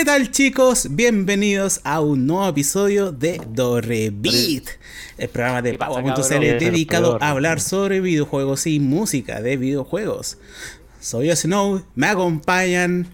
¿Qué 0.00 0.06
tal 0.06 0.30
chicos? 0.30 0.88
Bienvenidos 0.92 1.82
a 1.84 2.00
un 2.00 2.26
nuevo 2.26 2.48
episodio 2.48 3.12
de 3.12 3.38
Dorrebeat, 3.50 4.64
el 5.18 5.28
programa 5.28 5.60
de 5.60 5.72
¿Qué 5.72 5.76
pasa, 5.78 6.02
Pavo.cl 6.02 6.40
dedicado 6.58 7.18
a 7.20 7.28
hablar 7.28 7.60
sobre 7.60 8.00
videojuegos 8.00 8.66
y 8.66 8.80
música 8.80 9.42
de 9.42 9.58
videojuegos. 9.58 10.38
Soy 11.02 11.30
Snow, 11.36 11.82
me 11.96 12.06
acompañan 12.06 13.08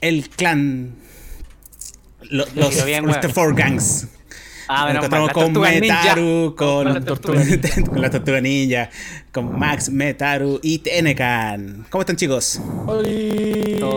el 0.00 0.30
clan, 0.30 0.94
lo- 2.22 2.46
los 2.54 2.74
Mr. 2.74 3.02
weón. 3.04 3.30
Four 3.34 3.54
Gangs. 3.54 4.06
Ah, 4.68 4.84
Nos 4.84 4.86
mal, 4.86 4.96
encontramos 4.96 5.32
con. 5.32 5.52
Metaru, 5.80 6.54
con, 6.56 6.84
Con 6.84 6.94
la 6.94 7.00
tortuga 7.04 7.42
con 7.88 8.00
la 8.00 8.10
Tortuga 8.10 8.40
Ninja, 8.40 8.90
con 9.32 9.58
Max, 9.58 9.90
Metaru 9.90 10.60
y 10.62 10.78
Tenecan. 10.78 11.86
¿Cómo 11.90 12.02
están 12.02 12.16
chicos? 12.16 12.60
Todo 12.86 13.02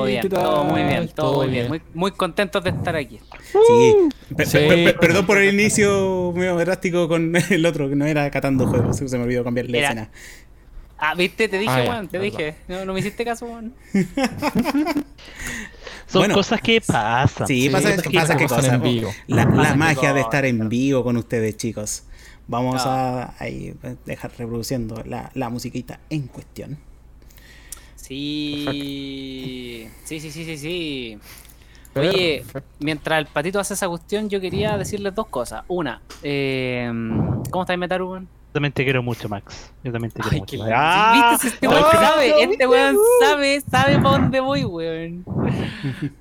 bien, 0.04 0.22
¿qué 0.22 0.30
tal? 0.30 0.44
todo 0.44 0.64
muy 0.66 0.84
bien, 0.84 1.08
todo, 1.10 1.32
Todo 1.32 1.36
muy 1.44 1.48
bien. 1.52 1.70
bien. 1.70 1.70
Muy, 1.70 1.82
muy 1.94 2.12
contentos 2.12 2.64
de 2.64 2.72
estar 2.72 2.96
aquí. 2.96 3.20
Sí. 3.52 4.10
Pe- 4.36 4.94
perdón 5.00 5.26
por 5.26 5.38
el 5.38 5.54
inicio 5.54 6.34
medio 6.36 6.56
drástico 6.58 7.08
con 7.08 7.34
el 7.50 7.66
otro, 7.66 7.88
que 7.90 7.96
no 7.96 8.06
era 8.06 8.30
catando 8.32 8.68
juegos, 8.68 8.98
se 8.98 9.18
me 9.18 9.24
olvidó 9.24 9.44
cambiar 9.44 9.70
la 9.70 9.78
Era- 9.78 9.88
escena. 9.88 10.10
Ah, 11.00 11.14
viste, 11.14 11.48
te 11.48 11.60
dije, 11.60 11.72
Ah, 11.72 11.84
ya, 11.84 11.90
weón, 11.92 12.08
te 12.08 12.18
verdad. 12.18 12.38
dije. 12.38 12.56
No, 12.68 12.84
no 12.84 12.92
me 12.94 13.00
hiciste 13.02 13.24
caso, 13.24 13.46
weón. 13.46 13.76
Son 16.08 16.22
Bueno. 16.22 16.36
cosas 16.36 16.62
que 16.62 16.80
pasan. 16.82 17.48
Sí, 17.48 17.64
Sí, 17.64 17.70
pasa, 17.70 17.90
cosas 17.90 18.04
que 18.04 18.18
pasa 18.18 18.38
que 18.38 18.44
pasan 18.48 18.58
cosa. 18.64 18.76
en 18.76 18.82
vivo. 18.82 19.12
La, 19.28 19.46
magia 19.76 20.14
de 20.14 20.22
cosas. 20.22 20.26
estar 20.28 20.46
en 20.46 20.70
vivo 20.70 21.04
con 21.04 21.18
ustedes, 21.18 21.58
chicos. 21.58 22.04
Vamos 22.48 22.82
Ah. 22.86 23.34
a 23.38 23.44
ahí, 23.44 23.74
dejar 24.06 24.32
reproduciendo 24.38 25.04
la, 25.06 25.30
la 25.34 25.50
musiquita 25.50 26.00
en 26.10 26.28
cuestión. 26.28 26.78
Sí. 28.68 29.88
Sí, 30.06 30.20
sí, 30.20 30.32
sí, 30.32 30.46
sí, 30.46 30.58
sí. 30.58 31.20
Oye, 31.96 32.44
mientras 32.80 33.20
el 33.20 33.26
patito 33.26 33.60
hace 33.60 33.74
esa 33.74 33.88
cuestión, 33.90 34.30
yo 34.30 34.40
quería 34.40 34.78
decirles 34.78 35.14
dos 35.16 35.28
cosas. 35.28 35.64
Una, 35.68 36.02
eh, 36.22 36.90
¿cómo 37.50 37.64
estáis, 37.64 37.80
Metaru, 37.80 38.12
weón? 38.12 38.24
Yo 38.26 38.28
también 38.58 38.74
te 38.74 38.84
quiero 38.84 39.02
mucho, 39.04 39.30
Max. 39.30 39.72
Yo 39.84 39.92
también 39.92 40.12
te 40.12 40.22
quiero 40.22 40.34
Ay, 40.34 40.40
mucho. 40.42 40.58
¡Ah! 40.74 41.30
¿Viste 41.32 41.48
si 41.50 41.54
este 41.54 41.68
weón 41.68 41.92
sabe? 41.92 42.30
¿Lo 42.30 42.38
Este 42.40 42.68
weón 42.68 42.98
sabe, 43.22 43.62
sabe 43.62 43.96
para 44.00 44.10
dónde 44.18 44.40
voy, 44.40 44.66
weón. 44.66 45.24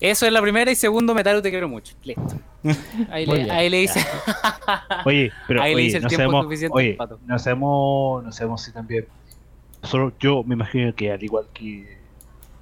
Eso 0.00 0.26
es 0.26 0.32
la 0.32 0.42
primera 0.42 0.70
y 0.70 0.74
segundo, 0.74 1.14
Metaru, 1.14 1.40
te 1.40 1.50
quiero 1.50 1.68
mucho. 1.68 1.94
Listo. 2.02 2.36
Ahí, 3.10 3.24
le, 3.26 3.50
ahí 3.50 3.70
le 3.70 3.78
dice. 3.78 4.04
Oye, 5.04 5.32
pero 5.46 5.62
Ahí 5.62 5.70
le 5.72 5.76
oye, 5.76 5.86
hice 5.86 5.96
el 5.98 6.02
no 6.02 6.08
tiempo 6.08 6.22
sabemos, 6.24 6.44
suficiente 6.44 6.76
oye, 6.76 6.94
pato. 6.94 7.18
no 7.26 7.38
sabemos, 7.38 8.24
no 8.24 8.32
sabemos 8.32 8.62
si 8.62 8.72
también. 8.72 9.06
Solo 9.82 10.12
yo 10.18 10.42
me 10.42 10.54
imagino 10.54 10.94
que 10.94 11.12
al 11.12 11.22
igual 11.22 11.46
que 11.54 11.98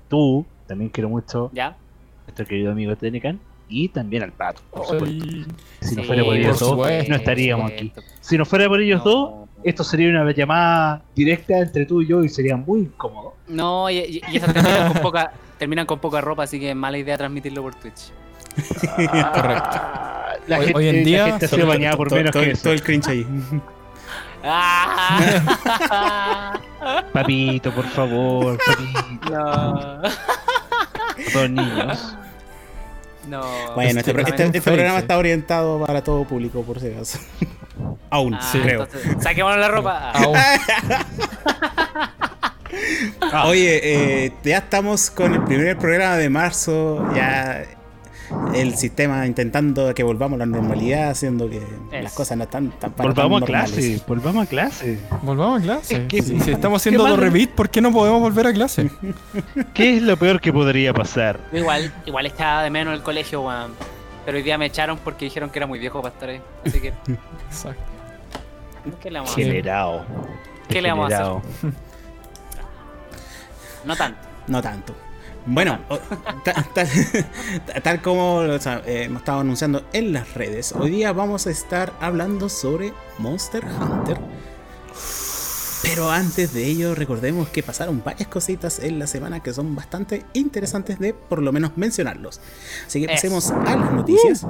tú, 0.09 0.45
también 0.67 0.91
quiero 0.91 1.09
mucho 1.09 1.51
¿Ya? 1.53 1.77
nuestro 2.27 2.47
querido 2.47 2.73
amigo 2.73 2.95
Tenecan 2.97 3.41
y 3.73 3.89
también 3.89 4.23
al 4.23 4.33
pato. 4.33 4.61
por 4.71 4.85
supuesto. 4.87 5.25
Ay, 5.27 5.47
Si 5.81 5.97
no 5.97 6.05
fuera 6.05 6.25
por 6.25 6.37
ellos 6.37 6.59
por 6.59 6.77
dos, 6.77 7.09
no 7.09 7.17
estaríamos 7.17 7.71
aquí. 7.73 7.93
Si 8.21 8.39
no 8.39 8.45
fuera 8.45 8.69
por 8.69 8.81
ellos 8.81 9.03
No. 9.05 9.11
dos, 9.11 9.49
esto 9.65 9.85
sería 9.85 10.09
una 10.11 10.31
llamada 10.33 11.03
directa 11.15 11.59
entre 11.59 11.87
tú 11.87 12.03
y 12.03 12.09
yo 12.09 12.23
y 12.25 12.29
sería 12.29 12.57
muy 12.57 12.81
incómodo. 12.81 13.35
No, 13.49 13.89
y, 13.91 13.99
y- 13.99 14.21
y 14.33 14.37
esas 14.37 14.53
terminan 14.53 14.93
con, 14.93 15.03
poca, 15.03 15.33
terminan 15.59 15.87
con 15.87 15.99
poca 16.01 16.21
ropa, 16.21 16.43
así 16.45 16.59
que 16.61 16.71
es 16.71 16.77
mala 16.77 16.99
idea 16.99 17.17
transmitirlo 17.17 17.63
por 17.63 17.75
Twitch. 17.77 18.11
correcto. 19.33 19.81
La 20.49 20.59
Hoy- 20.59 20.65
gente, 20.67 20.79
hoy 20.79 20.89
en 20.89 21.05
día- 21.05 21.19
la 21.25 21.31
gente 21.31 21.47
ha 21.47 21.49
sido 21.49 21.67
bañada 21.67 21.97
por 21.97 22.09
todo, 22.09 22.19
menos 22.19 22.33
todo- 22.33 22.43
que 22.43 22.51
eso. 22.51 22.63
todo 22.65 22.73
el 22.73 22.83
cringe 22.83 23.09
ahí. 23.09 23.27
¡Ah! 24.45 25.21
Papito, 27.13 27.71
por 27.73 27.85
favor, 27.87 28.59
papito, 28.59 29.31
no. 29.31 30.03
dos 31.33 31.51
niños. 31.51 32.17
No. 33.29 33.43
Bueno, 33.75 34.01
este, 34.01 34.11
este- 34.21 34.45
este 34.47 34.63
programa 34.63 34.99
está 34.99 35.17
orientado 35.17 35.85
para 35.87 36.03
todo 36.03 36.25
público, 36.25 36.63
por 36.63 36.81
si 36.81 36.89
acaso. 36.89 37.19
Aún, 38.11 38.35
Ah, 38.35 38.51
creo. 38.53 38.83
entonces, 38.83 39.17
saquémonos 39.23 39.59
la 39.59 39.69
ropa. 39.69 40.11
Aún. 40.13 40.37
Oye, 43.45 44.25
eh, 44.27 44.33
ya 44.43 44.59
estamos 44.59 45.11
con 45.11 45.35
el 45.35 45.45
primer 45.45 45.79
programa 45.79 46.17
de 46.17 46.29
marzo. 46.31 47.07
Ya 47.15 47.65
el 48.55 48.77
sistema 48.77 49.27
intentando 49.27 49.95
que 49.95 50.03
volvamos 50.03 50.37
a 50.37 50.39
la 50.41 50.47
normalidad, 50.47 51.11
haciendo 51.11 51.49
que 51.49 51.63
las 51.91 52.13
cosas 52.13 52.37
no 52.37 52.45
están 52.45 52.71
tan 52.79 52.93
para 52.93 53.09
Volvamos 53.09 53.43
a 53.43 53.47
clase, 53.47 54.01
volvamos 54.07 54.47
a 54.47 54.49
clase. 54.49 54.99
Volvamos 55.23 55.61
a 55.61 55.65
clase. 55.65 55.97
Es 56.03 56.09
que- 56.09 56.23
si, 56.23 56.39
si 56.41 56.51
estamos 56.51 56.81
haciendo 56.83 57.05
qué 57.05 57.11
dos 57.11 57.19
repeat, 57.19 57.51
¿por 57.51 57.71
qué 57.71 57.81
no 57.81 57.93
podemos 57.93 58.21
volver 58.21 58.47
a 58.49 58.53
clase? 58.53 58.91
¿Qué 59.75 59.97
es 59.97 60.03
lo 60.03 60.17
peor 60.17 60.41
que 60.41 60.53
podría 60.53 60.93
pasar? 60.93 61.41
Igual, 61.53 61.93
igual 62.07 62.27
estaba 62.27 62.63
de 62.63 62.71
menos 62.71 62.95
el 62.95 63.03
colegio, 63.03 63.43
weón. 63.43 63.73
Pero 64.25 64.37
hoy 64.39 64.45
día 64.45 64.57
me 64.59 64.67
echaron 64.67 64.99
porque 64.99 65.25
dijeron 65.25 65.51
que 65.51 65.59
era 65.59 65.67
muy 65.67 65.79
viejo 65.79 66.01
para 66.01 66.15
estar 66.15 66.29
ahí. 66.29 66.41
Así 66.65 66.81
que, 66.81 66.89
Exacto. 67.49 67.83
¿qué 69.01 69.11
le 69.11 69.19
vamos 69.19 69.31
a 69.31 69.33
hacer? 69.35 69.47
Generado. 69.47 70.05
¿Qué 70.69 70.81
le 70.83 70.89
vamos 70.91 71.13
a 71.13 71.17
hacer? 71.17 71.73
No 73.85 73.97
tanto. 73.97 74.19
No 74.47 74.63
tanto. 74.63 74.95
Bueno, 75.47 75.81
tal 77.83 78.01
como 78.01 78.37
o 78.37 78.59
sea, 78.61 78.83
eh, 78.87 79.05
hemos 79.05 79.23
estado 79.23 79.41
anunciando 79.41 79.85
en 79.93 80.13
las 80.13 80.35
redes, 80.35 80.73
hoy 80.73 80.91
día 80.91 81.13
vamos 81.13 81.47
a 81.47 81.51
estar 81.51 81.93
hablando 82.01 82.49
sobre 82.49 82.93
Monster 83.19 83.65
Hunter. 83.65 84.19
Pero 85.83 86.13
antes 86.13 86.55
de 86.55 86.65
ello, 86.65 86.95
recordemos 86.95 87.49
que 87.49 87.65
pasaron 87.65 88.03
varias 88.05 88.29
cositas 88.29 88.79
en 88.79 89.01
la 89.01 89.09
semana 89.09 89.41
que 89.41 89.53
son 89.53 89.75
bastante 89.75 90.25
interesantes 90.33 91.01
de 91.01 91.13
por 91.13 91.43
lo 91.43 91.51
menos 91.51 91.73
mencionarlos. 91.77 92.41
Así 92.87 93.01
que 93.01 93.07
Eso. 93.07 93.15
pasemos 93.15 93.51
a 93.51 93.77
las 93.77 93.93
noticias. 93.93 94.47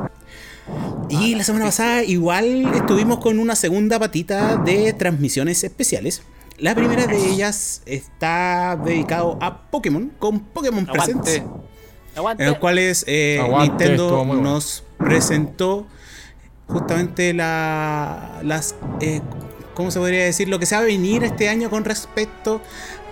Y 1.08 1.34
la 1.34 1.42
semana 1.42 1.64
pasada 1.66 2.04
igual 2.04 2.66
estuvimos 2.74 3.18
con 3.18 3.38
una 3.38 3.56
segunda 3.56 3.98
patita 3.98 4.56
de 4.56 4.92
transmisiones 4.92 5.64
especiales. 5.64 6.22
La 6.58 6.74
primera 6.74 7.06
de 7.06 7.16
ellas 7.30 7.82
está 7.86 8.76
dedicado 8.84 9.38
a 9.40 9.62
Pokémon 9.70 10.12
con 10.18 10.40
Pokémon 10.40 10.86
Presents, 10.86 11.42
Aguante. 12.14 12.44
En 12.44 12.50
los 12.50 12.58
cuales 12.58 13.04
eh, 13.08 13.40
Aguante, 13.40 13.84
Nintendo 13.84 14.24
bueno. 14.24 14.42
nos 14.42 14.84
presentó 14.98 15.86
justamente 16.68 17.32
la, 17.34 18.40
las, 18.44 18.74
eh, 19.00 19.20
¿cómo 19.74 19.90
se 19.90 19.98
podría 19.98 20.24
decir? 20.24 20.48
Lo 20.48 20.58
que 20.58 20.66
se 20.66 20.74
va 20.76 20.82
a 20.82 20.84
venir 20.84 21.24
este 21.24 21.48
año 21.48 21.70
con 21.70 21.84
respecto 21.84 22.60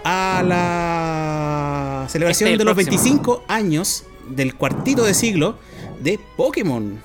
a 0.04 0.42
la 0.46 2.06
celebración 2.08 2.48
Este, 2.50 2.58
de 2.58 2.64
los 2.64 2.74
próximo. 2.74 2.96
25 3.02 3.44
años 3.48 4.04
del 4.28 4.54
cuartito 4.54 5.02
de 5.04 5.14
siglo 5.14 5.58
de 6.02 6.20
Pokémon. 6.36 7.00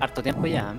Harto 0.00 0.22
tiempo 0.22 0.46
ya. 0.46 0.74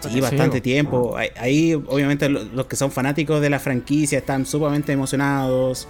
Sí, 0.00 0.20
bastante 0.20 0.58
Sí. 0.58 0.60
tiempo. 0.62 1.16
Ahí, 1.16 1.28
ahí, 1.38 1.74
obviamente, 1.74 2.28
lo- 2.28 2.44
los 2.44 2.66
que 2.66 2.76
son 2.76 2.90
fanáticos 2.90 3.40
de 3.40 3.50
la 3.50 3.58
franquicia 3.58 4.18
están 4.18 4.46
sumamente 4.46 4.92
emocionados. 4.92 5.88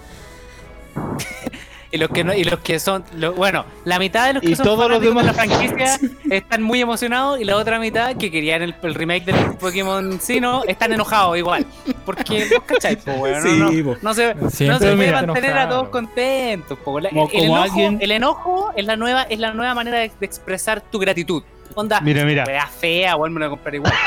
Y 1.91 1.97
los 1.97 2.09
que 2.09 2.23
no, 2.23 2.33
y 2.33 2.43
los 2.43 2.59
que 2.61 2.79
son, 2.79 3.03
lo- 3.17 3.33
bueno, 3.33 3.65
la 3.85 3.99
mitad 3.99 4.25
de 4.25 4.33
los 4.33 4.41
que 4.41 4.49
Y 4.49 4.55
son 4.55 4.65
todos 4.65 4.89
los 4.89 4.97
fanáticos 4.97 5.15
de 5.15 5.23
la 5.27 5.31
demás. 5.33 5.75
franquicia 5.77 6.09
están 6.35 6.63
muy 6.63 6.81
emocionados 6.81 7.39
y 7.39 7.43
la 7.43 7.55
otra 7.55 7.77
mitad 7.77 8.15
que 8.15 8.31
querían 8.31 8.63
el, 8.63 8.73
el 8.81 8.95
remake 8.95 9.25
del 9.25 9.35
Pokémon 9.57 10.19
Sino 10.19 10.63
están 10.63 10.91
enojados 10.91 11.37
igual. 11.37 11.67
Porque 12.03 12.47
vos 12.51 12.63
cacháis, 12.65 12.97
po, 12.97 13.11
Sí, 13.43 13.59
no, 13.59 13.67
po. 13.83 13.97
no, 14.01 14.09
no 14.09 14.13
se, 14.15 14.33
no 14.33 14.49
se 14.49 14.65
puede 14.95 15.11
mantener 15.11 15.55
a 15.55 15.69
todos 15.69 15.89
contentos. 15.89 16.79
po. 16.79 16.99
La- 16.99 17.09
Como- 17.09 17.25
el, 17.25 17.31
como 17.31 17.43
enojo, 17.43 17.61
alguien- 17.63 17.97
el 18.01 18.11
enojo 18.11 18.71
es 18.75 18.85
la 18.85 18.95
nueva, 18.95 19.21
es 19.29 19.37
la 19.39 19.53
nueva 19.53 19.75
manera 19.75 19.99
de, 19.99 20.11
de 20.19 20.25
expresar 20.25 20.81
tu 20.81 20.97
gratitud. 20.97 21.43
Onda, 21.75 21.99
Mira, 22.01 22.23
mira. 22.25 22.43
wea 22.45 22.67
fea, 22.67 23.15
vuelven 23.15 23.43
a 23.43 23.49
comprar 23.49 23.75
igual. 23.75 23.93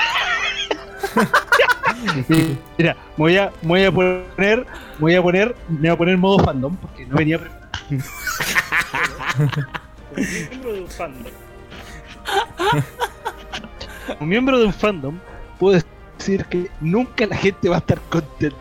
Mira, 2.78 2.94
me 2.94 2.98
voy 3.16 3.36
a, 3.38 3.50
me 3.62 3.68
voy 3.68 3.84
a 3.84 3.92
poner, 3.92 4.58
me 4.58 4.66
voy 5.00 5.14
a 5.14 5.22
poner, 5.22 5.56
me 5.68 5.78
voy 5.80 5.88
a 5.88 5.96
poner 5.96 6.16
modo 6.18 6.44
fandom 6.44 6.76
porque 6.76 7.06
no 7.06 7.16
venía 7.16 7.40
miembro 10.16 10.72
de 10.72 10.80
un 10.82 10.88
fandom. 10.88 11.32
Como 14.18 14.26
miembro 14.28 14.58
de 14.58 14.66
un 14.66 14.72
fandom, 14.72 15.18
puedo 15.58 15.80
decir 16.18 16.44
que 16.46 16.70
nunca 16.80 17.26
la 17.26 17.36
gente 17.36 17.68
va 17.68 17.76
a 17.76 17.78
estar 17.78 18.00
contenta. 18.08 18.56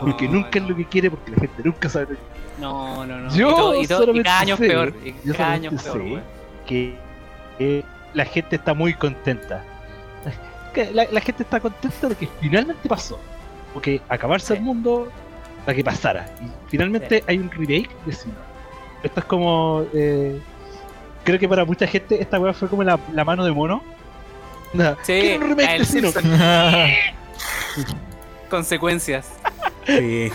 porque 0.00 0.26
No, 0.26 0.34
nunca 0.34 0.58
no. 0.58 0.64
es 0.64 0.70
lo 0.70 0.76
que 0.76 0.84
quiere, 0.86 1.10
porque 1.10 1.30
la 1.30 1.36
gente 1.38 1.62
nunca 1.64 1.88
sabe 1.88 2.06
lo 2.10 2.10
que 2.16 2.60
No, 2.60 3.06
no, 3.06 3.18
no. 3.18 3.34
Yo 3.34 3.48
y, 3.50 3.54
todo- 3.54 3.82
y 3.82 3.86
todo- 3.86 4.14
y 4.16 4.22
cada 4.22 4.40
año 4.40 4.54
es 4.54 4.60
peor. 4.60 4.94
Y 5.04 5.12
cada 5.32 5.52
año 5.52 5.70
es 5.74 5.82
peor, 5.82 5.98
weón. 6.00 6.22
que, 6.66 6.96
que 7.58 7.84
la 8.18 8.24
gente 8.24 8.56
está 8.56 8.74
muy 8.74 8.94
contenta. 8.94 9.64
La, 10.92 11.06
la 11.10 11.20
gente 11.20 11.42
está 11.42 11.58
contenta 11.60 12.08
de 12.08 12.14
que 12.14 12.28
finalmente 12.40 12.88
pasó. 12.88 13.18
Porque 13.72 14.00
acabarse 14.08 14.48
Sí. 14.48 14.52
el 14.54 14.60
mundo 14.60 15.08
para 15.64 15.74
que 15.76 15.84
pasara. 15.84 16.28
Y 16.40 16.48
finalmente 16.70 17.22
hay 17.26 17.38
un 17.38 17.50
remake 17.50 17.90
de 18.06 18.12
Sino. 18.12 18.34
Esto 19.02 19.20
es 19.20 19.26
como. 19.26 19.84
eh, 19.94 20.38
creo 21.24 21.38
que 21.38 21.48
para 21.48 21.64
mucha 21.64 21.86
gente 21.86 22.20
esta 22.20 22.38
weá 22.40 22.52
fue 22.52 22.68
como 22.68 22.82
la, 22.84 22.98
la 23.12 23.24
mano 23.24 23.44
de 23.44 23.52
mono. 23.52 23.82
Sí, 25.02 25.20
quiero 25.20 25.44
un 25.44 25.48
remake 25.50 25.72
el 25.74 25.78
de 25.80 25.84
Sino. 25.86 26.10
Simpson. 26.12 26.38
Consecuencias. 28.50 29.28
Sí. 29.86 30.30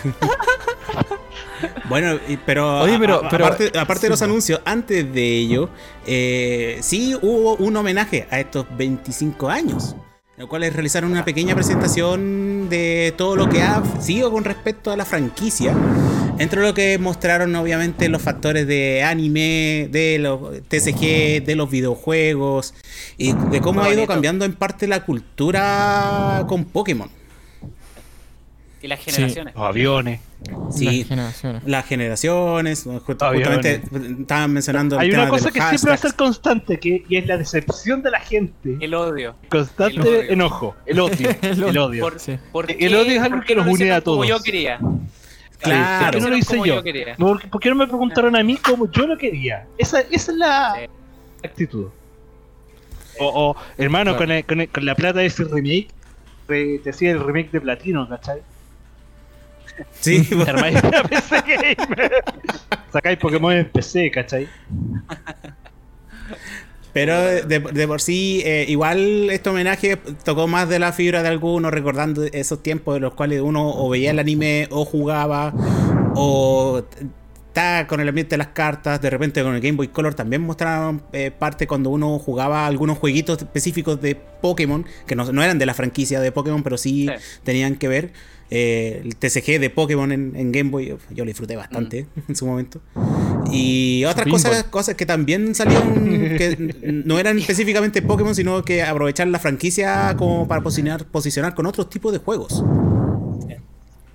Bueno, 1.88 2.18
y- 2.28 2.36
pero, 2.38 2.80
Oye, 2.80 2.98
pero- 2.98 3.22
a- 3.22 3.26
a- 3.26 3.30
pero- 3.30 3.46
aparte, 3.46 3.78
aparte 3.78 4.06
de 4.06 4.10
los 4.10 4.18
po. 4.20 4.24
anuncios, 4.24 4.60
antes 4.64 5.12
de 5.12 5.38
ello, 5.38 5.68
eh, 6.06 6.78
sí 6.82 7.14
hubo 7.20 7.56
un 7.56 7.76
homenaje 7.76 8.26
a 8.30 8.40
estos 8.40 8.66
25 8.76 9.48
años, 9.48 9.94
en 10.36 10.40
los 10.40 10.48
cuales 10.48 10.72
realizaron 10.72 11.10
una 11.12 11.24
pequeña 11.24 11.54
presentación 11.54 12.68
de 12.68 13.14
todo 13.16 13.36
lo 13.36 13.48
que 13.48 13.62
ha 13.62 13.82
sido 14.00 14.30
con 14.32 14.44
respecto 14.44 14.90
a 14.90 14.96
la 14.96 15.04
franquicia. 15.04 15.74
Entre 16.38 16.60
lo 16.62 16.74
que 16.74 16.98
mostraron, 16.98 17.54
obviamente, 17.54 18.08
los 18.08 18.20
factores 18.20 18.66
de 18.66 19.04
anime, 19.04 19.88
de 19.92 20.18
los 20.18 20.40
TCG, 20.68 21.44
de 21.44 21.54
los 21.54 21.70
videojuegos 21.70 22.74
y 23.16 23.32
de 23.34 23.60
cómo 23.60 23.80
Muy 23.80 23.90
ha 23.90 23.92
ido 23.92 23.98
bonito. 23.98 24.12
cambiando 24.14 24.44
en 24.44 24.54
parte 24.54 24.88
la 24.88 25.04
cultura 25.04 26.44
con 26.48 26.64
Pokémon. 26.64 27.08
Y 28.84 28.86
las 28.86 29.00
generaciones. 29.00 29.54
Los 29.54 29.64
aviones. 29.64 30.20
Sí, 30.70 30.84
Las 30.98 31.08
generaciones. 31.08 31.62
las 31.64 31.86
generaciones, 31.86 32.86
ju- 32.86 33.16
Aviones. 33.22 33.46
justamente 33.48 34.20
estaban 34.20 34.52
mencionando 34.52 34.96
el 34.96 35.00
Hay 35.00 35.10
tema 35.10 35.22
una 35.22 35.30
cosa 35.30 35.50
que 35.50 35.58
siempre 35.60 35.88
va 35.88 35.94
a 35.94 35.96
ser 35.96 36.14
constante, 36.14 36.78
que, 36.78 37.02
y 37.08 37.16
es 37.16 37.26
la 37.26 37.38
decepción 37.38 38.02
de 38.02 38.10
la 38.10 38.20
gente. 38.20 38.76
El 38.80 38.92
odio. 38.94 39.36
Constante 39.48 39.96
el 39.96 40.02
odio. 40.06 40.20
enojo. 40.30 40.76
El 40.84 41.00
odio. 41.00 41.30
El 41.42 41.62
el 41.62 41.78
odio. 41.78 42.02
Por, 42.04 42.20
Sí. 42.20 42.38
¿por 42.52 42.70
El 42.70 42.94
odio 42.94 43.12
es 43.12 43.22
algo 43.22 43.40
que 43.40 43.46
qué 43.46 43.54
no 43.54 43.60
los 43.60 43.66
lo 43.68 43.72
une 43.72 43.84
a 43.84 43.84
hicieron 43.98 44.02
como 44.04 44.16
todos. 44.16 44.28
yo 44.28 44.40
quería. 44.42 44.78
Claro. 45.60 46.04
¿Por 46.04 46.14
qué 46.14 46.20
no 46.20 46.28
lo 46.28 46.36
hice 46.36 46.46
Como 46.52 46.66
yo? 46.66 46.74
yo 46.74 46.82
quería. 46.82 47.16
¿Por, 47.16 47.48
por 47.48 47.60
qué 47.62 47.68
no 47.70 47.74
me 47.76 47.86
preguntaron 47.86 48.36
a 48.36 48.42
mí 48.42 48.56
como 48.58 48.90
yo 48.92 49.06
lo 49.06 49.16
quería? 49.16 49.66
Esa, 49.78 50.00
esa 50.00 50.30
es 50.32 50.36
la 50.36 50.74
Sí. 50.78 50.86
actitud. 51.42 51.86
O, 53.18 53.26
o, 53.26 53.56
hermano, 53.78 54.10
Claro. 54.10 54.18
con, 54.18 54.30
el- 54.30 54.44
con, 54.44 54.60
el- 54.60 54.68
con 54.68 54.84
la 54.84 54.94
plata 54.94 55.20
de 55.20 55.26
ese 55.26 55.44
remake, 55.44 55.88
re- 56.48 56.80
te 56.84 56.90
hacía 56.90 57.12
el 57.12 57.20
remake 57.20 57.50
de 57.50 57.62
Platino, 57.62 58.06
¿cachai? 58.08 58.42
Sí, 60.00 60.28
Armáis 60.46 60.82
una 60.82 61.02
PC 61.02 61.36
gamer. 61.46 62.24
Sacáis 62.92 63.18
Pokémon 63.18 63.52
en 63.52 63.68
PC, 63.70 64.10
¿cachai? 64.10 64.48
pero 66.92 67.20
de, 67.20 67.58
de 67.58 67.88
por 67.88 68.00
sí, 68.00 68.40
eh, 68.44 68.66
igual 68.68 69.28
este 69.30 69.50
homenaje 69.50 69.96
tocó 69.96 70.46
más 70.46 70.68
de 70.68 70.78
la 70.78 70.92
fibra 70.92 71.22
de 71.24 71.28
algunos, 71.28 71.72
recordando 71.72 72.22
esos 72.22 72.62
tiempos 72.62 72.94
de 72.94 73.00
los 73.00 73.14
cuales 73.14 73.40
uno 73.40 73.68
o 73.68 73.88
veía 73.88 74.12
el 74.12 74.18
anime 74.20 74.68
o 74.70 74.84
jugaba 74.84 75.52
o 76.14 76.84
estaba 77.48 77.86
con 77.88 78.00
el 78.00 78.08
ambiente 78.08 78.34
de 78.34 78.38
las 78.38 78.48
cartas. 78.48 79.00
De 79.00 79.10
repente 79.10 79.42
con 79.42 79.56
el 79.56 79.60
Game 79.60 79.76
Boy 79.76 79.88
Color 79.88 80.14
también 80.14 80.42
mostraron 80.42 81.02
eh, 81.12 81.32
parte 81.36 81.66
cuando 81.66 81.90
uno 81.90 82.16
jugaba 82.20 82.64
algunos 82.64 82.98
jueguitos 82.98 83.38
específicos 83.38 84.00
de 84.00 84.14
Pokémon, 84.14 84.86
que 85.06 85.16
no, 85.16 85.32
no 85.32 85.42
eran 85.42 85.58
de 85.58 85.66
la 85.66 85.74
franquicia 85.74 86.20
de 86.20 86.30
Pokémon, 86.30 86.62
pero 86.62 86.78
sí, 86.78 87.08
Sí. 87.08 87.40
tenían 87.42 87.74
que 87.74 87.88
ver. 87.88 88.12
Eh, 88.50 89.00
el 89.04 89.16
TCG 89.16 89.58
de 89.58 89.70
Pokémon 89.70 90.12
en, 90.12 90.36
en 90.36 90.52
Game 90.52 90.70
Boy, 90.70 90.96
yo 91.10 91.24
lo 91.24 91.28
disfruté 91.28 91.56
bastante 91.56 92.06
en 92.28 92.36
su 92.36 92.46
momento. 92.46 92.80
Y 93.50 94.04
otras 94.04 94.24
Pinball. 94.24 94.42
cosas, 94.42 94.64
cosas 94.64 94.94
que 94.94 95.06
también 95.06 95.54
salieron 95.54 95.94
que 96.36 96.74
no 97.04 97.18
eran 97.18 97.38
específicamente 97.38 98.02
Pokémon, 98.02 98.34
sino 98.34 98.62
que 98.62 98.82
aprovechar 98.82 99.26
la 99.28 99.38
franquicia 99.38 100.14
como 100.16 100.46
para 100.46 100.60
posicionar, 100.60 101.04
posicionar 101.06 101.54
con 101.54 101.66
otros 101.66 101.88
tipos 101.88 102.12
de 102.12 102.18
juegos. 102.18 102.62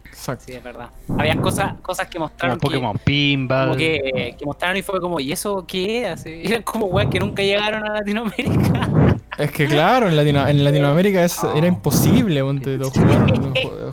Exacto. 0.06 0.44
Sí, 0.48 0.54
es 0.54 0.64
verdad. 0.64 0.90
Habían 1.18 1.42
cosas, 1.42 1.80
cosas 1.82 2.08
que 2.08 2.18
Como 2.18 2.26
mostraron 2.26 2.60
Pokémon 2.60 2.94
que, 2.98 3.00
Pinball. 3.04 3.66
como 3.70 3.78
que, 3.78 4.36
que 4.38 4.46
mostraron 4.46 4.78
y 4.78 4.82
fue 4.82 5.00
como, 5.00 5.20
¿y 5.20 5.32
eso 5.32 5.66
qué? 5.68 6.08
Así, 6.08 6.30
eran 6.44 6.64
como 6.64 6.86
weas 6.88 7.10
que 7.10 7.20
nunca 7.20 7.42
llegaron 7.42 7.86
a 7.86 7.94
Latinoamérica. 7.96 9.18
Es 9.40 9.52
que 9.52 9.68
claro, 9.68 10.08
en, 10.10 10.16
Latino- 10.18 10.48
en 10.48 10.64
Latinoamérica 10.64 11.24
es- 11.24 11.40
era 11.56 11.66
imposible 11.66 12.42
ponte 12.42 12.78
tú, 12.78 12.92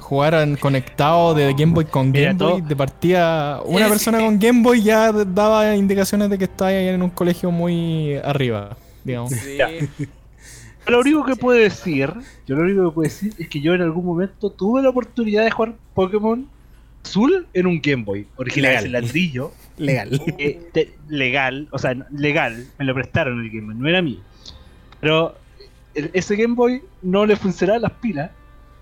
jugar, 0.00 0.58
conectado 0.58 1.34
de 1.34 1.52
Game 1.54 1.72
Boy 1.72 1.84
con 1.84 2.10
Mira, 2.10 2.32
Game 2.32 2.52
Boy. 2.52 2.60
De 2.62 2.74
partida, 2.76 3.62
una 3.64 3.88
persona 3.88 4.18
con 4.18 4.38
Game 4.38 4.62
Boy 4.62 4.82
ya 4.82 5.12
daba 5.12 5.74
indicaciones 5.76 6.28
de 6.30 6.38
que 6.38 6.44
estaba 6.44 6.72
en 6.72 7.00
un 7.02 7.10
colegio 7.10 7.50
muy 7.50 8.16
arriba, 8.16 8.76
digamos. 9.04 9.32
Sí. 9.32 9.58
Lo 10.88 11.00
único 11.00 11.24
que 11.24 11.34
puedo 11.36 11.58
decir, 11.58 12.12
yo 12.46 12.54
lo 12.56 12.62
único 12.62 12.88
que 12.90 12.94
puedo 12.94 13.08
decir 13.08 13.32
es 13.38 13.48
que 13.48 13.60
yo 13.60 13.74
en 13.74 13.82
algún 13.82 14.04
momento 14.04 14.50
tuve 14.50 14.82
la 14.82 14.90
oportunidad 14.90 15.42
de 15.44 15.50
jugar 15.50 15.74
Pokémon 15.94 16.46
Azul 17.04 17.46
en 17.54 17.66
un 17.66 17.80
Game 17.80 18.04
Boy, 18.04 18.26
original, 18.36 18.70
Legal. 18.72 18.84
ese 18.84 18.92
ladrillo, 18.92 19.52
Legal. 19.78 20.20
eh, 20.38 20.60
te- 20.72 20.94
legal, 21.08 21.68
o 21.72 21.78
sea, 21.78 21.94
legal, 22.12 22.66
me 22.78 22.84
lo 22.84 22.94
prestaron 22.94 23.40
el 23.44 23.50
Game 23.50 23.66
Boy, 23.66 23.74
no 23.76 23.88
era 23.88 24.00
mío. 24.02 24.18
Pero 25.00 25.34
el- 25.94 26.10
ese 26.12 26.36
Game 26.36 26.54
Boy 26.54 26.82
no 27.02 27.26
le 27.26 27.36
funcionaban 27.36 27.82
las 27.82 27.92
pilas, 27.92 28.30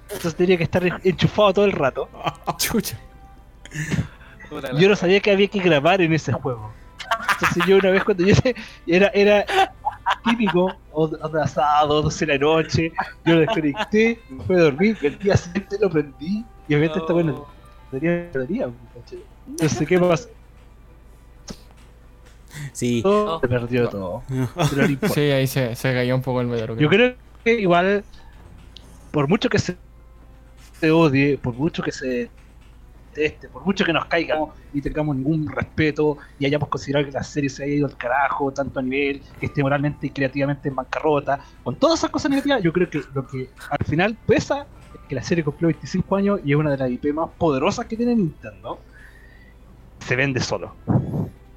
entonces 0.05 0.35
tenía 0.37 0.57
que 0.57 0.65
estar 0.65 0.83
enchufado 1.05 1.53
todo 1.55 1.65
el 1.65 1.73
rato. 1.73 2.09
Chucha. 2.59 2.99
Yo 4.79 4.89
no 4.89 4.97
sabía 4.97 5.21
que 5.21 5.31
había 5.33 5.49
que 5.49 5.59
grabar 5.61 6.01
en 6.01 6.13
ese 6.13 6.33
juego. 6.33 6.73
Entonces 7.33 7.65
yo 7.67 7.77
una 7.79 7.91
vez 7.91 8.05
cuando 8.05 8.25
yo 8.25 8.35
era, 8.87 9.09
era 9.09 9.45
típico, 10.25 10.73
o, 10.93 11.05
o 11.05 11.29
de 11.29 11.43
asado, 11.43 12.03
12 12.03 12.27
de 12.27 12.33
la 12.35 12.39
noche, 12.39 12.93
yo 13.25 13.35
lo 13.35 13.41
desconecté, 13.41 14.21
me 14.31 14.45
fui 14.45 14.57
a 14.57 14.61
dormir, 14.61 14.97
y 15.03 15.07
el 15.07 15.19
día 15.19 15.37
siguiente 15.37 15.77
lo 15.81 15.91
prendí, 15.91 16.45
y 16.69 16.75
obviamente 16.75 16.99
esta 17.01 17.13
bueno 17.13 17.47
tenía 17.91 18.27
batería. 18.33 18.69
Entonces, 19.49 19.89
¿qué 19.89 19.99
pasó? 19.99 20.29
Sí. 22.73 23.03
Oh. 23.05 23.39
Se 23.41 23.49
perdió 23.49 23.89
todo. 23.89 24.23
Sí, 25.15 25.21
ahí 25.21 25.47
se, 25.47 25.75
se 25.75 25.93
cayó 25.93 26.15
un 26.15 26.23
poco 26.23 26.41
el 26.41 26.47
metro. 26.47 26.77
Yo 26.77 26.89
creo 26.89 27.15
que 27.45 27.61
igual, 27.61 28.05
por 29.11 29.29
mucho 29.29 29.49
que 29.49 29.59
se, 29.59 29.77
se 30.81 30.91
odie, 30.91 31.39
por 31.39 31.55
mucho 31.55 31.83
que 31.83 31.93
se 31.93 32.31
deteste, 33.15 33.49
por 33.49 33.65
mucho 33.65 33.85
que 33.85 33.93
nos 33.93 34.07
caigamos 34.07 34.51
y 34.73 34.81
tengamos 34.81 35.17
ningún 35.17 35.49
respeto 35.49 36.19
y 36.39 36.47
hayamos 36.47 36.69
considerado 36.69 37.07
que 37.07 37.13
la 37.13 37.23
serie 37.23 37.49
se 37.49 37.65
haya 37.65 37.75
ido 37.75 37.87
al 37.87 37.97
carajo, 37.97 38.53
tanto 38.53 38.81
a 38.81 38.83
nivel 38.83 39.23
que 39.39 39.47
esté 39.47 39.63
moralmente 39.63 40.09
y 40.09 40.11
creativamente 40.11 40.69
en 40.69 40.75
bancarrota, 40.75 41.41
con 41.63 41.77
todas 41.77 42.01
esas 42.01 42.11
cosas 42.11 42.31
negativas, 42.31 42.63
yo 42.63 42.73
creo 42.73 42.91
que 42.91 43.03
lo 43.15 43.27
que 43.27 43.49
al 43.71 43.87
final 43.87 44.17
pesa 44.27 44.67
es 44.95 45.01
que 45.09 45.15
la 45.15 45.23
serie 45.23 45.45
cumplió 45.45 45.69
25 45.69 46.17
años 46.17 46.41
y 46.45 46.53
es 46.53 46.57
una 46.57 46.71
de 46.71 46.77
las 46.77 46.91
IP 46.91 47.13
más 47.15 47.31
poderosas 47.39 47.87
que 47.87 47.97
tiene 47.97 48.15
Nintendo. 48.15 48.81
Se 50.01 50.17
vende 50.17 50.41
solo. 50.41 50.75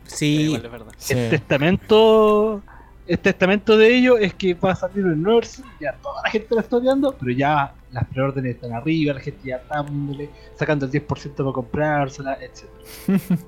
Sí. 0.08 0.42
Igual 0.42 0.66
es 0.66 0.72
verdad. 0.72 0.94
Sí. 0.98 1.14
El 1.14 1.30
testamento 1.30 2.62
el 3.08 3.20
testamento 3.20 3.78
de 3.78 3.96
ello 3.96 4.18
es 4.18 4.34
que 4.34 4.54
va 4.54 4.72
a 4.72 4.76
salir 4.76 5.06
un 5.06 5.24
Nurse, 5.24 5.64
ya 5.80 5.94
toda 5.94 6.22
la 6.24 6.30
gente 6.30 6.48
lo 6.54 6.60
está 6.60 6.76
odiando, 6.76 7.16
pero 7.18 7.32
ya 7.32 7.74
las 7.92 8.06
preórdenes 8.06 8.56
están 8.56 8.74
arriba, 8.74 9.14
la 9.14 9.22
gente 9.22 9.40
ya 9.46 9.56
está 9.58 9.76
dándole, 9.82 10.30
sacando 10.56 10.86
el 10.86 10.92
10% 10.92 11.36
para 11.36 11.52
comprársela, 11.52 12.38
etc. 12.42 12.66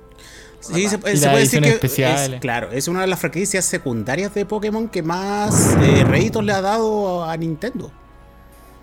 Sí, 0.61 0.89
se, 0.89 0.97
puede- 0.97 1.15
se 1.15 1.29
decir 1.29 1.61
que 1.61 1.69
especiales. 1.69 2.33
es, 2.33 2.41
claro, 2.41 2.69
es 2.73 2.89
una 2.89 2.99
de 2.99 3.07
las 3.07 3.17
franquicias 3.17 3.63
secundarias 3.63 4.33
de 4.33 4.45
Pokémon 4.45 4.89
que 4.89 5.01
más 5.01 5.73
eh, 5.81 6.03
réditos 6.03 6.43
le 6.43 6.51
ha 6.51 6.59
dado 6.59 7.23
a 7.23 7.37
Nintendo. 7.37 7.89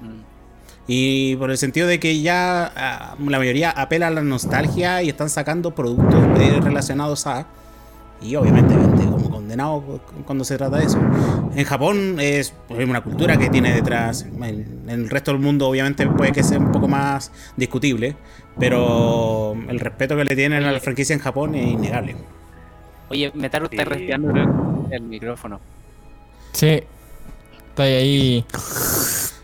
Mm. 0.00 0.22
Y 0.86 1.36
por 1.36 1.50
el 1.50 1.58
sentido 1.58 1.86
de 1.86 2.00
que 2.00 2.22
ya 2.22 2.72
ah, 2.74 3.16
la 3.18 3.38
mayoría 3.38 3.70
apela 3.72 4.06
a 4.06 4.10
la 4.10 4.22
nostalgia 4.22 5.02
y 5.02 5.10
están 5.10 5.28
sacando 5.28 5.74
productos 5.74 6.14
eh, 6.40 6.60
relacionados 6.62 7.26
a. 7.26 7.46
Y 8.22 8.34
obviamente 8.36 8.74
vende 8.74 9.04
como 9.04 9.30
condenado 9.30 10.00
cuando 10.24 10.44
se 10.44 10.56
trata 10.56 10.78
de 10.78 10.86
eso. 10.86 10.98
En 11.54 11.64
Japón 11.64 12.16
es 12.18 12.54
pues, 12.66 12.88
una 12.88 13.02
cultura 13.02 13.36
que 13.36 13.48
tiene 13.50 13.74
detrás. 13.74 14.22
En, 14.22 14.42
en 14.42 14.90
el 14.90 15.10
resto 15.10 15.32
del 15.32 15.40
mundo, 15.40 15.68
obviamente, 15.68 16.06
puede 16.06 16.32
que 16.32 16.42
sea 16.42 16.58
un 16.58 16.72
poco 16.72 16.88
más 16.88 17.30
discutible. 17.56 18.16
Pero 18.58 19.54
el 19.68 19.78
respeto 19.78 20.16
que 20.16 20.24
le 20.24 20.34
tienen 20.34 20.64
a 20.64 20.72
la 20.72 20.80
franquicia 20.80 21.14
en 21.14 21.20
Japón 21.20 21.54
es 21.54 21.66
innegable. 21.66 22.16
Oye, 23.08 23.30
Metaru 23.34 23.66
está 23.70 23.84
respirando 23.84 24.32
el 24.90 25.02
micrófono. 25.02 25.60
Sí. 26.52 26.82
Está 27.68 27.82
ahí. 27.82 28.44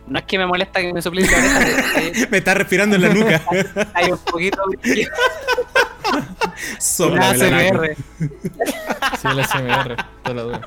No 0.06 0.18
es 0.18 0.24
que 0.24 0.38
me 0.38 0.46
molesta 0.46 0.80
que 0.80 0.92
me 0.92 1.00
soplice 1.00 1.30
la 1.30 1.58
oreja, 1.58 2.00
eh, 2.02 2.28
Me 2.30 2.38
está 2.38 2.54
respirando 2.54 2.96
en 2.96 3.02
la 3.02 3.14
nuca. 3.14 3.42
hay 3.94 4.10
un 4.10 4.18
poquito 4.18 4.62
Sóplame 6.78 7.38
la. 7.50 7.58
ASMR. 7.58 7.96
Sí, 9.20 9.28
el 9.28 9.44
SMR. 9.44 9.96
Te 10.24 10.34
lo 10.34 10.48
digo. 10.52 10.60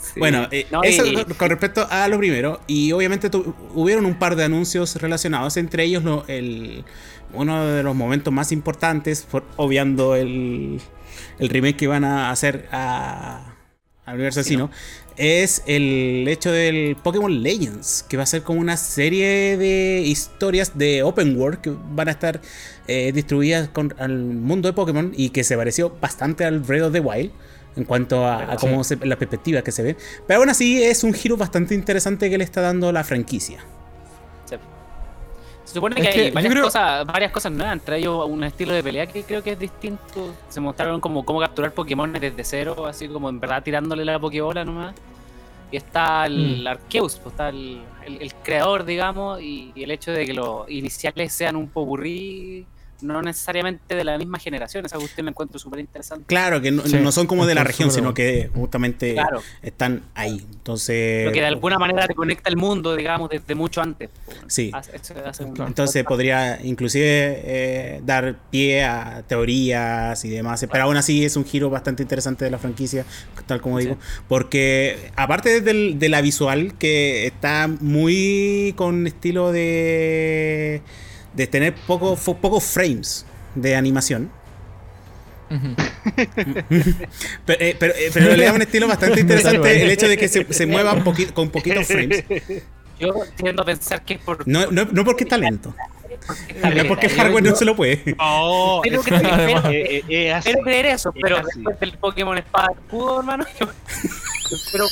Sí. 0.00 0.20
Bueno, 0.20 0.46
eh, 0.52 0.66
No, 0.70 0.82
eso 0.82 1.04
y- 1.06 1.24
con 1.24 1.48
respecto 1.50 1.86
a 1.90 2.06
lo 2.08 2.18
primero, 2.18 2.60
y 2.66 2.92
obviamente 2.92 3.30
tu- 3.30 3.54
hubieron 3.74 4.06
un 4.06 4.14
par 4.18 4.36
de 4.36 4.44
anuncios 4.44 4.96
relacionados, 4.96 5.56
entre 5.56 5.84
ellos 5.84 6.04
lo- 6.04 6.24
el, 6.28 6.84
uno 7.32 7.66
de 7.66 7.82
los 7.82 7.96
momentos 7.96 8.32
más 8.32 8.52
importantes, 8.52 9.22
por- 9.28 9.44
obviando 9.56 10.14
el, 10.14 10.80
el 11.38 11.48
remake 11.48 11.76
que 11.76 11.86
van 11.88 12.04
a 12.04 12.30
hacer 12.30 12.68
a, 12.70 13.54
al 14.04 14.14
universo 14.14 14.40
asesino, 14.40 14.70
es 15.16 15.62
el 15.66 16.26
hecho 16.28 16.52
del 16.52 16.96
Pokémon 17.02 17.42
Legends, 17.42 18.04
que 18.08 18.16
va 18.16 18.24
a 18.24 18.26
ser 18.26 18.42
como 18.42 18.60
una 18.60 18.76
serie 18.76 19.56
de 19.56 20.02
historias 20.04 20.76
de 20.78 21.02
open 21.02 21.36
world 21.36 21.60
que 21.60 21.72
van 21.90 22.08
a 22.08 22.12
estar 22.12 22.40
eh, 22.88 23.12
distribuidas 23.12 23.68
con, 23.68 23.94
al 23.98 24.18
mundo 24.18 24.68
de 24.68 24.72
Pokémon 24.72 25.12
y 25.16 25.30
que 25.30 25.44
se 25.44 25.56
pareció 25.56 25.96
bastante 26.00 26.44
al 26.44 26.60
Breath 26.60 26.82
of 26.84 26.92
the 26.92 27.00
Wild 27.00 27.30
en 27.76 27.84
cuanto 27.84 28.24
a, 28.24 28.52
a 28.52 28.56
cómo 28.56 28.84
se, 28.84 28.96
las 29.04 29.18
perspectivas 29.18 29.62
que 29.62 29.72
se 29.72 29.82
ven. 29.82 29.96
Pero 30.26 30.40
aún 30.40 30.48
así 30.50 30.82
es 30.82 31.02
un 31.02 31.12
giro 31.12 31.36
bastante 31.36 31.74
interesante 31.74 32.30
que 32.30 32.38
le 32.38 32.44
está 32.44 32.60
dando 32.60 32.92
la 32.92 33.02
franquicia. 33.02 33.58
Sí. 34.44 34.56
Se 35.64 35.74
supone 35.74 36.00
Es 36.00 36.08
que, 36.14 36.20
hay 36.26 36.30
varias, 36.30 36.52
creo- 36.52 36.64
cosas, 36.64 37.06
varias 37.06 37.32
cosas 37.32 37.50
nuevas, 37.52 37.72
entre 37.72 37.98
ellos 37.98 38.26
un 38.28 38.44
estilo 38.44 38.72
de 38.74 38.82
pelea 38.82 39.06
que 39.06 39.22
creo 39.24 39.42
que 39.42 39.52
es 39.52 39.58
distinto. 39.58 40.34
Se 40.48 40.60
mostraron 40.60 41.00
como 41.00 41.24
cómo 41.24 41.40
capturar 41.40 41.72
Pokémon 41.72 42.12
desde 42.12 42.44
cero, 42.44 42.86
así 42.86 43.08
como 43.08 43.28
en 43.28 43.40
verdad 43.40 43.62
tirándole 43.62 44.04
la 44.04 44.18
Pokébola 44.20 44.64
nomás. 44.64 44.94
Y 45.72 45.76
está 45.78 46.26
el 46.26 46.62
Mm. 46.62 46.66
Arceus, 46.68 47.16
pues, 47.16 47.32
está 47.32 47.48
el, 47.48 47.80
el- 48.06 48.22
el 48.22 48.34
creador, 48.34 48.84
digamos, 48.84 49.40
y, 49.40 49.72
y 49.74 49.82
el 49.82 49.90
hecho 49.90 50.12
de 50.12 50.24
que 50.26 50.32
los 50.34 50.70
iniciales 50.70 51.32
sean 51.32 51.56
un 51.56 51.66
popurrí, 51.68 52.66
no 53.04 53.22
necesariamente 53.22 53.94
de 53.94 54.04
la 54.04 54.18
misma 54.18 54.38
generación. 54.38 54.84
Esa 54.86 54.96
cuestión 54.98 55.26
la 55.26 55.30
encuentro 55.30 55.58
súper 55.58 55.80
interesante. 55.80 56.24
Claro, 56.26 56.60
que 56.60 56.70
no, 56.70 56.82
Sí, 56.86 56.96
no 56.96 57.12
son 57.12 57.26
como 57.26 57.46
de 57.46 57.54
la 57.54 57.62
región, 57.64 57.90
sino 57.90 58.14
que 58.14 58.50
justamente 58.54 59.14
Claro. 59.14 59.40
están 59.62 60.02
ahí. 60.14 60.44
Entonces, 60.52 61.26
Lo 61.26 61.32
que 61.32 61.40
de 61.40 61.46
alguna 61.46 61.78
manera 61.78 62.06
te 62.08 62.14
conecta 62.14 62.48
el 62.50 62.56
mundo, 62.56 62.96
digamos, 62.96 63.28
desde 63.30 63.54
mucho 63.54 63.80
antes. 63.82 64.10
Sí. 64.48 64.70
Hace- 64.72 64.96
hace 64.96 65.14
Claro. 65.14 65.66
entonces 65.66 66.04
podría 66.04 66.58
inclusive 66.62 67.04
eh, 67.44 68.00
dar 68.04 68.36
pie 68.50 68.84
a 68.84 69.22
teorías 69.28 70.24
y 70.24 70.30
demás. 70.30 70.64
Pero 70.70 70.84
aún 70.84 70.96
así 70.96 71.24
es 71.24 71.36
un 71.36 71.44
giro 71.44 71.70
bastante 71.70 72.02
interesante 72.02 72.44
de 72.44 72.50
la 72.50 72.58
franquicia, 72.58 73.04
tal 73.46 73.60
como 73.60 73.78
digo. 73.78 73.96
Porque 74.28 75.10
aparte 75.16 75.60
del- 75.60 75.98
de 75.98 76.08
la 76.08 76.20
visual, 76.22 76.74
que 76.78 77.26
está 77.26 77.68
muy 77.80 78.72
con 78.76 79.06
estilo 79.06 79.52
de, 79.52 80.82
de 81.34 81.46
tener 81.46 81.74
poco, 81.74 82.16
fo- 82.16 82.36
pocos 82.38 82.64
frames 82.64 83.26
de 83.54 83.76
animación. 83.76 84.30
Pero, 87.46 87.60
eh, 87.60 87.76
pero, 87.78 87.92
eh, 87.94 88.10
pero 88.12 88.34
le 88.34 88.44
da 88.44 88.52
un 88.52 88.62
estilo 88.62 88.88
bastante 88.88 89.20
interesante 89.20 89.82
el 89.82 89.90
hecho 89.90 90.08
de 90.08 90.16
que 90.16 90.26
se, 90.28 90.52
se 90.52 90.66
mueva 90.66 90.92
un 90.94 91.04
poqui- 91.04 91.32
con 91.32 91.50
poquitos 91.50 91.86
frames. 91.86 92.24
Yo 92.98 93.12
tiendo 93.36 93.62
a 93.62 93.64
pensar 93.66 94.02
que 94.04 94.18
por. 94.18 94.46
No, 94.48 94.70
no, 94.70 94.84
no 94.90 95.04
porque 95.04 95.24
está 95.24 95.36
lento, 95.36 95.74
está 96.48 96.70
no 96.70 96.84
porque 96.88 97.06
el 97.06 97.12
hardware 97.12 97.44
Yo- 97.44 97.50
no 97.50 97.56
se 97.56 97.64
lo 97.64 97.76
puede. 97.76 98.14
No, 98.18 98.80
Pero 98.82 99.02
que 99.02 99.10
te- 99.10 99.16
Además- 99.26 99.62
pero- 99.64 99.70
eh, 99.74 100.04
eh, 100.08 100.28
es 100.28 100.34
así. 100.34 100.52
Creer 100.62 100.86
eso, 100.86 101.10
Es 101.14 101.20
pero 101.22 101.38
así. 101.38 101.46
después 101.56 101.80
del 101.80 101.92
Pokémon 101.98 102.38
Espada 102.38 102.68
Escudo, 102.72 103.20
hermano, 103.20 103.44
yo, 103.60 103.66
pero 104.72 104.86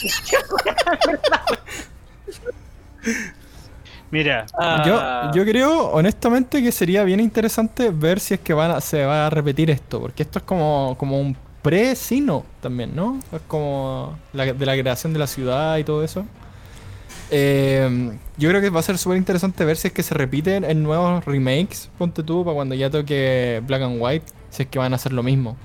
Mira, 4.12 4.44
Ah, 4.58 5.30
Yo, 5.32 5.42
yo 5.42 5.50
creo, 5.50 5.88
honestamente, 5.90 6.62
que 6.62 6.70
sería 6.70 7.02
bien 7.02 7.18
interesante 7.18 7.88
ver 7.90 8.20
si 8.20 8.34
es 8.34 8.40
que 8.40 8.52
van 8.52 8.70
a- 8.70 8.80
se 8.82 9.04
va 9.06 9.26
a 9.26 9.30
repetir 9.30 9.70
esto, 9.70 10.00
porque 10.00 10.22
esto 10.22 10.38
es 10.38 10.44
como, 10.44 10.94
como 10.98 11.18
un 11.18 11.34
pre-sino 11.62 12.44
también, 12.60 12.94
¿no? 12.94 13.18
Es 13.32 13.40
como 13.48 14.18
la- 14.34 14.52
de 14.52 14.66
la 14.66 14.76
creación 14.76 15.14
de 15.14 15.18
la 15.18 15.26
ciudad 15.26 15.78
y 15.78 15.84
todo 15.84 16.04
eso. 16.04 16.26
Eh, 17.30 18.18
yo 18.36 18.50
creo 18.50 18.60
que 18.60 18.68
va 18.68 18.80
a 18.80 18.82
ser 18.82 18.98
súper 18.98 19.16
interesante 19.16 19.64
ver 19.64 19.78
si 19.78 19.88
es 19.88 19.94
que 19.94 20.02
se 20.02 20.12
repiten 20.12 20.64
en 20.64 20.82
nuevos 20.82 21.24
remakes, 21.24 21.88
ponte 21.96 22.22
tú, 22.22 22.44
para 22.44 22.54
cuando 22.54 22.74
ya 22.74 22.90
toque 22.90 23.62
Black 23.66 23.80
and 23.80 23.96
White, 23.98 24.26
si 24.50 24.64
es 24.64 24.68
que 24.68 24.78
van 24.78 24.92
a 24.92 24.96
hacer 24.96 25.14
lo 25.14 25.22
mismo, 25.22 25.56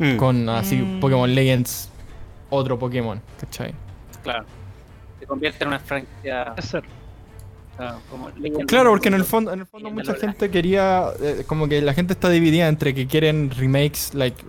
Mm. 0.00 0.16
con 0.16 0.48
así 0.48 0.76
Mm. 0.78 0.98
Pokémon 0.98 1.32
Legends, 1.32 1.90
otro 2.50 2.76
Pokémon, 2.76 3.20
¿cachai? 3.40 3.72
claro. 4.24 4.44
Se 5.20 5.26
convierte 5.26 5.62
en 5.62 5.68
una 5.68 5.78
franquicia. 5.78 6.52
Ah, 7.78 7.98
como 8.10 8.30
Claro, 8.66 8.90
porque 8.90 9.08
en 9.08 9.14
el 9.14 9.24
fondo, 9.24 9.52
en 9.52 9.60
el 9.60 9.66
fondo 9.66 9.90
mucha 9.90 10.14
gente 10.14 10.50
quería, 10.50 11.06
eh, 11.20 11.44
como 11.46 11.68
que 11.68 11.80
la 11.82 11.94
gente 11.94 12.12
está 12.12 12.28
dividida 12.30 12.68
entre 12.68 12.94
que 12.94 13.06
quieren 13.06 13.50
remakes 13.50 14.14
like 14.14 14.44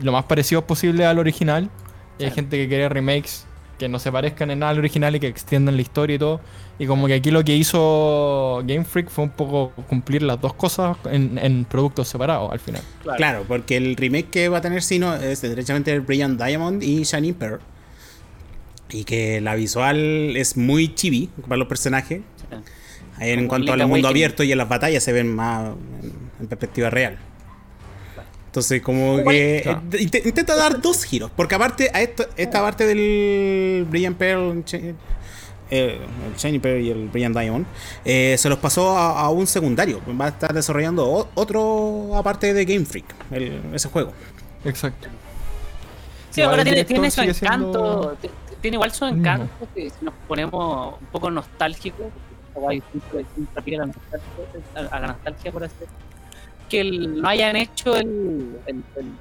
lo 0.00 0.12
más 0.12 0.24
parecidos 0.24 0.64
posible 0.64 1.04
al 1.04 1.18
original 1.18 1.70
y 2.18 2.24
hay 2.24 2.30
gente 2.30 2.56
que 2.56 2.68
quiere 2.68 2.88
remakes 2.88 3.46
que 3.78 3.88
no 3.88 3.98
se 3.98 4.10
parezcan 4.10 4.50
en 4.50 4.58
nada 4.58 4.72
al 4.72 4.78
original 4.78 5.14
y 5.14 5.20
que 5.20 5.28
extiendan 5.28 5.76
la 5.76 5.82
historia 5.82 6.16
y 6.16 6.18
todo. 6.18 6.40
Y 6.78 6.86
como 6.86 7.06
que 7.06 7.14
aquí 7.14 7.30
lo 7.30 7.42
que 7.44 7.56
hizo 7.56 8.62
Game 8.64 8.84
Freak 8.84 9.08
fue 9.08 9.24
un 9.24 9.30
poco 9.30 9.72
cumplir 9.88 10.22
las 10.22 10.40
dos 10.40 10.54
cosas 10.54 10.96
en, 11.10 11.38
en 11.38 11.64
productos 11.64 12.08
separados 12.08 12.52
al 12.52 12.60
final. 12.60 12.82
Claro, 13.16 13.44
porque 13.48 13.76
el 13.76 13.96
remake 13.96 14.30
que 14.30 14.48
va 14.48 14.58
a 14.58 14.60
tener 14.60 14.82
Sino 14.82 15.14
es 15.14 15.40
derechamente 15.40 15.92
el 15.92 16.00
Brilliant 16.00 16.40
Diamond 16.40 16.82
y 16.82 17.04
Shining 17.04 17.34
Pearl. 17.34 17.60
Y 18.90 19.04
que 19.04 19.40
la 19.40 19.54
visual 19.54 20.36
es 20.36 20.56
muy 20.56 20.94
chibi 20.94 21.28
para 21.42 21.56
los 21.56 21.68
personajes. 21.68 22.22
Sí. 22.50 22.56
En 23.20 23.48
cuanto 23.48 23.72
al 23.72 23.86
mundo 23.86 24.08
abierto 24.08 24.42
y 24.44 24.52
en 24.52 24.58
las 24.58 24.68
batallas 24.68 25.02
se 25.02 25.12
ven 25.12 25.34
más 25.34 25.70
en, 26.40 26.46
perspectiva 26.46 26.88
real. 26.90 27.18
Entonces, 28.46 28.80
como 28.80 29.18
que 29.24 29.60
Claro. 29.62 29.82
eh, 29.92 29.98
int- 29.98 30.26
intenta 30.26 30.56
dar 30.56 30.80
dos 30.80 31.04
giros. 31.04 31.30
Porque 31.34 31.54
aparte, 31.54 31.90
a 31.92 32.00
esto, 32.00 32.24
esta 32.36 32.60
parte 32.62 32.86
del 32.86 33.84
Brilliant 33.90 34.16
Pearl, 34.16 34.64
eh, 34.72 35.98
el 36.30 36.34
Shiny 36.36 36.58
Pearl 36.58 36.80
y 36.80 36.90
el 36.90 37.08
Brilliant 37.08 37.36
Diamond, 37.36 37.66
eh, 38.04 38.36
se 38.38 38.48
los 38.48 38.58
pasó 38.58 38.96
a, 38.96 39.20
a 39.20 39.28
un 39.30 39.46
secundario. 39.46 40.00
Va 40.18 40.26
a 40.26 40.28
estar 40.28 40.54
desarrollando 40.54 41.06
o- 41.08 41.28
otro 41.34 42.16
aparte 42.16 42.54
de 42.54 42.64
Game 42.64 42.86
Freak, 42.86 43.04
el- 43.32 43.60
ese 43.74 43.88
juego. 43.88 44.12
Exacto. 44.64 45.08
Sí, 46.30 46.40
ahora 46.42 46.62
tiene, 46.64 46.84
tiene 46.84 47.10
su 47.10 47.20
siendo- 47.20 47.34
encanto. 47.34 48.16
Tiene 48.60 48.76
igual 48.76 48.92
su 48.92 49.04
encanto. 49.04 49.48
Que 49.74 49.90
si 49.90 50.04
nos 50.04 50.14
ponemos 50.26 50.94
un 51.00 51.06
poco 51.08 51.30
nostálgicos, 51.30 52.06
siempre 53.34 53.76
a 53.76 53.78
la 53.78 53.86
nostalgia, 53.86 54.28
a- 54.74 54.96
a 54.96 55.00
la 55.00 55.06
nostalgia 55.08 55.52
por 55.52 55.64
hacer. 55.64 55.88
Que 56.68 56.80
el- 56.80 57.20
no 57.22 57.28
hayan 57.28 57.56
hecho 57.56 57.96
el, 57.96 58.58
el, 58.66 58.82
el- 58.96 59.12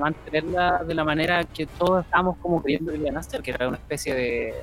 mantenerla 0.00 0.84
de 0.86 0.94
la 0.94 1.04
manera 1.04 1.42
que 1.44 1.64
todos 1.66 2.04
estábamos 2.04 2.36
como 2.38 2.62
creyendo 2.62 2.92
que 2.92 2.98
iban 2.98 3.16
a 3.16 3.20
hacer, 3.20 3.42
que 3.42 3.50
era 3.50 3.66
una 3.68 3.76
especie 3.78 4.14
de. 4.14 4.54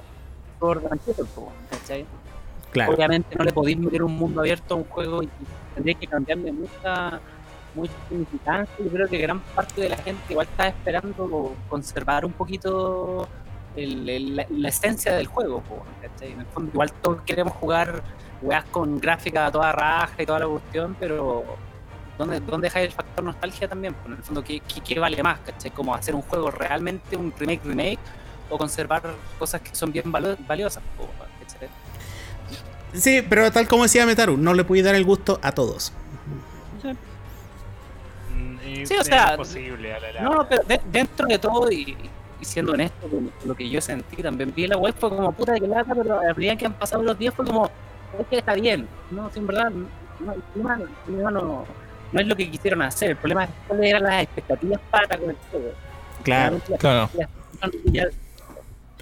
Claro. 2.71 2.93
Obviamente 2.93 3.35
no 3.35 3.43
le 3.43 3.51
podéis 3.51 3.77
meter 3.77 4.01
un 4.03 4.15
mundo 4.15 4.41
abierto 4.41 4.75
a 4.75 4.77
un 4.77 4.83
juego 4.85 5.21
y 5.23 5.29
tendría 5.75 5.95
que 5.95 6.07
cambiarle 6.07 6.51
mucha, 6.51 7.19
mucha 7.75 7.93
significancia. 8.09 8.73
Yo 8.83 8.89
creo 8.91 9.07
que 9.07 9.17
gran 9.17 9.39
parte 9.39 9.81
de 9.81 9.89
la 9.89 9.97
gente 9.97 10.21
igual 10.29 10.47
está 10.49 10.67
esperando 10.69 11.53
conservar 11.69 12.25
un 12.25 12.31
poquito 12.33 13.27
el- 13.75 14.07
el- 14.09 14.35
la, 14.35 14.45
la 14.49 14.69
esencia 14.69 15.13
del 15.13 15.27
juego. 15.27 15.61
po. 15.61 15.83
En 16.21 16.39
el 16.41 16.45
fondo, 16.47 16.71
igual 16.73 16.91
todos 17.01 17.21
queremos 17.23 17.53
jugar 17.53 18.01
weas 18.41 18.63
con 18.65 18.99
gráfica 18.99 19.45
a 19.47 19.51
toda 19.51 19.71
raja 19.71 20.21
y 20.21 20.25
toda 20.25 20.39
la 20.39 20.47
cuestión, 20.47 20.95
pero 20.99 21.43
¿dónde, 22.17 22.39
dónde 22.41 22.65
deja 22.67 22.81
el 22.81 22.91
factor 22.91 23.23
nostalgia 23.23 23.67
también? 23.67 23.93
Pues, 23.93 24.07
en 24.07 24.13
el 24.13 24.23
fondo, 24.23 24.43
¿qué, 24.43 24.59
qué, 24.61 24.81
qué 24.81 24.99
vale 24.99 25.21
más? 25.23 25.39
¿cachai? 25.39 25.71
Como 25.71 25.93
hacer 25.95 26.13
un 26.15 26.21
juego 26.21 26.51
realmente, 26.51 27.15
un 27.17 27.33
remake, 27.37 27.61
remake, 27.65 27.99
o 28.49 28.57
conservar 28.57 29.01
cosas 29.39 29.61
que 29.61 29.73
son 29.75 29.91
bien 29.91 30.11
valo- 30.11 30.37
valiosas. 30.47 30.83
po. 30.97 31.07
Sí, 32.93 33.23
pero 33.27 33.51
tal 33.51 33.67
como 33.67 33.83
decía 33.83 34.05
Metaru, 34.05 34.37
no 34.37 34.53
le 34.53 34.63
puede 34.63 34.83
dar 34.83 34.93
el 34.95 35.03
gusto 35.03 35.39
a 35.41 35.51
todos. 35.51 35.91
Mm, 38.35 38.85
Sí, 38.85 38.95
o 38.95 39.03
sea, 39.03 39.37
larga. 39.37 40.21
No, 40.21 40.33
no, 40.35 40.47
pero 40.47 40.63
de- 40.63 40.81
dentro 40.91 41.27
de 41.27 41.37
todo 41.39 41.71
y, 41.71 41.95
y 42.43 42.45
siendo 42.45 42.73
honesto 42.73 43.07
lo 43.45 43.55
que 43.55 43.69
yo 43.69 43.79
sentí, 43.79 44.21
también 44.21 44.53
vi 44.53 44.67
la 44.67 44.75
web, 44.77 44.93
fue 44.99 45.09
como 45.09 45.31
puta 45.31 45.53
de 45.53 45.61
que 45.61 45.67
lata, 45.67 45.95
pero 45.95 46.19
a 46.19 46.33
medida 46.33 46.55
que 46.57 46.65
han 46.65 46.73
pasado 46.73 47.01
los 47.01 47.17
días 47.17 47.33
fue 47.33 47.45
como, 47.45 47.69
es 48.19 48.27
que 48.27 48.37
está 48.39 48.53
bien, 48.53 48.85
no, 49.11 49.29
sin 49.31 49.47
verdad, 49.47 49.71
no, 49.71 50.31
el 50.33 50.37
el 50.37 50.89
problema 51.05 51.31
no, 51.31 51.65
no 52.11 52.19
es 52.21 52.27
lo 52.27 52.35
que 52.35 52.51
quisieron 52.51 52.81
hacer, 52.81 53.11
el 53.11 53.15
problema 53.17 53.45
es 53.45 53.49
cuáles 53.67 53.89
eran 53.89 54.03
las 54.03 54.23
expectativas 54.23 54.79
para 54.91 55.17
con 55.17 55.29
el 55.29 55.37
juego. 55.49 55.71
Claro. 56.21 56.57
Claro. 56.77 57.09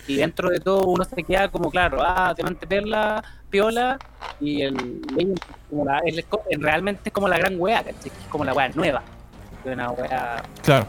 Y 0.07 0.15
dentro 0.17 0.49
de 0.49 0.59
todo 0.59 0.85
uno 0.87 1.03
se 1.03 1.23
queda 1.23 1.47
como, 1.49 1.69
claro, 1.71 1.97
ah, 2.01 2.33
Diamante 2.35 2.65
Perla, 2.67 3.23
Piola, 3.49 3.97
y 4.39 4.61
el 4.61 5.01
como 5.69 5.85
la, 5.85 6.01
co- 6.29 6.43
realmente 6.59 7.01
es 7.05 7.13
como 7.13 7.27
la 7.27 7.37
gran 7.37 7.55
wea, 7.59 7.83
Es 8.03 8.11
como 8.29 8.43
la 8.45 8.53
wea 8.53 8.69
nueva. 8.69 9.01
Una 9.63 9.91
wea 9.91 10.41
Claro. 10.63 10.85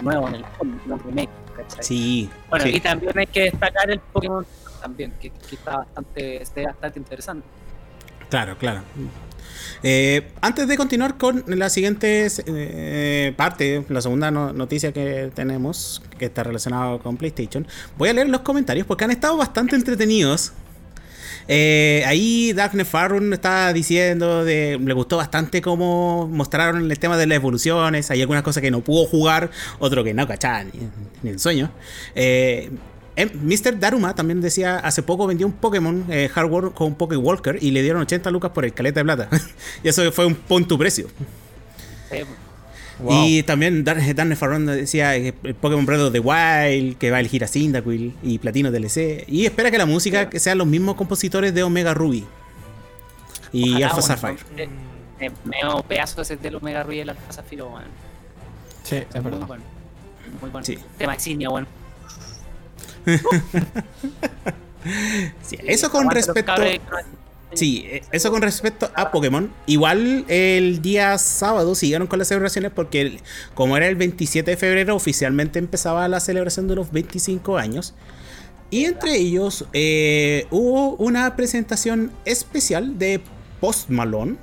nuevo 0.00 0.28
en 0.28 0.34
el 0.36 0.44
fondo, 0.56 0.78
un 0.94 0.98
remake, 1.00 1.28
¿cachai? 1.54 1.84
Sí. 1.84 2.30
Bueno, 2.50 2.64
sí. 2.64 2.72
y 2.76 2.80
también 2.80 3.18
hay 3.18 3.26
que 3.26 3.42
destacar 3.44 3.90
el 3.90 4.00
Pokémon 4.00 4.44
también, 4.80 5.12
que, 5.20 5.30
que 5.30 5.54
está 5.54 5.78
bastante, 5.78 6.42
está 6.42 6.62
bastante 6.62 6.98
interesante. 6.98 7.46
Claro, 8.28 8.58
claro. 8.58 8.82
Eh, 9.82 10.32
antes 10.40 10.66
de 10.66 10.76
continuar 10.76 11.16
con 11.16 11.44
la 11.46 11.68
siguiente 11.70 12.26
eh, 12.46 13.34
parte, 13.36 13.84
la 13.88 14.00
segunda 14.00 14.30
no- 14.30 14.52
noticia 14.52 14.92
que 14.92 15.30
tenemos, 15.34 16.02
que 16.18 16.26
está 16.26 16.42
relacionada 16.42 16.98
con 16.98 17.16
PlayStation, 17.16 17.66
voy 17.96 18.08
a 18.08 18.12
leer 18.14 18.28
los 18.28 18.40
comentarios 18.40 18.86
porque 18.86 19.04
han 19.04 19.10
estado 19.10 19.36
bastante 19.36 19.76
entretenidos. 19.76 20.52
Eh, 21.48 22.02
ahí 22.06 22.52
Daphne 22.52 22.84
Farron 22.84 23.32
está 23.32 23.72
diciendo 23.72 24.44
le 24.44 24.92
gustó 24.94 25.18
bastante 25.18 25.60
cómo 25.60 26.26
mostraron 26.28 26.90
el 26.90 26.98
tema 26.98 27.16
de 27.16 27.26
las 27.26 27.36
evoluciones. 27.36 28.10
Hay 28.10 28.20
algunas 28.20 28.42
cosas 28.42 28.62
que 28.62 28.70
no 28.70 28.80
pudo 28.80 29.06
jugar, 29.06 29.50
otro 29.78 30.04
que 30.04 30.14
no 30.14 30.26
cachaba 30.26 30.64
ni, 31.22 31.30
el 31.30 31.38
sueño. 31.38 31.70
Eh, 32.14 32.70
em, 33.16 33.30
Mr. 33.42 33.78
Daruma 33.78 34.14
también 34.14 34.40
decía, 34.40 34.78
hace 34.78 35.02
poco 35.02 35.26
vendió 35.26 35.46
un 35.46 35.52
Pokémon 35.52 36.04
eh, 36.08 36.28
hardware 36.32 36.72
con 36.72 36.88
un 36.88 36.94
Poké 36.94 37.16
Walker 37.16 37.58
y 37.60 37.70
le 37.70 37.82
dieron 37.82 38.02
80 38.02 38.30
lucas 38.30 38.50
por 38.52 38.64
el 38.64 38.72
caleta 38.72 39.00
de 39.00 39.04
plata. 39.04 39.28
y 39.82 39.88
eso 39.88 40.10
fue 40.12 40.26
un 40.26 40.34
punto 40.34 40.78
precio. 40.78 41.08
Sí, 42.10 42.18
Wow. 43.00 43.24
Y 43.26 43.42
también 43.42 43.82
Darne 43.84 44.36
Farron 44.36 44.66
decía 44.66 45.12
que 45.14 45.34
el 45.42 45.54
Pokémon 45.54 45.84
Breath 45.84 46.00
of 46.00 46.12
the 46.12 46.20
Wild, 46.20 46.96
que 46.96 47.10
va 47.10 47.16
a 47.16 47.20
elegir 47.20 47.42
a 47.42 47.48
Cyndaquil 47.48 48.14
y 48.22 48.38
Platino 48.38 48.70
DLC. 48.70 49.24
Y 49.26 49.46
espera 49.46 49.70
que 49.70 49.78
la 49.78 49.86
música 49.86 50.30
que 50.30 50.38
sean 50.38 50.58
los 50.58 50.66
mismos 50.66 50.94
compositores 50.94 51.52
de 51.54 51.62
Omega 51.64 51.92
Ruby. 51.92 52.24
y 53.52 53.70
Ojalá, 53.70 53.86
Alpha 53.86 54.00
bueno, 54.00 54.36
Sapphire. 54.36 54.62
eh, 54.62 54.68
eh, 55.20 55.30
Medio 55.44 55.82
pedazo 55.82 56.22
ese 56.22 56.36
del 56.36 56.54
Omega 56.56 56.82
Ruiz 56.84 56.98
y 56.98 57.00
el 57.00 57.10
Alpha 57.10 57.32
Zafiro, 57.32 57.66
weón. 57.68 57.84
Sí, 58.84 58.96
es 58.96 59.14
Muy 59.14 59.22
verdad. 59.30 59.46
bueno. 59.46 59.64
Muy 60.40 60.50
bueno. 60.50 60.64
Sí. 60.64 60.78
Tema 60.98 61.14
eximio, 61.14 61.50
weón. 61.52 61.66
Sí, 65.42 65.58
eso 65.66 65.90
con 65.90 66.02
Aguante 66.02 66.20
respecto. 66.22 66.54
Sí, 67.54 67.84
eh, 67.86 68.02
eso 68.12 68.30
con 68.30 68.42
respecto 68.42 68.90
a 68.94 69.10
Pokémon. 69.10 69.52
Igual 69.66 70.24
el 70.28 70.82
día 70.82 71.16
sábado 71.18 71.74
siguieron 71.74 72.06
con 72.06 72.18
las 72.18 72.28
celebraciones 72.28 72.72
porque 72.74 73.18
como 73.54 73.76
era 73.76 73.86
el 73.86 73.96
27 73.96 74.50
de 74.50 74.56
febrero 74.56 74.96
oficialmente 74.96 75.58
empezaba 75.58 76.06
la 76.08 76.20
celebración 76.20 76.68
de 76.68 76.76
los 76.76 76.92
25 76.92 77.56
años. 77.56 77.94
Y 78.70 78.86
entre 78.86 79.16
ellos 79.16 79.66
eh, 79.72 80.46
hubo 80.50 80.96
una 80.96 81.36
presentación 81.36 82.12
especial 82.24 82.98
de 82.98 83.20
Post 83.60 83.90
Malone. 83.90 84.36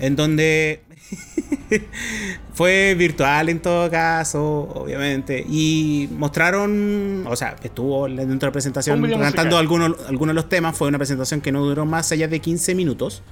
en 0.00 0.16
donde 0.16 0.82
fue 2.54 2.94
virtual 2.94 3.48
en 3.48 3.60
todo 3.60 3.90
caso, 3.90 4.42
obviamente. 4.74 5.44
Y 5.48 6.08
mostraron, 6.12 7.24
o 7.26 7.36
sea, 7.36 7.56
estuvo 7.62 8.08
dentro 8.08 8.38
de 8.38 8.46
la 8.46 8.52
presentación 8.52 9.02
cantando 9.18 9.58
algunos, 9.58 9.96
algunos 10.06 10.34
de 10.34 10.34
los 10.34 10.48
temas. 10.48 10.76
Fue 10.76 10.88
una 10.88 10.98
presentación 10.98 11.40
que 11.40 11.52
no 11.52 11.64
duró 11.64 11.86
más 11.86 12.10
allá 12.12 12.28
de 12.28 12.40
15 12.40 12.74
minutos. 12.74 13.22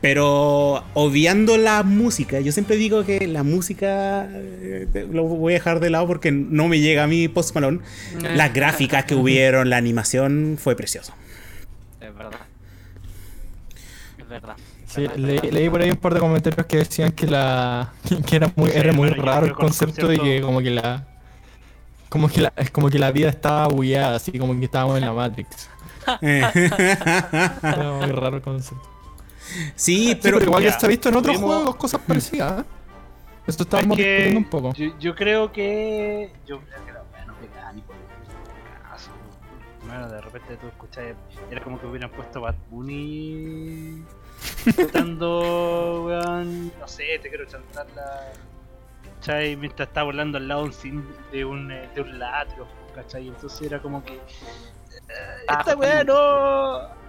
Pero 0.00 0.82
obviando 0.94 1.58
la 1.58 1.82
música, 1.82 2.40
yo 2.40 2.52
siempre 2.52 2.76
digo 2.76 3.04
que 3.04 3.26
la 3.26 3.42
música 3.42 4.26
eh, 4.32 5.06
lo 5.12 5.24
voy 5.24 5.52
a 5.52 5.56
dejar 5.56 5.78
de 5.78 5.90
lado 5.90 6.06
porque 6.06 6.32
no 6.32 6.68
me 6.68 6.80
llega 6.80 7.04
a 7.04 7.06
mí 7.06 7.28
Post 7.28 7.54
Malone. 7.54 7.80
Las 8.34 8.54
gráficas 8.54 9.04
que 9.04 9.14
hubieron, 9.14 9.68
la 9.68 9.76
animación 9.76 10.56
fue 10.58 10.74
precioso. 10.74 11.12
Es 12.00 12.14
verdad. 12.14 12.40
Es 14.18 14.28
verdad. 14.28 14.56
Sí, 14.92 15.06
le- 15.16 15.38
leí 15.52 15.70
por 15.70 15.80
ahí 15.82 15.90
un 15.90 15.96
par 15.96 16.14
de 16.14 16.20
comentarios 16.20 16.66
que 16.66 16.78
decían 16.78 17.12
que 17.12 17.26
la 17.26 17.92
que 18.26 18.36
era 18.36 18.50
muy, 18.56 18.70
Sí, 18.70 18.76
era 18.78 18.92
muy 18.92 19.08
raro 19.10 19.46
el 19.46 19.52
concepto 19.54 20.12
y 20.12 20.18
que 20.18 20.40
como 20.40 20.60
que 20.60 20.70
la 20.70 21.06
como 22.08 22.28
que 22.28 22.40
la 22.40 22.52
es 22.56 22.70
como 22.72 22.90
que 22.90 22.98
la 22.98 23.12
vida 23.12 23.28
estaba 23.28 23.68
bugueada, 23.68 24.16
así 24.16 24.36
como 24.38 24.58
que 24.58 24.64
estábamos 24.64 24.96
en 24.98 25.04
la 25.06 25.12
Matrix. 25.12 25.70
Era 26.20 27.92
muy 28.00 28.10
raro 28.12 28.36
el 28.36 28.42
concepto. 28.42 28.82
sí, 29.76 30.08
Sí, 30.08 30.18
pero, 30.20 30.38
pero 30.38 30.50
igual 30.50 30.64
ya, 30.64 30.76
ha 30.82 30.86
visto 30.88 31.08
en 31.08 31.16
otros 31.16 31.36
tuvimos- 31.36 31.54
juegos 31.54 31.76
cosas 31.76 32.00
parecidas. 32.06 32.60
¿eh? 32.60 32.64
Esto 33.46 33.62
Es 33.62 33.66
estábamos 33.66 33.96
que 33.96 34.02
discutiendo 34.04 34.38
un 34.38 34.44
poco. 34.50 34.72
Yo, 34.74 34.98
yo 34.98 35.14
creo 35.14 35.52
que. 35.52 36.32
Yo 36.46 36.60
creo 36.60 36.84
que 36.84 36.92
la 36.92 37.02
weá 37.12 37.24
no 37.26 37.34
pegaba 37.34 37.72
ni 37.72 37.80
por 37.82 37.94
el 37.96 38.02
caso. 38.90 39.10
Bueno, 39.86 40.08
de 40.08 40.20
repente 40.20 40.56
tú 40.56 40.66
escuchas. 40.68 41.04
Era 41.50 41.62
como 41.62 41.80
que 41.80 41.86
hubieran 41.86 42.10
puesto 42.10 42.40
Bad 42.40 42.54
Bunny. 42.70 44.02
Cantando, 44.76 46.04
weón. 46.06 46.72
No 46.78 46.88
sé, 46.88 47.18
te 47.22 47.28
quiero 47.28 47.44
chantar 47.46 47.86
la. 47.94 48.32
¿Cachai? 49.16 49.56
Mientras 49.56 49.88
está 49.88 50.02
volando 50.02 50.38
al 50.38 50.48
lado 50.48 50.68
de 50.68 50.90
un, 50.90 51.14
de 51.32 51.44
un, 51.44 51.70
eh, 51.70 51.88
de 51.94 52.00
un 52.00 52.18
latrio, 52.18 52.66
¿cachai? 52.94 53.28
Entonces 53.28 53.60
era 53.66 53.80
como 53.80 54.02
que. 54.04 54.14
eh, 54.14 54.20
Ah, 55.48 55.58
esta 55.60 55.76
weá 55.76 56.04
no. 56.04 57.00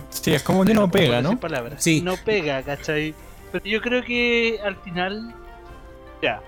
Sí, 0.10 0.32
es 0.34 0.42
como 0.42 0.64
que 0.64 0.72
no 0.74 0.90
pega, 0.90 1.20
¿no? 1.20 1.38
Sí. 1.78 2.00
No 2.00 2.14
pega, 2.24 2.62
¿cachai? 2.62 3.14
Pero 3.52 3.64
yo 3.64 3.80
creo 3.80 4.02
que 4.02 4.60
al 4.64 4.76
final. 4.76 5.34
Ya. 6.22 6.40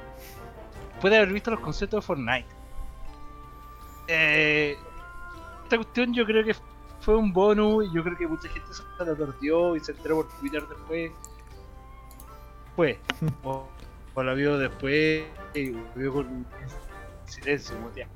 Puede 1.00 1.16
haber 1.16 1.32
visto 1.32 1.50
los 1.50 1.60
conceptos 1.60 2.02
de 2.02 2.06
Fortnite. 2.06 2.46
Eh, 4.08 4.76
esta 5.64 5.76
cuestión 5.76 6.14
yo 6.14 6.24
creo 6.24 6.42
que 6.44 6.54
fue 7.08 7.16
un 7.16 7.32
bonus 7.32 7.86
y 7.86 7.94
yo 7.94 8.04
creo 8.04 8.18
que 8.18 8.26
mucha 8.26 8.50
gente 8.50 8.68
se 8.70 8.82
la 9.02 9.14
perdió 9.14 9.74
y 9.74 9.80
se 9.80 9.92
enteró 9.92 10.16
por 10.16 10.28
Twitter 10.40 10.62
después. 10.68 11.10
Fue. 12.76 12.98
O, 13.44 13.66
o 14.12 14.22
la 14.22 14.34
vio 14.34 14.58
después 14.58 15.24
y 15.54 15.70
vio 15.96 16.12
con 16.12 16.44
silencio, 17.24 17.76
muteado. 17.78 18.12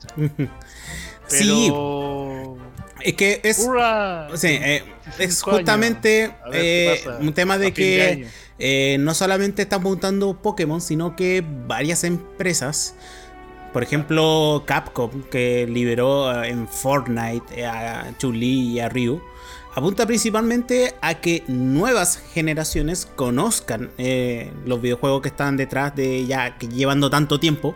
¿cachai? 0.00 0.30
sí, 1.26 1.66
Pero. 1.68 2.56
es 3.02 3.14
que 3.16 3.40
es, 3.44 3.58
eh, 3.58 4.82
es 5.18 5.18
25 5.18 5.20
años. 5.20 5.42
justamente 5.42 6.34
eh, 6.54 7.04
un 7.20 7.34
tema 7.34 7.58
de 7.58 7.74
que 7.74 8.28
eh, 8.58 8.96
no 8.98 9.12
solamente 9.12 9.60
están 9.60 9.82
montando 9.82 10.40
Pokémon, 10.40 10.80
sino 10.80 11.16
que 11.16 11.44
varias 11.66 12.02
empresas, 12.02 12.94
por 13.72 13.82
ejemplo 13.82 14.62
Capcom, 14.66 15.10
que 15.30 15.66
liberó 15.66 16.30
eh, 16.42 16.48
en 16.48 16.68
Fortnite 16.68 17.60
eh, 17.60 17.66
a 17.66 18.12
Chun-Li 18.18 18.72
y 18.72 18.80
a 18.80 18.88
Ryu, 18.88 19.20
apunta 19.74 20.06
principalmente 20.06 20.94
a 21.00 21.14
que 21.14 21.44
nuevas 21.48 22.18
generaciones 22.18 23.06
conozcan 23.06 23.90
eh, 23.96 24.52
los 24.66 24.80
videojuegos 24.82 25.22
que 25.22 25.28
están 25.28 25.56
detrás 25.56 25.94
de 25.96 26.26
ya 26.26 26.58
que 26.58 26.68
llevando 26.68 27.10
tanto 27.10 27.40
tiempo. 27.40 27.74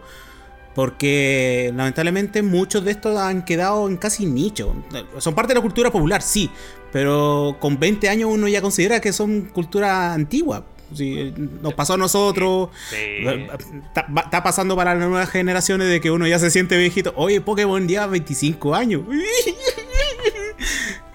Porque 0.74 1.72
lamentablemente 1.74 2.42
muchos 2.42 2.84
de 2.84 2.90
estos 2.90 3.18
han 3.18 3.46
quedado 3.46 3.88
en 3.88 3.96
casi 3.96 4.26
nicho. 4.26 4.74
Son 5.16 5.34
parte 5.34 5.52
de 5.52 5.54
la 5.54 5.62
cultura 5.62 5.90
popular, 5.90 6.20
sí. 6.20 6.50
Pero 6.92 7.56
con 7.60 7.78
20 7.80 8.10
años 8.10 8.28
uno 8.30 8.46
ya 8.46 8.60
considera 8.60 9.00
que 9.00 9.10
son 9.14 9.46
cultura 9.46 10.12
antigua. 10.12 10.66
Sí, 10.94 11.34
nos 11.62 11.74
pasó 11.74 11.94
a 11.94 11.96
nosotros. 11.96 12.70
Está, 12.92 14.42
pasando 14.42 14.76
para 14.76 14.94
las 14.94 15.08
nuevas 15.08 15.28
generaciones 15.30 15.88
de 15.88 16.00
que 16.00 16.10
uno 16.10 16.26
ya 16.26 16.38
se 16.38 16.50
siente 16.50 16.76
viejito. 16.76 17.12
Oye, 17.16 17.40
Pokémon 17.40 17.86
lleva 17.88 18.06
25 18.06 18.74
años. 18.74 19.02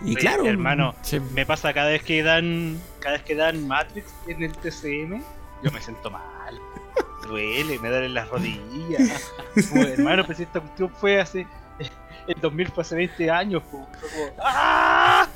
y 0.01 0.05
Oye, 0.11 0.15
claro. 0.15 0.45
hermano, 0.45 0.95
Sí. 1.01 1.19
me 1.33 1.45
pasa 1.45 1.73
cada 1.73 1.89
vez 1.89 2.03
que 2.03 2.21
dan 2.23 2.79
cada 2.99 3.13
vez 3.17 3.23
que 3.23 3.35
dan 3.35 3.67
Matrix 3.67 4.07
en 4.27 4.43
el 4.43 4.51
TCM, 4.51 5.21
yo 5.63 5.71
me 5.71 5.81
siento 5.81 6.09
mal. 6.11 6.59
Duele, 7.27 7.79
me 7.79 7.89
duelen 7.89 8.13
las 8.13 8.27
rodillas. 8.29 9.31
Como, 9.69 9.83
hermano, 9.83 10.25
pues 10.25 10.39
esta 10.39 10.59
cuestión 10.59 10.89
fue 10.99 11.19
hace 11.21 11.47
el 12.27 12.39
2000 12.41 12.67
fue 12.69 12.81
hace 12.83 12.95
20 12.95 13.29
años. 13.31 13.63
po. 13.69 13.87
¡Ah! 14.43 15.27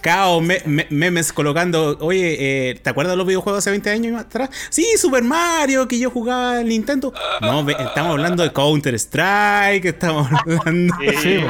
Cao, 0.00 0.40
me- 0.40 0.62
me- 0.66 0.86
memes 0.90 1.32
colocando. 1.32 1.96
Oye, 2.00 2.70
eh, 2.70 2.74
¿te 2.76 2.90
acuerdas 2.90 3.12
de 3.12 3.16
los 3.16 3.26
videojuegos 3.26 3.58
hace 3.60 3.70
20 3.70 3.90
años 3.90 4.12
más 4.12 4.24
atrás? 4.26 4.50
Sí, 4.70 4.86
Super 4.98 5.22
Mario, 5.22 5.86
que 5.88 5.98
yo 5.98 6.10
jugaba 6.10 6.60
en 6.60 6.68
Nintendo. 6.68 7.12
No, 7.40 7.68
estamos 7.68 8.10
hablando 8.12 8.42
de 8.42 8.52
Counter 8.52 8.94
Strike, 8.94 9.84
estamos 9.86 10.28
hablando. 10.46 10.94
Sí, 11.22 11.40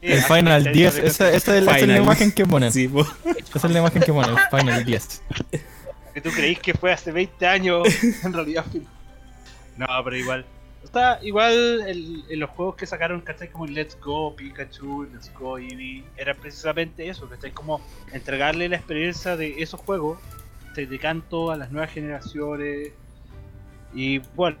El 0.00 0.22
Final 0.22 0.62
20 0.64 0.70
10, 0.72 0.92
años 0.94 1.02
de 1.02 1.08
esa, 1.08 1.30
esa 1.30 1.36
es, 1.36 1.40
la- 1.42 1.56
esa 1.56 1.56
es 1.58 1.64
la 1.64 1.74
Final. 1.74 2.02
imagen 2.02 2.32
que 2.32 2.46
ponen. 2.46 2.72
Sí. 2.72 2.90
Esa 3.54 3.66
es 3.66 3.72
la 3.72 3.78
imagen 3.80 4.02
que 4.02 4.12
ponen, 4.12 4.36
Final 4.50 4.84
10. 4.84 5.22
que 6.14 6.20
tú 6.20 6.30
creís 6.30 6.58
que 6.60 6.72
fue 6.74 6.92
hace 6.92 7.12
20 7.12 7.46
años, 7.46 7.86
en 8.24 8.32
realidad 8.32 8.64
fue- 8.70 8.80
No, 9.76 9.86
pero 10.04 10.16
igual. 10.16 10.44
Está 10.88 11.18
igual 11.22 11.52
el- 11.86 12.24
en 12.30 12.40
los 12.40 12.48
juegos 12.48 12.76
que 12.76 12.86
sacaron, 12.86 13.20
¿cachai? 13.20 13.50
Como 13.50 13.66
Let's 13.66 13.94
Go 14.00 14.34
Pikachu, 14.34 15.06
Let's 15.12 15.30
Go 15.34 15.58
Eevee, 15.58 16.02
era 16.16 16.32
precisamente 16.32 17.06
eso, 17.06 17.28
¿cachai? 17.28 17.50
Como 17.52 17.82
entregarle 18.14 18.70
la 18.70 18.76
experiencia 18.76 19.36
de 19.36 19.60
esos 19.62 19.80
juegos, 19.80 20.18
de 20.74 20.98
canto 20.98 21.50
a 21.50 21.58
las 21.58 21.70
nuevas 21.70 21.90
generaciones. 21.90 22.92
Y 23.92 24.20
bueno, 24.34 24.56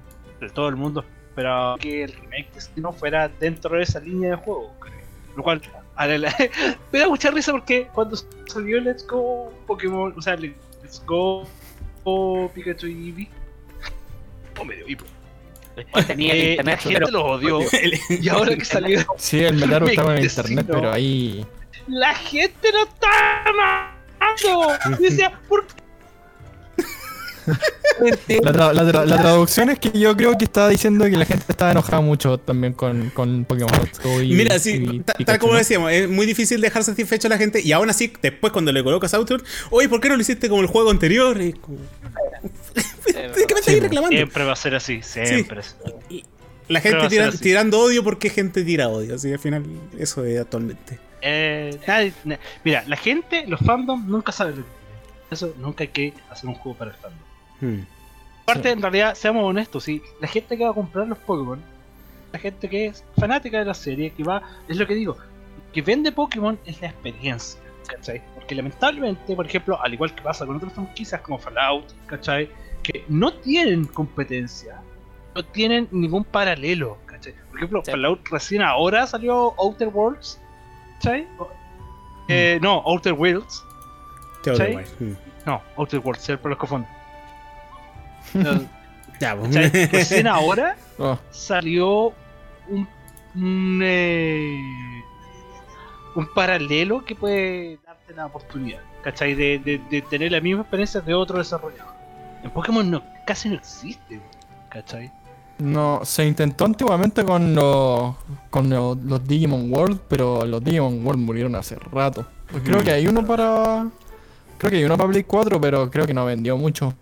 todo 0.52 0.68
el 0.68 0.76
mundo 0.76 1.02
esperaba 1.30 1.78
que 1.78 2.02
el 2.04 2.12
remake 2.12 2.52
de 2.52 2.60
Sinnoh 2.60 2.92
fuera 2.92 3.28
dentro 3.28 3.76
de 3.76 3.84
esa 3.84 3.98
línea 3.98 4.30
de 4.32 4.36
juego, 4.36 4.74
¿cachai? 4.80 5.00
Lo 5.34 5.42
cual, 5.42 5.62
me 6.92 6.98
da 6.98 7.08
mucha 7.08 7.30
risa 7.30 7.52
porque 7.52 7.88
cuando 7.94 8.16
salió 8.46 8.78
Let's 8.82 9.06
Go 9.06 9.50
Pokémon, 9.66 10.12
o 10.14 10.20
sea, 10.20 10.36
Let's 10.36 11.02
Go 11.06 11.46
Pikachu 12.54 12.86
y 12.86 13.08
Eevee, 13.08 13.28
oh, 14.60 14.64
medio 14.66 14.86
hipo. 14.86 15.06
Tenía 16.06 16.32
el 16.32 16.38
Eh, 16.38 16.44
la 16.44 16.50
internet, 16.52 16.80
gente 16.80 16.98
pero 17.00 17.10
los 17.10 17.22
odió. 17.24 17.60
Y 18.20 18.28
ahora 18.28 18.54
que 18.56 18.64
salió, 18.64 19.04
Sí, 19.18 19.40
el 19.40 19.56
Metaru 19.56 19.86
estaba 19.88 20.16
en 20.16 20.22
internet, 20.24 20.66
pero 20.68 20.92
ahí. 20.92 21.46
la 21.88 22.14
gente 22.14 22.72
lo 22.72 22.82
está 22.84 23.08
amando. 23.46 24.98
Decía, 25.00 25.32
¿por 25.48 25.66
qué? 25.66 25.74
La, 28.42 28.52
tra- 28.52 28.72
la 28.74 28.84
tra- 28.84 29.06
la 29.06 29.18
traducción 29.20 29.70
es 29.70 29.78
que 29.78 29.90
yo 29.98 30.14
creo 30.16 30.36
que 30.36 30.44
estaba 30.44 30.68
diciendo 30.68 31.06
que 31.06 31.16
la 31.16 31.24
gente 31.24 31.46
estaba 31.48 31.70
enojada 31.72 32.00
mucho 32.02 32.36
también 32.38 32.74
con, 32.74 33.08
con 33.10 33.44
Pokémon 33.46 33.72
Let's 33.82 34.00
Go 34.00 34.20
y, 34.22 34.34
Mira, 34.34 34.58
sí, 34.58 35.02
y 35.18 35.24
tal 35.24 35.38
como 35.38 35.54
decíamos, 35.54 35.90
es 35.90 36.08
muy 36.08 36.26
difícil 36.26 36.60
dejar 36.60 36.84
satisfecho 36.84 37.26
a 37.26 37.30
la 37.30 37.38
gente. 37.38 37.60
Y 37.62 37.72
aún 37.72 37.88
así, 37.90 38.12
después 38.20 38.52
cuando 38.52 38.70
le 38.70 38.84
colocas 38.84 39.14
Outrun, 39.14 39.42
oye, 39.70 39.88
¿por 39.88 39.98
qué 40.00 40.10
no 40.10 40.16
lo 40.16 40.20
hiciste 40.20 40.48
como 40.50 40.60
el 40.60 40.68
juego 40.68 40.90
anterior? 40.90 41.40
Y 41.40 41.54
¿De 42.74 43.46
qué 43.46 43.54
me 43.54 43.60
Sí, 43.62 43.70
estáis 43.72 43.78
po. 43.78 43.82
reclamando? 43.84 44.16
Siempre 44.16 44.44
va 44.44 44.52
a 44.52 44.56
ser 44.56 44.74
así, 44.74 45.02
siempre. 45.02 45.60
La 46.68 46.80
gente 46.80 47.08
tira- 47.08 47.30
tirando 47.32 47.80
odio 47.80 48.04
porque 48.04 48.28
gente 48.30 48.62
tira 48.64 48.88
odio. 48.88 49.14
Así 49.14 49.32
al 49.32 49.38
final, 49.38 49.64
eso 49.98 50.24
es 50.24 50.40
actualmente. 50.40 50.98
Eh, 51.22 51.78
nadie- 51.86 52.12
na- 52.24 52.38
mira, 52.64 52.84
la 52.86 52.96
gente, 52.96 53.46
los 53.46 53.60
fandom 53.60 54.06
nunca 54.08 54.32
saben 54.32 54.56
lo 54.56 54.62
que 54.62 54.68
quieren. 54.68 55.28
Eso 55.30 55.54
nunca 55.58 55.84
hay 55.84 55.88
que 55.88 56.12
hacer 56.30 56.48
un 56.48 56.54
juego 56.56 56.76
para 56.78 56.90
el 56.90 56.96
fandom. 56.98 57.20
Hmm. 57.60 57.86
Aparte, 58.42 58.70
en 58.70 58.80
realidad, 58.82 59.14
seamos 59.14 59.44
honestos, 59.44 59.84
¿sí? 59.84 60.00
la 60.20 60.28
gente 60.28 60.56
que 60.56 60.64
va 60.64 60.70
a 60.70 60.74
comprar 60.74 61.06
los 61.06 61.18
Pokémon, 61.18 61.60
la 62.32 62.38
gente 62.38 62.68
que 62.68 62.86
es 62.86 63.04
fanática 63.18 63.58
de 63.58 63.64
la 63.66 63.74
serie, 63.74 64.10
que 64.12 64.22
va, 64.22 64.42
es 64.68 64.76
lo 64.76 64.86
que 64.86 64.94
digo, 64.94 65.16
que 65.16 65.28
que 65.72 65.82
vende 65.82 66.12
Pokémon 66.12 66.58
es 66.64 66.80
la 66.80 66.88
experiencia, 66.88 67.60
¿cachai? 67.86 68.22
Porque 68.48 68.54
lamentablemente, 68.62 69.36
por 69.36 69.44
ejemplo, 69.44 69.78
al 69.82 69.92
igual 69.92 70.14
que 70.14 70.22
pasa 70.22 70.46
con 70.46 70.56
otras 70.56 70.72
franquicias 70.72 71.20
como 71.20 71.38
Fallout, 71.38 71.84
¿cachai? 72.06 72.48
Que 72.82 73.04
no 73.06 73.30
tienen 73.30 73.84
competencia, 73.84 74.80
no 75.34 75.44
tienen 75.44 75.86
ningún 75.90 76.24
paralelo, 76.24 76.96
¿cachai? 77.04 77.34
Por 77.50 77.58
ejemplo, 77.58 77.82
Sí. 77.84 77.90
Fallout 77.90 78.26
recién 78.30 78.62
ahora 78.62 79.06
salió 79.06 79.52
Outer 79.58 79.88
Worlds, 79.88 80.40
¿cachai? 80.94 81.28
O- 81.36 81.50
eh, 82.28 82.58
no, 82.62 82.78
Outer 82.86 83.12
Worlds, 83.12 83.62
güey. 84.46 84.78
Mm. 84.98 85.12
no, 85.44 85.60
Outer 85.76 86.00
Worlds, 86.00 86.24
siempre 86.24 86.48
los 86.48 86.58
confundo. 86.58 86.88
No, 88.32 88.66
Ya, 89.20 89.36
pues. 89.36 89.54
¿cachai? 89.54 89.86
Recién 89.88 90.26
ahora 90.26 90.74
Oh, 90.98 91.18
salió 91.30 92.14
un, 92.68 92.88
un, 93.34 93.80
eh, 93.84 94.58
un 96.14 96.26
paralelo 96.34 97.04
que 97.04 97.14
puede 97.14 97.78
darte 98.08 98.14
la 98.14 98.26
oportunidad, 98.26 98.80
¿cachai? 99.02 99.34
De, 99.34 99.58
de- 99.58 99.80
de 99.90 100.02
tener 100.02 100.32
la 100.32 100.40
misma 100.40 100.62
experiencia 100.62 101.00
de 101.00 101.14
otro 101.14 101.38
desarrollador. 101.38 101.94
En 102.42 102.50
Pokémon 102.50 102.88
no, 102.90 103.02
casi 103.26 103.48
no 103.48 103.56
existe, 103.56 104.20
¿cachai? 104.70 105.12
no, 105.58 106.00
se 106.04 106.24
intentó 106.24 106.66
antiguamente 106.66 107.24
con 107.24 107.52
los 107.52 108.14
con 108.48 108.70
los, 108.70 108.96
los 108.98 109.26
Digimon 109.26 109.72
World, 109.72 110.00
pero 110.08 110.44
los 110.46 110.62
Digimon 110.62 111.04
World 111.04 111.20
murieron 111.20 111.56
hace 111.56 111.74
rato. 111.76 112.24
Pues 112.50 112.62
creo 112.62 112.82
que 112.84 112.92
hay 112.92 113.08
uno 113.08 113.26
para 113.26 113.88
creo 114.56 114.70
que 114.70 114.76
hay 114.76 114.84
uno 114.84 114.96
para 114.96 115.10
Play 115.10 115.24
4, 115.24 115.60
pero 115.60 115.90
creo 115.90 116.06
que 116.06 116.14
no 116.14 116.24
vendió 116.24 116.56
mucho. 116.56 116.94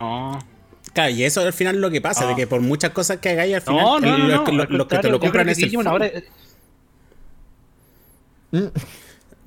No, 0.00 0.38
Claro, 0.92 1.10
y 1.12 1.22
eso 1.22 1.40
al 1.42 1.52
final 1.52 1.76
es 1.76 1.80
lo 1.80 1.90
que 1.90 2.00
pasa, 2.00 2.24
Ah. 2.24 2.28
de 2.28 2.34
que 2.34 2.46
por 2.48 2.60
muchas 2.60 2.90
cosas 2.90 3.18
que 3.18 3.28
hagáis 3.28 3.54
al 3.54 3.60
final, 3.62 3.84
no, 3.84 4.00
no, 4.00 4.18
no, 4.18 4.26
los, 4.26 4.36
no, 4.38 4.44
que- 4.44 4.50
al 4.50 4.56
los- 4.56 4.70
los 4.70 4.86
que 4.88 4.98
te 4.98 5.08
lo 5.10 5.20
compran 5.20 5.48
es 5.48 5.58
el 5.58 5.86
ahora 5.86 6.10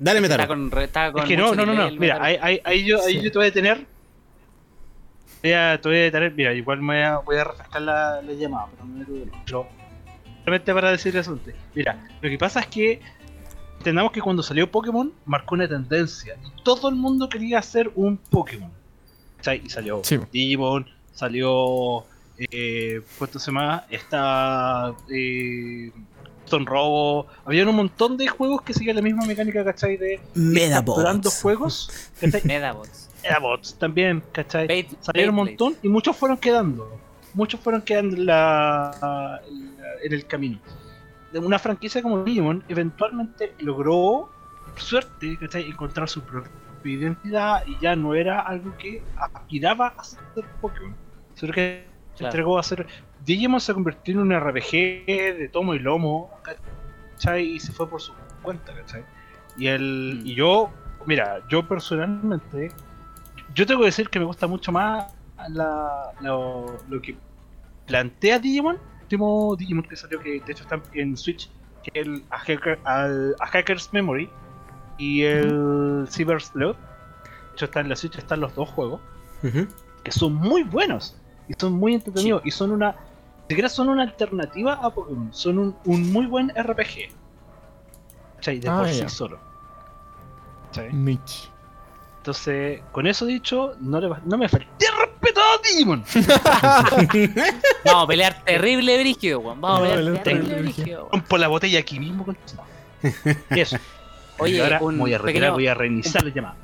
es 0.02 0.04
Dale, 0.04 0.18
Está 0.20 0.28
Metaro. 0.36 0.48
con, 0.48 0.70
re- 0.70 0.84
está 0.84 1.12
con 1.12 1.24
que 1.24 1.36
no, 1.36 1.54
no, 1.54 1.64
no, 1.66 1.74
no, 1.74 1.90
mira, 1.92 2.18
ahí, 2.22 2.36
ahí, 2.40 2.60
ahí 2.64 2.84
yo, 2.84 3.02
ahí 3.04 3.14
Sí. 3.14 3.22
yo 3.22 3.32
te 3.32 3.38
voy 3.38 3.46
a 3.48 3.52
tener 3.52 3.86
voy 5.42 5.52
a, 5.52 5.80
te 5.80 5.88
voy 5.88 5.98
a 5.98 6.02
detener, 6.02 6.32
mira, 6.34 6.52
igual 6.54 6.80
me 6.80 6.94
voy 6.94 7.02
a, 7.04 7.16
voy 7.18 7.36
a 7.36 7.44
refrescar 7.44 7.82
la, 7.82 8.22
la 8.22 8.32
llamada, 8.32 8.66
pero 8.72 8.84
no 8.86 8.94
me. 8.96 9.04
Pero, 9.46 9.68
Solamente 10.44 10.74
para 10.74 10.90
decir 10.90 11.16
eso 11.16 11.32
antes. 11.32 11.54
Mira, 11.74 12.08
lo 12.20 12.28
que 12.28 12.36
pasa 12.36 12.60
es 12.60 12.66
que 12.66 13.00
entendamos 13.78 14.10
que 14.12 14.20
cuando 14.20 14.42
salió 14.42 14.68
Pokémon 14.70 15.12
marcó 15.24 15.54
una 15.54 15.68
tendencia 15.68 16.34
y 16.44 16.62
todo 16.62 16.88
el 16.88 16.96
mundo 16.96 17.28
quería 17.28 17.58
hacer 17.60 17.90
un 17.94 18.16
Pokémon. 18.16 18.70
¿Cachai? 19.36 19.62
Y 19.64 19.70
salió 19.70 20.00
Sí. 20.04 20.18
Digimon, 20.32 20.88
salió. 21.12 22.04
Eh, 22.38 23.02
¿Cuánto 23.18 23.38
se 23.38 23.52
llama? 23.52 23.84
Está. 23.88 24.92
Eh, 25.12 25.92
Stone 26.52 26.66
Robo. 26.66 27.26
Había 27.46 27.66
un 27.66 27.74
montón 27.74 28.16
de 28.18 28.28
juegos 28.28 28.60
que 28.62 28.74
seguían 28.74 28.96
la 28.96 29.02
misma 29.02 29.24
mecánica, 29.24 29.64
¿cachai? 29.64 29.96
De 29.96 30.20
Medabots. 30.34 31.40
juegos. 31.40 31.90
¿cachai? 32.20 32.42
Medabots. 32.44 33.08
Medabots 33.22 33.74
también, 33.78 34.22
¿cachai? 34.32 34.66
Bait- 34.68 34.94
Salieron 35.00 35.30
un 35.38 35.46
montón 35.46 35.76
y 35.82 35.88
muchos 35.88 36.14
fueron 36.16 36.36
quedando. 36.36 36.98
Muchos 37.34 37.58
fueron 37.60 37.80
quedando 37.80 38.16
en, 38.16 38.26
la, 38.26 38.94
la- 39.00 39.40
en 40.02 40.12
el 40.12 40.26
camino. 40.26 40.58
Una 41.34 41.58
franquicia 41.58 42.02
como 42.02 42.22
Digimon 42.22 42.62
eventualmente 42.68 43.54
logró, 43.60 44.30
por 44.66 44.80
suerte, 44.80 45.38
¿cachai? 45.40 45.66
encontrar 45.70 46.06
su 46.08 46.20
propia 46.20 46.52
identidad 46.84 47.62
y 47.66 47.78
ya 47.80 47.96
no 47.96 48.14
era 48.14 48.40
algo 48.40 48.76
que 48.76 49.02
aspiraba 49.16 49.94
a 49.96 50.04
ser 50.04 50.44
Pokémon. 50.60 50.94
Sino 51.34 51.52
que 51.54 51.86
se 52.12 52.18
Claro. 52.18 52.30
entregó 52.30 52.58
a 52.58 52.62
ser. 52.62 52.86
Digimon 53.24 53.60
se 53.60 53.72
convirtió 53.74 54.14
en 54.14 54.20
un 54.20 54.32
RPG 54.38 54.70
de 55.06 55.48
tomo 55.52 55.74
y 55.74 55.78
lomo, 55.78 56.30
¿cachai? 56.42 57.52
Y 57.52 57.60
se 57.60 57.72
fue 57.72 57.88
por 57.88 58.00
su 58.00 58.12
cuenta, 58.42 58.74
¿cachai? 58.74 59.04
Y, 59.56 59.66
el, 59.68 60.20
Mm. 60.22 60.26
y 60.26 60.34
yo, 60.34 60.70
mira, 61.06 61.40
yo 61.48 61.66
personalmente, 61.68 62.70
yo 63.54 63.66
tengo 63.66 63.80
que 63.80 63.86
decir 63.86 64.08
que 64.08 64.18
me 64.18 64.24
gusta 64.24 64.46
mucho 64.46 64.72
más 64.72 65.12
la, 65.48 66.12
lo, 66.20 66.76
lo 66.88 67.02
que 67.02 67.16
plantea 67.86 68.38
Digimon, 68.38 68.76
el 68.76 69.02
último 69.02 69.54
Digimon 69.56 69.84
que 69.84 69.96
salió, 69.96 70.18
que 70.20 70.40
de 70.40 70.52
hecho 70.52 70.62
está 70.64 70.80
en 70.94 71.16
Switch, 71.16 71.50
que 71.82 72.00
es 72.00 72.06
el 72.06 72.24
A, 72.30 72.38
Hacker- 72.38 72.78
al- 72.84 73.34
A 73.40 73.46
Hacker's 73.46 73.92
Memory 73.92 74.28
y 74.98 75.22
el 75.22 76.06
Cyber 76.08 76.40
Sleuth. 76.40 76.76
De 76.76 77.52
hecho, 77.54 77.64
está 77.66 77.80
en 77.80 77.88
la 77.90 77.96
Switch, 77.96 78.16
están 78.16 78.40
los 78.40 78.54
dos 78.54 78.68
juegos 78.70 79.00
que 80.04 80.12
son 80.12 80.34
muy 80.34 80.62
buenos 80.62 81.16
y 81.48 81.54
son 81.58 81.72
muy 81.74 81.94
entretenidos 81.94 82.40
y 82.44 82.50
son 82.52 82.70
una 82.70 82.94
siquiera 83.48 83.68
son 83.68 83.88
una 83.90 84.02
alternativa 84.02 84.74
a 84.74 84.90
Pokémon 84.90 85.32
son 85.32 85.58
un, 85.58 85.76
un 85.84 86.12
muy 86.12 86.26
buen 86.26 86.50
RPG 86.50 87.10
¿cachai? 88.36 88.58
de 88.60 88.68
Ah, 88.68 88.78
por 88.78 88.86
ya. 88.88 89.08
sí 89.08 89.14
solo 89.14 89.38
¿cachai? 90.68 90.92
Mitch. 90.92 91.50
entonces 92.18 92.80
con 92.92 93.06
eso 93.06 93.26
dicho 93.26 93.74
no, 93.80 94.00
le, 94.00 94.08
va- 94.08 94.20
no 94.24 94.38
me 94.38 94.48
falté 94.48 94.86
respeto 94.98 95.40
a 95.40 95.60
Digimon 95.68 96.04
Vamos 97.84 98.04
a 98.04 98.06
pelear 98.06 98.44
terrible, 98.44 98.98
Brigio. 99.00 99.42
Vamos 99.42 99.64
a 99.64 99.74
No, 99.74 99.80
pelear 99.80 99.98
pelear 99.98 100.22
terrible, 100.24 100.48
terrible, 100.48 100.72
Brigio, 100.72 101.08
rompo 101.10 101.38
la 101.38 101.48
botella 101.48 101.78
aquí 101.80 101.98
mismo 101.98 102.24
con 102.24 102.36
y 103.50 103.60
eso 103.60 103.76
Oye, 104.38 104.56
y 104.56 104.60
ahora 104.60 104.78
un 104.80 104.94
me 104.94 105.00
voy 105.00 105.14
a 105.14 105.18
retirar 105.18 105.50
pequeño- 105.50 105.54
voy 105.54 105.66
a 105.66 105.74
reiniciar 105.74 106.24
la 106.24 106.30
llamada 106.30 106.56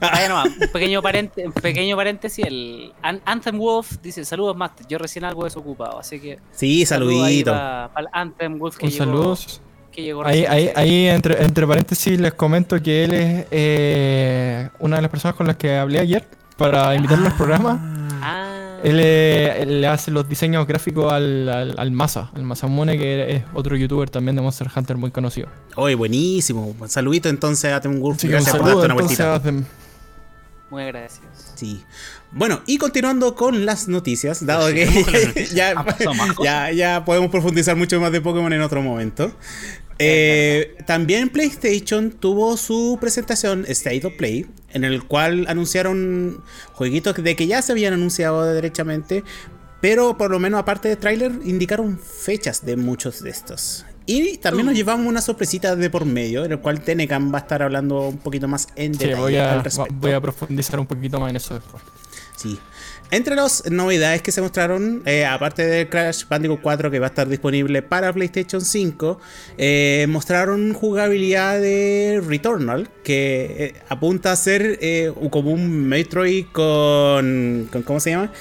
Vaya 0.00 0.28
nomás, 0.28 0.46
un 0.48 0.68
pequeño, 0.72 1.00
un 1.00 1.52
pequeño 1.52 1.96
paréntesis. 1.96 2.44
El 2.46 2.92
An- 3.02 3.20
Anthem 3.24 3.58
Wolf 3.58 3.98
dice: 4.02 4.24
Saludos, 4.24 4.56
Master. 4.56 4.86
Yo 4.88 4.98
recién 4.98 5.24
algo 5.24 5.44
desocupado, 5.44 5.98
así 5.98 6.20
que. 6.20 6.38
Sí, 6.52 6.84
saludito. 6.86 7.50
Para 7.52 7.90
el 7.98 8.06
Anthem 8.12 8.58
Wolf 8.58 8.76
que 8.76 8.86
Un 8.86 8.92
llegó, 8.92 9.04
saludos. 9.04 9.60
que 9.90 10.02
llegó 10.02 10.24
Ahí, 10.24 10.44
ahí, 10.46 10.70
ahí 10.74 11.08
entre, 11.08 11.42
entre 11.42 11.66
paréntesis 11.66 12.18
les 12.18 12.32
comento 12.34 12.80
que 12.82 13.04
él 13.04 13.12
es 13.12 13.46
eh, 13.50 14.68
una 14.78 14.96
de 14.96 15.02
las 15.02 15.10
personas 15.10 15.36
con 15.36 15.46
las 15.46 15.56
que 15.56 15.76
hablé 15.76 15.98
ayer 15.98 16.26
para 16.56 16.94
invitarlo 16.94 17.26
al 17.26 17.36
programa. 17.36 17.91
Él, 18.82 18.98
eh, 19.00 19.62
él 19.62 19.80
le 19.80 19.86
hace 19.86 20.10
los 20.10 20.28
diseños 20.28 20.66
gráficos 20.66 21.12
al, 21.12 21.48
al, 21.48 21.74
al 21.78 21.90
Masa, 21.92 22.30
al 22.34 22.42
Masamune, 22.42 22.98
que 22.98 23.36
es 23.36 23.44
otro 23.54 23.76
youtuber 23.76 24.10
también 24.10 24.34
de 24.34 24.42
Monster 24.42 24.68
Hunter 24.74 24.96
muy 24.96 25.10
conocido. 25.10 25.48
Oye, 25.76 25.94
buenísimo. 25.94 26.74
Saludito 26.88 27.28
entonces 27.28 27.72
a 27.72 27.80
Tem 27.80 28.00
Wolf. 28.00 28.22
Un 28.24 28.30
Gracias 28.30 28.56
por 28.56 28.66
darte 28.66 28.84
una 28.86 28.94
vueltita. 28.94 29.40
muy 30.70 30.82
agradecidos. 30.82 31.28
Sí. 31.54 31.82
Bueno, 32.32 32.62
y 32.66 32.78
continuando 32.78 33.34
con 33.34 33.66
las 33.66 33.88
noticias, 33.88 34.44
dado 34.44 34.68
que 34.72 34.86
ya, 35.54 35.74
ya, 36.42 36.72
ya 36.72 37.04
podemos 37.04 37.30
profundizar 37.30 37.76
mucho 37.76 38.00
más 38.00 38.10
de 38.10 38.20
Pokémon 38.20 38.52
en 38.52 38.62
otro 38.62 38.80
momento. 38.82 39.30
Eh, 39.98 40.76
también 40.86 41.28
PlayStation 41.28 42.10
tuvo 42.10 42.56
su 42.56 42.98
presentación 43.00 43.64
State 43.68 44.06
of 44.06 44.14
Play, 44.14 44.46
en 44.72 44.84
el 44.84 45.04
cual 45.04 45.46
anunciaron 45.48 46.42
jueguitos 46.72 47.16
de 47.22 47.36
que 47.36 47.46
ya 47.46 47.62
se 47.62 47.72
habían 47.72 47.94
anunciado 47.94 48.44
derechamente, 48.44 49.24
pero 49.80 50.16
por 50.16 50.30
lo 50.30 50.38
menos 50.38 50.60
aparte 50.60 50.88
de 50.88 50.96
tráiler 50.96 51.32
indicaron 51.44 51.98
fechas 51.98 52.64
de 52.64 52.76
muchos 52.76 53.22
de 53.22 53.30
estos. 53.30 53.84
Y 54.04 54.38
también 54.38 54.66
nos 54.66 54.74
llevamos 54.74 55.06
una 55.06 55.20
sorpresita 55.20 55.76
de 55.76 55.88
por 55.88 56.04
medio, 56.04 56.44
en 56.44 56.52
el 56.52 56.58
cual 56.58 56.80
Tenecan 56.80 57.32
va 57.32 57.38
a 57.38 57.42
estar 57.42 57.62
hablando 57.62 58.08
un 58.08 58.18
poquito 58.18 58.48
más 58.48 58.66
en 58.74 58.94
Sí, 58.94 59.00
detalle 59.04 59.20
voy 59.20 59.36
a, 59.36 59.52
al 59.52 59.64
respecto. 59.64 59.94
voy 59.94 60.12
a 60.12 60.20
profundizar 60.20 60.80
un 60.80 60.86
poquito 60.86 61.20
más 61.20 61.30
en 61.30 61.36
eso 61.36 61.54
después. 61.54 61.82
Sí. 62.36 62.58
Entre 63.12 63.36
las 63.36 63.70
novedades 63.70 64.22
que 64.22 64.32
se 64.32 64.40
mostraron, 64.40 65.02
eh, 65.04 65.26
aparte 65.26 65.66
de 65.66 65.86
Crash 65.86 66.24
Bandicoot 66.30 66.62
4 66.62 66.90
que 66.90 66.98
va 66.98 67.06
a 67.06 67.10
estar 67.10 67.28
disponible 67.28 67.82
para 67.82 68.10
PlayStation 68.10 68.62
5, 68.62 69.20
eh, 69.58 70.06
mostraron 70.08 70.72
jugabilidad 70.72 71.60
de 71.60 72.22
Returnal 72.26 72.88
que 73.04 73.44
eh, 73.58 73.74
apunta 73.90 74.32
a 74.32 74.36
ser 74.36 74.78
eh, 74.80 75.12
como 75.30 75.50
un 75.50 75.86
Metroid 75.88 76.46
con, 76.52 77.68
con 77.70 77.82
¿cómo 77.82 78.00
se 78.00 78.10
llama? 78.12 78.32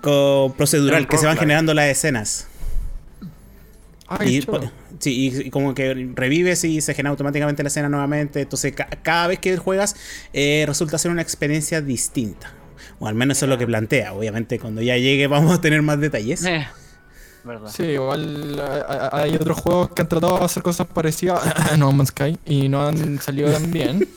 Con 0.00 0.52
procedural, 0.54 1.06
que 1.06 1.18
se 1.18 1.26
van 1.26 1.36
generando 1.38 1.72
las 1.72 1.86
escenas. 1.86 2.48
Ah, 4.08 4.24
Y, 4.24 4.40
sí, 4.98 5.12
y- 5.12 5.46
y 5.46 5.50
como 5.50 5.72
que 5.72 5.94
revives 6.16 6.64
y 6.64 6.80
se 6.80 6.94
genera 6.94 7.10
automáticamente 7.10 7.62
la 7.62 7.68
escena 7.68 7.88
nuevamente. 7.88 8.40
Entonces, 8.40 8.72
ca- 8.72 8.88
cada 9.04 9.28
vez 9.28 9.38
que 9.38 9.56
juegas, 9.56 9.94
eh, 10.32 10.64
resulta 10.66 10.98
ser 10.98 11.12
una 11.12 11.22
experiencia 11.22 11.80
distinta. 11.80 12.52
O 12.98 13.06
al 13.06 13.14
menos 13.14 13.36
eso 13.36 13.46
es 13.46 13.50
lo 13.50 13.58
que 13.58 13.66
plantea. 13.66 14.12
Obviamente, 14.14 14.58
cuando 14.58 14.82
ya 14.82 14.96
llegue, 14.96 15.26
vamos 15.28 15.56
a 15.58 15.60
tener 15.60 15.82
más 15.82 16.00
detalles. 16.00 16.44
Eh, 16.44 16.66
¿Verdad? 17.44 17.70
Sí, 17.72 17.84
igual 17.84 18.58
a- 18.60 19.08
a- 19.16 19.22
hay 19.22 19.34
otros 19.36 19.58
juegos 19.60 19.90
que 19.90 20.02
han 20.02 20.08
tratado 20.08 20.38
de 20.38 20.44
hacer 20.44 20.62
cosas 20.64 20.86
parecidas 20.88 21.40
a 21.46 21.76
No 21.78 21.92
Man's 21.92 22.08
Sky 22.10 22.38
y 22.44 22.68
no 22.68 22.84
han 22.86 23.20
salido 23.20 23.52
tan 23.52 23.70
bien. 23.70 24.08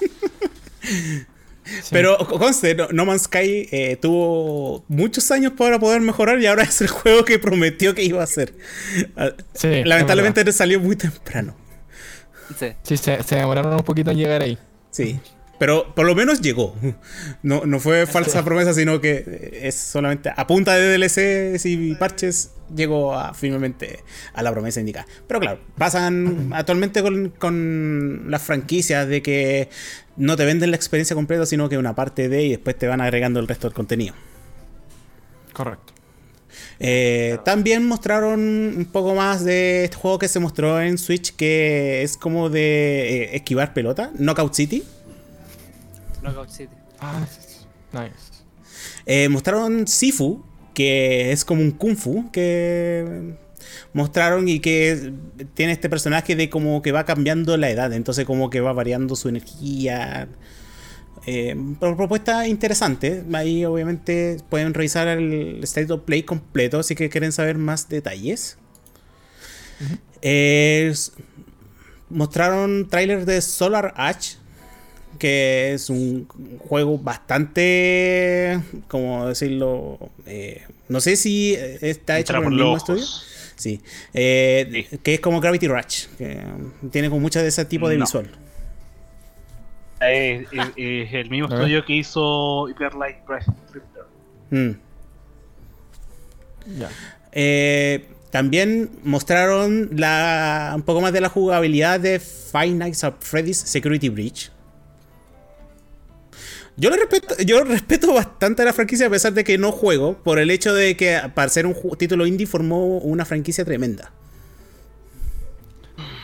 Sí. 0.82 1.26
Pero 1.92 2.18
conste, 2.28 2.74
no, 2.74 2.88
No 2.92 3.06
Man's 3.06 3.24
Sky 3.24 3.68
eh, 3.72 3.98
tuvo 4.02 4.84
muchos 4.88 5.30
años 5.30 5.54
para 5.56 5.78
poder 5.78 6.02
mejorar 6.02 6.40
y 6.40 6.48
ahora 6.48 6.64
es 6.70 6.82
el 6.82 6.88
juego 6.88 7.24
que 7.26 7.38
prometió 7.38 7.94
que 7.94 8.04
iba 8.04 8.24
a 8.24 8.28
ser. 8.28 8.56
Ah, 9.16 9.30
Sí, 9.54 9.84
Lamentablemente 9.84 10.52
salió 10.52 10.80
muy 10.80 10.96
temprano. 10.96 11.56
Sí. 12.58 12.70
Sí, 12.82 12.98
se, 12.98 13.22
se 13.22 13.36
demoraron 13.36 13.76
un 13.76 13.84
poquito 13.84 14.10
en 14.10 14.18
llegar 14.18 14.42
ahí. 14.42 14.58
Sí. 14.90 15.20
Pero 15.60 15.94
por 15.94 16.06
lo 16.06 16.16
menos 16.16 16.42
llegó. 16.42 16.76
No, 17.44 17.66
no 17.66 17.80
fue 17.80 18.06
falsa 18.08 18.44
promesa, 18.44 18.74
sino 18.74 19.00
que 19.02 19.60
es 19.62 19.76
solamente 19.76 20.32
a 20.36 20.48
punta 20.48 20.76
de 20.76 20.98
DLCs 20.98 21.66
y 21.66 21.96
parches 21.96 22.52
llegó 22.74 23.14
a, 23.14 23.34
finalmente 23.34 24.00
a 24.34 24.42
la 24.42 24.52
promesa 24.52 24.80
indicada. 24.80 25.06
Pero 25.28 25.40
claro, 25.40 25.60
pasan 25.78 26.52
actualmente 26.54 27.02
con, 27.02 27.30
con 27.30 28.26
las 28.30 28.42
franquicias 28.42 29.08
de 29.08 29.22
que 29.22 29.70
no 30.16 30.36
te 30.36 30.46
venden 30.46 30.72
la 30.72 30.78
experiencia 30.78 31.16
completa, 31.16 31.46
sino 31.46 31.70
que 31.70 31.78
una 31.78 31.96
parte 31.96 32.30
de 32.30 32.44
y 32.44 32.50
después 32.52 32.78
te 32.78 32.88
van 32.88 33.02
agregando 33.02 33.40
el 33.40 33.48
resto 33.48 33.68
del 33.68 33.74
contenido. 33.74 34.16
Correcto. 35.54 35.94
Eh, 36.80 37.38
También 37.44 37.86
mostraron 37.86 38.40
un 38.40 38.88
poco 38.92 39.14
más 39.14 39.44
de 39.44 39.84
este 39.86 39.98
juego 39.98 40.20
que 40.20 40.28
se 40.28 40.40
mostró 40.40 40.82
en 40.82 40.98
Switch 40.98 41.36
que 41.36 42.02
es 42.04 42.18
como 42.18 42.50
de 42.50 43.24
eh, 43.24 43.36
esquivar 43.36 43.74
pelota, 43.74 44.12
Knockout 44.18 44.54
City. 44.54 44.84
Knockout 46.22 46.50
City. 46.50 46.74
Ah, 47.00 47.26
nice. 47.94 48.44
Eh, 49.06 49.30
mostraron 49.30 49.88
Sifu, 49.88 50.44
que 50.74 51.32
es 51.32 51.44
como 51.46 51.62
un 51.62 51.72
kung 51.72 51.96
fu 51.96 52.30
que 52.32 53.36
mostraron 53.94 54.48
y 54.48 54.60
que 54.60 55.14
tiene 55.54 55.74
este 55.74 55.90
personaje 55.90 56.36
de 56.36 56.50
como 56.50 56.82
que 56.82 56.92
va 56.92 57.06
cambiando 57.06 57.56
la 57.58 57.70
edad, 57.70 57.92
entonces 57.94 58.26
como 58.26 58.50
que 58.50 58.62
va 58.62 58.74
variando 58.74 59.16
su 59.16 59.30
energía. 59.30 60.28
Eh, 61.26 61.56
pro- 61.80 61.98
propuesta 61.98 62.48
interesante. 62.48 63.24
Ahí 63.34 63.66
obviamente 63.66 64.38
pueden 64.50 64.74
revisar 64.74 65.08
el 65.08 65.60
State 65.64 65.92
of 65.92 66.02
Play 66.04 66.24
completo 66.24 66.82
si 66.84 66.96
que 66.96 67.10
quieren 67.10 67.32
saber 67.32 67.58
más 67.58 67.90
detalles. 67.90 68.58
Eh, 70.22 70.94
mostraron 72.10 72.88
tráiler 72.90 73.26
de 73.26 73.42
Solar 73.42 73.94
Ash, 73.96 74.36
que 75.20 75.74
es 75.74 75.90
un 75.92 76.28
juego 76.68 76.98
bastante, 76.98 78.60
como 78.88 79.28
decirlo, 79.28 80.00
eh, 80.26 80.64
no 80.88 81.00
sé 81.02 81.16
si 81.16 81.54
eh, 81.54 81.78
está 81.82 82.18
hecho 82.18 82.34
Entra 82.34 82.44
por 82.44 82.54
el 82.54 82.58
mismo 82.60 82.78
estudio. 82.78 83.04
ojos. 83.04 83.26
Sí, 83.56 83.82
Eh, 84.14 84.88
que 85.04 85.16
es 85.16 85.20
como 85.20 85.42
Gravity 85.42 85.68
Rush, 85.68 86.06
que 86.18 86.40
tiene 86.92 87.10
como 87.10 87.20
mucho 87.22 87.42
de 87.42 87.50
ese 87.50 87.66
tipo 87.66 87.90
de 87.90 87.98
No. 87.98 88.06
visual. 88.06 88.30
Es, 90.02 90.48
es- 90.54 90.74
es 90.78 91.14
el 91.14 91.30
mismo 91.30 91.50
estudio 91.50 91.84
que 91.84 91.94
hizo 91.98 92.70
Hyper 92.70 92.96
Light 92.96 93.18
Drifter. 93.28 94.04
Mm. 94.50 94.80
Ya. 96.80 96.90
Eh, 97.34 98.08
también 98.32 98.90
mostraron 99.04 99.90
la, 99.96 100.72
un 100.76 100.84
poco 100.84 101.02
más 101.02 101.12
de 101.12 101.20
la 101.20 101.30
jugabilidad 101.30 102.00
de 102.00 102.20
Five 102.20 102.72
Nights 102.72 103.04
at 103.04 103.16
Freddy's 103.20 103.58
Security 103.58 104.08
Breach. 104.10 104.52
Yo, 106.80 106.90
le 106.90 106.98
respeto, 106.98 107.36
yo 107.46 107.64
respeto 107.64 108.14
bastante 108.14 108.62
a 108.62 108.66
la 108.66 108.74
franquicia 108.74 109.08
a 109.08 109.10
pesar 109.10 109.34
de 109.34 109.44
que 109.44 109.58
no 109.58 109.72
juego, 109.72 110.18
por 110.24 110.40
el 110.40 110.50
hecho 110.50 110.74
de 110.74 110.96
que 110.96 111.20
para 111.36 111.50
ser 111.50 111.66
un 111.66 111.76
título 111.98 112.26
indie 112.26 112.48
formó 112.48 112.98
una 113.00 113.26
franquicia 113.26 113.66
tremenda. 113.66 114.12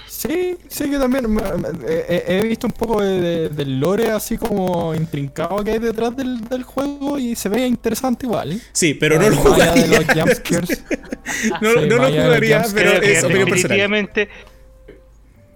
Sí, 0.07 0.55
sí, 0.69 0.89
que 0.89 0.97
también 0.97 1.29
me- 1.29 1.41
me- 1.41 1.67
he, 1.87 2.23
he 2.39 2.41
visto 2.43 2.67
un 2.67 2.73
poco 2.73 3.01
de, 3.01 3.19
de- 3.19 3.49
del 3.49 3.79
lore 3.79 4.09
así 4.11 4.37
como 4.37 4.95
intrincado 4.95 5.63
que 5.63 5.71
hay 5.71 5.79
detrás 5.79 6.15
del, 6.15 6.41
del 6.47 6.63
juego 6.63 7.19
y 7.19 7.35
se 7.35 7.49
ve 7.49 7.67
interesante 7.67 8.25
igual. 8.25 8.59
Sí, 8.71 8.93
pero 8.93 9.19
no 9.19 9.29
lo 9.29 9.53
allá 9.53 9.73
de 9.73 9.81
jugaría. 9.81 10.25
los. 10.25 10.39
No, 11.61 11.69
Sí, 11.73 11.87
no 11.87 11.97
lo 11.97 12.07
jugaría, 12.07 12.65
pero 12.73 12.91
es 12.93 13.23
opinión 13.23 13.49
personal. 13.49 13.77
definitivamente 13.77 14.29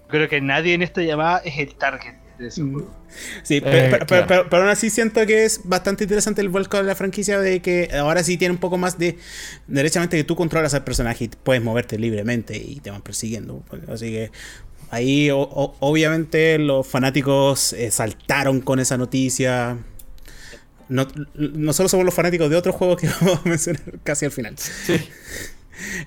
creo 0.08 0.28
que 0.28 0.40
nadie 0.40 0.74
en 0.74 0.82
esta 0.82 1.00
llamada 1.02 1.38
es 1.44 1.58
el 1.58 1.74
target 1.76 2.16
de 2.40 2.48
ese 2.48 2.62
Mm. 2.62 2.72
juego. 2.72 2.94
Sí, 3.42 3.56
Eh, 3.56 3.60
pe- 3.60 3.70
pe- 3.70 3.98
pe- 3.98 4.06
claro. 4.06 4.26
pero, 4.26 4.50
pero 4.50 4.62
aún 4.62 4.70
así 4.70 4.90
siento 4.90 5.24
que 5.26 5.44
es 5.44 5.60
bastante 5.64 6.04
interesante 6.04 6.40
el 6.40 6.48
vuelco 6.48 6.76
de 6.78 6.82
la 6.84 6.94
franquicia 6.94 7.38
de 7.38 7.60
que 7.62 7.88
ahora 7.92 8.22
sí 8.24 8.36
tiene 8.36 8.52
un 8.54 8.58
poco 8.60 8.78
más 8.78 8.98
de 8.98 9.18
derechamente 9.66 10.16
que 10.16 10.24
tú 10.24 10.36
controlas 10.36 10.74
al 10.74 10.84
personaje 10.84 11.24
y 11.24 11.28
puedes 11.28 11.62
moverte 11.62 11.98
libremente 11.98 12.56
y 12.56 12.80
te 12.80 12.90
van 12.90 13.02
persiguiendo. 13.02 13.62
Así 13.88 14.10
que 14.10 14.30
ahí 14.90 15.30
o- 15.30 15.38
o- 15.40 15.76
obviamente 15.80 16.58
los 16.58 16.86
fanáticos 16.86 17.72
eh, 17.74 17.90
saltaron 17.90 18.60
con 18.60 18.80
esa 18.80 18.96
noticia. 18.96 19.78
No, 20.88 21.06
nosotros 21.34 21.90
somos 21.92 22.04
los 22.04 22.14
fanáticos 22.14 22.50
de 22.50 22.56
otro 22.56 22.72
juego 22.72 22.96
que 22.96 23.06
vamos 23.20 23.40
a 23.44 23.48
mencionar 23.48 23.82
casi 24.02 24.24
al 24.24 24.32
final. 24.32 24.54
Sí. 24.58 24.94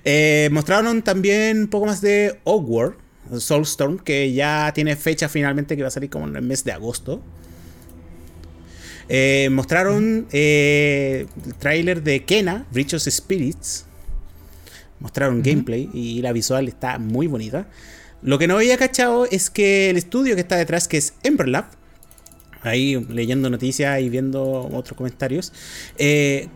Eh, 0.03 0.49
mostraron 0.51 1.01
también 1.01 1.59
un 1.61 1.67
poco 1.67 1.85
más 1.87 2.01
de 2.01 2.39
Oddworld, 2.43 2.95
Soulstorm, 3.37 3.99
que 3.99 4.33
ya 4.33 4.71
tiene 4.73 4.95
fecha 4.95 5.29
finalmente 5.29 5.75
que 5.75 5.81
va 5.81 5.87
a 5.87 5.91
salir 5.91 6.09
como 6.09 6.27
en 6.27 6.35
el 6.35 6.41
mes 6.41 6.63
de 6.63 6.71
agosto. 6.71 7.21
Eh, 9.09 9.49
mostraron 9.51 10.27
eh, 10.31 11.25
el 11.45 11.55
tráiler 11.55 12.03
de 12.03 12.23
Kena, 12.23 12.65
Breach 12.71 12.93
of 12.93 13.03
Spirits. 13.03 13.85
Mostraron 14.99 15.41
gameplay 15.41 15.89
y 15.93 16.21
la 16.21 16.31
visual 16.31 16.67
está 16.67 16.97
muy 16.99 17.27
bonita. 17.27 17.67
Lo 18.21 18.39
que 18.39 18.47
no 18.47 18.55
había 18.55 18.77
cachado 18.77 19.25
es 19.29 19.49
que 19.49 19.89
el 19.89 19.97
estudio 19.97 20.35
que 20.35 20.41
está 20.41 20.55
detrás, 20.55 20.87
que 20.87 20.97
es 20.97 21.13
Emberlab, 21.23 21.65
ahí 22.61 23.05
leyendo 23.09 23.49
noticias 23.49 23.99
y 24.01 24.09
viendo 24.09 24.69
otros 24.71 24.97
comentarios, 24.97 25.51
eh, 25.97 26.47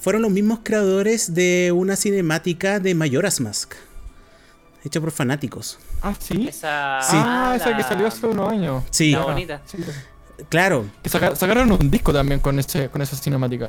fueron 0.00 0.22
los 0.22 0.30
mismos 0.30 0.60
creadores 0.62 1.34
de 1.34 1.70
una 1.72 1.96
cinemática 1.96 2.80
de 2.80 2.94
Majora's 2.94 3.40
Mask, 3.40 3.74
hecha 4.84 5.00
por 5.00 5.10
fanáticos. 5.10 5.78
Ah, 6.02 6.14
sí. 6.18 6.46
Esa. 6.48 7.00
Sí. 7.02 7.16
Ah, 7.18 7.54
esa 7.56 7.70
la- 7.70 7.76
que 7.76 7.82
salió 7.82 8.06
hace 8.06 8.26
unos 8.26 8.50
años. 8.52 8.84
Sí, 8.90 9.12
La 9.12 9.20
Ah, 9.20 9.24
bonita. 9.24 9.60
sí. 9.66 9.78
claro. 10.48 10.86
Que 11.02 11.08
saca- 11.10 11.36
sacaron 11.36 11.70
un 11.72 11.90
disco 11.90 12.12
también 12.12 12.40
con 12.40 12.58
ese, 12.58 12.88
con 12.88 13.02
esa 13.02 13.16
cinemática. 13.16 13.68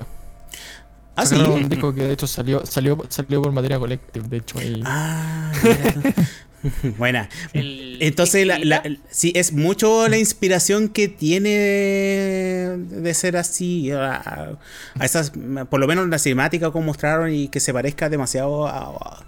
Ah, 1.15 1.25
sí. 1.27 1.35
un 1.35 1.69
disco 1.69 1.93
que 1.93 2.01
de 2.05 2.13
hecho 2.13 2.25
salió, 2.25 2.65
salió, 2.65 2.97
salió 3.09 3.39
por 3.41 3.51
materia 3.51 3.77
collective, 3.77 4.27
de 4.27 4.37
hecho 4.37 4.57
ahí. 4.57 4.81
Ah. 4.83 5.51
Buena. 6.97 7.29
El- 7.51 7.97
Entonces, 8.01 8.47
la, 8.47 8.81
sí, 9.09 9.33
es 9.35 9.51
mucho 9.51 10.07
la 10.07 10.17
inspiración 10.17 10.87
que 10.87 11.09
tiene 11.09 11.49
de 11.49 13.13
ser 13.13 13.35
así. 13.37 13.91
A, 13.91 14.55
a 14.97 15.05
esas, 15.05 15.33
por 15.69 15.79
lo 15.79 15.87
menos 15.87 16.07
la 16.07 16.17
cinemática 16.19 16.71
como 16.71 16.85
mostraron 16.87 17.31
y 17.33 17.49
que 17.49 17.59
se 17.59 17.73
parezca 17.73 18.09
demasiado 18.09 18.65
a, 18.65 19.23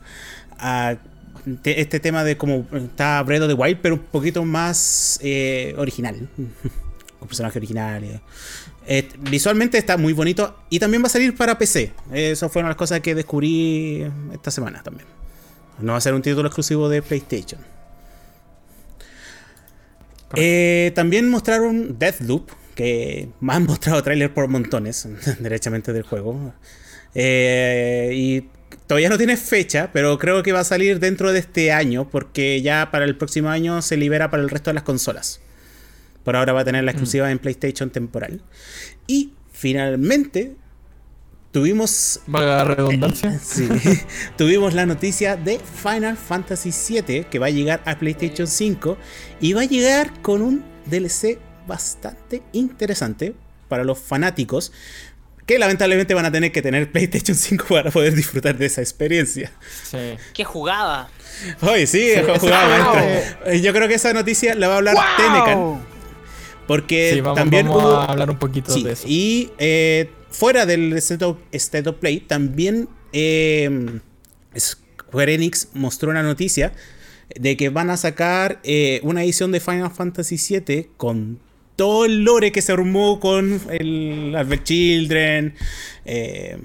a 0.57 0.95
te- 1.61 1.79
este 1.81 1.99
tema 1.99 2.23
de 2.23 2.37
como 2.37 2.65
está 2.73 3.21
Breath 3.23 3.43
of 3.43 3.47
the 3.49 3.53
Wild, 3.53 3.79
pero 3.81 3.95
un 3.95 4.01
poquito 4.01 4.43
más 4.45 5.19
eh, 5.23 5.73
original. 5.77 6.27
Con 7.19 7.27
personajes 7.27 7.57
originales. 7.57 8.19
Eh, 8.87 9.07
visualmente 9.31 9.77
está 9.79 9.97
muy 9.97 10.13
bonito 10.13 10.55
y 10.69 10.77
también 10.79 11.01
va 11.01 11.07
a 11.07 11.09
salir 11.09 11.35
para 11.35 11.57
PC. 11.57 11.91
Eso 12.13 12.49
fueron 12.49 12.69
las 12.69 12.77
cosas 12.77 12.99
que 12.99 13.15
descubrí 13.15 14.05
esta 14.33 14.51
semana 14.51 14.83
también. 14.83 15.07
No 15.79 15.93
va 15.93 15.97
a 15.97 16.01
ser 16.01 16.13
un 16.13 16.21
título 16.21 16.47
exclusivo 16.47 16.87
de 16.89 17.01
PlayStation. 17.01 17.59
Eh, 20.35 20.91
también 20.95 21.29
mostraron 21.29 21.97
Deathloop, 21.97 22.49
que 22.75 23.29
me 23.39 23.53
han 23.53 23.63
mostrado 23.65 24.01
tráiler 24.03 24.33
por 24.33 24.47
montones, 24.47 25.07
derechamente 25.39 25.93
del 25.93 26.03
juego. 26.03 26.53
Eh, 27.13 28.11
y 28.13 28.49
todavía 28.87 29.09
no 29.09 29.17
tiene 29.17 29.37
fecha, 29.37 29.89
pero 29.93 30.17
creo 30.17 30.43
que 30.43 30.51
va 30.51 30.61
a 30.61 30.63
salir 30.63 30.99
dentro 30.99 31.31
de 31.31 31.39
este 31.39 31.71
año, 31.71 32.09
porque 32.09 32.61
ya 32.61 32.91
para 32.91 33.05
el 33.05 33.17
próximo 33.17 33.49
año 33.49 33.81
se 33.81 33.97
libera 33.97 34.29
para 34.29 34.43
el 34.43 34.49
resto 34.49 34.69
de 34.69 34.75
las 34.75 34.83
consolas. 34.83 35.41
Por 36.23 36.35
ahora 36.35 36.53
va 36.53 36.61
a 36.61 36.65
tener 36.65 36.83
la 36.83 36.91
exclusiva 36.91 37.31
en 37.31 37.39
PlayStation 37.39 37.89
temporal. 37.89 38.41
Y 39.07 39.33
finalmente 39.51 40.55
tuvimos 41.51 42.19
Valga 42.27 42.57
la 42.57 42.63
redundancia. 42.65 43.39
Sí. 43.43 43.69
Tuvimos 44.37 44.73
la 44.73 44.85
noticia 44.85 45.37
de 45.37 45.59
Final 45.59 46.17
Fantasy 46.17 46.71
VII 46.71 47.25
que 47.25 47.39
va 47.39 47.45
a 47.45 47.51
llegar 47.51 47.81
a 47.85 47.97
PlayStation 47.97 48.47
5 48.47 48.97
y 49.39 49.53
va 49.53 49.61
a 49.61 49.65
llegar 49.65 50.21
con 50.21 50.41
un 50.41 50.65
DLC 50.85 51.39
bastante 51.67 52.43
interesante 52.53 53.35
para 53.67 53.83
los 53.83 53.99
fanáticos 53.99 54.71
que 55.45 55.59
lamentablemente 55.59 56.13
van 56.13 56.25
a 56.25 56.31
tener 56.31 56.51
que 56.51 56.61
tener 56.61 56.91
PlayStation 56.91 57.35
5 57.37 57.65
para 57.69 57.91
poder 57.91 58.15
disfrutar 58.15 58.57
de 58.57 58.65
esa 58.65 58.81
experiencia. 58.81 59.51
Sí. 59.83 60.15
¿Qué 60.33 60.43
jugaba? 60.43 61.09
Oye, 61.61 61.85
sí, 61.85 62.11
Sí, 62.15 62.21
maestro. 62.47 62.99
Eh, 63.45 63.61
Yo 63.61 63.73
creo 63.73 63.87
que 63.87 63.95
esa 63.95 64.13
noticia 64.13 64.55
la 64.55 64.67
va 64.67 64.75
a 64.75 64.77
hablar 64.77 64.95
Tenecan 65.17 65.85
porque 66.67 67.11
Sí, 67.13 67.21
vamos, 67.21 67.37
también 67.37 67.67
vamos 67.67 67.83
hubo 67.83 67.93
a 67.95 68.05
hablar 68.05 68.29
un 68.31 68.39
poquito 68.39 68.73
Sí, 68.73 68.83
de 68.83 68.93
eso. 68.93 69.03
y 69.07 69.51
eh, 69.59 70.09
fuera 70.31 70.65
del 70.65 70.93
State 70.93 71.23
of, 71.23 71.37
State 71.51 71.87
of 71.87 71.97
Play, 71.97 72.21
también 72.21 72.89
eh, 73.13 73.99
Square 74.57 75.33
Enix 75.35 75.67
mostró 75.73 76.09
una 76.09 76.23
noticia 76.23 76.73
de 77.35 77.55
que 77.57 77.69
van 77.69 77.89
a 77.89 77.97
sacar 77.97 78.59
eh, 78.63 78.99
una 79.03 79.23
edición 79.23 79.51
de 79.51 79.59
Final 79.59 79.91
Fantasy 79.91 80.37
VII 80.37 80.89
con 80.97 81.39
todo 81.75 82.05
el 82.05 82.23
lore 82.23 82.51
que 82.51 82.61
se 82.61 82.71
armó 82.71 83.19
con 83.19 83.59
el 83.69 84.33
Albert 84.35 84.63
Children. 84.63 85.55
Eh, 86.05 86.57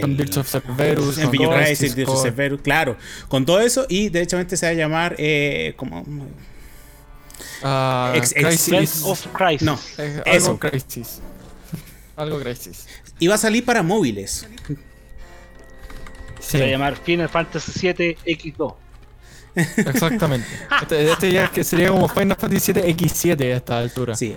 Con 0.00 0.10
el- 0.10 0.16
Birds 0.16 0.36
of 0.38 0.48
Cerberus, 0.50 1.18
en 1.18 1.30
Birds 1.30 2.10
of 2.10 2.62
claro, 2.62 2.96
con 3.28 3.46
todo 3.46 3.60
eso 3.60 3.86
y 3.88 4.08
derechamente 4.08 4.56
se 4.56 4.66
va 4.66 4.70
a 4.70 4.74
llamar 4.74 5.14
eh, 5.18 5.74
como 5.76 6.04
Ah, 7.62 8.12
Ex- 8.16 8.32
ex- 8.36 8.44
Crisis. 8.68 9.02
Of 9.04 9.26
Crisis. 9.32 9.62
No, 9.62 9.78
Eh, 9.98 10.22
Eso. 10.26 10.46
algo 10.50 10.58
Crisis. 10.58 11.20
Algo 12.16 12.40
Crisis. 12.40 12.86
iba 13.20 13.34
a 13.34 13.38
salir 13.38 13.64
para 13.64 13.82
móviles. 13.82 14.46
Sí, 14.66 14.76
Se 16.40 16.58
va 16.60 16.64
a 16.64 16.68
llamar 16.68 16.96
Final 16.96 17.28
Fantasy 17.28 17.72
VII 17.92 18.16
X2. 18.26 18.74
Exactamente. 19.54 20.46
Este, 20.82 21.10
este 21.12 21.32
ya 21.32 21.50
que 21.50 21.64
sería 21.64 21.88
como 21.88 22.08
Final 22.08 22.36
Fantasy 22.36 22.60
7 22.72 22.88
X7 22.96 23.40
a 23.52 23.56
esta 23.56 23.78
altura. 23.78 24.14
Sí. 24.16 24.36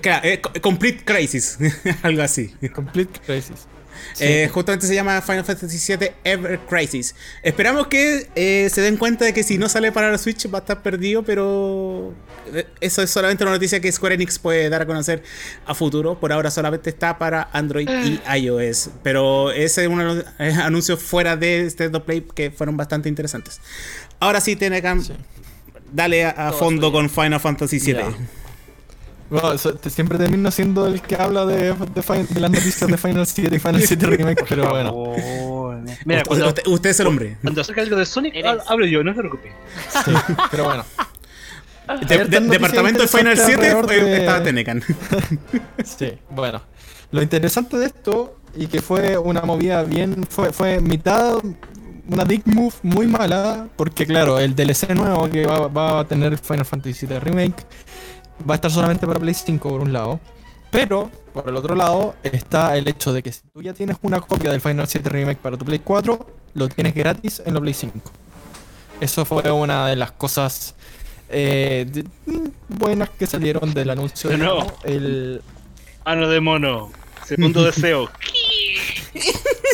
Claro, 0.00 0.20
eh, 0.28 0.40
co- 0.40 0.52
Complete 0.60 1.04
Crisis, 1.04 1.58
algo 2.02 2.22
así. 2.22 2.54
Complete 2.74 3.20
Crisis. 3.24 3.66
Sí. 4.14 4.24
Eh, 4.24 4.48
justamente 4.52 4.86
se 4.86 4.94
llama 4.94 5.20
Final 5.22 5.44
Fantasy 5.44 5.96
VII 5.96 6.10
Ever 6.24 6.58
Crisis. 6.68 7.14
Esperamos 7.42 7.86
que 7.88 8.28
eh, 8.34 8.68
se 8.72 8.80
den 8.80 8.96
cuenta 8.96 9.24
de 9.24 9.32
que 9.34 9.42
si 9.42 9.58
no 9.58 9.68
sale 9.68 9.92
para 9.92 10.10
la 10.10 10.18
Switch 10.18 10.46
va 10.52 10.58
a 10.58 10.60
estar 10.60 10.82
perdido, 10.82 11.22
pero 11.22 12.14
eh, 12.54 12.66
eso 12.80 13.02
es 13.02 13.10
solamente 13.10 13.44
una 13.44 13.52
noticia 13.52 13.80
que 13.80 13.90
Square 13.90 14.14
Enix 14.16 14.38
puede 14.38 14.68
dar 14.68 14.82
a 14.82 14.86
conocer 14.86 15.22
a 15.66 15.74
futuro. 15.74 16.18
Por 16.18 16.32
ahora 16.32 16.50
solamente 16.50 16.90
está 16.90 17.18
para 17.18 17.48
Android 17.52 17.88
y 17.88 18.20
iOS. 18.38 18.90
Pero 19.02 19.50
ese 19.52 19.82
es 19.82 19.88
un 19.88 20.00
anu- 20.00 20.24
anuncio 20.62 20.96
fuera 20.96 21.36
de 21.36 21.66
este 21.66 21.90
Play 21.90 22.26
que 22.34 22.50
fueron 22.50 22.76
bastante 22.76 23.08
interesantes. 23.08 23.60
Ahora 24.20 24.40
sí, 24.40 24.56
Tenecan, 24.56 25.02
Sí. 25.02 25.12
dale 25.92 26.24
a, 26.24 26.52
fondo 26.52 26.90
con 26.92 27.08
Final 27.10 27.40
Fantasy 27.40 27.78
VII. 27.78 27.92
Ya. 27.94 28.12
Bueno, 29.32 29.56
so- 29.56 29.74
te- 29.74 29.88
siempre 29.90 30.18
termino 30.18 30.50
siendo 30.50 30.86
el 30.86 31.00
que 31.00 31.16
habla 31.16 31.46
de, 31.46 31.72
de, 31.72 32.02
fin- 32.02 32.26
de 32.28 32.40
las 32.40 32.50
noticias 32.50 32.88
de 32.90 32.98
Final 32.98 33.26
7 33.26 33.56
y 33.56 33.58
Final 33.58 33.80
7 33.82 34.06
Remake, 34.06 34.44
pero 34.48 34.68
bueno. 34.68 35.14
Mira, 36.04 36.20
usted, 36.20 36.26
cuando, 36.28 36.48
usted- 36.48 36.66
usted 36.66 36.90
es 36.90 37.00
el 37.00 37.06
hombre. 37.06 37.36
cuando 37.42 37.64
salga 37.64 37.82
algo 37.82 37.96
de 37.96 38.04
Sonic, 38.06 38.34
hablo 38.66 38.84
yo, 38.86 39.02
no 39.02 39.14
te 39.14 39.20
preocupes. 39.20 39.52
Sí, 40.04 40.12
pero 40.50 40.64
bueno. 40.64 40.84
De- 42.06 42.24
de- 42.26 42.40
departamento 42.40 43.02
de 43.02 43.08
Final 43.08 43.36
7 43.36 43.52
interesantes 43.52 43.72
fue- 43.72 43.80
alrededor 43.80 43.86
de- 44.10 44.16
estaba 44.18 44.42
Tenecan. 44.42 44.82
Sí, 45.84 46.12
bueno. 46.30 46.62
Lo 47.10 47.22
interesante 47.22 47.76
de 47.78 47.86
esto, 47.86 48.38
y 48.56 48.66
que 48.66 48.80
fue 48.82 49.18
una 49.18 49.42
movida 49.42 49.82
bien, 49.82 50.24
fue, 50.28 50.52
fue 50.52 50.80
mitad, 50.80 51.38
una 52.08 52.24
dick 52.24 52.46
move 52.46 52.74
muy 52.82 53.06
mala, 53.06 53.68
porque 53.76 54.06
claro, 54.06 54.38
el 54.38 54.54
DLC 54.54 54.94
nuevo 54.94 55.28
que 55.30 55.46
va, 55.46 55.68
va 55.68 56.00
a 56.00 56.04
tener 56.06 56.38
Final 56.38 56.64
Fantasy 56.64 57.06
VII 57.06 57.18
Remake 57.18 57.64
va 58.48 58.54
a 58.54 58.56
estar 58.56 58.70
solamente 58.70 59.06
para 59.06 59.18
Play 59.20 59.34
5 59.34 59.68
por 59.68 59.80
un 59.80 59.92
lado, 59.92 60.20
pero 60.70 61.10
por 61.32 61.48
el 61.48 61.56
otro 61.56 61.74
lado 61.74 62.14
está 62.22 62.76
el 62.76 62.88
hecho 62.88 63.12
de 63.12 63.22
que 63.22 63.32
si 63.32 63.40
tú 63.52 63.62
ya 63.62 63.72
tienes 63.74 63.96
una 64.02 64.20
copia 64.20 64.50
del 64.50 64.60
Final 64.60 64.86
7 64.88 65.08
Remake 65.08 65.38
para 65.40 65.56
tu 65.56 65.64
Play 65.64 65.80
4, 65.80 66.26
lo 66.54 66.68
tienes 66.68 66.94
gratis 66.94 67.42
en 67.44 67.54
la 67.54 67.60
Play 67.60 67.74
5. 67.74 67.98
Eso 69.00 69.24
fue 69.24 69.50
una 69.50 69.86
de 69.88 69.96
las 69.96 70.12
cosas 70.12 70.74
eh, 71.28 71.86
de- 71.90 72.04
buenas 72.68 73.08
que 73.10 73.26
salieron 73.26 73.72
del 73.74 73.90
anuncio. 73.90 74.30
De 74.30 74.36
nuevo. 74.38 74.66
El, 74.84 75.42
Mano 76.04 76.28
de 76.28 76.40
mono. 76.40 76.90
Segundo 77.26 77.62
deseo. 77.64 78.10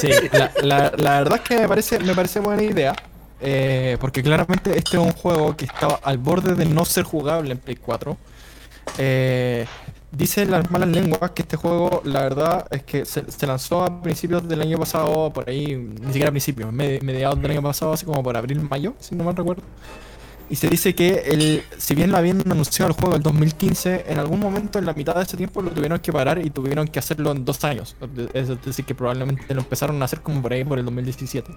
Sí, 0.01 0.09
la, 0.33 0.53
la- 0.63 0.93
la 0.97 1.19
verdad 1.21 1.41
es 1.43 1.49
que 1.49 1.57
me 1.59 1.69
parece, 1.69 1.99
me 2.01 2.15
parece 2.15 2.41
buena 2.41 2.63
idea. 2.63 2.95
eh, 3.41 3.97
porque 4.01 4.23
claramente 4.23 4.71
este 4.77 4.97
es 4.97 5.03
un 5.03 5.13
juego 5.13 5.57
que 5.57 5.65
estaba 5.65 6.01
al 6.03 6.19
borde 6.19 6.55
de 6.55 6.65
no 6.67 6.85
ser 6.85 7.05
jugable 7.05 7.53
en 7.53 7.59
Play 7.59 7.77
4. 7.77 8.17
Eh, 8.99 9.67
dicen 10.11 10.51
las 10.51 10.71
malas 10.71 10.89
lenguas 10.89 11.31
que 11.33 11.43
este 11.43 11.57
juego, 11.57 12.01
la 12.05 12.23
verdad, 12.23 12.67
es 12.71 12.83
que 12.85 13.05
se, 13.05 13.23
lanzó 13.47 13.85
a 13.85 14.03
principios 14.03 14.49
del 14.49 14.61
año 14.63 14.79
pasado, 14.79 15.33
por 15.33 15.49
ahí, 15.49 15.77
ni 15.77 16.07
siquiera 16.09 16.29
a 16.29 16.33
principios, 16.33 16.73
me- 16.73 17.01
mediados 17.01 17.41
del 17.41 17.51
año 17.53 17.63
pasado, 17.63 17.93
así 17.93 18.07
como 18.07 18.23
por 18.23 18.37
abril, 18.37 18.61
mayo, 18.69 18.95
si 19.01 19.15
no 19.15 19.25
mal 19.25 19.37
recuerdo. 19.37 19.63
Y 20.51 20.57
se 20.57 20.69
dice 20.69 20.95
que 20.95 21.25
el, 21.27 21.63
si 21.77 21.95
bien 21.95 22.11
lo 22.11 22.17
habían 22.17 22.41
anunciado 22.51 22.91
el 22.91 22.97
juego 22.97 23.17
en 23.17 23.23
2015, 23.23 24.07
en 24.09 24.19
algún 24.19 24.41
momento 24.41 24.79
en 24.79 24.87
la 24.87 24.95
mitad 24.95 25.15
de 25.15 25.23
ese 25.23 25.37
tiempo 25.37 25.61
lo 25.61 25.71
tuvieron 25.73 25.99
que 26.01 26.11
parar 26.11 26.39
y 26.45 26.49
tuvieron 26.51 26.89
que 26.89 26.99
hacerlo 26.99 27.33
en 27.33 27.45
dos 27.45 27.65
años. 27.65 27.97
Es 28.33 28.49
decir, 28.65 28.85
que 28.87 28.95
probablemente 28.95 29.53
lo 29.55 29.61
empezaron 29.61 30.01
a 30.01 30.07
hacer 30.07 30.23
como 30.23 30.41
por 30.41 30.53
ahí 30.55 30.65
por 30.65 30.79
el 30.79 30.87
2017. 30.87 31.53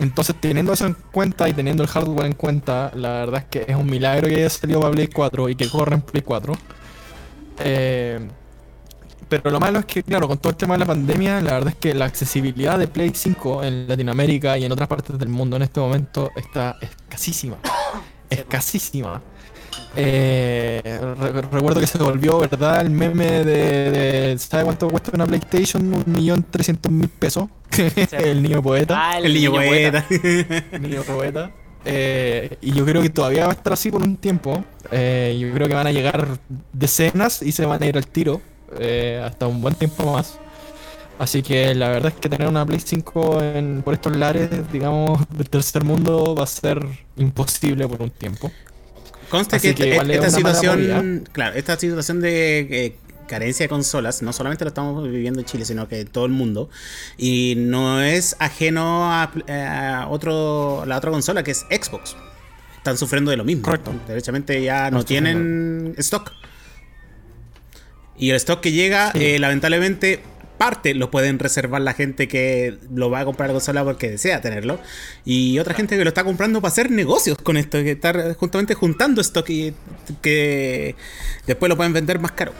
Entonces, 0.00 0.34
teniendo 0.40 0.72
eso 0.72 0.86
en 0.86 0.96
cuenta 1.12 1.48
y 1.48 1.52
teniendo 1.52 1.82
el 1.82 1.88
hardware 1.88 2.26
en 2.26 2.32
cuenta, 2.32 2.90
la 2.94 3.10
verdad 3.10 3.42
es 3.42 3.44
que 3.46 3.70
es 3.70 3.76
un 3.76 3.86
milagro 3.86 4.28
que 4.28 4.36
haya 4.36 4.50
salido 4.50 4.80
para 4.80 4.92
Play 4.92 5.08
4 5.08 5.48
y 5.50 5.54
que 5.54 5.68
corra 5.68 5.94
en 5.94 6.00
Play 6.00 6.22
4. 6.22 6.54
Eh, 7.58 8.28
pero 9.28 9.50
lo 9.50 9.60
malo 9.60 9.78
es 9.78 9.84
que, 9.84 10.02
claro, 10.02 10.26
con 10.26 10.38
todo 10.38 10.50
el 10.50 10.56
tema 10.56 10.74
de 10.74 10.80
la 10.80 10.86
pandemia, 10.86 11.40
la 11.40 11.52
verdad 11.52 11.68
es 11.68 11.76
que 11.76 11.94
la 11.94 12.06
accesibilidad 12.06 12.78
de 12.78 12.88
Play 12.88 13.12
5 13.14 13.62
en 13.62 13.86
Latinoamérica 13.86 14.58
y 14.58 14.64
en 14.64 14.72
otras 14.72 14.88
partes 14.88 15.18
del 15.18 15.28
mundo 15.28 15.56
en 15.56 15.62
este 15.62 15.78
momento 15.80 16.30
está 16.34 16.76
escasísima. 16.80 17.58
Escasísima. 18.30 19.20
Eh, 19.96 20.80
re- 21.18 21.42
recuerdo 21.42 21.80
que 21.80 21.86
se 21.86 21.98
volvió, 21.98 22.38
¿verdad? 22.38 22.80
El 22.80 22.90
meme 22.90 23.44
de, 23.44 23.90
de 23.90 24.38
¿sabe 24.38 24.64
cuánto 24.64 24.88
cuesta 24.88 25.10
una 25.14 25.26
PlayStation? 25.26 25.92
Un 25.92 26.04
millón 26.06 26.44
trescientos 26.48 26.90
mil 26.92 27.08
pesos. 27.08 27.48
el 28.12 28.42
niño 28.42 28.62
poeta. 28.62 28.94
Ah, 28.98 29.18
El 29.18 29.34
niño 29.34 29.52
poeta. 29.52 30.04
Niño 30.80 31.02
poeta. 31.02 31.50
Eh, 31.84 32.56
y 32.60 32.72
yo 32.72 32.84
creo 32.84 33.00
que 33.02 33.10
todavía 33.10 33.46
va 33.46 33.52
a 33.52 33.54
estar 33.54 33.72
así 33.72 33.90
por 33.90 34.02
un 34.02 34.16
tiempo. 34.16 34.64
Eh, 34.90 35.36
yo 35.40 35.52
creo 35.54 35.66
que 35.68 35.74
van 35.74 35.86
a 35.86 35.92
llegar 35.92 36.26
decenas 36.72 37.42
y 37.42 37.52
se 37.52 37.64
van 37.66 37.82
a 37.82 37.86
ir 37.86 37.96
al 37.96 38.06
tiro. 38.06 38.40
eh, 38.78 39.20
hasta 39.24 39.46
un 39.48 39.60
buen 39.60 39.74
tiempo 39.74 40.12
más. 40.12 40.38
Así 41.18 41.42
que 41.42 41.74
la 41.74 41.88
verdad 41.88 42.12
es 42.14 42.20
que 42.20 42.28
tener 42.28 42.48
una 42.48 42.64
Play 42.64 42.80
5 42.80 43.42
en- 43.42 43.82
por 43.82 43.92
estos 43.94 44.16
lares, 44.16 44.48
digamos, 44.72 45.20
del 45.30 45.50
tercer 45.50 45.84
mundo 45.84 46.34
va 46.34 46.44
a 46.44 46.46
ser 46.46 46.80
imposible 47.16 47.86
por 47.88 48.00
un 48.00 48.10
tiempo. 48.10 48.50
Consta 49.30 49.56
Así 49.56 49.68
que, 49.74 49.74
que 49.74 49.96
esta- 49.96 50.30
situación, 50.30 51.28
claro, 51.32 51.56
esta 51.56 51.76
situación 51.78 52.20
de 52.20 52.58
eh, 52.60 52.96
carencia 53.28 53.64
de 53.64 53.68
consolas, 53.68 54.22
no 54.22 54.32
solamente 54.32 54.64
lo 54.64 54.68
estamos 54.68 55.04
viviendo 55.08 55.38
en 55.40 55.46
Chile, 55.46 55.64
sino 55.64 55.86
que 55.88 56.00
en 56.00 56.08
todo 56.08 56.26
el 56.26 56.32
mundo, 56.32 56.68
y 57.16 57.54
no 57.56 58.02
es 58.02 58.34
ajeno 58.40 59.12
a, 59.12 59.30
pl- 59.32 59.44
a 59.52 60.08
otro, 60.08 60.84
la 60.86 60.96
otra 60.98 61.10
consola 61.12 61.42
que 61.44 61.52
es 61.52 61.60
Xbox. 61.70 62.16
Están 62.76 62.98
sufriendo 62.98 63.30
de 63.30 63.36
lo 63.36 63.44
mismo. 63.44 63.62
Correcto. 63.62 63.92
Derechamente 64.08 64.60
ya 64.62 64.90
no, 64.90 65.04
tienen 65.04 65.94
stock. 65.98 66.32
Y 68.16 68.30
el 68.30 68.36
stock 68.36 68.60
que 68.60 68.72
llega, 68.72 69.12
Sí. 69.12 69.18
eh, 69.24 69.38
lamentablemente, 69.38 70.20
parte 70.60 70.92
lo 70.94 71.10
pueden 71.10 71.38
reservar 71.38 71.80
la 71.80 71.94
gente 71.94 72.28
que 72.28 72.76
lo 72.94 73.08
va 73.10 73.20
a 73.20 73.24
comprar 73.24 73.48
la 73.48 73.54
consola 73.54 73.82
porque 73.82 74.10
desea 74.10 74.42
tenerlo. 74.42 74.78
Y 75.24 75.58
otra 75.58 75.72
gente 75.72 75.96
que 75.96 76.04
lo 76.04 76.08
está 76.10 76.22
comprando 76.22 76.60
para 76.60 76.70
hacer 76.70 76.90
negocios 76.90 77.38
con 77.38 77.56
esto, 77.56 77.78
que 77.78 77.92
está 77.92 78.34
justamente 78.34 78.74
juntando 78.74 79.22
stock 79.22 79.48
y 79.48 79.72
que 80.20 80.94
después 81.46 81.68
lo 81.70 81.76
pueden 81.78 81.94
vender 81.94 82.18
más 82.18 82.32
caro. 82.32 82.52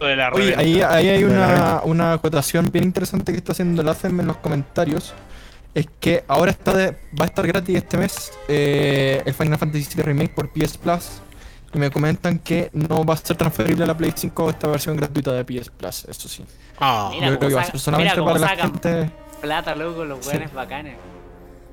Lo 0.00 0.06
de 0.06 0.14
la 0.14 0.30
Oye, 0.30 0.52
reventa. 0.52 0.60
ahí, 0.60 0.80
ahí 0.80 1.08
hay 1.08 1.24
una, 1.24 1.80
una 1.82 2.12
acotación 2.12 2.70
bien 2.72 2.84
interesante 2.84 3.32
que 3.32 3.38
está 3.38 3.50
haciendo 3.50 3.82
el 3.82 3.88
ACM 3.88 4.20
en 4.20 4.26
los 4.28 4.36
comentarios. 4.36 5.12
Es 5.74 5.86
que 5.98 6.22
ahora 6.28 6.52
está 6.52 6.72
de- 6.72 6.92
va 7.20 7.24
a 7.24 7.26
estar 7.26 7.44
gratis 7.46 7.76
este 7.76 7.96
mes 7.98 8.30
eh, 8.48 9.22
el 9.26 9.34
Final 9.34 9.58
Fantasy 9.58 9.86
VII 9.96 10.02
Remake 10.04 10.32
por 10.32 10.50
PS 10.50 10.78
Plus. 10.78 11.04
Y 11.74 11.78
me 11.78 11.90
comentan 11.90 12.38
que 12.38 12.70
no 12.72 13.04
va 13.04 13.14
a 13.14 13.16
ser 13.18 13.36
transferible 13.36 13.84
a 13.84 13.86
la 13.88 13.96
Play 13.96 14.12
5 14.14 14.50
esta 14.50 14.68
versión 14.68 14.96
gratuita 14.96 15.32
de 15.32 15.44
PS 15.44 15.70
Plus, 15.70 16.04
eso 16.06 16.28
sí. 16.28 16.44
Ah, 16.80 17.10
Mira 17.12 17.28
yo 17.28 17.38
creo 17.38 17.48
que 17.50 17.54
va 17.56 17.60
a 17.60 17.64
ser 17.64 17.78
solamente 17.78 18.14
mira 18.20 18.24
para 18.24 18.38
la 18.38 18.48
gente. 18.56 19.10
Plata, 19.40 19.74
loco, 19.74 20.04
los 20.04 20.24
Sí. 20.24 20.30
buenos 20.30 20.52
bacanes. 20.54 20.96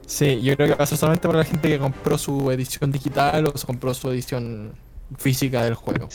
Sí, 0.05 0.41
yo 0.41 0.55
creo 0.55 0.67
que 0.69 0.75
va 0.75 0.83
a 0.83 0.87
ser 0.87 0.97
solamente 0.97 1.27
para 1.27 1.39
la 1.39 1.45
gente 1.45 1.67
que 1.67 1.79
compró 1.79 2.17
su 2.17 2.51
edición 2.51 2.91
digital 2.91 3.47
o 3.53 3.57
se 3.57 3.65
compró 3.65 3.93
su 3.93 4.11
edición 4.11 4.73
física 5.17 5.63
del 5.63 5.75
juego. 5.75 6.09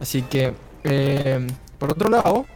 Así 0.00 0.22
que, 0.22 0.54
eh, 0.84 1.46
por 1.78 1.90
otro 1.92 2.08
lado, 2.08 2.46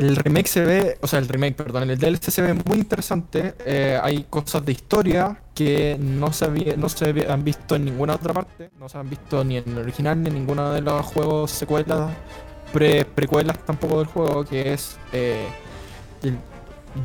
el 0.00 0.16
remake 0.16 0.48
se 0.48 0.62
ve, 0.62 0.98
o 1.02 1.06
sea, 1.06 1.18
el 1.18 1.28
remake, 1.28 1.54
perdón, 1.54 1.90
el 1.90 1.98
DLC 1.98 2.30
se 2.30 2.40
ve 2.40 2.54
muy 2.54 2.78
interesante. 2.78 3.54
eh, 3.66 3.98
hay 4.02 4.24
cosas 4.30 4.64
de 4.64 4.72
historia 4.72 5.42
que 5.54 5.98
no 6.00 6.32
se, 6.32 6.48
no 6.78 6.88
se 6.88 7.26
han 7.28 7.44
visto 7.44 7.76
en 7.76 7.84
ninguna 7.84 8.14
otra 8.14 8.32
parte, 8.32 8.70
no 8.78 8.88
se 8.88 8.96
han 8.96 9.10
visto 9.10 9.44
ni 9.44 9.58
en 9.58 9.68
el 9.68 9.78
original 9.78 10.22
ni 10.22 10.28
en 10.28 10.34
ninguno 10.36 10.72
de 10.72 10.80
los 10.80 11.04
juegos 11.04 11.50
secuelas, 11.50 12.16
pre, 12.72 13.04
precuelas 13.04 13.58
tampoco 13.66 13.98
del 13.98 14.06
juego, 14.06 14.44
que 14.46 14.72
es 14.72 14.98
eh, 15.12 15.46
el 16.22 16.38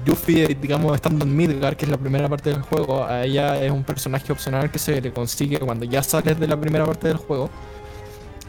Yuffie, 0.06 0.56
digamos, 0.56 0.96
estando 0.96 1.26
en 1.26 1.36
Midgar, 1.36 1.76
que 1.76 1.86
es 1.86 1.92
la 1.92 1.98
primera 1.98 2.30
parte 2.30 2.50
del 2.52 2.62
juego, 2.62 3.04
a 3.06 3.26
ella 3.26 3.62
es 3.62 3.72
un 3.72 3.84
personaje 3.84 4.32
opcional 4.32 4.72
que 4.72 4.80
se 4.80 5.02
le 5.02 5.12
consigue 5.12 5.60
cuando 5.60 5.86
ya 5.86 6.02
sales 6.02 6.40
de 6.40 6.48
la 6.48 6.60
primera 6.60 6.86
parte 6.86 7.10
del 7.10 7.18
juego. 7.18 7.50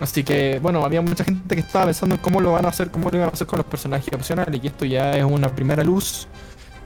Así 0.01 0.25
que, 0.25 0.59
bueno, 0.61 0.85
había 0.85 1.01
mucha 1.01 1.25
gente 1.25 1.55
que 1.55 1.61
estaba 1.61 1.87
pensando 1.87 2.15
en 2.17 2.21
cómo 2.21 2.41
lo 2.41 2.53
van 2.53 2.67
a 2.67 2.69
hacer, 2.69 2.91
cómo 2.91 3.11
lo 3.11 3.17
iban 3.17 3.31
a 3.31 3.33
hacer 3.33 3.47
con 3.47 3.59
los 3.59 3.67
personajes 3.67 4.13
opcionales, 4.13 4.61
y 4.63 4.67
esto 4.67 4.85
ya 4.85 5.17
es 5.17 5.25
una 5.25 5.49
primera 5.49 5.83
luz 5.83 6.29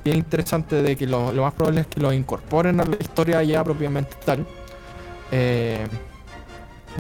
bien 0.04 0.18
interesante 0.18 0.82
de 0.82 0.96
que 0.96 1.06
lo, 1.06 1.32
más 1.32 1.52
probable 1.54 1.82
es 1.82 1.86
que 1.86 2.00
lo 2.00 2.12
incorporen 2.12 2.80
a 2.80 2.84
la 2.84 2.96
historia 2.98 3.42
ya 3.42 3.64
propiamente 3.64 4.16
tal. 4.24 4.46
Eh, 5.32 5.86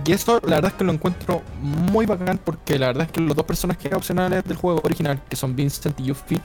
y 0.04 0.12
eso 0.12 0.40
la 0.44 0.56
verdad 0.56 0.72
es 0.72 0.78
que 0.78 0.84
lo 0.84 0.92
encuentro 0.92 1.42
muy 1.60 2.06
bacán 2.06 2.38
porque 2.38 2.78
la 2.78 2.88
verdad 2.88 3.04
es 3.04 3.12
que 3.12 3.20
los 3.20 3.36
dos 3.36 3.44
personajes 3.44 3.92
opcionales 3.92 4.44
del 4.44 4.56
juego 4.56 4.80
original, 4.84 5.20
que 5.28 5.36
son 5.36 5.56
Vincent 5.56 5.98
y 6.00 6.04
Yuffie, 6.04 6.40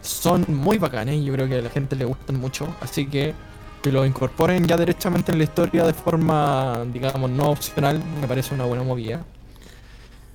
son 0.00 0.44
muy 0.48 0.78
bacanes 0.78 1.16
y 1.16 1.24
yo 1.24 1.32
creo 1.32 1.48
que 1.48 1.56
a 1.56 1.62
la 1.62 1.70
gente 1.70 1.96
le 1.96 2.04
gustan 2.04 2.38
mucho. 2.38 2.68
Así 2.80 3.06
que 3.06 3.34
que 3.84 3.92
lo 3.92 4.06
incorporen 4.06 4.66
ya 4.66 4.78
derechamente 4.78 5.30
en 5.30 5.36
la 5.36 5.44
historia 5.44 5.84
de 5.84 5.92
forma, 5.92 6.84
digamos, 6.90 7.28
no 7.28 7.50
opcional, 7.50 8.02
me 8.18 8.26
parece 8.26 8.54
una 8.54 8.64
buena 8.64 8.82
movida. 8.82 9.22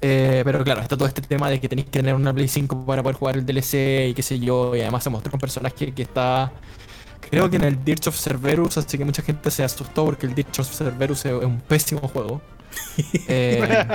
Eh, 0.01 0.43
pero 0.45 0.63
claro, 0.63 0.81
está 0.81 0.95
todo 0.95 1.07
este 1.07 1.23
tema 1.23 1.49
de 1.49 1.59
que 1.59 1.67
tenéis 1.67 1.87
que 1.87 1.93
tener 1.99 2.13
una 2.13 2.31
Play 2.31 2.47
5 2.47 2.85
para 2.85 3.01
poder 3.01 3.15
jugar 3.15 3.37
el 3.37 3.45
DLC 3.47 4.09
y 4.09 4.13
qué 4.13 4.21
sé 4.21 4.39
yo, 4.39 4.75
y 4.75 4.81
además 4.81 5.03
se 5.03 5.09
mostró 5.09 5.31
un 5.33 5.39
personaje 5.39 5.91
que 5.91 6.03
está, 6.03 6.51
creo 7.27 7.49
que 7.49 7.55
en 7.55 7.63
el 7.63 7.83
Dirge 7.83 8.07
of 8.09 8.15
Cerberus, 8.15 8.77
así 8.77 8.99
que 8.99 9.03
mucha 9.03 9.23
gente 9.23 9.49
se 9.49 9.63
asustó 9.63 10.05
porque 10.05 10.27
el 10.27 10.35
Dirge 10.35 10.61
of 10.61 10.71
Cerberus 10.71 11.25
es 11.25 11.33
un 11.33 11.59
pésimo 11.59 12.07
juego. 12.07 12.41
Eh, 13.27 13.87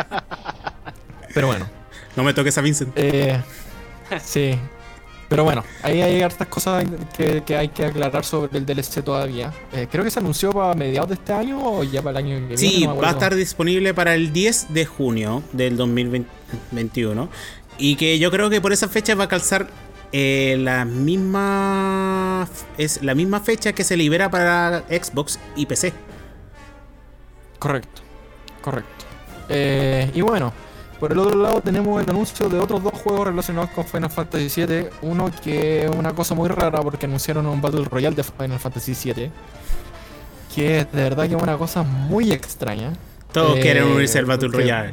pero 1.33 1.47
bueno, 1.47 1.69
No 2.17 2.25
me 2.25 2.35
toques 2.35 2.59
a 2.59 2.61
Vincent. 2.61 2.93
eh, 2.97 3.41
sí. 4.21 4.59
Pero 5.35 5.43
bueno, 5.43 5.65
ahí 5.83 6.01
hay 6.01 6.23
hartas 6.23 6.47
cosas 6.47 6.87
que, 7.17 7.43
que 7.43 7.57
hay 7.57 7.67
que 7.67 7.87
aclarar 7.87 8.25
sobre 8.25 8.57
el 8.57 8.65
DLC 8.65 9.03
todavía. 9.03 9.53
Eh, 9.73 9.89
creo 9.91 10.05
que 10.05 10.11
se 10.13 10.21
anunció 10.21 10.53
para 10.53 10.75
mediados 10.75 11.09
de 11.09 11.17
este 11.17 11.33
año 11.33 11.59
o 11.61 11.83
ya 11.83 12.03
para 12.03 12.21
el 12.21 12.25
año 12.25 12.37
que 12.37 12.55
viene. 12.55 12.57
Sí, 12.57 12.87
no 12.87 12.97
va 12.97 13.09
a 13.09 13.11
estar 13.11 13.35
disponible 13.35 13.93
para 13.95 14.15
el 14.15 14.33
10 14.33 14.73
de 14.73 14.87
junio 14.87 15.43
del 15.51 15.77
2021. 15.77 17.29
Y 17.79 17.97
que 17.97 18.21
yo 18.21 18.31
creo 18.31 18.49
que 18.49 18.61
por 18.61 18.73
esa 18.73 18.87
fecha 18.87 19.17
va 19.17 19.25
a 19.25 19.29
calzar 19.29 19.67
eh, 20.13 20.55
la 20.61 20.85
misma. 20.85 22.49
Es 22.79 23.03
la 23.03 23.17
misma 23.17 23.41
fecha 23.41 23.73
que 23.73 23.83
se 23.83 23.97
libera 23.97 24.31
para 24.31 24.85
Xbox 24.89 25.41
y 25.57 25.67
PC. 25.67 25.93
Correcto, 27.59 28.03
correcto. 28.63 29.05
Eh, 29.49 30.13
y 30.15 30.21
bueno, 30.21 30.53
por 31.05 31.13
el 31.13 31.19
otro 31.19 31.39
lado 31.43 31.61
tenemos 31.61 32.03
el 32.03 32.09
anuncio 32.09 32.49
de 32.49 32.59
otros 32.59 32.83
dos 32.83 32.95
juegos 32.95 33.27
relacionados 33.27 33.69
con 33.71 33.85
Final 33.85 34.09
Fantasy 34.09 34.65
VII. 34.65 34.87
Uno 35.03 35.31
que 35.43 35.85
es 35.85 35.91
una 35.91 36.15
cosa 36.15 36.35
muy 36.35 36.49
rara 36.49 36.81
porque 36.81 37.05
anunciaron 37.05 37.45
un 37.47 37.61
Battle 37.61 37.85
Royale 37.85 38.17
de 38.17 38.23
Final 38.25 38.59
Fantasy 38.59 38.95
VII. 39.13 39.31
Que 40.55 40.79
es 40.81 40.93
de 40.93 41.03
verdad 41.03 41.29
que 41.29 41.35
es 41.35 41.43
una 41.43 41.59
cosa 41.59 41.83
muy 41.83 42.33
extraña. 42.33 42.95
Todos 43.33 43.59
Eh, 43.59 43.61
quieren 43.61 43.85
unirse 43.85 44.19
al 44.19 44.25
Battle 44.25 44.49
porque- 44.49 44.63
Royale. 44.63 44.93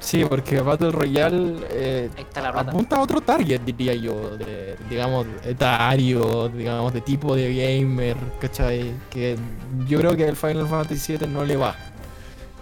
Sí, 0.00 0.24
porque 0.24 0.60
Battle 0.60 0.90
Royale 0.90 1.56
eh, 1.70 2.10
apunta 2.54 2.96
a 2.96 3.02
otro 3.02 3.20
target, 3.20 3.60
diría 3.60 3.94
yo, 3.94 4.36
de, 4.38 4.74
digamos, 4.88 5.26
etario, 5.44 6.48
digamos, 6.48 6.92
de 6.94 7.00
tipo 7.02 7.36
de 7.36 7.54
gamer, 7.54 8.16
¿cachai? 8.40 8.92
Que 9.10 9.36
yo 9.86 10.00
creo 10.00 10.16
que 10.16 10.24
el 10.26 10.34
Final 10.36 10.66
Fantasy 10.66 11.16
VII 11.18 11.28
no 11.28 11.44
le 11.44 11.56
va. 11.56 11.76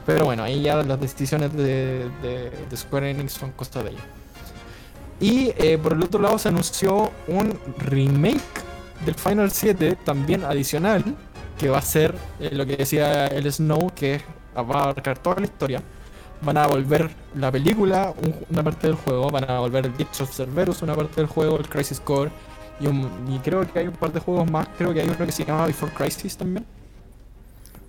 Pero 0.09 0.25
bueno, 0.25 0.43
ahí 0.43 0.63
ya 0.63 0.77
las 0.83 0.99
decisiones 0.99 1.53
de, 1.53 2.09
Square 2.75 3.11
Enix 3.11 3.33
son 3.33 3.53
cosas 3.53 3.85
de 3.85 3.91
ellos. 3.91 4.03
Y 5.21 5.53
eh, 5.59 5.77
por 5.77 5.93
el 5.93 6.03
otro 6.03 6.19
lado 6.23 6.39
se 6.39 6.49
anunció 6.49 7.13
un 7.27 7.59
remake 7.77 8.41
del 9.05 9.15
Final 9.15 9.51
7, 9.51 9.97
también 10.07 10.45
adicional, 10.45 11.05
que 11.59 11.69
va 11.69 11.77
a 11.77 11.83
ser 11.83 12.15
eh, 12.41 12.49
lo 12.53 12.65
que 12.65 12.79
decía 12.79 13.27
el 13.27 13.53
Snow, 13.53 13.93
que 13.95 14.23
va 14.57 14.61
a 14.81 14.83
abarcar 14.85 15.19
toda 15.19 15.41
la 15.41 15.45
historia. 15.45 15.83
Van 16.41 16.57
a 16.57 16.67
volver 16.67 17.11
la 17.35 17.53
película, 17.53 18.15
un- 18.23 18.35
una 18.49 18.63
parte 18.63 18.87
del 18.87 18.97
juego, 18.97 19.29
van 19.29 19.51
a 19.51 19.59
volver 19.61 19.85
el 19.85 19.95
Ditch 19.95 20.23
of 20.23 20.35
Cerberus, 20.35 20.81
una 20.81 20.95
parte 20.95 21.17
del 21.17 21.27
juego, 21.27 21.59
el 21.59 21.69
Crisis 21.69 22.01
Core, 22.01 22.31
y 22.81 23.39
creo 23.41 23.71
que 23.71 23.79
hay 23.81 23.89
un 23.89 23.95
par 23.97 24.11
de 24.11 24.21
juegos 24.21 24.51
más, 24.51 24.69
creo 24.79 24.95
que 24.95 25.03
hay 25.03 25.07
uno 25.09 25.19
que 25.19 25.33
se 25.33 25.45
llama 25.45 25.67
Before 25.67 25.93
Crisis 25.93 26.35
también. 26.39 26.65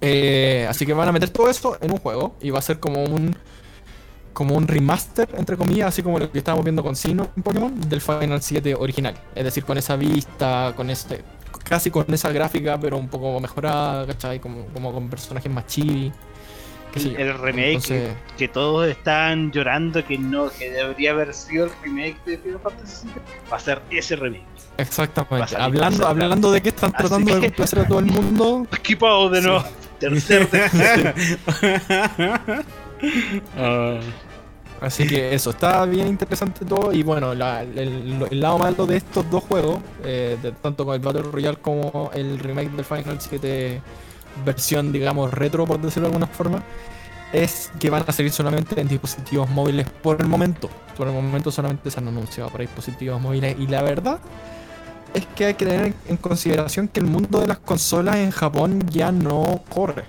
Eh, 0.01 0.65
así 0.69 0.85
que 0.85 0.93
van 0.93 1.09
a 1.09 1.11
meter 1.11 1.29
todo 1.29 1.49
eso 1.49 1.77
en 1.81 1.91
un 1.91 1.97
juego 1.97 2.35
y 2.41 2.49
va 2.51 2.59
a 2.59 2.61
ser 2.61 2.79
como 2.79 3.03
un 3.03 3.35
como 4.33 4.55
un 4.55 4.67
remaster, 4.69 5.27
entre 5.37 5.57
comillas, 5.57 5.89
así 5.89 6.01
como 6.01 6.17
lo 6.17 6.31
que 6.31 6.37
estábamos 6.37 6.63
viendo 6.63 6.81
con 6.81 6.95
Sino 6.95 7.29
en 7.35 7.43
Pokémon, 7.43 7.89
del 7.89 7.99
Final 7.99 8.41
7 8.41 8.73
original. 8.75 9.15
Es 9.35 9.43
decir, 9.43 9.65
con 9.65 9.77
esa 9.77 9.97
vista, 9.97 10.71
con 10.77 10.89
este 10.89 11.25
casi 11.63 11.91
con 11.91 12.05
esa 12.13 12.31
gráfica, 12.31 12.79
pero 12.79 12.97
un 12.97 13.09
poco 13.09 13.39
mejorada, 13.39 14.05
¿cachai? 14.07 14.39
Como, 14.39 14.65
como 14.67 14.93
con 14.93 15.09
personajes 15.09 15.51
más 15.51 15.67
chibi. 15.67 16.11
El 16.95 17.37
remake 17.37 17.73
Entonces- 17.73 18.15
que 18.37 18.47
todos 18.47 18.87
están 18.87 19.51
llorando 19.51 20.03
que 20.03 20.17
no, 20.17 20.49
que 20.49 20.71
debería 20.71 21.11
haber 21.11 21.33
sido 21.33 21.65
el 21.65 21.71
remake 21.83 22.17
de 22.25 22.37
Final 22.39 22.59
Fantasy 22.61 23.07
VII, 23.07 23.13
va 23.51 23.57
a 23.57 23.59
ser 23.59 23.81
ese 23.91 24.15
remake. 24.15 24.45
Exactamente. 24.77 25.55
Hablando, 25.57 26.07
hablando 26.07 26.51
de 26.51 26.61
que 26.61 26.69
están 26.69 26.91
Así 26.95 27.07
tratando 27.07 27.35
de 27.35 27.41
complacer 27.41 27.79
a 27.79 27.87
todo 27.87 27.99
el 27.99 28.05
mundo. 28.05 28.65
Equipado 28.71 29.29
de 29.29 29.41
nuevo. 29.41 29.63
Tercer 29.99 30.47
Ah. 33.57 33.99
Así 34.81 35.05
que 35.07 35.33
eso, 35.33 35.49
está 35.49 35.83
bien 35.85 36.07
interesante 36.07 36.63
todo. 36.65 36.93
Y 36.93 37.03
bueno, 37.03 37.33
la- 37.35 37.63
el, 37.63 38.25
el 38.31 38.39
lado 38.39 38.57
malo 38.59 38.85
de 38.85 38.97
estos 38.97 39.29
dos 39.29 39.43
juegos, 39.43 39.79
eh, 40.05 40.37
de- 40.41 40.53
tanto 40.53 40.85
con 40.85 40.93
el 40.95 41.01
Battle 41.01 41.23
Royale 41.23 41.57
como 41.57 42.11
el 42.13 42.39
remake 42.39 42.69
del 42.71 42.85
Final 42.85 43.17
7 43.19 43.81
versión, 44.45 44.91
digamos, 44.93 45.33
retro, 45.33 45.65
por 45.65 45.81
decirlo 45.81 46.07
de 46.09 46.15
alguna 46.15 46.27
forma, 46.27 46.63
es 47.33 47.71
que 47.79 47.89
van 47.89 48.05
a 48.07 48.11
salir 48.13 48.31
solamente 48.31 48.79
en 48.79 48.87
dispositivos 48.87 49.49
móviles 49.49 49.85
por 50.01 50.21
el 50.21 50.27
momento. 50.27 50.69
Por 50.97 51.07
el 51.07 51.13
momento 51.13 51.51
solamente 51.51 51.91
se 51.91 51.99
han 51.99 52.07
anunciado 52.07 52.49
para 52.49 52.61
dispositivos 52.61 53.19
móviles. 53.21 53.57
Y 53.59 53.67
la 53.67 53.81
verdad 53.81 54.19
es 55.13 55.25
que 55.27 55.45
hay 55.45 55.53
que 55.55 55.65
tener 55.65 55.93
en 56.07 56.17
consideración 56.17 56.87
que 56.87 56.99
el 56.99 57.07
mundo 57.07 57.39
de 57.41 57.47
las 57.47 57.59
consolas 57.59 58.17
en 58.17 58.31
Japón 58.31 58.83
ya 58.89 59.11
no 59.11 59.63
corre. 59.69 60.05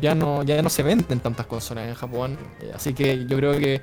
Ya 0.00 0.14
no, 0.14 0.42
ya 0.42 0.60
no 0.62 0.68
se 0.70 0.82
venden 0.82 1.20
tantas 1.20 1.46
consolas 1.46 1.88
en 1.88 1.94
Japón. 1.94 2.38
eh, 2.60 2.72
Así 2.74 2.92
que 2.94 3.26
yo 3.26 3.36
creo 3.36 3.58
que 3.58 3.80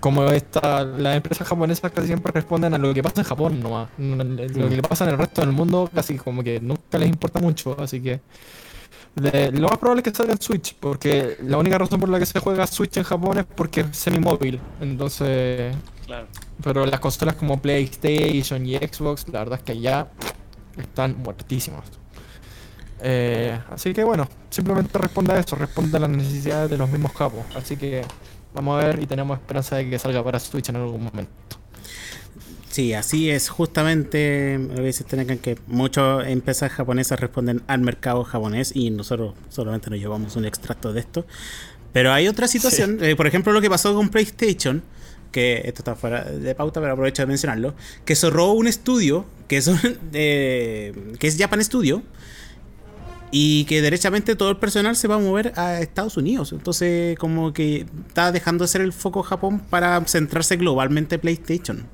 como 0.00 0.24
esta, 0.26 0.84
las 0.84 1.16
empresas 1.16 1.46
japonesas 1.46 1.90
casi 1.92 2.08
siempre 2.08 2.32
responden 2.32 2.74
a 2.74 2.78
lo 2.78 2.92
que 2.92 3.02
pasa 3.02 3.20
en 3.20 3.26
Japón 3.26 3.60
nomás. 3.60 3.88
No, 3.98 4.24
Lo 4.24 4.68
que 4.68 4.76
le 4.76 4.82
pasa 4.82 5.04
en 5.04 5.10
el 5.10 5.18
resto 5.18 5.40
del 5.42 5.52
mundo 5.52 5.88
casi 5.94 6.16
como 6.16 6.42
que 6.42 6.60
nunca 6.60 6.98
les 6.98 7.08
importa 7.08 7.38
mucho. 7.40 7.76
Así 7.80 8.00
que 8.02 8.20
de- 9.14 9.52
lo 9.52 9.68
más 9.68 9.78
probable 9.78 10.02
es 10.02 10.10
que 10.10 10.14
salga 10.16 10.32
en 10.32 10.40
Switch. 10.40 10.74
Porque 10.78 11.36
la 11.42 11.58
única 11.58 11.78
razón 11.78 12.00
por 12.00 12.08
la 12.08 12.18
que 12.18 12.26
se 12.26 12.40
juega 12.40 12.66
Switch 12.66 12.96
en 12.96 13.04
Japón 13.04 13.38
es 13.38 13.44
porque 13.46 13.82
es 13.82 13.96
semi-móvil. 13.96 14.60
Entonces... 14.80 15.76
Claro. 16.10 16.26
Pero 16.64 16.86
las 16.86 16.98
consolas 16.98 17.36
como 17.36 17.62
PlayStation 17.62 18.66
y 18.66 18.76
Xbox, 18.76 19.28
la 19.28 19.38
verdad 19.38 19.60
es 19.60 19.64
que 19.64 19.80
ya 19.80 20.10
están 20.76 21.16
muertísimas. 21.18 21.84
Eh, 23.00 23.56
así 23.70 23.94
que 23.94 24.02
bueno, 24.02 24.28
simplemente 24.50 24.98
responde 24.98 25.34
a 25.34 25.38
eso, 25.38 25.54
responde 25.54 25.96
a 25.98 26.00
las 26.00 26.10
necesidades 26.10 26.68
de 26.68 26.76
los 26.76 26.90
mismos 26.90 27.12
capos. 27.12 27.44
Así 27.54 27.76
que 27.76 28.02
vamos 28.52 28.82
a 28.82 28.86
ver 28.88 29.00
y 29.00 29.06
tenemos 29.06 29.38
esperanza 29.38 29.76
de 29.76 29.88
que 29.88 30.00
salga 30.00 30.24
para 30.24 30.40
Switch 30.40 30.68
en 30.70 30.76
algún 30.76 31.04
momento. 31.04 31.30
Sí, 32.70 32.92
así 32.92 33.30
es. 33.30 33.48
Justamente 33.48 34.58
a 34.76 34.80
veces 34.80 35.06
tienen 35.06 35.38
que 35.38 35.58
muchas 35.68 36.26
empresas 36.26 36.72
japonesas 36.72 37.20
responden 37.20 37.62
al 37.68 37.82
mercado 37.82 38.24
japonés 38.24 38.72
y 38.74 38.90
nosotros 38.90 39.34
solamente 39.48 39.90
nos 39.90 40.00
llevamos 40.00 40.34
un 40.34 40.44
extracto 40.44 40.92
de 40.92 40.98
esto. 40.98 41.24
Pero 41.92 42.12
hay 42.12 42.26
otra 42.26 42.48
situación, 42.48 42.98
eh, 43.00 43.14
por 43.14 43.28
ejemplo, 43.28 43.52
lo 43.52 43.60
que 43.60 43.70
pasó 43.70 43.94
con 43.94 44.08
PlayStation, 44.08 44.82
que 45.32 45.62
esto 45.64 45.80
está 45.82 45.94
fuera 45.94 46.24
de 46.24 46.54
pauta, 46.54 46.80
pero 46.80 46.92
aprovecho 46.92 47.22
de 47.22 47.26
mencionarlo, 47.26 47.74
que 48.04 48.14
cerró 48.16 48.52
un 48.52 48.66
estudio 48.66 49.24
que 49.48 49.58
es, 49.58 49.70
eh, 50.12 51.14
que 51.18 51.26
es 51.26 51.36
Japan 51.38 51.62
Studio 51.64 52.02
y 53.32 53.64
que 53.66 53.80
derechamente 53.80 54.34
todo 54.34 54.50
el 54.50 54.56
personal 54.56 54.96
se 54.96 55.06
va 55.06 55.14
a 55.14 55.18
mover 55.18 55.52
a 55.56 55.80
Estados 55.80 56.16
Unidos. 56.16 56.50
Entonces, 56.52 57.16
como 57.18 57.52
que 57.52 57.86
está 58.08 58.32
dejando 58.32 58.64
de 58.64 58.68
ser 58.68 58.80
el 58.80 58.92
foco 58.92 59.22
Japón 59.22 59.60
para 59.60 60.04
centrarse 60.06 60.56
globalmente 60.56 61.14
en 61.14 61.20
PlayStation. 61.20 61.86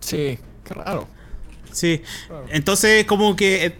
Sí, 0.00 0.38
qué 0.64 0.74
raro. 0.74 1.08
Sí. 1.72 2.02
Entonces, 2.50 3.04
como 3.06 3.34
que. 3.36 3.66
eh, 3.66 3.76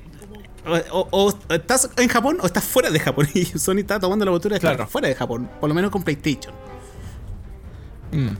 O, 0.90 1.06
o- 1.12 1.28
o 1.28 1.54
estás 1.54 1.88
en 1.96 2.08
Japón 2.08 2.38
o 2.40 2.46
estás 2.46 2.64
fuera 2.64 2.90
de 2.90 2.98
Japón. 2.98 3.28
Y 3.34 3.44
Sony 3.44 3.78
está 3.78 4.00
tomando 4.00 4.24
la 4.24 4.32
postura 4.32 4.54
de 4.54 4.56
estar 4.58 4.74
Claro. 4.74 4.90
fuera 4.90 5.06
de 5.08 5.14
Japón. 5.14 5.48
Por 5.60 5.68
lo 5.68 5.74
menos 5.74 5.90
con 5.92 6.02
PlayStation. 6.02 6.52
Mm, 8.12 8.36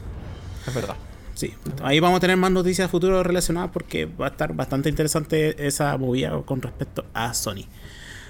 es 0.67 0.75
verdad. 0.75 0.97
Sí. 1.35 1.53
Ahí 1.83 2.01
vamos 2.01 2.17
a 2.17 2.21
tener 2.21 2.37
más 2.37 2.51
noticias 2.51 2.91
futuras 2.91 3.27
relacionadas 3.27 3.71
porque 3.71 4.07
va 4.07 4.27
a 4.27 4.31
estar 4.31 4.55
bastante 4.55 4.89
interesante 4.89 5.67
esa 5.67 5.97
movida 5.99 6.41
con 6.45 6.63
respecto 6.63 7.05
a 7.13 7.35
Sony. 7.35 7.67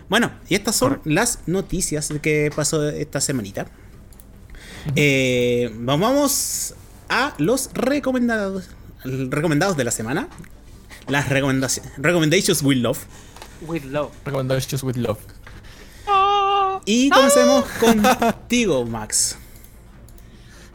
Bueno, 0.09 0.31
y 0.49 0.55
estas 0.55 0.77
son 0.77 1.01
las 1.05 1.41
noticias 1.47 2.13
que 2.21 2.51
pasó 2.55 2.89
esta 2.89 3.21
semanita. 3.21 3.67
Eh, 4.95 5.71
vamos 5.75 6.75
a 7.09 7.35
los 7.39 7.71
recomendados 7.75 8.69
recomendados 9.05 9.77
de 9.77 9.85
la 9.85 9.91
semana. 9.91 10.29
Las 11.09 11.29
recomendaciones 11.29 11.93
Recommendations 11.99 12.63
with 12.63 12.79
Love. 12.79 12.99
With 13.63 13.85
love. 13.85 14.11
Recommendations 14.25 14.83
with 14.83 14.97
love. 14.97 15.19
Y 16.85 17.11
comencemos 17.11 17.65
contigo, 17.81 18.85
Max. 18.85 19.39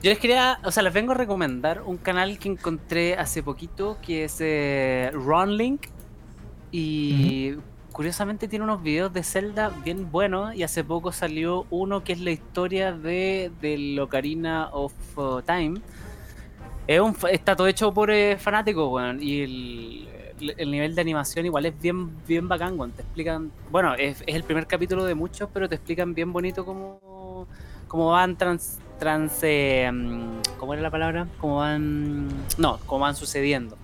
Yo 0.02 0.10
les 0.10 0.18
quería, 0.18 0.60
o 0.64 0.72
sea, 0.72 0.82
les 0.82 0.94
vengo 0.94 1.12
a 1.12 1.16
recomendar 1.16 1.84
un 1.86 1.98
canal 1.98 2.40
que 2.40 2.50
encontré 2.50 3.16
hace 3.16 3.44
poquito 3.44 3.98
que 4.02 4.24
es 4.24 4.38
eh, 4.40 5.12
Runlink 5.14 5.86
y 6.72 7.54
curiosamente 7.92 8.48
tiene 8.48 8.64
unos 8.66 8.82
videos 8.82 9.14
de 9.14 9.22
Zelda 9.22 9.70
bien 9.84 10.12
buenos 10.12 10.56
y 10.56 10.64
hace 10.64 10.84
poco 10.84 11.12
salió 11.12 11.68
uno 11.70 12.04
que 12.04 12.14
es 12.14 12.20
la 12.20 12.32
historia 12.32 12.94
de 12.94 13.52
del 13.62 14.00
Ocarina 14.00 14.70
of 14.72 14.94
uh, 15.18 15.42
Time. 15.44 15.80
Es 16.88 17.00
un, 17.00 17.16
está 17.32 17.56
todo 17.56 17.68
hecho 17.68 17.94
por 17.94 18.10
eh, 18.10 18.38
fanáticos, 18.40 18.92
weón, 18.92 19.22
y 19.22 19.42
el- 19.42 20.08
el- 20.40 20.56
el 20.58 20.72
nivel 20.72 20.96
de 20.96 21.02
animación 21.02 21.46
igual 21.46 21.68
es 21.68 21.80
bien, 21.80 22.10
bien 22.26 22.48
bacán, 22.48 22.74
weón. 22.80 22.92
Te 22.92 23.04
explican, 23.04 23.52
bueno, 23.70 23.94
es, 23.94 24.24
es 24.26 24.36
el 24.36 24.44
primer 24.44 24.66
capítulo 24.66 25.04
de 25.06 25.14
muchos, 25.14 25.48
pero 25.54 25.70
te 25.70 25.76
explican 25.76 26.16
bien 26.16 26.34
bonito 26.34 26.66
cómo, 26.66 27.46
cómo 27.88 28.10
van 28.10 28.36
trans, 28.36 28.80
trans, 29.02 29.40
eh, 29.42 29.90
mm, 29.92 30.42
¿cómo 30.60 30.74
era 30.74 30.84
la 30.84 30.92
palabra? 30.92 31.26
Cómo 31.40 31.56
van, 31.58 32.28
no, 32.60 32.78
cómo 32.86 33.02
van 33.02 33.16
sucediendo 33.16 33.76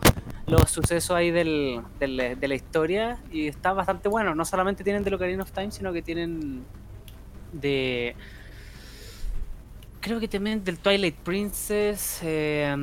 los 0.46 0.70
sucesos 0.70 1.10
ahí 1.18 1.32
del, 1.32 1.82
del- 2.00 2.40
de 2.40 2.48
la 2.48 2.54
historia 2.54 3.18
y 3.32 3.48
está 3.48 3.74
bastante 3.74 4.08
bueno. 4.10 4.36
No 4.36 4.46
solamente 4.46 4.84
tienen 4.84 5.04
de 5.04 5.14
Ocarina 5.14 5.42
of 5.42 5.52
Time, 5.52 5.72
sino 5.72 5.92
que 5.92 6.04
tienen 6.04 6.64
de 7.52 8.16
creo 10.08 10.20
que 10.20 10.28
también 10.28 10.64
del 10.64 10.80
Twilight 10.80 11.16
Princess, 11.16 12.20
eh, 12.24 12.76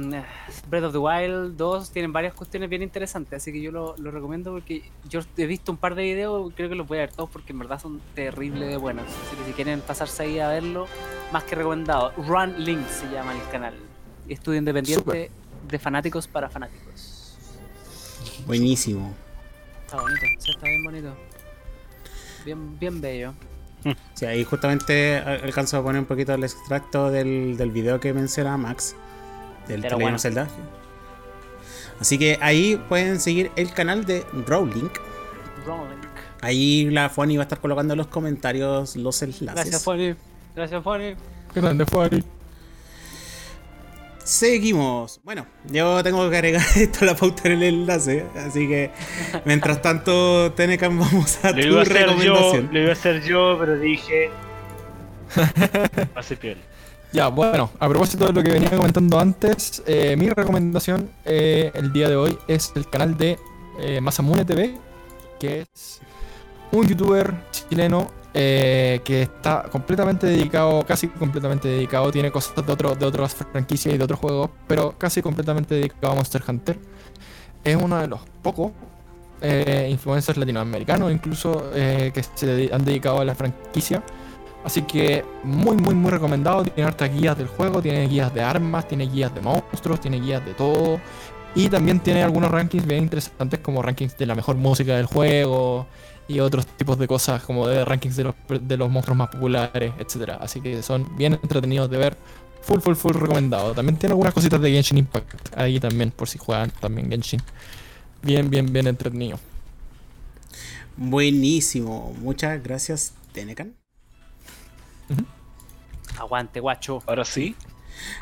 Breath 0.68 0.84
of 0.84 0.92
the 0.92 0.98
Wild 0.98 1.56
2, 1.56 1.90
tienen 1.90 2.12
varias 2.12 2.34
cuestiones 2.34 2.68
bien 2.68 2.82
interesantes, 2.82 3.42
así 3.42 3.52
que 3.52 3.60
yo 3.60 3.72
lo, 3.72 3.96
lo 3.96 4.10
recomiendo 4.10 4.52
porque 4.52 4.90
yo 5.08 5.20
he 5.36 5.46
visto 5.46 5.72
un 5.72 5.78
par 5.78 5.94
de 5.94 6.02
videos, 6.02 6.52
creo 6.54 6.68
que 6.68 6.74
los 6.74 6.86
voy 6.86 6.98
a 6.98 7.00
ver 7.02 7.12
todos 7.12 7.30
porque 7.30 7.52
en 7.52 7.58
verdad 7.58 7.80
son 7.80 8.00
terribles 8.14 8.68
de 8.68 8.76
buenos, 8.76 9.06
así 9.06 9.36
que 9.36 9.44
si 9.46 9.52
quieren 9.52 9.80
pasarse 9.80 10.22
ahí 10.22 10.38
a 10.38 10.48
verlo, 10.48 10.86
más 11.32 11.44
que 11.44 11.54
recomendado. 11.54 12.12
Run 12.16 12.62
Link 12.64 12.86
se 12.88 13.10
llama 13.10 13.34
el 13.34 13.48
canal, 13.50 13.74
estudio 14.28 14.58
independiente 14.58 15.30
de 15.68 15.78
fanáticos 15.78 16.28
para 16.28 16.48
fanáticos. 16.50 17.36
Buenísimo. 18.46 19.14
Está 19.84 20.00
bonito, 20.00 20.20
sí, 20.38 20.50
está 20.50 20.66
bien 20.66 20.84
bonito. 20.84 21.14
Bien, 22.44 22.78
bien 22.78 23.00
bello. 23.00 23.34
Sí, 24.14 24.26
ahí 24.26 24.44
justamente 24.44 25.16
al- 25.18 25.42
alcanzo 25.44 25.76
a 25.78 25.82
poner 25.82 26.00
un 26.00 26.06
poquito 26.06 26.32
el 26.34 26.44
extracto 26.44 27.10
del, 27.10 27.56
del 27.56 27.70
video 27.70 28.00
que 28.00 28.12
menciona 28.12 28.56
Max, 28.56 28.94
del 29.68 29.82
Pero 29.82 29.98
bueno. 29.98 30.18
Zelda. 30.18 30.48
Así 32.00 32.18
que 32.18 32.38
ahí 32.40 32.80
pueden 32.88 33.20
seguir 33.20 33.50
el 33.56 33.72
canal 33.72 34.04
de 34.04 34.24
Rowlink. 34.46 34.98
Run 35.66 35.88
Link. 35.90 36.04
Ahí 36.42 36.90
la 36.90 37.08
Fanny 37.08 37.36
va 37.36 37.42
a 37.42 37.44
estar 37.44 37.60
colocando 37.60 37.94
en 37.94 37.98
los 37.98 38.08
comentarios 38.08 38.96
los 38.96 39.22
enlaces. 39.22 39.54
Gracias, 39.54 39.82
Fanny. 39.82 40.14
Gracias. 40.54 40.82
Qué 41.52 41.60
grande 41.60 41.86
Ari. 41.92 42.24
Seguimos. 44.24 45.20
Bueno, 45.22 45.46
yo 45.66 46.02
tengo 46.02 46.28
que 46.30 46.36
agregar 46.36 46.62
esto 46.76 47.00
a 47.02 47.04
la 47.04 47.14
pauta 47.16 47.42
en 47.48 47.52
el 47.52 47.62
enlace. 47.62 48.24
Así 48.34 48.66
que 48.66 48.90
mientras 49.44 49.82
tanto, 49.82 50.52
Tenecan, 50.52 50.98
vamos 50.98 51.38
a 51.44 51.50
Lo 51.52 51.60
tu 51.60 51.60
iba 51.60 51.78
a 51.80 51.82
hacer 51.82 51.98
yo, 51.98 52.06
recomendación. 52.06 52.68
lo 52.72 52.80
iba 52.80 52.88
a 52.88 52.92
hacer 52.92 53.22
yo, 53.22 53.56
pero 53.58 53.78
dije. 53.78 54.30
Hace 56.14 56.36
piel. 56.36 56.56
Ya, 57.12 57.28
bueno, 57.28 57.70
a 57.78 57.88
propósito 57.88 58.26
de 58.26 58.32
lo 58.32 58.42
que 58.42 58.50
venía 58.50 58.70
comentando 58.70 59.20
antes, 59.20 59.82
eh, 59.86 60.16
mi 60.16 60.30
recomendación 60.30 61.10
eh, 61.24 61.70
el 61.74 61.92
día 61.92 62.08
de 62.08 62.16
hoy 62.16 62.36
es 62.48 62.72
el 62.74 62.88
canal 62.90 63.16
de 63.16 63.38
eh, 63.78 64.00
Masamune 64.00 64.44
TV, 64.44 64.74
que 65.38 65.60
es 65.60 66.00
un 66.72 66.88
youtuber 66.88 67.32
chileno 67.52 68.10
eh, 68.36 69.00
que 69.04 69.22
está 69.22 69.62
completamente 69.70 70.26
dedicado, 70.26 70.84
casi 70.84 71.06
completamente 71.06 71.68
dedicado, 71.68 72.10
tiene 72.10 72.32
cosas 72.32 72.66
de, 72.66 72.72
otro, 72.72 72.96
de 72.96 73.06
otras 73.06 73.32
franquicias 73.32 73.94
y 73.94 73.98
de 73.98 74.02
otros 74.02 74.18
juegos, 74.18 74.50
pero 74.66 74.98
casi 74.98 75.22
completamente 75.22 75.76
dedicado 75.76 76.12
a 76.12 76.16
Monster 76.16 76.42
Hunter. 76.46 76.76
Es 77.62 77.76
uno 77.76 77.96
de 77.98 78.08
los 78.08 78.20
pocos 78.42 78.72
eh, 79.40 79.86
influencers 79.88 80.36
latinoamericanos 80.36 81.12
incluso 81.12 81.70
eh, 81.74 82.10
que 82.12 82.22
se 82.22 82.70
han 82.72 82.84
dedicado 82.84 83.20
a 83.20 83.24
la 83.24 83.36
franquicia. 83.36 84.02
Así 84.64 84.82
que 84.82 85.24
muy, 85.44 85.76
muy, 85.76 85.94
muy 85.94 86.10
recomendado. 86.10 86.64
Tiene 86.64 86.88
hartas 86.88 87.14
guías 87.14 87.38
del 87.38 87.46
juego, 87.46 87.80
tiene 87.80 88.08
guías 88.08 88.34
de 88.34 88.42
armas, 88.42 88.88
tiene 88.88 89.06
guías 89.06 89.32
de 89.32 89.42
monstruos, 89.42 90.00
tiene 90.00 90.18
guías 90.18 90.44
de 90.44 90.54
todo. 90.54 90.98
Y 91.54 91.68
también 91.68 92.00
tiene 92.00 92.24
algunos 92.24 92.50
rankings 92.50 92.84
bien 92.84 93.04
interesantes 93.04 93.60
como 93.60 93.80
rankings 93.80 94.16
de 94.18 94.26
la 94.26 94.34
mejor 94.34 94.56
música 94.56 94.96
del 94.96 95.06
juego 95.06 95.86
y 96.28 96.40
otros 96.40 96.66
tipos 96.66 96.98
de 96.98 97.06
cosas 97.06 97.42
como 97.42 97.66
de 97.66 97.84
rankings 97.84 98.16
de 98.16 98.24
los, 98.24 98.34
de 98.48 98.76
los 98.76 98.90
monstruos 98.90 99.16
más 99.16 99.28
populares, 99.28 99.92
etcétera. 99.98 100.38
Así 100.40 100.60
que 100.60 100.82
son 100.82 101.16
bien 101.16 101.34
entretenidos 101.34 101.90
de 101.90 101.98
ver. 101.98 102.16
Full, 102.62 102.80
full, 102.80 102.94
full 102.94 103.12
recomendado. 103.12 103.74
También 103.74 103.98
tiene 103.98 104.12
algunas 104.12 104.32
cositas 104.32 104.60
de 104.60 104.70
Genshin 104.70 104.98
Impact 104.98 105.56
ahí 105.56 105.78
también, 105.78 106.10
por 106.10 106.28
si 106.28 106.38
juegan 106.38 106.70
también 106.80 107.10
Genshin. 107.10 107.42
Bien, 108.22 108.48
bien, 108.48 108.72
bien 108.72 108.86
entretenido. 108.86 109.38
Buenísimo. 110.96 112.14
Muchas 112.20 112.62
gracias, 112.62 113.12
Tenecan. 113.32 113.74
Aguante, 116.18 116.60
guacho. 116.60 117.02
Ahora 117.06 117.24
sí. 117.24 117.54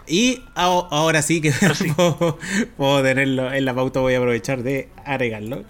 Y 0.06 0.42
ahora 0.54 1.22
sí 1.22 1.40
que 1.40 1.52
puedo, 1.96 2.38
puedo 2.76 3.02
tenerlo 3.02 3.52
en 3.52 3.64
la 3.64 3.74
pauta, 3.74 4.00
voy 4.00 4.14
a 4.14 4.18
aprovechar 4.18 4.62
de 4.62 4.88
agregarlo. 5.04 5.64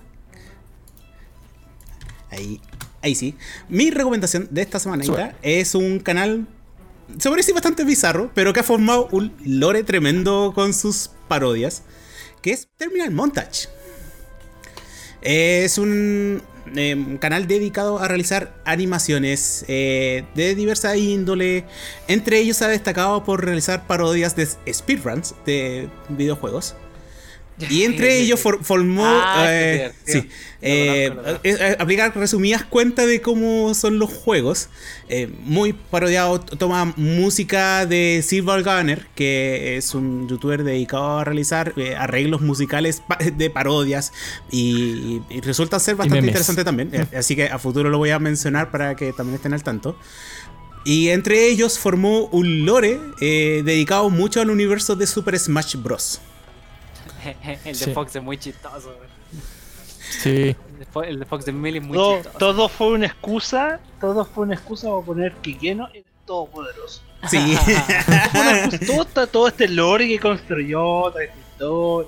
Ahí, 2.33 2.61
ahí 3.03 3.15
sí. 3.15 3.37
Mi 3.69 3.91
recomendación 3.91 4.49
de 4.51 4.63
esta 4.63 4.79
semana 4.79 5.05
Sube. 5.05 5.35
es 5.43 5.75
un 5.75 6.01
canal, 6.01 6.47
se 7.19 7.29
parece 7.31 7.53
bastante 7.53 7.85
bizarro, 7.85 8.31
pero 8.35 8.53
que 8.53 8.61
ha 8.61 8.65
formado 8.65 9.09
un 9.13 9.33
lore 9.45 9.85
tremendo 9.85 10.53
con 10.55 10.73
sus 10.73 11.11
parodias, 11.29 11.83
que 12.41 12.53
es 12.53 12.69
Terminal 12.77 13.11
Montage. 13.11 13.69
Es 15.21 15.79
un 15.79 16.43
eh, 16.75 17.19
canal 17.21 17.47
dedicado 17.47 17.99
a 17.99 18.09
realizar 18.09 18.55
animaciones 18.65 19.65
eh, 19.69 20.25
de 20.35 20.55
diversa 20.55 20.97
índole. 20.97 21.65
Entre 22.09 22.39
ellos 22.39 22.57
se 22.57 22.65
ha 22.65 22.69
destacado 22.69 23.25
por 23.25 23.45
realizar 23.45 23.87
parodias 23.87 24.35
de 24.35 24.49
speedruns 24.73 25.35
de 25.45 25.89
videojuegos. 26.09 26.75
Y 27.71 27.83
entre 27.85 28.19
ellos 28.19 28.41
for- 28.41 28.63
formó. 28.65 29.05
Ah, 29.07 29.47
eh, 29.49 29.93
sí, 30.05 30.19
Lo 30.19 30.23
eh, 30.63 31.07
eh, 31.07 31.39
eh, 31.45 31.77
aplicar 31.79 32.17
resumidas 32.17 32.65
cuentas 32.65 33.07
de 33.07 33.21
cómo 33.21 33.75
son 33.75 33.99
los 33.99 34.11
juegos. 34.11 34.69
Eh, 35.09 35.29
muy 35.45 35.73
parodiado. 35.73 36.41
Toma 36.41 36.93
música 36.97 37.85
de 37.87 38.23
Silver 38.27 38.63
Gunner, 38.63 39.07
que 39.15 39.77
es 39.77 39.95
un 39.95 40.29
youtuber 40.29 40.63
dedicado 40.65 41.19
a 41.19 41.25
realizar 41.25 41.73
eh, 41.77 41.95
arreglos 41.97 42.41
musicales 42.41 43.03
pa- 43.07 43.19
de 43.19 43.51
parodias. 43.51 44.13
Y, 44.51 45.21
y 45.31 45.41
resulta 45.41 45.79
ser 45.81 45.97
bastante 45.97 46.19
interesante 46.29 46.65
también. 46.65 46.91
eh, 46.93 47.07
así 47.17 47.35
que 47.37 47.45
a 47.47 47.59
futuro 47.59 47.91
lo 47.91 47.99
voy 47.99 48.11
a 48.11 48.19
mencionar 48.19 48.71
para 48.71 48.95
que 48.97 49.13
también 49.13 49.37
estén 49.37 49.53
al 49.55 49.63
tanto. 49.63 49.97
Y 50.85 51.11
entre 51.11 51.47
ellos 51.47 51.79
formó 51.79 52.27
un 52.33 52.65
lore 52.67 52.99
eh, 53.21 53.63
dedicado 53.65 54.11
mucho 54.11 54.41
al 54.41 54.51
universo 54.51 54.97
de 54.97 55.07
Super 55.07 55.39
Smash 55.39 55.77
Bros. 55.77 56.21
el 57.45 57.63
de 57.65 57.75
Sí. 57.75 57.93
Fox 57.93 58.17
es 58.17 58.23
muy 58.23 58.37
chistoso. 58.39 58.95
güey. 58.97 59.09
Sí. 60.01 60.57
El 61.05 61.21
de 61.21 61.25
Fox 61.27 61.45
de 61.45 61.53
Millie 61.53 61.79
es 61.81 61.85
muy 61.87 61.97
Todo, 61.97 62.15
chistoso. 62.17 62.39
todo 62.39 62.69
fue 62.69 62.89
una 62.93 63.07
excusa. 63.07 63.81
Todo 64.01 64.25
fue 64.25 64.45
una 64.45 64.55
excusa 64.55 64.89
para 64.91 65.01
poner 65.03 65.33
que 65.37 65.57
Keno 65.57 65.89
es 65.95 66.05
todopoderoso. 66.27 67.03
Sí. 67.31 67.57
Todo, 68.87 69.03
está- 69.03 69.27
todo 69.29 69.49
este 69.49 69.69
lore 69.69 70.09
que 70.09 70.19
construyó, 70.19 71.09
historia. 71.09 71.33
No, 71.61 72.05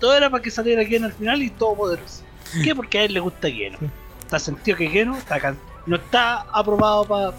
todo 0.00 0.16
era 0.16 0.30
para 0.30 0.42
que 0.42 0.50
saliera 0.50 0.84
Keno 0.86 1.06
al 1.06 1.12
final 1.12 1.42
y 1.42 1.50
todopoderoso. 1.50 2.22
¿Por 2.54 2.62
qué? 2.62 2.74
Porque 2.74 2.98
a 2.98 3.02
él 3.04 3.12
le 3.14 3.20
gusta 3.20 3.48
Keno. 3.48 3.78
Está 4.20 4.38
sentido 4.38 4.76
que 4.78 4.90
Keno 4.90 5.16
está 5.18 5.38
can- 5.38 5.58
no 5.86 5.96
está 5.96 6.40
aprobado 6.52 7.04
para 7.04 7.32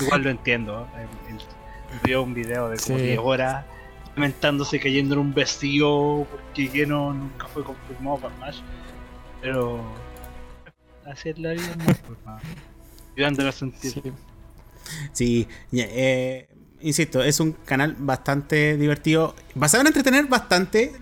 Igual 0.00 0.22
lo 0.22 0.30
entiendo. 0.30 0.88
¿eh? 0.96 1.06
Él, 1.28 1.36
él 1.36 2.00
vio 2.04 2.22
un 2.22 2.32
video 2.32 2.70
de 2.70 2.78
como 2.78 2.96
Sí. 2.98 3.04
10 3.04 3.18
horas 3.22 3.64
lamentándose 4.18 4.80
cayendo 4.80 5.14
en 5.14 5.20
un 5.20 5.32
vestido 5.32 6.26
porque 6.28 6.68
Keno 6.68 7.14
nunca 7.14 7.46
fue 7.46 7.62
confirmado 7.62 8.18
para 8.18 8.34
Smash. 8.34 8.58
Pero 9.40 9.80
así 11.06 11.28
es 11.28 11.38
la 11.38 11.52
vida, 11.52 11.76
¿no? 11.76 11.84
Nada. 12.26 12.40
Ayudándolo 13.16 13.48
a 13.48 13.52
sentir. 13.52 14.02
sí. 15.12 15.46
Eh, 15.72 16.48
insisto, 16.80 17.22
es 17.22 17.38
un 17.38 17.52
canal 17.52 17.94
bastante 17.96 18.76
divertido. 18.76 19.36
Basado 19.54 19.82
en 19.82 19.86
entretener 19.86 20.26
bastante, 20.26 20.92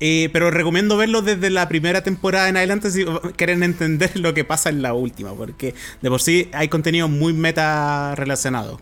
eh, 0.00 0.30
pero 0.32 0.50
recomiendo 0.50 0.96
verlo 0.96 1.20
desde 1.20 1.50
la 1.50 1.68
primera 1.68 2.02
temporada 2.02 2.48
en 2.48 2.56
adelante 2.56 2.90
si 2.90 3.04
quieren 3.36 3.62
entender 3.62 4.18
lo 4.18 4.32
que 4.32 4.44
pasa 4.44 4.70
en 4.70 4.80
la 4.80 4.94
última, 4.94 5.34
porque 5.34 5.74
de 6.00 6.08
por 6.08 6.22
sí 6.22 6.48
hay 6.54 6.68
contenido 6.68 7.06
muy 7.08 7.34
meta 7.34 8.14
relacionado. 8.14 8.80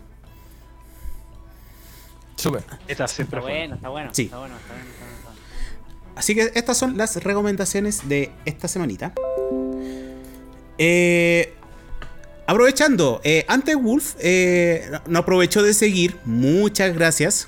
Súper. 2.41 2.63
Esta 2.87 3.07
siempre 3.07 3.39
Está 3.39 3.49
bueno, 3.51 3.75
está 3.75 3.89
bueno. 3.89 4.09
Sí. 4.13 4.23
Está 4.23 4.39
bueno, 4.39 4.55
está 4.55 4.73
bueno, 4.73 4.89
está 4.89 5.03
bueno, 5.03 5.15
está 5.17 5.29
bueno. 5.29 5.41
Así 6.15 6.35
que 6.35 6.51
estas 6.55 6.77
son 6.77 6.97
las 6.97 7.15
recomendaciones 7.23 8.07
de 8.09 8.31
esta 8.45 8.67
semanita. 8.67 9.13
Eh, 10.77 11.53
aprovechando, 12.47 13.21
eh, 13.23 13.45
antes 13.47 13.75
Wolf 13.75 14.15
eh, 14.19 14.91
no 15.07 15.19
aprovechó 15.19 15.61
de 15.63 15.73
seguir. 15.73 16.17
Muchas 16.25 16.93
gracias. 16.93 17.47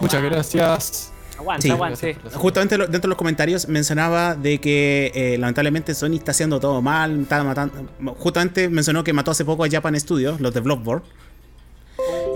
Muchas 0.00 0.22
gracias. 0.22 1.12
Aguante, 1.38 1.62
Sí. 1.68 1.70
aguante. 1.70 2.16
Justamente 2.34 2.76
lo- 2.78 2.86
dentro 2.86 3.02
de 3.02 3.08
los 3.08 3.18
comentarios 3.18 3.68
mencionaba 3.68 4.34
de 4.34 4.58
que 4.60 5.12
eh, 5.14 5.38
lamentablemente 5.38 5.94
Sony 5.94 6.14
está 6.16 6.32
haciendo 6.32 6.58
todo 6.58 6.82
mal, 6.82 7.20
está 7.22 7.44
matando. 7.44 7.88
Justamente 8.18 8.68
mencionó 8.68 9.04
que 9.04 9.12
mató 9.12 9.30
hace 9.30 9.44
poco 9.44 9.64
a 9.64 9.68
Japan 9.70 9.98
Studios, 10.00 10.40
los 10.40 10.52
de 10.52 10.60
Bloodborne. 10.60 11.04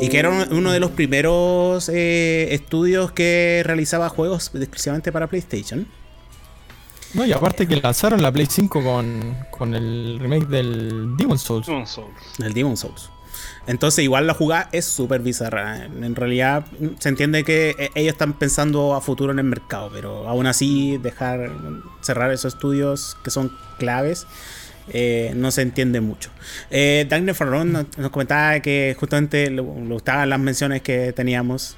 Y 0.02 0.08
que 0.08 0.18
era 0.18 0.30
uno, 0.30 0.46
uno 0.50 0.72
de 0.72 0.80
los 0.80 0.90
primeros 0.90 1.88
eh, 1.88 2.48
estudios 2.52 3.12
que 3.12 3.62
realizaba 3.64 4.08
juegos 4.08 4.50
exclusivamente 4.54 5.12
para 5.12 5.26
PlayStation. 5.26 5.86
No, 7.14 7.26
y 7.26 7.32
aparte 7.32 7.66
que 7.68 7.76
lanzaron 7.76 8.22
la 8.22 8.32
Play 8.32 8.46
5 8.46 8.82
con, 8.82 9.36
con 9.50 9.74
el 9.74 10.18
remake 10.18 10.46
del 10.46 11.16
Demon 11.16 11.38
Souls. 11.38 11.66
Demon 11.66 11.86
Souls. 11.86 12.14
El 12.38 12.54
Demon 12.54 12.76
Souls. 12.76 13.10
Entonces, 13.66 14.02
igual 14.02 14.26
la 14.26 14.34
jugada 14.34 14.68
es 14.72 14.86
súper 14.86 15.20
bizarra. 15.20 15.84
En 15.84 16.14
realidad, 16.14 16.64
se 16.98 17.08
entiende 17.08 17.44
que 17.44 17.76
eh, 17.78 17.90
ellos 17.94 18.12
están 18.12 18.32
pensando 18.32 18.94
a 18.94 19.00
futuro 19.00 19.32
en 19.32 19.38
el 19.38 19.44
mercado, 19.44 19.90
pero 19.92 20.28
aún 20.28 20.46
así, 20.46 20.96
dejar 20.98 21.52
cerrar 22.00 22.32
esos 22.32 22.54
estudios 22.54 23.16
que 23.22 23.30
son 23.30 23.52
claves. 23.78 24.26
Eh, 24.88 25.32
no 25.36 25.50
se 25.50 25.62
entiende 25.62 26.00
mucho. 26.00 26.30
Eh, 26.70 27.06
Daniel 27.08 27.34
Farron 27.34 27.72
nos, 27.72 27.86
nos 27.98 28.10
comentaba 28.10 28.60
que 28.60 28.96
justamente 28.98 29.50
le, 29.50 29.56
le 29.56 29.62
gustaban 29.62 30.28
las 30.30 30.38
menciones 30.40 30.82
que 30.82 31.12
teníamos. 31.12 31.76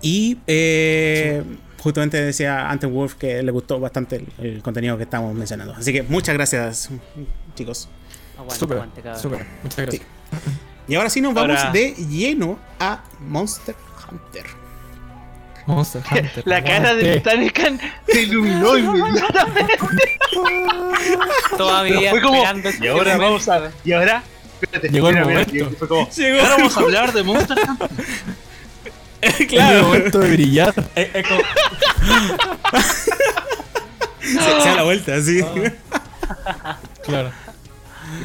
Y 0.00 0.38
eh, 0.46 1.42
justamente 1.82 2.22
decía 2.22 2.68
Ante 2.70 2.86
Wolf 2.86 3.14
que 3.14 3.42
le 3.42 3.50
gustó 3.52 3.80
bastante 3.80 4.16
el, 4.38 4.46
el 4.46 4.62
contenido 4.62 4.96
que 4.96 5.04
estamos 5.04 5.34
mencionando. 5.34 5.74
Así 5.74 5.92
que 5.92 6.02
muchas 6.02 6.34
gracias, 6.34 6.90
chicos. 7.54 7.88
Aguante, 8.36 8.54
Súper, 8.56 8.76
aguante, 8.78 9.02
súper. 9.20 9.46
Muchas 9.62 9.78
gracias. 9.78 10.02
Y 10.88 10.94
ahora 10.96 11.08
sí 11.08 11.20
nos 11.22 11.32
vamos 11.32 11.56
Ahora- 11.58 11.70
de 11.72 11.94
lleno 12.10 12.58
a 12.78 13.02
Monster 13.20 13.74
Hunter. 14.10 14.44
Monster 15.66 16.02
Hunter. 16.10 16.42
La 16.46 16.62
cara 16.62 16.94
del 16.94 17.22
Tanecan 17.22 17.80
se 18.08 18.22
iluminó 18.22 18.76
inmediatamente. 18.78 19.78
Toda 21.56 21.82
mi 21.84 21.92
vida 21.92 22.10
Fue 22.10 22.20
como, 22.20 22.42
y 22.80 22.86
ahora 22.86 23.16
vamos 23.16 23.48
a. 23.48 23.70
Y 23.84 23.92
ahora. 23.92 24.22
Espérate, 24.60 24.88
Llegó 24.88 25.08
el 25.08 25.14
mira, 25.14 25.26
mira, 25.26 25.40
momento. 25.40 25.72
y 25.72 25.76
fue 25.76 25.88
como, 25.88 26.08
Llegó 26.10 26.40
ahora 26.40 26.56
vamos 26.56 26.76
a 26.76 26.80
hablar 26.80 27.12
de 27.12 27.22
Monster 27.22 27.58
Hunter. 27.68 27.90
Es 29.20 29.40
el 29.40 29.46
claro, 29.46 29.82
momento 29.84 30.18
de 30.18 30.30
brillar. 30.30 30.74
se, 30.94 31.12
se 34.20 34.38
da 34.38 34.74
la 34.76 34.82
vuelta, 34.82 35.14
así. 35.14 35.40
Claro. 37.04 37.32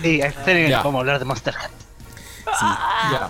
Sí, 0.02 0.22
a 0.22 0.34
vamos 0.84 0.96
a 0.96 1.00
hablar 1.00 1.20
de 1.20 1.26
Monster 1.26 1.54
Hunter. 1.56 1.72
Ya. 3.12 3.30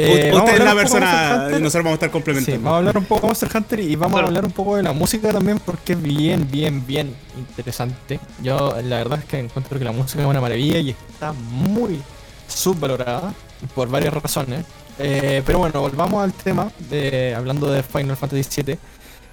Eh, 0.00 0.32
Usted 0.34 0.54
es 0.58 0.64
la 0.64 0.74
persona 0.74 1.48
nosotros 1.58 1.72
vamos 1.84 1.90
a 1.90 1.94
estar 1.94 2.08
Sí, 2.08 2.12
complementando. 2.12 2.60
vamos 2.62 2.74
a 2.74 2.78
hablar 2.78 2.98
un 2.98 3.04
poco 3.04 3.20
de 3.22 3.26
Monster 3.28 3.48
Hunter 3.56 3.80
y 3.80 3.96
vamos 3.96 4.12
Bueno. 4.12 4.26
a 4.26 4.28
hablar 4.28 4.44
un 4.46 4.52
poco 4.52 4.76
de 4.76 4.82
la 4.84 4.92
música 4.92 5.32
también 5.32 5.58
porque 5.58 5.94
es 5.94 6.02
bien, 6.02 6.48
bien, 6.50 6.86
bien 6.86 7.14
interesante. 7.36 8.20
Yo 8.42 8.76
la 8.82 8.96
verdad 8.98 9.18
es 9.18 9.24
que 9.24 9.38
encuentro 9.40 9.78
que 9.78 9.84
la 9.84 9.92
música 9.92 10.22
es 10.22 10.28
una 10.28 10.40
maravilla 10.40 10.78
y 10.78 10.90
está 10.90 11.32
muy 11.32 12.00
subvalorada 12.46 13.34
por 13.74 13.88
varias 13.88 14.14
razones. 14.14 14.64
Eh, 14.98 15.42
pero 15.46 15.58
bueno, 15.58 15.80
volvamos 15.80 16.22
al 16.24 16.32
tema, 16.32 16.70
de, 16.90 17.34
hablando 17.34 17.70
de 17.70 17.82
Final 17.82 18.16
Fantasy 18.16 18.62
VII, 18.62 18.78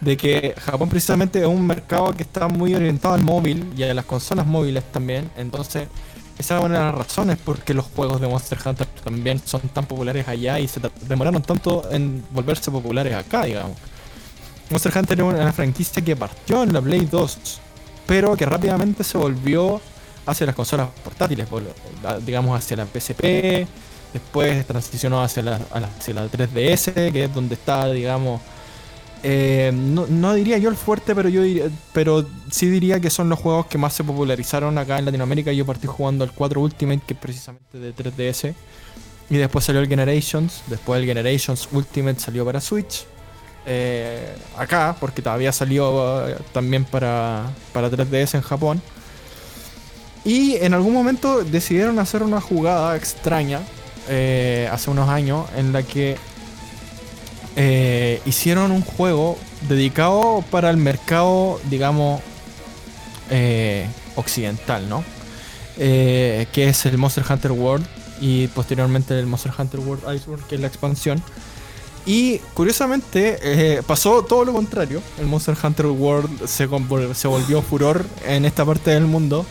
de 0.01 0.17
que 0.17 0.53
Japón 0.59 0.89
precisamente 0.89 1.39
es 1.39 1.45
un 1.47 1.65
mercado 1.65 2.13
que 2.13 2.23
está 2.23 2.47
muy 2.47 2.75
orientado 2.75 3.13
al 3.15 3.21
móvil 3.23 3.71
y 3.75 3.83
a 3.83 3.93
las 3.93 4.05
consolas 4.05 4.45
móviles 4.45 4.83
también. 4.91 5.29
Entonces, 5.37 5.87
esa 6.37 6.57
es 6.57 6.63
una 6.63 6.77
de 6.77 6.85
las 6.85 6.95
razones 6.95 7.37
por 7.37 7.59
qué 7.59 7.73
los 7.73 7.85
juegos 7.85 8.19
de 8.19 8.27
Monster 8.27 8.57
Hunter 8.65 8.87
también 9.03 9.41
son 9.43 9.61
tan 9.61 9.85
populares 9.85 10.27
allá 10.27 10.59
y 10.59 10.67
se 10.67 10.81
demoraron 11.07 11.41
tanto 11.41 11.89
en 11.91 12.25
volverse 12.31 12.71
populares 12.71 13.13
acá, 13.13 13.45
digamos. 13.45 13.77
Monster 14.69 14.97
Hunter 14.97 15.19
es 15.19 15.25
una 15.25 15.53
franquicia 15.53 16.03
que 16.03 16.15
partió 16.15 16.63
en 16.63 16.73
la 16.73 16.81
Play 16.81 17.05
2, 17.05 17.59
pero 18.07 18.35
que 18.35 18.45
rápidamente 18.45 19.03
se 19.03 19.17
volvió 19.17 19.79
hacia 20.25 20.47
las 20.47 20.55
consolas 20.55 20.89
portátiles, 21.03 21.47
digamos 22.25 22.57
hacia 22.57 22.77
la 22.77 22.85
PSP, 22.85 23.67
después 24.11 24.65
transicionó 24.65 25.21
hacia 25.21 25.43
la 25.43 25.59
3DS, 25.59 27.11
que 27.11 27.25
es 27.25 27.33
donde 27.33 27.55
está, 27.55 27.87
digamos, 27.91 28.41
eh, 29.23 29.71
no, 29.73 30.33
diría 30.33 30.57
yo 30.57 30.69
el 30.69 30.75
fuerte, 30.75 31.15
pero 31.15 31.29
yo 31.29 31.41
diría- 31.43 31.69
pero 31.93 32.25
sí 32.51 32.69
diría 32.69 32.99
que 32.99 33.09
son 33.09 33.29
los 33.29 33.39
juegos 33.39 33.65
que 33.67 33.77
más 33.77 33.93
se 33.93 34.03
popularizaron 34.03 34.77
acá 34.77 34.99
en 34.99 35.05
Latinoamérica. 35.05 35.51
Yo 35.51 35.65
partí 35.65 35.87
jugando 35.87 36.23
el 36.23 36.31
4 36.31 36.61
Ultimate, 36.61 37.01
que 37.05 37.13
es 37.13 37.19
precisamente 37.19 37.79
de 37.79 37.93
3DS. 37.93 38.53
Y 39.29 39.37
después 39.37 39.65
salió 39.65 39.81
el 39.81 39.87
Generations. 39.87 40.61
Después 40.67 40.99
el 41.01 41.07
Generations 41.07 41.67
Ultimate 41.71 42.19
salió 42.19 42.45
para 42.45 42.61
Switch. 42.61 43.05
Eh, 43.65 44.35
acá, 44.57 44.95
porque 44.99 45.23
todavía 45.23 45.51
salió 45.51 46.27
eh, 46.27 46.37
también 46.53 46.85
para, 46.85 47.49
para 47.73 47.89
3DS 47.89 48.35
en 48.35 48.41
Japón. 48.41 48.81
Y 50.23 50.55
en 50.57 50.73
algún 50.73 50.93
momento 50.93 51.43
decidieron 51.43 51.99
hacer 51.99 52.23
una 52.23 52.41
jugada 52.41 52.95
extraña 52.95 53.61
hace 54.71 54.91
unos 54.91 55.09
años 55.09 55.47
en 55.55 55.73
la 55.73 55.81
que 55.81 56.15
eh, 57.55 58.21
hicieron 58.25 58.71
un 58.71 58.81
juego 58.81 59.37
dedicado 59.69 60.43
para 60.51 60.69
el 60.69 60.77
mercado, 60.77 61.59
digamos, 61.69 62.21
eh, 63.29 63.87
occidental, 64.15 64.89
¿no? 64.89 65.03
Eh, 65.77 66.47
que 66.51 66.67
es 66.67 66.85
el 66.85 66.97
Monster 66.97 67.23
Hunter 67.29 67.51
World 67.51 67.85
y 68.19 68.47
posteriormente 68.47 69.17
el 69.17 69.25
Monster 69.25 69.53
Hunter 69.57 69.79
World 69.79 70.03
Iceborne, 70.15 70.43
que 70.49 70.55
es 70.55 70.61
la 70.61 70.67
expansión. 70.67 71.21
Y 72.05 72.37
curiosamente 72.53 73.81
pasó 73.87 74.23
todo 74.23 74.45
lo 74.45 74.53
contrario. 74.53 75.01
El 75.17 75.25
Monster 75.25 75.55
Hunter 75.61 75.87
World 75.87 76.45
se, 76.45 76.67
se 77.15 77.27
volvió 77.27 77.61
furor 77.63 78.05
en 78.27 78.45
esta 78.45 78.63
parte 78.63 78.91
del 78.91 79.05
mundo. 79.05 79.43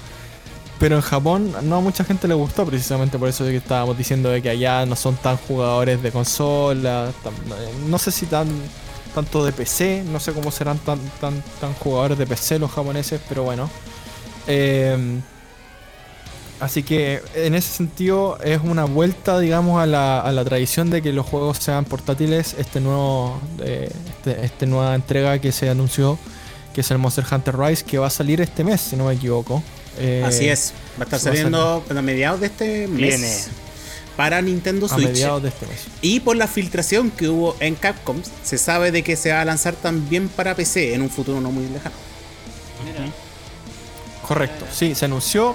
Pero 0.84 0.96
en 0.96 1.00
Japón 1.00 1.50
no 1.62 1.76
a 1.76 1.80
mucha 1.80 2.04
gente 2.04 2.28
le 2.28 2.34
gustó 2.34 2.66
precisamente 2.66 3.18
por 3.18 3.26
eso 3.26 3.42
de 3.42 3.52
que 3.52 3.56
estábamos 3.56 3.96
diciendo 3.96 4.28
de 4.28 4.42
que 4.42 4.50
allá 4.50 4.84
no 4.84 4.96
son 4.96 5.16
tan 5.16 5.38
jugadores 5.38 6.02
de 6.02 6.12
consola, 6.12 7.10
no 7.88 7.98
sé 7.98 8.10
si 8.10 8.26
tan 8.26 8.46
tanto 9.14 9.46
de 9.46 9.52
PC, 9.52 10.04
no 10.04 10.20
sé 10.20 10.34
cómo 10.34 10.50
serán 10.50 10.76
tan 10.76 10.98
tan 11.22 11.42
tan 11.58 11.72
jugadores 11.72 12.18
de 12.18 12.26
PC 12.26 12.58
los 12.58 12.70
japoneses, 12.70 13.18
pero 13.26 13.44
bueno. 13.44 13.70
Eh, 14.46 15.22
así 16.60 16.82
que 16.82 17.22
en 17.34 17.54
ese 17.54 17.72
sentido 17.72 18.36
es 18.44 18.60
una 18.62 18.84
vuelta, 18.84 19.38
digamos, 19.38 19.80
a 19.80 19.86
la, 19.86 20.20
a 20.20 20.32
la 20.32 20.44
tradición 20.44 20.90
de 20.90 21.00
que 21.00 21.14
los 21.14 21.24
juegos 21.24 21.56
sean 21.60 21.86
portátiles. 21.86 22.56
Este 22.58 22.82
nuevo, 22.82 23.40
eh, 23.60 23.90
este, 24.10 24.44
este 24.44 24.66
nueva 24.66 24.94
entrega 24.94 25.38
que 25.38 25.50
se 25.50 25.70
anunció, 25.70 26.18
que 26.74 26.82
es 26.82 26.90
el 26.90 26.98
Monster 26.98 27.24
Hunter 27.32 27.58
Rise, 27.58 27.86
que 27.86 27.96
va 27.96 28.08
a 28.08 28.10
salir 28.10 28.42
este 28.42 28.64
mes, 28.64 28.82
si 28.82 28.96
no 28.96 29.06
me 29.06 29.14
equivoco. 29.14 29.62
Eh, 29.98 30.22
Así 30.24 30.48
es. 30.48 30.72
Va 30.98 31.02
a 31.02 31.04
estar 31.04 31.18
a 31.18 31.22
saliendo 31.22 31.84
a 31.88 32.02
mediados 32.02 32.40
de 32.40 32.46
este 32.46 32.86
mes. 32.88 32.96
Viene. 32.98 33.36
Para 34.16 34.40
Nintendo 34.42 34.86
A 34.86 34.88
Switch. 34.90 35.08
mediados 35.08 35.42
de 35.42 35.48
este 35.48 35.66
mes. 35.66 35.86
Y 36.00 36.20
por 36.20 36.36
la 36.36 36.46
filtración 36.46 37.10
que 37.10 37.28
hubo 37.28 37.56
en 37.60 37.74
Capcom, 37.74 38.16
se 38.44 38.58
sabe 38.58 38.92
de 38.92 39.02
que 39.02 39.16
se 39.16 39.32
va 39.32 39.40
a 39.40 39.44
lanzar 39.44 39.74
también 39.74 40.28
para 40.28 40.54
PC 40.54 40.94
en 40.94 41.02
un 41.02 41.10
futuro 41.10 41.40
no 41.40 41.50
muy 41.50 41.64
lejano. 41.68 41.94
Mira, 42.84 43.10
Correcto, 44.26 44.66
sí, 44.72 44.94
se 44.94 45.04
anunció. 45.06 45.54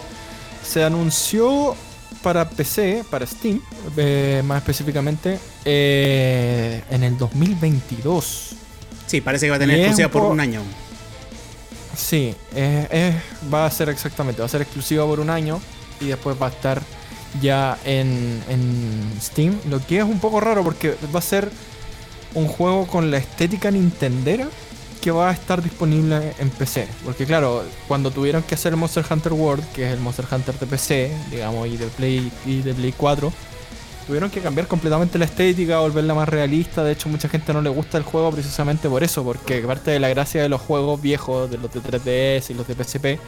Se 0.67 0.83
anunció 0.83 1.75
para 2.21 2.49
PC, 2.49 3.03
para 3.09 3.25
Steam, 3.25 3.61
eh, 3.95 4.41
más 4.45 4.57
específicamente, 4.57 5.39
eh, 5.65 6.83
en 6.91 7.03
el 7.03 7.17
2022. 7.17 8.49
Sí, 9.07 9.21
parece 9.21 9.45
que 9.45 9.51
va 9.51 9.55
a 9.55 9.59
tener 9.59 9.79
exclusiva 9.79 10.09
por 10.09 10.23
po- 10.23 10.27
un 10.29 10.39
año. 10.39 10.61
Sí, 11.99 12.33
eh, 12.55 13.13
va 13.53 13.65
a 13.65 13.71
ser 13.71 13.89
exactamente, 13.89 14.41
va 14.41 14.45
a 14.45 14.49
ser 14.49 14.61
exclusiva 14.61 15.05
por 15.05 15.19
un 15.19 15.29
año 15.29 15.59
y 15.99 16.05
después 16.05 16.41
va 16.41 16.47
a 16.47 16.49
estar 16.49 16.81
ya 17.41 17.77
en, 17.83 18.41
en 18.47 19.11
Steam. 19.21 19.59
Lo 19.69 19.85
que 19.85 19.97
es 19.97 20.03
un 20.03 20.19
poco 20.19 20.39
raro 20.39 20.63
porque 20.63 20.95
va 21.13 21.19
a 21.19 21.21
ser 21.21 21.51
un 22.33 22.47
juego 22.47 22.87
con 22.87 23.11
la 23.11 23.17
estética 23.17 23.69
nintendera 23.69 24.47
que 25.01 25.11
va 25.11 25.29
a 25.29 25.33
estar 25.33 25.61
disponible 25.61 26.33
en 26.39 26.49
PC. 26.49 26.87
Porque 27.03 27.25
claro, 27.25 27.63
cuando 27.87 28.11
tuvieron 28.11 28.43
que 28.43 28.55
hacer 28.55 28.75
Monster 28.75 29.05
Hunter 29.09 29.33
World, 29.33 29.65
que 29.73 29.85
es 29.85 29.93
el 29.93 29.99
Monster 29.99 30.25
Hunter 30.31 30.57
de 30.57 30.67
PC, 30.67 31.11
digamos, 31.31 31.67
y 31.67 31.77
de 31.77 31.87
Play 31.87 32.31
y 32.45 32.61
de 32.61 32.73
Play 32.73 32.93
4, 32.95 33.31
tuvieron 34.09 34.31
que 34.31 34.41
cambiar 34.41 34.67
completamente 34.67 35.19
la 35.19 35.25
estética, 35.25 35.77
volverla 35.79 36.15
más 36.15 36.27
realista. 36.27 36.83
De 36.83 36.93
hecho, 36.93 37.07
mucha 37.09 37.29
gente 37.29 37.53
no 37.53 37.61
le 37.61 37.69
gusta 37.69 37.99
el 37.99 38.03
juego 38.03 38.31
precisamente 38.31 38.89
por 38.89 39.03
eso, 39.03 39.23
porque 39.23 39.61
parte 39.61 39.91
de 39.91 39.99
la 39.99 40.09
gracia 40.09 40.41
de 40.41 40.49
los 40.49 40.59
juegos 40.61 40.99
viejos, 40.99 41.49
de 41.51 41.59
los 41.59 41.71
de 41.71 41.79
3DS 41.79 42.49
y 42.49 42.53
los 42.55 42.67
de 42.67 42.73
PSP, 42.73 43.19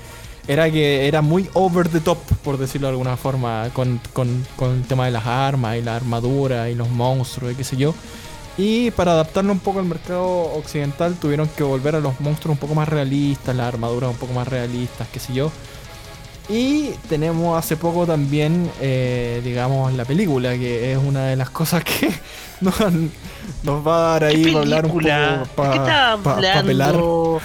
era 0.48 0.72
que 0.72 1.08
era 1.08 1.22
muy 1.22 1.48
over 1.54 1.88
the 1.88 2.00
top, 2.00 2.18
por 2.44 2.58
decirlo 2.58 2.88
de 2.88 2.94
alguna 2.94 3.16
forma, 3.16 3.70
con, 3.74 4.02
con- 4.12 4.44
con 4.56 4.72
el 4.78 4.82
tema 4.84 5.06
de 5.06 5.12
las 5.12 5.28
armas 5.28 5.78
y 5.78 5.84
la 5.84 5.96
armadura 5.96 6.68
y 6.72 6.74
los 6.74 6.90
monstruos 6.90 7.52
y 7.54 7.56
qué 7.56 7.64
sé 7.64 7.78
yo. 7.78 7.94
Y 8.58 8.90
para 8.92 9.12
adaptarlo 9.12 9.52
un 9.54 9.60
poco 9.60 9.78
al 9.80 9.86
mercado 9.86 10.26
occidental 10.56 11.14
tuvieron 11.16 11.48
que 11.56 11.62
volver 11.64 11.96
a 11.96 12.00
los 12.00 12.20
monstruos 12.20 12.56
un 12.56 12.60
poco 12.60 12.74
más 12.74 12.90
realistas, 12.90 13.56
las 13.56 13.68
armaduras 13.68 14.10
un 14.10 14.18
poco 14.18 14.34
más 14.34 14.48
realistas, 14.48 15.08
qué 15.14 15.20
sé 15.20 15.32
yo. 15.34 15.52
Y 16.52 16.92
tenemos 17.08 17.58
hace 17.58 17.78
poco 17.78 18.06
también, 18.06 18.70
eh, 18.82 19.40
digamos, 19.44 19.94
la 19.94 20.04
película, 20.04 20.52
que 20.58 20.92
es 20.92 20.98
una 20.98 21.28
de 21.28 21.38
las 21.38 21.50
cosas 21.50 21.82
que 21.84 22.10
nos, 22.62 22.76
nos 23.64 23.88
va 23.88 23.96
a 23.96 24.12
dar 24.12 24.24
ahí 24.26 24.44
¿Qué 24.44 24.52
para 24.52 24.60
hablar 24.64 24.86
un 24.86 24.92
poco, 24.92 25.00
¿De 25.64 25.70
qué 25.72 25.78
está 25.78 26.18
para 26.22 26.64
pelar. 26.64 26.90
hablando? 26.90 27.42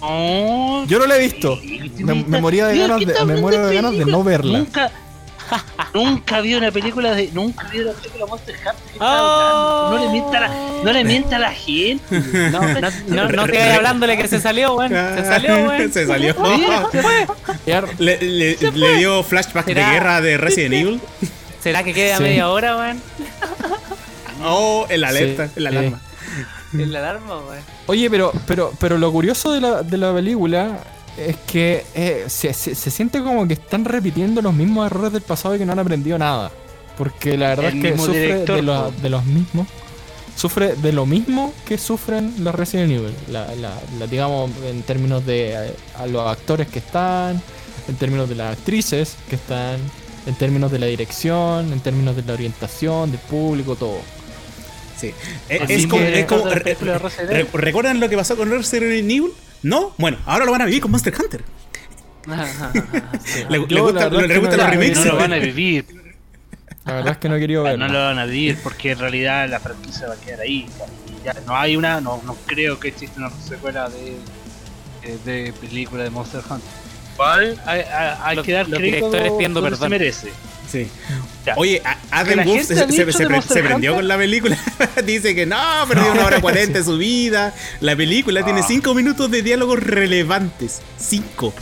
No, 0.00 0.86
Yo 0.86 0.98
no 0.98 1.06
la 1.06 1.16
he 1.16 1.20
visto. 1.20 1.58
¿qué 1.60 2.04
Me, 2.04 2.14
me 2.14 2.40
moría 2.40 2.66
de 2.68 2.74
¿De 2.74 2.80
ganas 2.80 3.00
de, 3.00 3.24
me 3.24 3.40
muero 3.40 3.66
de 3.66 3.74
ganas 3.74 3.92
de 3.92 4.04
no 4.04 4.22
verla. 4.22 4.58
Nunca, 4.58 4.92
nunca 5.94 6.40
vi 6.40 6.54
una 6.54 6.70
película 6.70 7.14
de. 7.14 7.30
Nunca 7.32 7.68
vi 7.68 7.80
una 7.80 7.92
película 7.92 8.24
de 8.24 8.30
Monster 8.30 8.54
Hunter. 8.56 8.74
¿Qué 8.86 8.92
está 8.92 9.22
Oh. 9.22 9.86
hablando? 9.86 9.98
No 9.98 10.04
le 10.04 10.08
mienta 10.12 10.38
a 10.38 10.40
la, 10.40 10.48
no 10.84 10.92
le 10.92 11.04
mienta 11.04 11.36
a 11.36 11.38
la 11.38 11.52
gente. 11.52 12.18
No, 12.50 12.60
no, 12.60 12.80
no, 13.08 13.28
no 13.30 13.46
te 13.46 13.58
vayas 13.58 13.76
hablándole 13.76 14.16
que 14.16 14.28
se 14.28 14.40
salió, 14.40 14.74
weón. 14.74 14.90
Se 14.90 15.24
salió, 15.24 15.54
weón. 15.68 15.92
Se 15.92 16.06
salió. 16.06 16.34
Se 16.92 17.02
fue. 17.02 17.26
Le, 17.98 18.18
le- 18.20 18.56
le 18.72 18.96
dio 18.96 19.22
flashback 19.22 19.66
de 19.66 19.74
¿Será? 19.74 19.92
guerra 19.92 20.20
de 20.20 20.36
Resident 20.36 20.74
Evil. 20.74 21.00
¿Será 21.62 21.82
que 21.82 21.94
queda 21.94 22.16
Sí. 22.18 22.22
media 22.24 22.48
hora, 22.50 22.76
weón? 22.76 23.02
Oh, 24.44 24.86
el 24.88 25.04
alerta, 25.04 25.46
Sí, 25.46 25.52
el 25.56 25.66
alarma. 25.66 26.00
En 26.72 26.92
la 26.92 26.98
alarma, 26.98 27.38
weón. 27.38 27.62
Oye, 27.86 28.10
pero, 28.10 28.32
pero, 28.46 28.72
pero 28.78 28.98
lo 28.98 29.10
curioso 29.12 29.52
de 29.52 29.60
la, 29.60 29.82
de 29.82 29.96
la 29.96 30.12
película 30.12 30.78
es 31.16 31.36
que 31.46 31.84
eh, 31.94 32.24
se, 32.28 32.52
se- 32.52 32.74
se 32.74 32.90
siente 32.90 33.22
como 33.22 33.46
que 33.46 33.54
están 33.54 33.84
repitiendo 33.84 34.42
los 34.42 34.52
mismos 34.54 34.86
errores 34.86 35.12
del 35.12 35.22
pasado 35.22 35.54
y 35.54 35.58
que 35.58 35.66
no 35.66 35.72
han 35.72 35.78
aprendido 35.78 36.18
nada. 36.18 36.50
Porque 36.98 37.36
la 37.36 37.48
verdad 37.50 37.66
El 37.66 37.76
es 37.78 37.82
que 37.92 37.98
sufre 37.98 38.20
director, 38.20 38.56
de, 38.56 38.62
lo- 38.62 38.90
de 38.90 39.10
los 39.10 39.24
mismos. 39.24 39.66
Sufre 40.36 40.74
de 40.74 40.92
lo 40.92 41.06
mismo 41.06 41.52
que 41.64 41.78
sufren 41.78 42.34
los 42.42 42.54
Resident 42.54 42.90
Evil. 42.92 43.14
La, 43.30 43.46
la- 43.54 43.78
la- 43.98 44.06
digamos, 44.06 44.50
en 44.64 44.82
términos 44.82 45.24
de 45.24 45.52
eh, 45.68 45.74
a 45.98 46.06
los 46.06 46.26
actores 46.28 46.66
que 46.68 46.80
están, 46.80 47.40
en 47.88 47.94
términos 47.96 48.28
de 48.28 48.34
las 48.34 48.56
actrices 48.56 49.16
que 49.28 49.36
están, 49.36 49.78
en 50.26 50.34
términos 50.34 50.72
de 50.72 50.78
la 50.78 50.86
dirección, 50.86 51.72
en 51.72 51.80
términos 51.80 52.16
de 52.16 52.22
la 52.22 52.32
orientación, 52.32 53.10
del 53.12 53.20
público, 53.20 53.76
todo. 53.76 53.98
Sí. 54.98 55.12
Es, 55.48 55.86
como. 55.86 56.02
Es 56.02 56.24
como 56.26 56.44
re- 56.46 56.74
re- 56.80 56.98
re- 56.98 57.10
Evil. 57.40 57.48
¿Recuerdan 57.52 58.00
lo 58.00 58.08
que 58.08 58.16
pasó 58.16 58.36
con 58.36 58.50
Resident 58.50 59.10
Evil? 59.10 59.32
¿No? 59.64 59.92
Bueno, 59.98 60.18
ahora 60.26 60.44
lo 60.44 60.52
van 60.52 60.62
a 60.62 60.66
vivir 60.66 60.80
con 60.80 60.90
Monster 60.92 61.12
Hunter. 61.20 61.42
Le, 63.48 63.58
le 63.58 63.80
gusta- 63.80 64.00
la 64.00 64.08
verdad 64.08 64.10
le 64.12 64.26
es 64.26 64.32
que 64.32 64.38
gustan 64.38 64.50
no 64.50 64.56
los 64.56 64.58
la- 64.58 64.70
remakes. 64.70 64.98
No 64.98 65.04
lo 65.12 65.16
van 65.16 65.32
a 65.32 65.36
vivir. 65.40 65.84
La 66.84 66.92
verdad 66.94 67.12
es 67.12 67.18
que 67.18 67.28
no 67.30 67.36
he 67.36 67.40
querido 67.40 67.62
verlo. 67.62 67.86
No 67.86 67.92
lo 67.92 67.98
van 67.98 68.18
a 68.18 68.24
vivir 68.26 68.58
porque 68.62 68.92
en 68.92 68.98
realidad 68.98 69.48
la 69.48 69.58
franquicia 69.60 70.06
va 70.08 70.14
a 70.14 70.16
quedar 70.18 70.40
ahí. 70.40 70.66
Ya 71.24 71.34
no 71.46 71.56
hay 71.56 71.76
una, 71.76 72.00
no, 72.00 72.22
no 72.24 72.36
creo 72.46 72.78
que 72.78 72.88
exista 72.88 73.18
una 73.18 73.30
secuela 73.30 73.88
de, 73.88 74.16
eh, 75.02 75.18
de 75.24 75.52
película 75.58 76.02
de 76.04 76.10
Monster 76.10 76.40
Hunter. 76.48 76.68
Igual 77.14 77.60
hay, 77.64 77.80
hay- 77.80 78.14
hay 78.22 78.36
Los- 78.36 78.44
que 78.46 78.52
dar 78.52 78.68
los 78.68 78.80
directores 78.80 79.32
pidiendo 79.32 79.76
se 79.76 79.88
merece. 79.88 80.30
Sí. 80.74 80.88
Ya. 81.46 81.54
Oye, 81.56 81.80
Adam 82.10 82.44
Wolf 82.44 82.64
se, 82.64 83.62
prendió 83.62 83.94
con 83.94 84.08
la 84.08 84.16
película. 84.16 84.58
Dice 85.04 85.32
que 85.36 85.46
no, 85.46 85.56
perdió 85.86 86.10
una 86.10 86.26
hora 86.26 86.40
cuarenta 86.40 86.78
de 86.78 86.84
su 86.84 86.98
vida. 86.98 87.54
La 87.80 87.94
película 87.94 88.42
tiene 88.44 88.60
Ah. 88.60 88.66
cinco 88.66 88.92
minutos 88.92 89.30
de 89.30 89.42
diálogos 89.42 89.78
relevantes. 89.80 90.80
Cinco. 90.98 91.54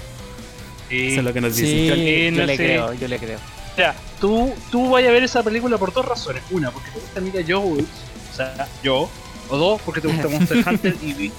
Sí. 0.88 1.08
Eso 1.08 1.18
es 1.18 1.24
lo 1.24 1.32
que 1.34 1.40
nos 1.42 1.54
dice. 1.56 1.86
Yo, 1.86 1.94
Sí, 1.94 2.24
yo 2.24 2.40
no 2.40 2.46
le 2.46 2.56
sé. 2.56 2.64
creo, 2.64 2.92
yo 2.94 3.08
le 3.08 3.18
creo. 3.18 3.38
Ya, 3.76 3.94
tú, 4.18 4.54
tú 4.70 4.88
vayas 4.90 5.10
a 5.10 5.12
ver 5.12 5.24
esa 5.24 5.42
película 5.42 5.76
por 5.76 5.92
dos 5.92 6.06
razones. 6.06 6.42
Una, 6.50 6.70
porque 6.70 6.90
te 6.90 6.98
gusta 7.00 7.20
Mila 7.20 7.40
Jovovich, 7.46 7.86
o 8.32 8.36
sea, 8.36 8.66
yo. 8.82 9.10
O 9.50 9.56
dos, 9.58 9.80
porque 9.84 10.00
te 10.00 10.08
gusta 10.08 10.28
Monster 10.28 10.58
Hunter 10.66 10.96
y 11.02 11.30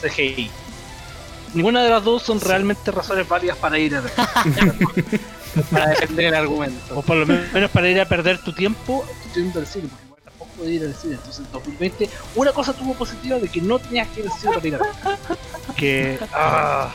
CGI. 0.00 0.48
Ninguna 1.54 1.82
de 1.82 1.90
las 1.90 2.04
dos 2.04 2.22
son 2.22 2.40
realmente 2.40 2.92
razones 2.92 3.26
válidas 3.26 3.56
para 3.56 3.78
ir 3.78 3.96
a 3.96 4.00
ver. 4.02 4.12
Para 5.70 5.88
defender 5.90 6.26
el 6.26 6.34
argumento. 6.34 6.98
O 6.98 7.02
por 7.02 7.16
lo 7.16 7.26
menos 7.26 7.70
para 7.70 7.88
ir 7.88 8.00
a 8.00 8.04
perder 8.04 8.38
tu 8.38 8.52
tiempo 8.52 9.04
yendo 9.34 9.60
al 9.60 9.66
cine, 9.66 9.88
porque 10.08 10.24
tampoco 10.24 10.50
puede 10.52 10.72
ir 10.72 10.84
al 10.84 10.94
cine. 10.94 11.14
Entonces 11.14 11.44
en 11.46 11.52
2020 11.52 12.10
una 12.34 12.52
cosa 12.52 12.72
tuvo 12.72 12.94
positiva 12.94 13.38
de 13.38 13.48
que 13.48 13.60
no 13.60 13.78
tenías 13.78 14.08
que 14.08 14.20
ir 14.20 14.26
al 14.26 14.38
cine 14.38 14.54
para 14.54 14.68
ir 14.68 14.74
a 14.74 14.78
ver. 14.78 14.88
Que... 15.76 16.18
Ah. 16.32 16.92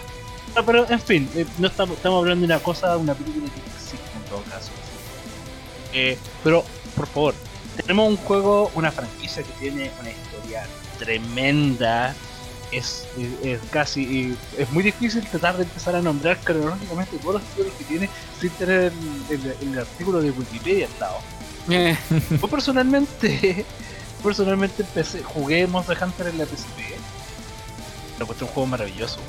No, 0.55 0.65
pero 0.65 0.89
en 0.89 0.99
fin, 0.99 1.29
eh, 1.35 1.45
no 1.59 1.67
estamos, 1.67 1.95
estamos 1.95 2.19
hablando 2.19 2.45
de 2.45 2.53
una 2.53 2.61
cosa, 2.61 2.97
una 2.97 3.13
película 3.13 3.45
que 3.45 3.59
existe 3.61 3.95
en 4.17 4.29
todo 4.29 4.41
caso. 4.43 4.71
Eh, 5.93 6.17
pero, 6.43 6.63
por 6.95 7.07
favor, 7.07 7.35
tenemos 7.77 8.09
un 8.09 8.17
juego, 8.17 8.71
una 8.75 8.91
franquicia 8.91 9.43
que 9.43 9.51
tiene 9.59 9.91
una 9.99 10.09
historia 10.11 10.63
tremenda. 10.99 12.13
Es, 12.71 13.05
es, 13.17 13.45
es 13.45 13.59
casi 13.69 14.35
es 14.57 14.71
muy 14.71 14.81
difícil 14.83 15.25
tratar 15.27 15.57
de 15.57 15.63
empezar 15.63 15.95
a 15.95 16.01
nombrar 16.01 16.37
cronológicamente 16.39 17.17
todos 17.17 17.35
los 17.35 17.43
títulos 17.43 17.73
que 17.77 17.83
tiene 17.83 18.09
sin 18.39 18.49
tener 18.51 18.93
el, 19.29 19.35
el- 19.35 19.55
el 19.73 19.79
artículo 19.79 20.21
de 20.21 20.31
Wikipedia 20.31 20.87
al 20.93 20.99
lado. 20.99 21.17
Eh, 21.69 21.97
Yo 22.41 22.47
personalmente, 22.47 23.65
personalmente 24.23 24.83
empecé, 24.83 25.21
jugué 25.21 25.67
Monster 25.67 25.97
Hunter 26.01 26.27
en 26.27 26.37
la 26.37 26.45
PSP. 26.45 26.79
Lo 28.17 28.23
encontré 28.25 28.45
un 28.45 28.51
juego 28.51 28.67
maravilloso. 28.67 29.19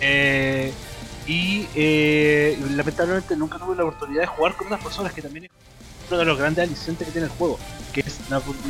Eh, 0.00 0.72
y 1.26 1.66
eh, 1.74 2.58
lamentablemente 2.70 3.34
nunca 3.36 3.58
tuve 3.58 3.74
la 3.76 3.84
oportunidad 3.84 4.20
de 4.22 4.26
jugar 4.26 4.54
con 4.56 4.66
unas 4.68 4.80
personas 4.82 5.12
que 5.12 5.22
también 5.22 5.48
uno 6.08 6.18
de 6.18 6.24
los 6.24 6.38
grandes 6.38 6.64
alicientes 6.66 7.06
que 7.06 7.12
tiene 7.12 7.26
el 7.26 7.32
juego, 7.32 7.58
que 7.92 8.00
es 8.00 8.14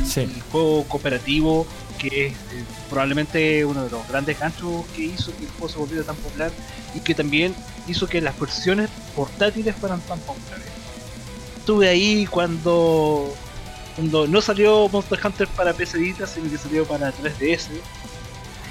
Sí. 0.07 0.21
el 0.21 0.41
juego 0.51 0.83
cooperativo, 0.87 1.65
que 1.97 2.27
es 2.27 2.33
eh, 2.33 2.63
probablemente 2.89 3.65
uno 3.65 3.83
de 3.83 3.89
los 3.89 4.07
grandes 4.07 4.39
ganchos 4.39 4.85
que 4.95 5.03
hizo 5.03 5.35
que 5.35 5.43
el 5.45 5.49
juego 5.51 5.69
se 5.69 5.77
volviera 5.79 6.03
tan 6.03 6.15
popular 6.15 6.51
y 6.95 6.99
que 6.99 7.13
también 7.15 7.55
hizo 7.87 8.07
que 8.07 8.21
las 8.21 8.39
versiones 8.39 8.89
portátiles 9.15 9.75
fueran 9.75 9.99
tan 10.01 10.19
populares. 10.19 10.67
Estuve 11.57 11.89
ahí 11.89 12.25
cuando, 12.27 13.33
cuando 13.95 14.27
no 14.27 14.41
salió 14.41 14.87
Monster 14.89 15.19
Hunter 15.23 15.47
para 15.49 15.73
PC 15.73 15.97
Vita, 15.97 16.25
sino 16.27 16.49
que 16.49 16.57
salió 16.57 16.85
para 16.85 17.11
3DS. 17.11 17.67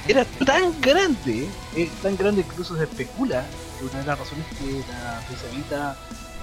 Era 0.09 0.25
tan 0.45 0.81
grande, 0.81 1.49
eh, 1.75 1.91
tan 2.03 2.17
grande 2.17 2.43
incluso 2.47 2.77
se 2.77 2.85
especula 2.85 3.45
que 3.79 3.85
una 3.85 3.99
de 4.01 4.07
las 4.07 4.19
razones 4.19 4.47
que 4.59 4.65
la 4.93 5.21
PC 5.29 5.57
Vita 5.57 5.97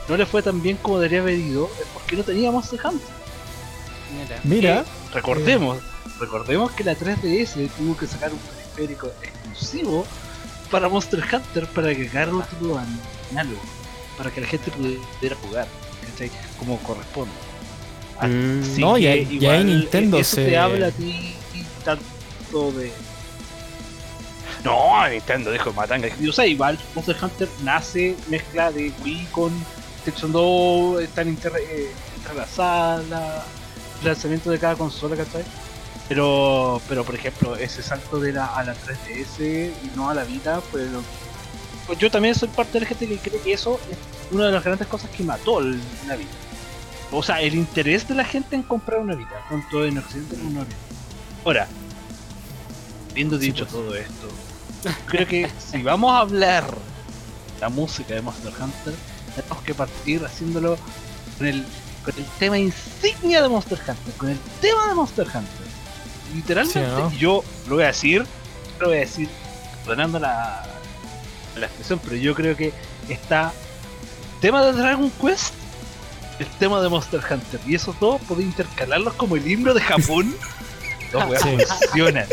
no 0.09 0.17
le 0.17 0.25
fue 0.25 0.41
tan 0.41 0.61
bien 0.61 0.77
como 0.77 0.97
debería 0.99 1.21
haber 1.21 1.39
ido 1.39 1.69
es 1.79 1.87
porque 1.93 2.15
no 2.15 2.23
tenía 2.23 2.51
Monster 2.51 2.79
Hunter. 2.85 3.07
mira. 4.13 4.39
Mira, 4.43 4.85
Recordemos, 5.13 5.77
recordemos 6.19 6.71
que 6.71 6.83
la 6.83 6.95
3DS 6.95 7.69
tuvo 7.77 7.95
que 7.97 8.07
sacar 8.07 8.31
un 8.33 8.39
periférico 8.39 9.07
exclusivo 9.21 10.05
para 10.71 10.89
Monster 10.89 11.23
Hunter 11.31 11.67
para 11.67 11.89
agregar 11.89 12.33
un 12.33 12.41
título 12.43 12.79
análogo, 13.31 13.61
para 14.17 14.31
que 14.31 14.41
la 14.41 14.47
gente 14.47 14.71
pudiera 14.71 15.35
jugar, 15.35 15.67
¿cachai? 16.11 16.31
Como 16.57 16.77
corresponde. 16.79 17.31
Mm. 18.21 18.61
Así 18.61 18.81
No, 18.81 18.97
y 18.97 19.01
que 19.01 19.09
ahí- 19.09 19.19
y 19.19 19.21
ahí 19.21 19.33
igual, 19.35 19.65
Nintendo 19.67 20.17
eso 20.19 20.35
se- 20.35 20.45
te 20.45 20.57
habla 20.57 20.87
a 20.87 20.91
ti 20.91 21.35
tanto 21.85 22.71
de. 22.71 22.91
No, 24.63 25.07
Nintendo 25.09 25.51
dijo 25.51 25.73
matanga. 25.73 26.07
O 26.27 26.31
sea, 26.31 26.45
igual 26.45 26.79
Monster 26.95 27.17
Hunter 27.21 27.49
nace 27.63 28.15
mezcla 28.29 28.71
de 28.71 28.91
Wii 29.03 29.27
con 29.31 29.51
Section 30.05 30.31
2, 30.31 31.01
están 31.01 31.27
inter- 31.29 31.53
eh, 31.59 31.91
entrelazadas 32.17 33.07
la- 33.07 33.43
el 34.01 34.07
lanzamiento 34.07 34.49
de 34.51 34.59
cada 34.59 34.75
consola, 34.75 35.15
¿cachai? 35.15 35.43
Pero, 36.09 36.81
pero 36.89 37.05
por 37.05 37.15
ejemplo, 37.15 37.55
ese 37.55 37.81
salto 37.81 38.19
de 38.19 38.33
la, 38.33 38.47
a 38.47 38.63
la 38.63 38.73
3DS 38.75 39.71
y 39.83 39.91
no 39.95 40.09
a 40.09 40.13
la 40.13 40.23
Vita, 40.25 40.61
pues, 40.71 40.87
pues 41.87 41.97
yo 41.99 42.11
también 42.11 42.35
soy 42.35 42.49
parte 42.49 42.73
de 42.73 42.79
la 42.81 42.85
gente 42.87 43.07
que 43.07 43.17
cree 43.17 43.39
que 43.41 43.53
eso 43.53 43.79
es 43.89 43.97
una 44.31 44.47
de 44.47 44.51
las 44.51 44.63
grandes 44.63 44.87
cosas 44.87 45.09
que 45.11 45.23
mató 45.23 45.59
el- 45.59 45.79
la 46.07 46.15
Vita. 46.17 46.31
O 47.11 47.23
sea, 47.23 47.39
el 47.41 47.55
interés 47.55 48.07
de 48.07 48.15
la 48.15 48.25
gente 48.25 48.55
en 48.55 48.63
comprar 48.63 48.99
una 48.99 49.15
Vita, 49.15 49.41
tanto 49.49 49.85
en 49.85 49.97
Occidente 49.99 50.35
como 50.35 50.49
en 50.49 50.57
Oriente. 50.57 50.75
Ahora, 51.45 51.67
habiendo 53.11 53.37
dicho 53.37 53.65
todo 53.65 53.95
esto, 53.95 54.27
creo 55.05 55.27
que 55.27 55.49
si 55.71 55.81
vamos 55.83 56.11
a 56.11 56.19
hablar 56.19 56.65
de 56.65 57.61
la 57.61 57.69
música 57.69 58.13
de 58.15 58.21
Monster 58.21 58.51
Hunter, 58.59 58.93
tenemos 59.35 59.63
que 59.63 59.73
partir 59.73 60.23
haciéndolo 60.25 60.77
con 61.37 61.47
el, 61.47 61.65
con 62.05 62.13
el 62.17 62.25
tema 62.39 62.57
insignia 62.57 63.41
de 63.41 63.49
Monster 63.49 63.79
Hunter, 63.79 64.13
con 64.17 64.29
el 64.29 64.39
tema 64.61 64.87
de 64.87 64.93
Monster 64.95 65.25
Hunter. 65.27 65.67
Literalmente, 66.33 66.79
Sí, 66.79 66.85
¿no? 67.01 67.11
yo 67.13 67.43
lo 67.67 67.75
voy 67.75 67.83
a 67.83 67.87
decir, 67.87 68.25
lo 68.79 68.87
voy 68.87 68.97
a 68.97 69.01
decir, 69.01 69.29
perdonando 69.85 70.19
la, 70.19 70.63
la 71.57 71.65
expresión, 71.67 71.99
pero 72.03 72.15
yo 72.15 72.33
creo 72.33 72.55
que 72.57 72.73
está 73.09 73.51
el 74.35 74.39
tema 74.39 74.63
de 74.65 74.73
Dragon 74.73 75.11
Quest, 75.21 75.53
el 76.39 76.47
tema 76.57 76.81
de 76.81 76.89
Monster 76.89 77.21
Hunter, 77.29 77.59
y 77.67 77.75
esos 77.75 77.99
dos 77.99 78.19
podéis 78.23 78.47
intercalarlos 78.49 79.13
como 79.13 79.35
el 79.35 79.47
himno 79.49 79.73
de 79.73 79.81
Japón. 79.81 80.35
Los 81.13 81.25
weas 81.29 81.43
Sí. 81.43 81.49
funcionan. 81.79 82.25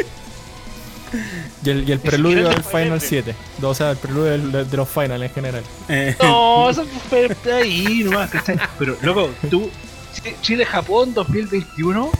Y 1.64 1.70
el, 1.70 1.88
y 1.88 1.92
el 1.92 2.00
preludio 2.00 2.48
del 2.48 2.62
Final 2.62 2.90
ver. 2.90 3.00
7. 3.00 3.34
O 3.62 3.74
sea, 3.74 3.90
el 3.92 3.96
preludio 3.96 4.30
del- 4.32 4.70
de 4.70 4.76
los 4.76 4.88
Final 4.88 5.22
en 5.22 5.30
general. 5.30 5.62
Eh, 5.88 6.16
No, 6.22 6.70
eso 6.70 6.84
fue 7.08 7.28
ahí 7.52 8.02
nomás, 8.04 8.30
¿cachai? 8.30 8.58
Pero, 8.78 8.96
loco, 9.02 9.30
tú, 9.50 9.70
Ch- 10.14 10.34
Chile-Japón 10.42 11.12
2021 11.14 12.10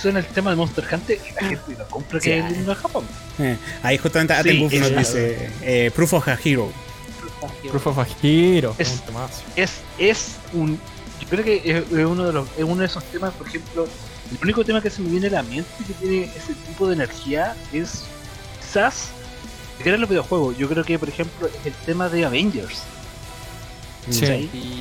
suena 0.00 0.20
el 0.20 0.26
tema 0.26 0.50
de 0.50 0.56
Monster 0.56 0.84
Hunter 0.92 1.18
y 1.28 1.34
la 1.34 1.48
gente 1.48 1.74
lo 1.78 1.86
compra 1.88 2.20
que 2.20 2.24
Sí. 2.24 2.30
es 2.32 2.44
el 2.44 2.54
himno 2.56 2.70
de 2.70 2.74
Japón. 2.76 3.04
eh, 3.40 3.56
ahí 3.82 3.98
justamente 3.98 4.34
Sí, 4.34 4.40
Atem 4.40 4.60
Wolf 4.60 4.74
nos 4.74 4.90
es- 4.90 4.96
dice 4.98 5.50
eh, 5.62 5.90
Proof 5.94 6.12
of 6.14 6.28
a 6.28 6.38
Hero. 6.44 6.70
Proof 7.70 7.86
of 7.88 7.98
a 7.98 8.06
Hero. 8.22 8.74
Es-. 8.78 9.02
Es, 9.56 9.72
es 9.98 10.32
un. 10.52 10.78
Yo 11.20 11.28
creo 11.28 11.44
que 11.44 11.56
es, 11.64 11.84
es 11.92 12.06
uno 12.06 12.24
de 12.26 12.32
los, 12.32 12.48
es 12.56 12.64
uno 12.64 12.76
de 12.80 12.86
esos 12.86 13.02
temas, 13.04 13.32
por 13.34 13.46
ejemplo, 13.48 13.86
el 14.32 14.38
único 14.42 14.64
tema 14.64 14.80
que 14.80 14.88
se 14.90 15.02
me 15.02 15.10
viene 15.10 15.26
a 15.28 15.30
la 15.30 15.42
mente 15.42 15.68
que 15.86 15.94
tiene 15.94 16.24
ese 16.24 16.54
tipo 16.66 16.86
de 16.86 16.94
energía 16.94 17.54
es 17.72 18.04
quizás 18.68 19.08
que 19.82 19.88
era 19.88 19.98
los 19.98 20.08
videojuegos. 20.08 20.56
Yo 20.58 20.68
creo 20.68 20.84
que, 20.84 20.98
por 20.98 21.08
ejemplo, 21.08 21.46
es 21.46 21.66
el 21.66 21.72
tema 21.86 22.08
de 22.08 22.24
Avengers. 22.24 22.82
Y- 24.10 24.20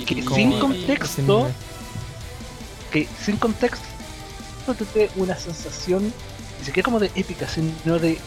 Que 0.05 0.15
y- 0.15 0.23
sin 0.33 0.53
y- 0.53 0.59
contexto, 0.59 1.49
que 2.91 3.07
sin 3.23 3.37
contexto 3.37 3.83
te 4.77 4.99
dé 4.99 5.09
una 5.15 5.35
sensación 5.37 6.13
ni 6.59 6.65
siquiera 6.65 6.85
como 6.85 6.99
de 6.99 7.11
épica, 7.15 7.47
sino 7.47 7.99
de 7.99 8.17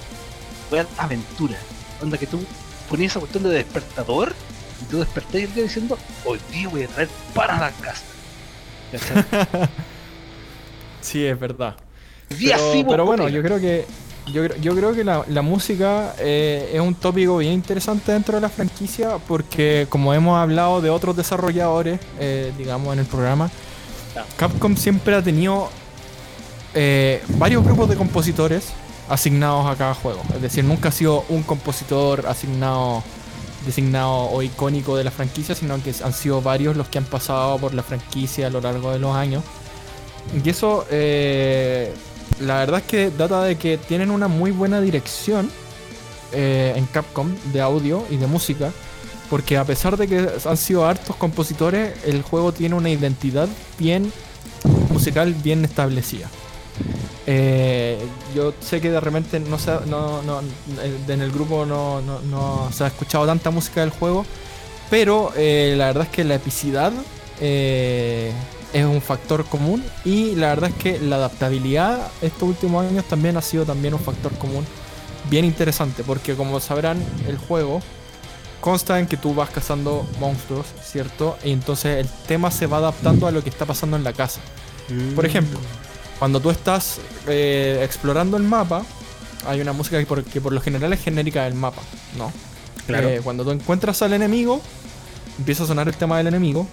real 0.71 0.87
aventura. 0.97 1.59
Onda 2.03 2.17
que 2.17 2.27
tú 2.27 2.43
ponías 2.89 3.13
esa 3.13 3.21
cuestión 3.21 3.43
de 3.45 3.51
despertador 3.51 4.35
y 4.83 4.85
tú 4.91 4.99
desperté 5.01 5.45
el 5.45 5.53
día 5.55 5.65
diciendo, 5.65 5.99
hoy 6.25 6.39
día 6.53 6.69
voy 6.69 6.85
a 6.85 6.89
traer 6.89 7.09
para 7.35 7.59
la 7.59 7.71
casa. 7.73 8.03
Sí, 11.03 11.25
es 11.25 11.39
verdad. 11.41 11.77
Pero, 12.89 13.07
bueno, 13.07 13.29
yo 13.31 13.43
creo 13.43 13.59
que 13.59 13.87
yo, 14.27 14.45
creo- 14.45 14.57
yo 14.59 14.75
creo 14.75 14.95
que 14.95 15.05
la, 15.05 15.25
la 15.29 15.43
música 15.43 16.15
eh, 16.19 16.71
es 16.75 16.81
un 16.81 16.95
tópico 16.95 17.39
bien 17.39 17.53
interesante 17.53 18.13
dentro 18.13 18.35
de 18.37 18.41
la 18.41 18.49
franquicia 18.49 19.19
porque 19.29 19.87
como 19.89 20.13
hemos 20.15 20.39
hablado 20.39 20.81
de 20.81 20.91
otros 20.91 21.17
desarrolladores, 21.17 22.01
eh, 22.19 22.53
digamos, 22.59 22.93
en 22.93 23.01
el 23.01 23.07
programa. 23.07 23.51
Capcom 24.37 24.77
siempre 24.77 25.15
ha 25.15 25.23
tenido 25.23 25.69
eh, 26.75 27.23
varios 27.39 27.65
grupos 27.65 27.89
de 27.89 27.97
compositores 27.97 28.69
asignados 29.09 29.67
a 29.67 29.77
cada 29.77 29.95
juego. 29.95 30.21
Es 30.35 30.43
decir, 30.43 30.65
nunca 30.65 30.89
ha 30.91 30.93
sido 30.93 31.25
un 31.29 31.43
compositor 31.43 32.27
asignado 32.27 33.03
designado 33.67 34.31
o 34.31 34.43
icónico 34.43 34.97
de 34.97 35.05
la 35.05 35.11
franquicia, 35.11 35.55
sino 35.55 35.83
que 35.83 35.93
han 36.03 36.15
sido 36.15 36.41
varios 36.41 36.77
los 36.77 36.89
que 36.89 36.97
han 36.97 37.05
pasado 37.05 37.59
por 37.59 37.75
la 37.75 37.83
franquicia 37.83 38.47
a 38.47 38.51
lo 38.51 38.61
largo 38.63 38.91
de 38.91 38.99
los 38.99 39.15
años. 39.15 39.45
Y 40.43 40.49
eso, 40.49 40.87
eh, 40.91 41.95
la 42.41 42.59
verdad 42.59 42.81
es 42.81 42.87
que 42.87 43.11
data 43.11 43.43
de 43.45 43.57
que 43.57 43.77
tienen 43.79 44.11
una 44.11 44.29
muy 44.29 44.51
buena 44.51 44.81
dirección 44.81 45.51
eh, 46.33 46.73
en 46.77 46.87
Capcom 46.87 47.35
de 47.53 47.61
audio 47.61 48.05
y 48.11 48.17
de 48.17 48.27
música. 48.27 48.71
Porque 49.29 49.57
a 49.57 49.65
pesar 49.65 49.97
de 49.97 50.09
que 50.09 50.29
han 50.45 50.57
sido 50.57 50.85
hartos 50.87 51.15
compositores, 51.15 51.93
el 52.05 52.23
juego 52.23 52.53
tiene 52.53 52.75
una 52.75 52.91
identidad 52.91 53.49
bien 53.79 54.13
musical, 54.93 55.35
bien 55.35 55.65
establecida. 55.65 56.29
Eh, 57.27 57.99
yo 58.35 58.53
sé 58.61 58.81
que 58.81 58.91
de 58.91 58.99
repente 58.99 59.39
no 59.39 59.57
se, 59.59 59.71
no, 59.87 60.21
no- 60.23 60.41
en 61.09 61.21
el 61.23 61.31
grupo 61.31 61.65
no, 61.65 62.01
no- 62.03 62.71
se 62.73 62.83
ha 62.83 62.87
escuchado 62.89 63.25
tanta 63.27 63.51
música 63.51 63.83
del 63.83 63.91
juego, 63.91 64.27
pero 64.91 65.33
eh, 65.37 65.75
la 65.77 65.87
verdad 65.87 66.05
es 66.05 66.09
que 66.11 66.25
la 66.25 66.35
epicidad 66.35 66.93
es 68.73 68.85
un 68.85 69.01
factor 69.01 69.45
común 69.45 69.85
y 70.05 70.35
la 70.37 70.49
verdad 70.49 70.71
es 70.71 70.77
que 70.77 70.99
la 71.01 71.17
adaptabilidad 71.17 72.09
estos 72.23 72.43
últimos 72.43 72.87
años 72.87 73.05
también 73.05 73.37
ha 73.37 73.43
sido 73.43 73.65
también 73.65 73.95
un 73.95 74.01
factor 74.01 74.33
común 74.39 74.65
bien 75.29 75.45
interesante 75.45 76.03
porque 76.05 76.35
como 76.35 76.61
sabrán 76.61 77.03
el 77.27 77.37
juego 77.37 77.81
consta 78.61 78.99
en 79.01 79.07
que 79.07 79.17
tú 79.17 79.35
vas 79.35 79.51
cazando 79.51 80.07
monstruos, 80.19 80.67
¿cierto? 80.85 81.37
Y 81.43 81.53
entonces 81.53 81.99
el 81.99 82.09
tema 82.27 82.51
se 82.51 82.67
va 82.67 82.77
adaptando 82.77 83.27
a 83.27 83.31
lo 83.31 83.43
que 83.43 83.49
está 83.49 83.65
pasando 83.67 83.97
en 83.97 84.05
la 84.05 84.13
casa. 84.13 84.41
Por 85.15 85.25
ejemplo, 85.25 85.59
cuando 86.19 86.41
tú 86.41 86.51
estás 86.51 87.01
eh, 87.27 87.81
explorando 87.83 88.37
el 88.37 88.43
mapa, 88.43 88.83
hay 89.47 89.61
una 89.61 89.73
música 89.73 89.99
que 89.99 90.07
por, 90.07 90.25
que 90.25 90.41
por 90.41 90.53
lo 90.53 90.61
general 90.61 90.93
es 90.93 91.03
genérica 91.03 91.45
del 91.45 91.55
mapa, 91.55 91.83
¿no? 92.19 92.33
Claro. 92.87 93.09
Eh, 93.09 93.21
cuando 93.23 93.45
tú 93.45 93.53
encuentras 93.53 94.03
al 94.03 94.13
enemigo, 94.13 94.61
empieza 95.39 95.65
a 95.65 95.67
sonar 95.67 95.89
el 95.89 95.95
tema 95.95 96.19
del 96.19 96.27
enemigo. 96.27 96.67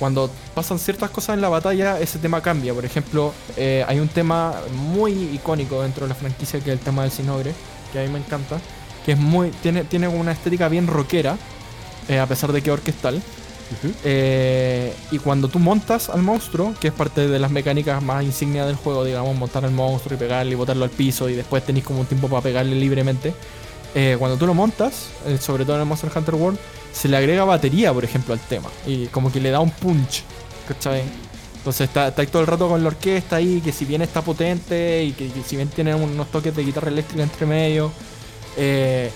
Cuando 0.00 0.30
pasan 0.54 0.78
ciertas 0.78 1.10
cosas 1.10 1.34
en 1.34 1.42
la 1.42 1.50
batalla, 1.50 2.00
ese 2.00 2.18
tema 2.18 2.40
cambia. 2.40 2.72
Por 2.72 2.86
ejemplo, 2.86 3.34
eh, 3.58 3.84
hay 3.86 4.00
un 4.00 4.08
tema 4.08 4.54
muy 4.74 5.12
icónico 5.12 5.82
dentro 5.82 6.06
de 6.06 6.08
la 6.08 6.14
franquicia 6.14 6.58
que 6.58 6.72
es 6.72 6.78
el 6.78 6.82
tema 6.82 7.02
del 7.02 7.10
Sinogre, 7.10 7.52
que 7.92 8.00
a 8.00 8.02
mí 8.02 8.08
me 8.08 8.18
encanta, 8.18 8.58
que 9.04 9.12
es 9.12 9.18
muy 9.18 9.50
tiene, 9.62 9.84
tiene 9.84 10.08
una 10.08 10.32
estética 10.32 10.70
bien 10.70 10.86
rockera, 10.86 11.36
eh, 12.08 12.18
a 12.18 12.26
pesar 12.26 12.50
de 12.50 12.62
que 12.62 12.70
es 12.70 12.74
orquestal. 12.74 13.22
Eh, 14.02 14.94
y 15.12 15.18
cuando 15.18 15.48
tú 15.48 15.58
montas 15.58 16.08
al 16.08 16.22
monstruo, 16.22 16.74
que 16.80 16.88
es 16.88 16.94
parte 16.94 17.28
de 17.28 17.38
las 17.38 17.50
mecánicas 17.50 18.02
más 18.02 18.24
insignias 18.24 18.66
del 18.66 18.76
juego, 18.76 19.04
digamos, 19.04 19.36
montar 19.36 19.66
al 19.66 19.70
monstruo 19.70 20.16
y 20.16 20.18
pegarle 20.18 20.52
y 20.52 20.54
botarlo 20.54 20.84
al 20.84 20.90
piso 20.90 21.28
y 21.28 21.34
después 21.34 21.64
tenéis 21.64 21.84
como 21.84 22.00
un 22.00 22.06
tiempo 22.06 22.26
para 22.26 22.40
pegarle 22.40 22.74
libremente. 22.74 23.34
cuando 24.18 24.38
tú 24.38 24.46
lo 24.46 24.54
montas, 24.54 25.10
sobre 25.40 25.64
todo 25.64 25.76
en 25.76 25.82
el 25.82 25.86
Monster 25.86 26.10
Hunter 26.16 26.36
World, 26.36 26.58
se 26.92 27.08
le 27.08 27.16
agrega 27.16 27.44
batería, 27.44 27.92
por 27.92 28.04
ejemplo, 28.04 28.34
al 28.34 28.40
tema. 28.40 28.68
Y 28.86 29.06
como 29.06 29.30
que 29.32 29.40
le 29.40 29.50
da 29.50 29.60
un 29.60 29.70
punch, 29.70 30.22
¿cachai? 30.68 31.02
Entonces 31.58 31.88
está, 31.88 32.08
está 32.08 32.22
ahí 32.22 32.28
todo 32.28 32.40
el 32.42 32.48
rato 32.48 32.68
con 32.68 32.82
la 32.82 32.88
orquesta 32.88 33.36
ahí, 33.36 33.60
que 33.60 33.70
si 33.72 33.84
bien 33.84 34.00
está 34.02 34.22
potente 34.22 35.04
y 35.04 35.12
que, 35.12 35.28
que 35.28 35.42
si 35.42 35.56
bien 35.56 35.68
tiene 35.68 35.94
unos 35.94 36.30
toques 36.30 36.54
de 36.56 36.64
guitarra 36.64 36.88
eléctrica 36.88 37.22
entre 37.22 37.44
medio, 37.46 37.92
eh, 38.56 39.10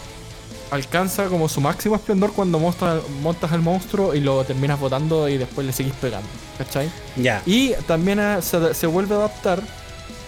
alcanza 0.71 1.27
como 1.27 1.49
su 1.49 1.61
máximo 1.61 1.95
esplendor 1.95 2.33
cuando 2.33 2.59
montas, 2.59 3.01
montas 3.23 3.53
al 3.53 3.61
monstruo 3.61 4.15
y 4.15 4.21
lo 4.21 4.45
terminas 4.45 4.79
botando 4.79 5.29
y 5.29 5.39
después 5.39 5.67
le 5.67 5.73
seguís 5.73 5.95
pegando, 5.95 6.29
¿cachai? 6.59 6.91
Ya. 7.17 7.43
Y 7.47 7.73
también 7.87 8.19
eh, 8.21 8.39
se, 8.43 8.75
se 8.75 8.87
vuelve 8.87 9.15
a 9.15 9.19
adaptar 9.19 9.63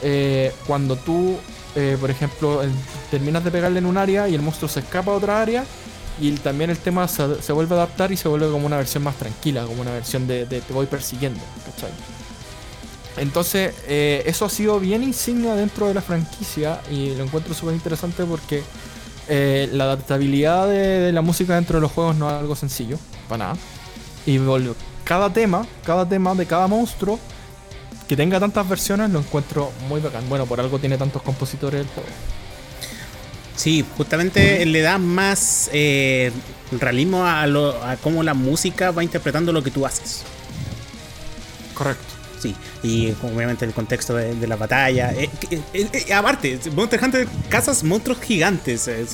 eh, 0.02 0.52
cuando 0.66 0.96
tú, 0.96 1.36
eh, 1.74 1.96
por 2.00 2.10
ejemplo, 2.10 2.62
el- 2.62 2.70
terminas 3.10 3.44
de 3.44 3.50
pegarle 3.50 3.78
en 3.78 3.86
un 3.86 3.96
área 3.98 4.28
y 4.28 4.34
el 4.34 4.42
monstruo 4.42 4.68
se 4.68 4.80
escapa 4.80 5.10
a 5.10 5.14
otra 5.14 5.40
área. 5.42 5.64
Y 6.20 6.32
también 6.32 6.70
el 6.70 6.78
tema 6.78 7.06
se, 7.08 7.52
vuelve 7.52 7.74
a 7.74 7.78
adaptar 7.78 8.10
y 8.10 8.16
se 8.16 8.28
vuelve 8.28 8.50
como 8.50 8.66
una 8.66 8.78
versión 8.78 9.02
más 9.02 9.16
tranquila, 9.16 9.64
como 9.64 9.82
una 9.82 9.92
versión 9.92 10.26
de, 10.26 10.46
te 10.46 10.72
voy 10.72 10.86
persiguiendo, 10.86 11.40
¿cachai? 11.64 11.90
Entonces, 13.18 13.74
eh, 13.86 14.22
eso 14.26 14.44
ha 14.44 14.50
sido 14.50 14.78
bien 14.80 15.02
insignia 15.02 15.54
dentro 15.54 15.88
de 15.88 15.94
la 15.94 16.02
franquicia 16.02 16.80
y 16.90 17.14
lo 17.14 17.24
encuentro 17.24 17.54
súper 17.54 17.74
interesante 17.74 18.24
porque 18.24 18.62
eh, 19.28 19.68
la 19.72 19.84
adaptabilidad 19.84 20.68
de, 20.68 21.00
de 21.00 21.12
la 21.12 21.22
música 21.22 21.54
dentro 21.54 21.78
de 21.78 21.82
los 21.82 21.92
juegos 21.92 22.16
no 22.16 22.28
es 22.28 22.34
algo 22.34 22.56
sencillo, 22.56 22.98
para 23.28 23.48
nada. 23.48 23.56
Y 24.26 24.38
cada 25.04 25.32
tema, 25.32 25.66
cada 25.84 26.08
tema 26.08 26.34
de 26.34 26.46
cada 26.46 26.66
monstruo 26.66 27.18
que 28.08 28.16
tenga 28.16 28.38
tantas 28.40 28.68
versiones 28.68 29.10
lo 29.10 29.20
encuentro 29.20 29.70
muy 29.88 30.00
bacán. 30.00 30.28
Bueno, 30.28 30.46
por 30.46 30.60
algo 30.60 30.78
tiene 30.78 30.98
tantos 30.98 31.22
compositores 31.22 31.82
el 31.82 31.86
juego. 31.86 32.08
Sí, 33.66 33.84
justamente 33.96 34.64
le 34.64 34.80
da 34.80 34.96
más 34.96 35.68
eh, 35.72 36.30
realismo 36.70 37.26
a, 37.26 37.48
lo, 37.48 37.82
a 37.82 37.96
cómo 37.96 38.22
la 38.22 38.32
música 38.32 38.92
va 38.92 39.02
interpretando 39.02 39.52
lo 39.52 39.60
que 39.64 39.72
tú 39.72 39.84
haces. 39.84 40.22
Correcto. 41.74 42.04
Sí, 42.40 42.54
y 42.84 43.12
obviamente 43.24 43.64
el 43.64 43.72
contexto 43.72 44.14
de, 44.14 44.36
de 44.36 44.46
la 44.46 44.54
batalla. 44.54 45.10
Eh, 45.14 45.28
eh, 45.50 45.60
eh, 45.74 45.88
eh, 46.06 46.14
aparte, 46.14 46.60
Monster 46.76 47.02
Hunter 47.02 47.26
cazas 47.48 47.82
monstruos 47.82 48.20
gigantes. 48.20 48.86
eh, 48.86 49.04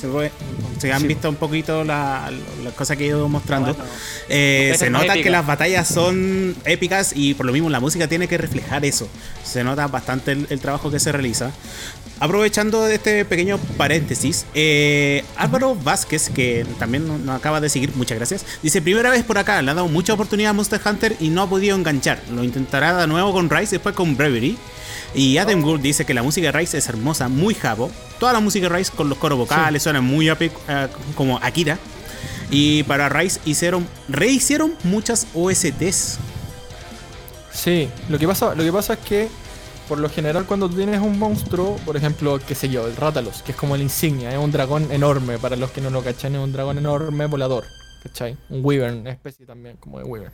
se, 0.79 0.91
han 0.91 1.01
Sí. 1.01 1.07
visto 1.07 1.29
un 1.29 1.35
poquito 1.37 1.83
las 1.83 2.31
la 2.63 2.71
cosas 2.75 2.95
que 2.95 3.05
he 3.05 3.07
ido 3.07 3.27
mostrando. 3.29 3.73
Bueno, 3.73 3.89
Eh, 4.29 4.75
se 4.77 4.91
nota 4.91 5.15
que 5.15 5.31
las 5.31 5.47
batallas 5.47 5.87
son 5.87 6.55
épicas 6.65 7.13
y 7.15 7.33
por 7.33 7.47
lo 7.47 7.53
mismo 7.53 7.71
la 7.71 7.79
música 7.79 8.07
tiene 8.07 8.27
que 8.27 8.37
reflejar 8.37 8.85
eso. 8.85 9.07
Se 9.43 9.63
nota 9.63 9.87
bastante 9.87 10.33
el, 10.33 10.45
el 10.51 10.59
trabajo 10.59 10.91
que 10.91 10.99
se 10.99 11.11
realiza. 11.11 11.49
Aprovechando 12.19 12.83
de 12.83 12.95
este 12.95 13.25
pequeño 13.25 13.57
paréntesis, 13.77 14.45
eh, 14.53 15.25
Álvaro 15.35 15.75
Vázquez, 15.75 16.29
que 16.29 16.65
también 16.79 17.07
nos 17.07 17.19
nos 17.19 17.35
acaba 17.35 17.59
de 17.59 17.69
seguir, 17.69 17.91
muchas 17.95 18.17
gracias, 18.17 18.45
dice, 18.61 18.81
primera 18.81 19.09
vez 19.09 19.23
por 19.23 19.37
acá, 19.37 19.61
le 19.61 19.71
ha 19.71 19.73
dado 19.73 19.87
mucha 19.87 20.13
oportunidad 20.13 20.51
a 20.51 20.53
Monster 20.53 20.79
Hunter 20.85 21.15
y 21.19 21.29
no 21.29 21.41
ha 21.41 21.49
podido 21.49 21.75
enganchar. 21.75 22.21
Lo 22.31 22.43
intentará 22.43 22.95
de 22.95 23.07
nuevo 23.07 23.33
con 23.33 23.49
Rise, 23.49 23.75
después 23.75 23.95
con 23.95 24.15
Bravery. 24.15 24.57
Y 25.15 25.37
Adam 25.37 25.61
Gould 25.61 25.81
dice 25.81 26.05
que 26.05 26.13
la 26.13 26.23
música 26.23 26.51
de 26.51 26.57
Rise 26.57 26.77
es 26.77 26.87
hermosa, 26.87 27.27
muy 27.27 27.53
jabo. 27.53 27.91
Toda 28.19 28.33
la 28.33 28.39
música 28.39 28.67
de 28.67 28.75
Rise 28.75 28.91
con 28.95 29.09
los 29.09 29.17
coros 29.17 29.37
vocales 29.37 29.83
suena 29.83 30.01
muy 30.01 30.29
eh, 30.29 30.49
como 31.15 31.37
Akira. 31.37 31.77
Y 32.49 32.83
para 32.83 33.09
Rise 33.09 33.39
hicieron, 33.45 33.87
rehicieron 34.07 34.75
muchas 34.83 35.27
OSTs. 35.33 36.19
Sí, 37.51 37.87
lo 38.09 38.17
que 38.17 38.27
pasa, 38.27 38.55
lo 38.55 38.63
que 38.63 38.71
pasa 38.71 38.93
es 38.93 38.99
que 38.99 39.29
por 39.93 39.99
lo 39.99 40.09
general 40.09 40.47
cuando 40.47 40.67
tienes 40.67 40.99
un 41.01 41.19
monstruo, 41.19 41.75
por 41.85 41.95
ejemplo, 41.95 42.39
qué 42.47 42.55
sé 42.55 42.67
yo, 42.67 42.87
el 42.87 42.95
Rátalos, 42.95 43.43
que 43.43 43.51
es 43.51 43.55
como 43.55 43.75
el 43.75 43.83
insignia, 43.83 44.31
es 44.31 44.39
un 44.39 44.51
dragón 44.51 44.91
enorme, 44.91 45.37
para 45.37 45.55
los 45.55 45.69
que 45.69 45.81
no 45.81 45.91
lo 45.91 46.01
cachan, 46.01 46.33
es 46.33 46.41
un 46.41 46.51
dragón 46.51 46.79
enorme 46.79 47.27
volador, 47.27 47.65
¿cachai? 48.01 48.35
Un 48.49 48.65
Wyvern, 48.65 49.05
especie 49.05 49.45
también 49.45 49.77
como 49.77 49.99
de 49.99 50.05
Wyvern. 50.05 50.33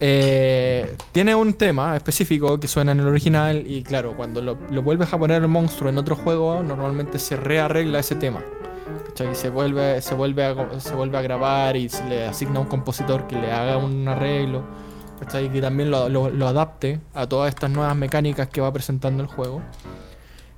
Eh, 0.00 0.96
tiene 1.12 1.34
un 1.34 1.52
tema 1.52 1.94
específico 1.96 2.58
que 2.58 2.66
suena 2.66 2.92
en 2.92 3.00
el 3.00 3.08
original 3.08 3.62
y 3.66 3.82
claro, 3.82 4.16
cuando 4.16 4.40
lo, 4.40 4.56
lo 4.70 4.80
vuelves 4.80 5.12
a 5.12 5.18
poner 5.18 5.42
el 5.42 5.48
monstruo 5.48 5.90
en 5.90 5.98
otro 5.98 6.16
juego, 6.16 6.62
normalmente 6.62 7.18
se 7.18 7.36
rearregla 7.36 7.98
ese 7.98 8.14
tema. 8.14 8.42
¿cachai? 9.06 9.32
Y 9.32 9.34
se 9.34 9.50
vuelve, 9.50 10.00
se, 10.00 10.14
vuelve 10.14 10.46
a, 10.46 10.80
se 10.80 10.94
vuelve 10.94 11.18
a 11.18 11.20
grabar 11.20 11.76
y 11.76 11.90
se 11.90 12.08
le 12.08 12.24
asigna 12.24 12.56
a 12.56 12.62
un 12.62 12.68
compositor 12.68 13.26
que 13.26 13.36
le 13.36 13.52
haga 13.52 13.76
un 13.76 14.08
arreglo. 14.08 14.62
¿Cachai? 15.22 15.48
Que 15.50 15.60
también 15.60 15.90
lo, 15.90 16.08
lo- 16.08 16.30
lo 16.30 16.46
adapte 16.48 17.00
a 17.14 17.26
todas 17.26 17.48
estas 17.54 17.70
nuevas 17.70 17.94
mecánicas 17.96 18.48
que 18.48 18.60
va 18.60 18.72
presentando 18.72 19.22
el 19.22 19.28
juego. 19.28 19.62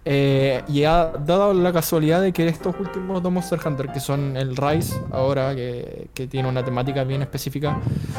Eh, 0.07 0.63
y 0.69 0.85
ha 0.85 1.13
dado 1.25 1.55
la 1.55 1.73
casualidad 1.73 2.21
de 2.21 2.31
que 2.33 2.47
estos 2.47 2.75
últimos 2.79 3.23
dos 3.23 3.33
Monster 3.33 3.59
Hunter, 3.65 3.91
que 3.91 4.01
son 4.01 4.37
el 4.37 4.55
Rise 4.55 4.95
ahora, 5.11 5.55
que, 5.55 6.09
que 6.13 6.27
tiene 6.27 6.47
una 6.49 6.63
temática 6.63 7.05
bien 7.05 7.23
específica, 7.23 7.79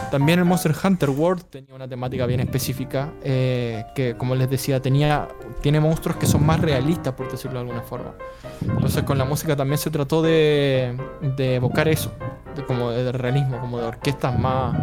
también 0.10 0.40
el 0.40 0.46
Monster 0.46 0.74
Hunter 0.84 1.12
World 1.12 1.44
tenía 1.44 1.76
una 1.76 1.88
temática 1.88 2.26
bien 2.26 2.40
específica, 2.40 3.12
eh, 3.24 3.86
que 3.94 4.16
como 4.18 4.34
les 4.34 4.50
decía, 4.50 4.82
tenía, 4.82 5.28
tiene 5.62 5.80
monstruos 5.80 6.18
que 6.18 6.26
son 6.26 6.44
más 6.46 6.60
realistas, 6.60 7.14
por 7.14 7.30
decirlo 7.30 7.60
de 7.60 7.68
alguna 7.68 7.82
forma. 7.84 8.14
Entonces 8.62 9.04
con 9.04 9.18
la 9.20 9.26
música 9.26 9.56
también 9.56 9.78
se 9.78 9.92
trató 9.92 10.24
de, 10.24 10.98
de 11.38 11.56
evocar 11.56 11.88
eso, 11.88 12.12
de, 12.56 12.66
como 12.66 12.90
de 12.90 13.12
realismo, 13.12 13.60
como 13.60 13.78
de 13.78 13.86
orquestas 13.86 14.38
más, 14.40 14.76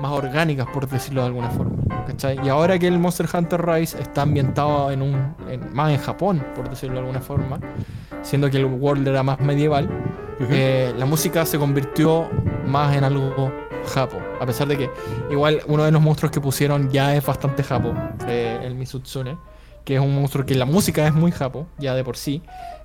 más 0.00 0.12
orgánicas, 0.12 0.66
por 0.72 0.88
decirlo 0.88 1.20
de 1.20 1.26
alguna 1.26 1.50
forma. 1.50 1.72
¿cachai? 2.06 2.38
Y 2.44 2.48
ahora 2.48 2.78
que 2.78 2.88
el 2.88 2.98
Monster 2.98 3.26
Hunter 3.32 3.64
Rise 3.64 4.00
está 4.00 4.22
ambientado 4.22 4.90
en 4.90 5.02
un, 5.02 5.34
en- 5.48 5.72
más 5.72 5.92
en 5.92 5.98
Japón, 5.98 6.21
por 6.54 6.68
decirlo 6.70 6.94
de 6.94 7.00
alguna 7.00 7.20
forma, 7.20 7.58
siendo 8.22 8.48
que 8.50 8.58
el 8.58 8.64
World 8.66 9.06
era 9.08 9.22
más 9.22 9.40
medieval, 9.40 9.88
eh, 10.50 10.92
la 10.96 11.06
música 11.06 11.44
se 11.44 11.58
convirtió 11.58 12.28
más 12.66 12.94
en 12.96 13.04
algo 13.04 13.52
japo. 13.94 14.18
A 14.40 14.46
pesar 14.46 14.68
de 14.68 14.76
que 14.78 14.90
igual 15.30 15.60
uno 15.66 15.84
de 15.84 15.90
los 15.90 16.00
monstruos 16.00 16.30
que 16.32 16.40
pusieron 16.40 16.90
ya 16.90 17.14
es 17.16 17.24
bastante 17.26 17.62
japo, 17.62 17.92
eh, 18.28 18.60
el 18.62 18.74
Misutsune, 18.74 19.36
que 19.84 19.96
es 19.96 20.00
un 20.00 20.14
monstruo 20.14 20.46
que 20.46 20.54
la 20.54 20.64
música 20.64 21.06
es 21.06 21.12
muy 21.14 21.32
japo, 21.32 21.66
ya 21.78 21.94
de 21.94 22.04
por 22.04 22.16
sí. 22.16 22.42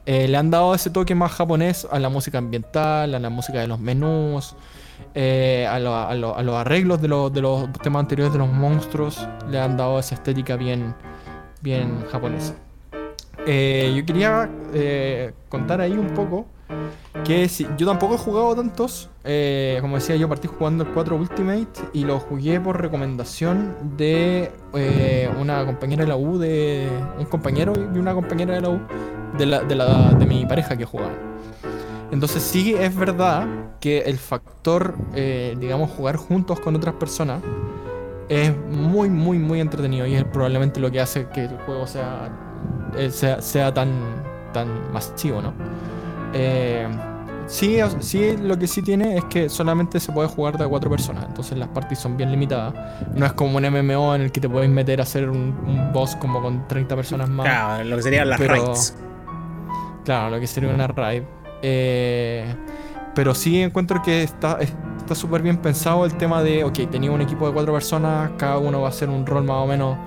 Eh, 0.07 0.27
le 0.27 0.37
han 0.37 0.49
dado 0.49 0.73
ese 0.73 0.89
toque 0.89 1.13
más 1.15 1.31
japonés 1.33 1.87
a 1.91 1.99
la 1.99 2.09
música 2.09 2.37
ambiental, 2.39 3.13
a 3.13 3.19
la 3.19 3.29
música 3.29 3.59
de 3.59 3.67
los 3.67 3.77
menús, 3.79 4.55
eh, 5.13 5.67
a, 5.69 5.77
lo- 5.79 5.95
a 5.95 6.15
lo- 6.15 6.35
a 6.35 6.41
los 6.43 6.55
arreglos 6.55 7.01
de, 7.01 7.07
los- 7.09 7.31
de 7.31 7.41
los 7.41 7.71
temas 7.83 7.99
anteriores 8.01 8.33
de 8.33 8.39
los 8.39 8.47
monstruos. 8.51 9.27
Le 9.49 9.59
han 9.59 9.77
dado 9.77 9.99
esa 9.99 10.15
estética 10.15 10.55
bien, 10.55 10.95
bien 11.61 12.03
japonesa. 12.11 12.55
Eh, 13.45 13.93
yo 13.95 14.05
quería 14.05 14.49
eh, 14.73 15.33
contar 15.49 15.79
ahí 15.81 15.93
un 15.93 16.09
poco 16.09 16.47
que 17.23 17.47
si, 17.47 17.65
yo 17.77 17.87
tampoco 17.87 18.15
he 18.15 18.17
jugado 18.17 18.55
tantos. 18.55 19.09
eh, 19.23 19.77
como 19.81 19.95
decía, 19.95 20.15
yo 20.15 20.27
partí 20.27 20.47
jugando 20.47 20.83
el 20.83 20.91
4 20.91 21.15
Ultimate 21.15 21.81
y 21.93 22.03
lo 22.03 22.19
jugué 22.19 22.59
por 22.59 22.81
recomendación 22.81 23.75
de 23.97 24.51
una 25.39 25.65
compañera 25.65 26.03
de 26.03 26.09
la 26.09 26.17
U, 26.17 26.37
de 26.37 26.89
un 27.19 27.25
compañero 27.25 27.73
y 27.93 27.97
una 27.97 28.13
compañera 28.13 28.55
de 28.55 28.61
la 28.61 28.69
U, 28.69 28.81
de, 29.37 29.45
la, 29.45 29.61
de, 30.13 30.25
mi 30.25 30.45
pareja 30.45 30.75
que 30.77 30.85
jugaban. 30.85 31.15
Entonces 32.11 32.41
sí 32.41 32.73
es 32.73 32.95
verdad 32.95 33.45
que 33.79 33.99
el 33.99 34.17
factor, 34.17 34.95
digamos, 35.13 35.91
jugar 35.91 36.15
juntos 36.17 36.59
con 36.59 36.75
otras 36.75 36.95
personas 36.95 37.41
es 38.29 38.55
muy, 38.57 39.09
muy, 39.09 39.39
muy 39.39 39.61
entretenido 39.61 40.05
y 40.05 40.15
es 40.15 40.25
probablemente 40.25 40.79
lo 40.79 40.91
que 40.91 40.99
hace 40.99 41.27
que 41.27 41.45
el 41.45 41.57
juego 41.65 41.87
sea, 41.87 42.29
eh, 42.97 43.09
sea, 43.11 43.41
sea 43.41 43.73
tan, 43.73 43.89
tan 44.53 44.91
masivo, 44.91 45.41
¿no? 45.41 45.53
Eh, 46.33 46.87
sí, 47.47 47.79
sí, 47.99 48.35
lo 48.37 48.57
que 48.57 48.67
sí 48.67 48.81
tiene 48.81 49.17
es 49.17 49.25
que 49.25 49.49
solamente 49.49 49.99
se 49.99 50.11
puede 50.11 50.27
jugar 50.27 50.57
de 50.57 50.65
a 50.65 50.67
cuatro 50.67 50.89
personas, 50.89 51.25
entonces 51.27 51.57
las 51.57 51.69
parties 51.69 51.99
son 51.99 52.17
bien 52.17 52.31
limitadas. 52.31 52.73
No 53.13 53.25
es 53.25 53.33
como 53.33 53.57
un 53.57 53.63
MMO 53.63 54.15
en 54.15 54.21
el 54.23 54.31
que 54.31 54.41
te 54.41 54.49
puedes 54.49 54.69
meter 54.69 54.99
a 54.99 55.03
hacer 55.03 55.29
un, 55.29 55.55
un 55.65 55.91
boss 55.93 56.15
como 56.15 56.41
con 56.41 56.67
30 56.67 56.95
personas 56.95 57.29
más. 57.29 57.45
Claro, 57.45 57.83
lo 57.83 57.95
que 57.97 58.03
serían 58.03 58.29
las 58.29 58.39
Pero- 58.39 58.53
raids. 58.53 58.95
Claro, 60.05 60.29
lo 60.35 60.39
que 60.39 60.47
sería 60.47 60.73
una 60.73 60.87
raid. 60.87 61.23
Eh, 61.61 62.55
pero 63.13 63.33
sí 63.33 63.61
encuentro 63.61 64.01
que 64.01 64.23
está 64.23 64.59
está 64.59 65.15
súper 65.15 65.41
bien 65.41 65.57
pensado 65.57 66.05
el 66.05 66.13
tema 66.15 66.43
de, 66.43 66.63
ok, 66.65 66.89
tenía 66.91 67.09
un 67.11 67.21
equipo 67.21 67.47
de 67.47 67.53
cuatro 67.53 67.73
personas, 67.73 68.31
cada 68.37 68.57
uno 68.57 68.81
va 68.81 68.87
a 68.87 68.89
hacer 68.89 69.09
un 69.09 69.25
rol 69.25 69.43
más 69.43 69.55
o 69.57 69.65
menos 69.65 69.97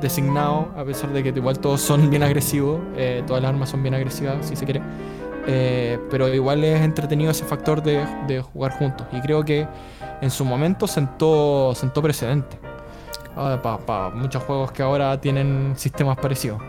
designado, 0.00 0.68
a 0.76 0.84
pesar 0.84 1.12
de 1.12 1.22
que 1.22 1.30
igual 1.30 1.58
todos 1.58 1.80
son 1.80 2.10
bien 2.10 2.22
agresivos, 2.22 2.80
eh, 2.96 3.22
todas 3.26 3.42
las 3.42 3.50
armas 3.50 3.68
son 3.68 3.82
bien 3.82 3.94
agresivas, 3.94 4.46
si 4.46 4.56
se 4.56 4.64
quiere. 4.64 4.82
Eh, 5.46 5.98
pero 6.10 6.32
igual 6.32 6.62
es 6.62 6.82
entretenido 6.82 7.30
ese 7.30 7.44
factor 7.44 7.82
de, 7.82 8.06
de 8.26 8.42
jugar 8.42 8.72
juntos. 8.72 9.06
Y 9.12 9.20
creo 9.20 9.44
que 9.44 9.66
en 10.20 10.30
su 10.30 10.44
momento 10.44 10.86
sentó, 10.86 11.74
sentó 11.74 12.02
precedente. 12.02 12.58
Para 13.34 14.10
muchos 14.10 14.42
juegos 14.42 14.72
que 14.72 14.82
ahora 14.82 15.20
tienen 15.20 15.74
sistemas 15.76 16.16
parecidos. 16.16 16.60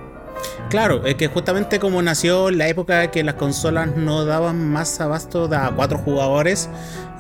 Claro, 0.70 1.04
es 1.06 1.16
que 1.16 1.28
justamente 1.28 1.80
como 1.80 2.02
nació 2.02 2.52
la 2.52 2.68
época 2.68 3.10
que 3.10 3.24
las 3.24 3.36
consolas 3.36 3.96
no 3.96 4.24
daban 4.26 4.70
más 4.72 5.02
abasto 5.02 5.48
de 5.48 5.56
a 5.58 5.72
cuatro 5.76 5.98
jugadores, 5.98 6.70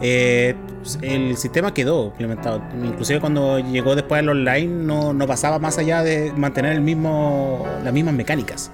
eh, 0.01 0.55
el 1.01 1.36
sistema 1.36 1.74
quedó 1.74 2.05
implementado. 2.07 2.61
Inclusive 2.84 3.20
cuando 3.20 3.57
llegó 3.59 3.95
después 3.95 4.22
el 4.22 4.30
online 4.30 4.67
no, 4.86 5.13
no 5.13 5.26
pasaba 5.28 5.57
más 5.57 5.78
allá 5.80 6.03
de 6.03 6.32
mantener 6.36 6.74
el 6.74 6.82
mismo, 6.82 7.65
las 7.84 7.91
mismas 7.91 8.13
mecánicas. 8.13 8.72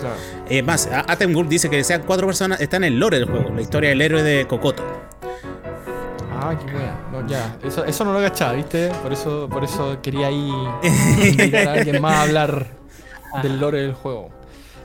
Claro. 0.00 0.14
Es 0.48 0.64
más, 0.64 0.86
A- 0.86 1.04
Atem 1.12 1.32
dice 1.48 1.68
que 1.68 1.82
sean 1.82 2.02
cuatro 2.06 2.26
personas, 2.26 2.60
está 2.60 2.76
en 2.76 2.84
el 2.84 3.00
lore 3.00 3.18
del 3.18 3.28
juego, 3.28 3.50
la 3.52 3.60
historia 3.60 3.90
del 3.90 4.00
héroe 4.00 4.22
de 4.22 4.46
Kokoto. 4.46 4.84
Ah, 6.40 6.56
qué 6.56 6.72
buena. 6.72 7.00
No, 7.10 7.26
ya, 7.26 7.56
eso, 7.64 7.84
eso 7.84 8.04
no 8.04 8.12
lo 8.12 8.20
cachaba, 8.20 8.52
¿viste? 8.52 8.90
Por 9.02 9.12
eso, 9.12 9.48
por 9.50 9.64
eso 9.64 9.98
quería 10.00 10.28
ahí 10.28 10.52
invitar 11.30 11.66
a 11.68 11.72
alguien 11.72 12.00
más 12.00 12.14
a 12.14 12.22
hablar 12.22 12.77
del 13.42 13.60
lore 13.60 13.82
del 13.82 13.94
juego. 13.94 14.30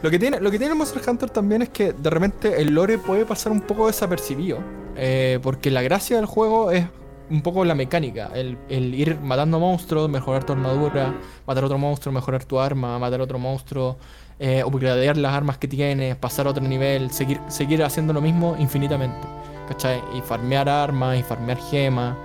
Lo 0.02 0.10
que 0.12 0.20
tiene, 0.20 0.40
lo 0.42 0.52
que 0.52 0.60
tiene 0.60 0.76
Monster 0.76 1.02
Hunter 1.08 1.30
también 1.30 1.62
es 1.62 1.70
que 1.70 1.94
de 1.94 2.10
repente 2.10 2.62
el 2.62 2.74
lore 2.74 2.98
puede 2.98 3.26
pasar 3.26 3.52
un 3.52 3.62
poco 3.62 3.88
desapercibido. 3.88 4.60
eh, 4.96 5.40
porque 5.42 5.72
la 5.72 5.82
gracia 5.82 6.18
del 6.18 6.26
juego 6.26 6.72
es 6.72 6.86
un 7.30 7.42
poco 7.42 7.66
la 7.66 7.76
mecánica. 7.76 8.30
El, 8.34 8.58
el 8.70 8.94
ir 8.94 9.20
matando 9.20 9.60
monstruos, 9.60 10.10
mejorar 10.10 10.44
tu 10.44 10.54
armadura, 10.54 11.14
matar 11.48 11.64
otro 11.64 11.78
monstruo, 11.78 12.14
mejorar 12.14 12.44
tu 12.46 12.60
arma, 12.60 13.00
matar 13.00 13.22
otro 13.22 13.40
monstruo, 13.40 13.98
eh, 14.40 14.64
upgradear 14.64 15.18
las 15.18 15.34
armas 15.34 15.58
que 15.58 15.68
tienes, 15.68 16.16
pasar 16.16 16.48
a 16.48 16.50
otro 16.52 16.64
nivel, 16.64 17.12
seguir, 17.12 17.40
seguir 17.48 17.84
haciendo 17.84 18.14
lo 18.14 18.22
mismo 18.22 18.56
infinitamente. 18.60 19.28
¿Cachai? 19.68 20.04
Y 20.14 20.22
farmear 20.22 20.68
armas, 20.68 21.18
y 21.18 21.24
farmear 21.24 21.58
gemas, 21.58 22.18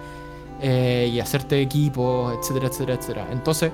eh, 0.61 1.09
y 1.13 1.21
hacerte 1.21 1.61
equipos, 1.63 2.37
etcétera, 2.37 2.67
etcétera, 2.67 2.95
etcétera. 2.95 3.29
Entonces, 3.31 3.71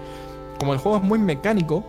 como 0.59 0.75
el 0.75 0.79
juego 0.79 0.99
es 0.99 1.03
muy 1.03 1.19
mecánico, 1.19 1.83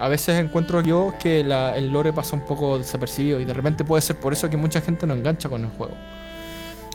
a 0.00 0.08
veces 0.08 0.38
encuentro 0.40 0.80
yo 0.80 1.14
que 1.20 1.44
la- 1.44 1.76
el 1.76 1.90
lore 1.90 2.12
pasa 2.12 2.34
un 2.34 2.42
poco 2.44 2.78
desapercibido 2.78 3.38
y 3.40 3.44
de 3.44 3.52
repente 3.54 3.84
puede 3.84 4.02
ser 4.02 4.16
por 4.16 4.32
eso 4.32 4.48
que 4.50 4.56
mucha 4.56 4.80
gente 4.80 5.06
no 5.06 5.14
engancha 5.14 5.48
con 5.48 5.62
el 5.64 5.70
juego. 5.70 5.94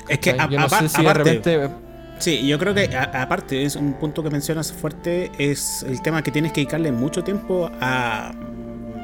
Es 0.09 0.19
que 0.19 0.31
¿Cachai? 0.31 0.47
a- 0.47 0.49
yo 0.49 0.59
no 0.59 0.69
sé 0.69 0.89
si 0.89 1.01
de 1.01 1.09
aparte, 1.09 1.33
repente... 1.33 1.75
Sí, 2.17 2.47
yo 2.47 2.57
creo 2.57 2.73
que 2.73 2.95
a- 2.95 3.21
aparte 3.21 3.63
es 3.63 3.75
un 3.75 3.93
punto 3.93 4.23
que 4.23 4.29
mencionas 4.29 4.71
fuerte, 4.71 5.31
es 5.37 5.83
el 5.83 6.01
tema 6.01 6.21
que 6.21 6.31
tienes 6.31 6.51
que 6.53 6.61
dedicarle 6.61 6.91
mucho 6.91 7.23
tiempo 7.23 7.69
a, 7.81 8.31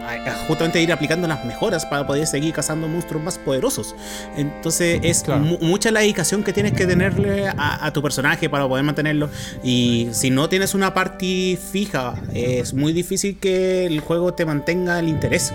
a- 0.03 0.29
a 0.29 0.33
justamente 0.47 0.81
ir 0.81 0.91
aplicando 0.91 1.27
las 1.27 1.43
mejoras 1.45 1.85
para 1.85 2.05
poder 2.05 2.25
seguir 2.27 2.53
cazando 2.53 2.87
monstruos 2.87 3.23
más 3.23 3.37
poderosos. 3.37 3.95
Entonces 4.35 4.99
es 5.03 5.23
Claro. 5.23 5.41
mu- 5.41 5.57
mucha 5.61 5.91
la 5.91 5.99
dedicación 6.01 6.43
que 6.43 6.53
tienes 6.53 6.73
que 6.73 6.85
tenerle 6.85 7.47
a, 7.47 7.85
a 7.85 7.93
tu 7.93 8.01
personaje 8.01 8.49
para 8.49 8.67
poder 8.67 8.83
mantenerlo. 8.83 9.29
Y 9.63 10.09
si 10.11 10.29
no 10.29 10.49
tienes 10.49 10.73
una 10.73 10.93
party 10.93 11.57
fija, 11.71 12.15
es 12.33 12.73
muy 12.73 12.93
difícil 12.93 13.37
que 13.39 13.85
el 13.85 13.99
juego 14.01 14.33
te 14.33 14.45
mantenga 14.45 14.99
el 14.99 15.07
interés. 15.09 15.53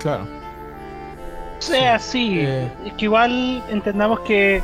Claro. 0.00 0.26
O 1.58 1.62
sea, 1.62 1.98
sí. 1.98 2.38
Eh. 2.40 2.68
Es 2.86 2.92
que 2.94 3.04
igual 3.04 3.62
entendamos 3.70 4.20
que. 4.20 4.62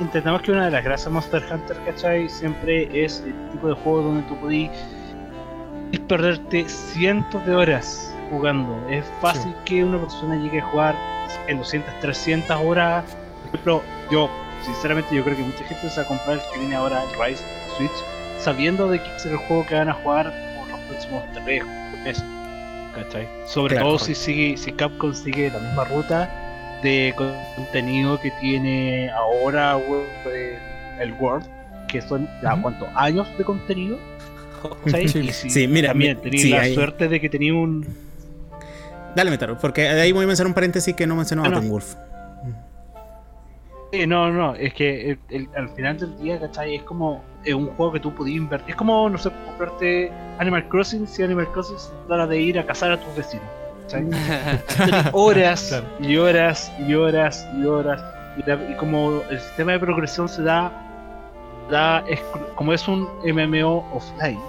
Entendamos 0.00 0.42
que 0.42 0.52
una 0.52 0.66
de 0.66 0.70
las 0.70 0.84
gracias 0.84 1.06
de 1.06 1.10
Monster 1.12 1.42
Hunter, 1.50 1.76
¿cachai? 1.86 2.28
Siempre 2.28 2.88
es 3.04 3.22
el 3.24 3.34
tipo 3.52 3.68
de 3.68 3.74
juego 3.74 4.02
donde 4.02 4.22
tú 4.28 4.36
podís 4.36 4.70
es 5.92 6.00
perderte 6.00 6.68
cientos 6.68 7.44
de 7.46 7.54
horas 7.54 8.12
jugando. 8.30 8.76
Es 8.90 9.04
fácil 9.20 9.54
que 9.64 9.84
una 9.84 9.98
persona 9.98 10.36
llegue 10.36 10.60
a 10.60 10.64
jugar 10.66 10.94
en 11.46 11.58
200, 11.58 12.00
300 12.00 12.56
horas. 12.64 13.04
Por 13.42 13.48
ejemplo, 13.48 13.82
yo, 14.10 14.28
sinceramente, 14.64 15.14
yo 15.14 15.22
creo 15.24 15.36
que 15.36 15.42
mucha 15.42 15.64
gente 15.64 15.88
se 15.88 15.96
va 16.00 16.02
a 16.02 16.08
comprar 16.08 16.36
el 16.38 16.42
que 16.52 16.58
viene 16.58 16.74
ahora, 16.74 17.02
el 17.02 17.10
Rise 17.20 17.44
Switch, 17.76 17.90
sabiendo 18.40 18.88
de 18.88 19.00
que 19.02 19.16
es 19.16 19.26
el 19.26 19.36
juego 19.36 19.64
que 19.66 19.74
van 19.76 19.88
a 19.88 19.94
jugar 19.94 20.32
por 20.58 20.68
los 20.68 20.80
próximos 20.80 21.22
3 21.44 21.64
meses. 22.04 22.24
¿Cachai? 22.94 23.28
Sobre 23.46 23.74
Claro. 23.74 23.88
todo 23.88 23.98
si, 23.98 24.14
sigue, 24.14 24.56
si 24.56 24.72
Capcom 24.72 25.12
sigue 25.12 25.50
la 25.50 25.58
misma 25.58 25.84
ruta 25.84 26.30
de 26.82 27.14
contenido 27.16 28.18
que 28.20 28.30
tiene 28.40 29.10
ahora 29.10 29.78
eh, 30.32 30.58
el 31.00 31.12
World, 31.14 31.46
que 31.88 32.00
son 32.00 32.28
ya 32.42 32.56
cuántos 32.60 32.88
años 32.94 33.28
de 33.38 33.44
contenido. 33.44 33.98
Sí. 34.86 35.30
Sí, 35.50 35.68
mira, 35.68 35.88
también 35.88 36.16
mi- 36.16 36.22
tenía 36.22 36.40
sí, 36.40 36.50
la 36.50 36.74
suerte 36.74 37.08
de 37.08 37.20
que 37.20 37.28
tenía 37.28 37.54
un 37.54 37.86
Dale, 39.14 39.30
Metaro, 39.30 39.56
porque 39.58 39.82
de 39.82 40.00
ahí 40.00 40.12
voy 40.12 40.24
a 40.24 40.26
mencionar 40.26 40.48
un 40.48 40.54
paréntesis 40.54 40.94
que 40.94 41.06
no 41.06 41.16
mencionó 41.16 41.42
Ah, 41.44 41.48
no. 41.48 41.56
Atom 41.56 41.70
Wolf. 41.70 41.94
Eh, 43.92 44.06
no, 44.06 44.30
no, 44.32 44.54
es 44.56 44.74
que 44.74 45.12
el- 45.12 45.18
el- 45.30 45.48
al 45.56 45.68
final 45.70 45.96
del 45.98 46.18
día, 46.20 46.38
¿cachai? 46.40 46.74
Es 46.74 46.82
como 46.82 47.22
es 47.44 47.54
un 47.54 47.68
juego 47.68 47.92
que 47.92 48.00
tú 48.00 48.12
podías 48.14 48.36
invertir. 48.38 48.70
Es 48.70 48.76
como, 48.76 49.08
no 49.08 49.16
sé, 49.16 49.30
comprarte 49.46 50.10
Animal 50.38 50.68
Crossing 50.68 51.06
si 51.06 51.22
Animal 51.22 51.48
Crossing 51.52 51.78
se 51.78 51.90
trata 52.08 52.26
de 52.26 52.40
ir 52.40 52.58
a 52.58 52.66
cazar 52.66 52.92
a 52.92 53.00
tus 53.00 53.14
vecinos. 53.16 53.46
¿cachai? 53.84 54.04
Horas 55.12 55.66
Claro. 55.68 55.86
y 56.00 56.16
horas 56.16 56.72
y 56.86 56.94
horas 56.94 57.46
y 57.56 57.64
horas. 57.64 58.02
Y, 58.36 58.42
la- 58.46 58.70
y 58.70 58.74
como 58.76 59.22
el 59.30 59.38
sistema 59.40 59.72
de 59.72 59.78
progresión 59.78 60.28
se 60.28 60.42
da, 60.42 60.72
da 61.70 62.04
como 62.54 62.72
es 62.72 62.86
un 62.88 63.08
MMO 63.24 63.84
offline, 63.92 64.40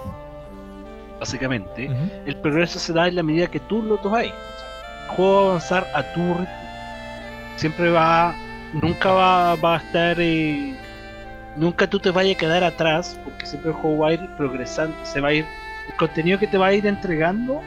básicamente, 1.18 1.90
el 2.26 2.36
progreso 2.36 2.78
se 2.78 2.92
da 2.92 3.08
en 3.08 3.16
la 3.16 3.22
medida 3.22 3.46
que 3.46 3.60
tú 3.60 3.82
lo 3.82 3.96
tomáis. 3.98 4.32
El 5.04 5.16
juego 5.16 5.34
va 5.34 5.40
a 5.40 5.46
avanzar 5.48 5.86
a 5.94 6.02
tu 6.12 6.20
ritmo. 6.20 6.48
Siempre 7.56 7.90
va, 7.90 8.34
nunca 8.72 9.10
va, 9.12 9.54
va 9.56 9.74
a 9.74 9.78
estar, 9.78 10.16
eh, 10.20 10.76
nunca 11.56 11.88
tú 11.88 11.98
te 11.98 12.10
vayas 12.10 12.36
a 12.36 12.38
quedar 12.38 12.62
atrás, 12.64 13.18
porque 13.24 13.46
siempre 13.46 13.70
el 13.70 13.76
juego 13.76 13.98
va 13.98 14.08
a 14.08 14.12
ir 14.12 14.28
progresando, 14.36 14.94
se 15.04 15.20
va 15.20 15.28
a 15.28 15.32
ir, 15.32 15.44
el 15.88 15.96
contenido 15.96 16.38
que 16.38 16.46
te 16.46 16.58
va 16.58 16.66
a 16.66 16.72
ir 16.74 16.86
entregando 16.86 17.60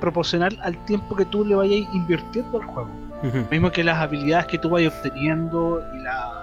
proporcional 0.00 0.58
al 0.62 0.76
tiempo 0.84 1.14
que 1.16 1.24
tú 1.24 1.44
le 1.44 1.54
vayas 1.54 1.88
invirtiendo 1.94 2.60
al 2.60 2.66
juego. 2.66 2.90
Mismo 3.50 3.70
que 3.70 3.84
las 3.84 3.98
habilidades 3.98 4.46
que 4.46 4.58
tú 4.58 4.70
vayas 4.70 4.92
obteniendo 4.96 5.80
y, 5.94 5.98
la, 6.00 6.42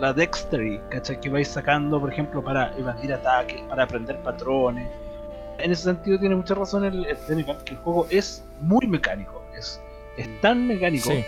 la 0.00 0.12
dexterity, 0.12 0.80
¿cachai? 0.90 1.20
Que 1.20 1.28
vais 1.28 1.48
sacando, 1.48 2.00
por 2.00 2.12
ejemplo, 2.12 2.42
para 2.42 2.72
evadir 2.78 3.12
ataques, 3.12 3.60
para 3.68 3.82
aprender 3.84 4.16
patrones. 4.22 4.88
En 5.58 5.72
ese 5.72 5.84
sentido 5.84 6.18
tiene 6.18 6.36
mucha 6.36 6.54
razón 6.54 6.84
el, 6.84 7.04
el 7.06 7.16
Technical, 7.16 7.58
que 7.64 7.72
el 7.74 7.80
juego 7.80 8.06
es 8.10 8.44
muy 8.60 8.86
mecánico. 8.86 9.42
Es, 9.56 9.80
es 10.16 10.40
tan 10.40 10.66
mecánico 10.68 11.10
Sí. 11.10 11.24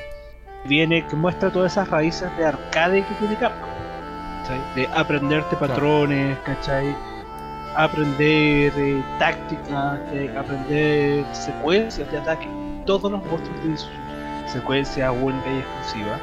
viene 0.66 1.04
que 1.08 1.16
muestra 1.16 1.50
todas 1.50 1.72
esas 1.72 1.88
raíces 1.90 2.28
de 2.36 2.44
arcade 2.46 3.04
que 3.04 3.14
tiene 3.14 3.36
Capcom. 3.36 3.68
¿cachai? 4.42 4.60
De 4.76 4.86
aprenderte 4.94 5.56
patrones, 5.56 6.38
¿cachai? 6.44 6.94
Aprender 7.76 8.72
eh, 8.76 9.02
táctica, 9.18 10.00
eh, 10.12 10.32
aprender 10.38 11.24
secuencias 11.34 12.10
de 12.10 12.18
ataque. 12.18 12.48
Todos 12.84 13.10
los 13.10 13.24
monstruos 13.24 13.60
tienen 13.60 13.78
su 13.78 13.88
secuencia 14.46 15.10
única 15.12 15.48
y 15.50 15.58
exclusiva. 15.58 16.18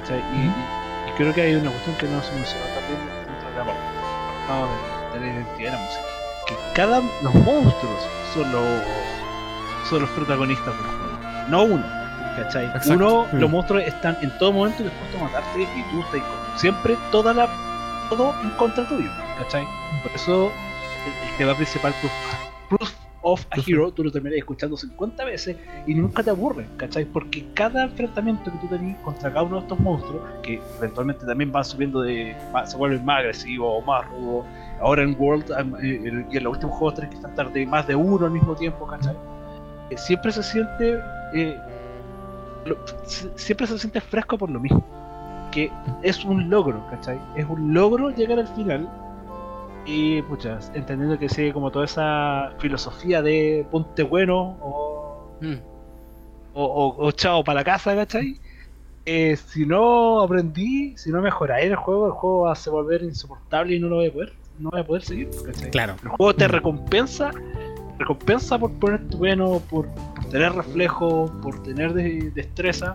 ¿cachai? 0.00 0.18
Y, 0.18 0.79
creo 1.16 1.34
que 1.34 1.42
hay 1.42 1.54
una 1.54 1.70
cuestión 1.70 1.96
que 1.96 2.06
no 2.06 2.22
se 2.22 2.32
menciona 2.32 2.66
también 2.74 2.98
dentro 3.26 3.50
del 3.50 3.60
apartado 3.60 4.68
de, 5.12 5.18
de 5.20 5.26
la 5.26 5.32
identidad 5.32 5.70
de 5.72 5.76
la 5.76 5.82
música. 5.84 6.02
Que 6.46 6.54
cada 6.74 7.00
los 7.22 7.34
monstruos 7.34 8.06
son 8.34 8.50
los, 8.52 8.64
son 9.88 10.00
los 10.02 10.10
protagonistas 10.10 10.66
del 10.66 10.86
juego, 10.86 11.18
no 11.48 11.62
uno. 11.64 12.00
¿Cachai? 12.36 12.66
Exacto. 12.66 12.92
Uno, 12.94 13.26
Mm. 13.32 13.36
los 13.40 13.50
monstruos 13.50 13.82
están 13.84 14.16
en 14.22 14.30
todo 14.38 14.52
momento 14.52 14.82
dispuestos 14.84 15.20
a 15.20 15.24
matarte 15.24 15.62
y 15.62 15.82
tú 15.90 16.00
estás 16.00 16.20
con 16.22 16.58
siempre 16.58 16.96
toda 17.10 17.34
la 17.34 17.48
todo 18.08 18.34
en 18.42 18.50
contra 18.50 18.86
tuyo, 18.88 19.10
¿cachai? 19.38 19.64
Por 20.02 20.12
eso 20.14 20.52
el, 21.06 21.28
el 21.30 21.36
tema 21.36 21.54
principal 21.54 21.92
Proof 22.00 22.12
of 23.32 23.46
a 23.50 23.56
Hero 23.66 23.92
tú 23.92 24.04
lo 24.04 24.10
terminas 24.12 24.38
escuchando 24.38 24.76
50 24.76 25.24
veces 25.24 25.56
y 25.86 25.94
nunca 25.94 26.22
te 26.22 26.30
aburre, 26.30 26.66
¿cachai? 26.76 27.04
Porque 27.04 27.44
cada 27.54 27.84
enfrentamiento 27.84 28.50
que 28.50 28.58
tú 28.58 28.66
tenés 28.68 28.96
contra 28.98 29.30
cada 29.30 29.42
uno 29.42 29.56
de 29.56 29.62
estos 29.62 29.78
monstruos, 29.80 30.22
que 30.42 30.60
eventualmente 30.78 31.24
también 31.26 31.50
van 31.52 31.64
subiendo 31.64 32.02
de. 32.02 32.36
va- 32.54 32.66
se 32.66 32.76
vuelven 32.76 33.04
más 33.04 33.18
agresivos 33.20 33.82
o 33.82 33.86
más 33.86 34.08
rudos. 34.10 34.44
Ahora 34.80 35.02
en 35.02 35.14
World 35.18 35.50
eh, 35.82 36.24
y 36.30 36.36
en 36.36 36.44
los 36.44 36.52
últimos 36.54 36.76
juegos 36.76 36.94
tenés 36.94 37.10
que 37.10 37.16
estar 37.26 37.52
de 37.52 37.66
más 37.66 37.86
de 37.86 37.94
uno 37.94 38.24
al 38.26 38.32
mismo 38.32 38.54
tiempo, 38.54 38.86
¿cachai? 38.86 39.14
Eh, 39.90 39.96
siempre 39.98 40.32
se 40.32 40.42
siente. 40.42 41.00
eh, 41.34 41.56
lo- 42.64 42.76
siempre 43.36 43.66
se 43.66 43.78
siente 43.78 44.00
fresco 44.00 44.36
por 44.38 44.50
lo 44.50 44.60
mismo. 44.60 44.82
Que 45.50 45.70
es 46.02 46.24
un 46.24 46.48
logro, 46.48 46.80
¿cachai? 46.90 47.18
Es 47.34 47.44
un 47.48 47.74
logro 47.74 48.10
llegar 48.10 48.38
al 48.38 48.48
final. 48.48 48.88
Y 49.92 50.22
puchas, 50.22 50.70
entendiendo 50.74 51.18
que 51.18 51.28
sigue 51.28 51.52
como 51.52 51.70
toda 51.72 51.84
esa 51.84 52.52
filosofía 52.58 53.22
de 53.22 53.66
ponte 53.70 54.02
bueno 54.04 54.56
o, 54.62 55.36
Mm. 55.40 55.54
o, 56.54 56.64
o- 56.64 57.06
o 57.06 57.10
chao 57.12 57.42
para 57.42 57.60
la 57.60 57.64
casa, 57.64 57.94
¿cachai? 57.96 58.38
Eh, 59.06 59.36
si 59.36 59.66
no 59.66 60.20
aprendí, 60.20 60.96
si 60.96 61.10
no 61.10 61.20
mejoráis 61.20 61.66
el 61.70 61.76
juego, 61.76 62.06
el 62.06 62.12
juego 62.12 62.40
va 62.42 62.52
a 62.52 62.54
se 62.54 62.70
volver 62.70 63.02
insoportable 63.02 63.74
y 63.74 63.80
no 63.80 63.88
lo 63.88 63.96
voy 63.96 64.06
a 64.08 64.12
poder, 64.12 64.32
no 64.58 64.70
voy 64.70 64.80
a 64.80 64.86
poder 64.86 65.02
seguir, 65.02 65.30
¿cachai? 65.44 65.70
Claro. 65.70 65.96
El 66.02 66.08
juego 66.10 66.34
te 66.34 66.46
recompensa, 66.46 67.30
recompensa 67.98 68.58
por 68.58 68.72
ponerte 68.78 69.16
bueno, 69.16 69.60
por, 69.70 69.86
por 69.88 70.24
tener 70.26 70.52
reflejo, 70.52 71.32
por 71.42 71.62
tener 71.62 71.94
de- 71.94 72.30
destreza. 72.34 72.94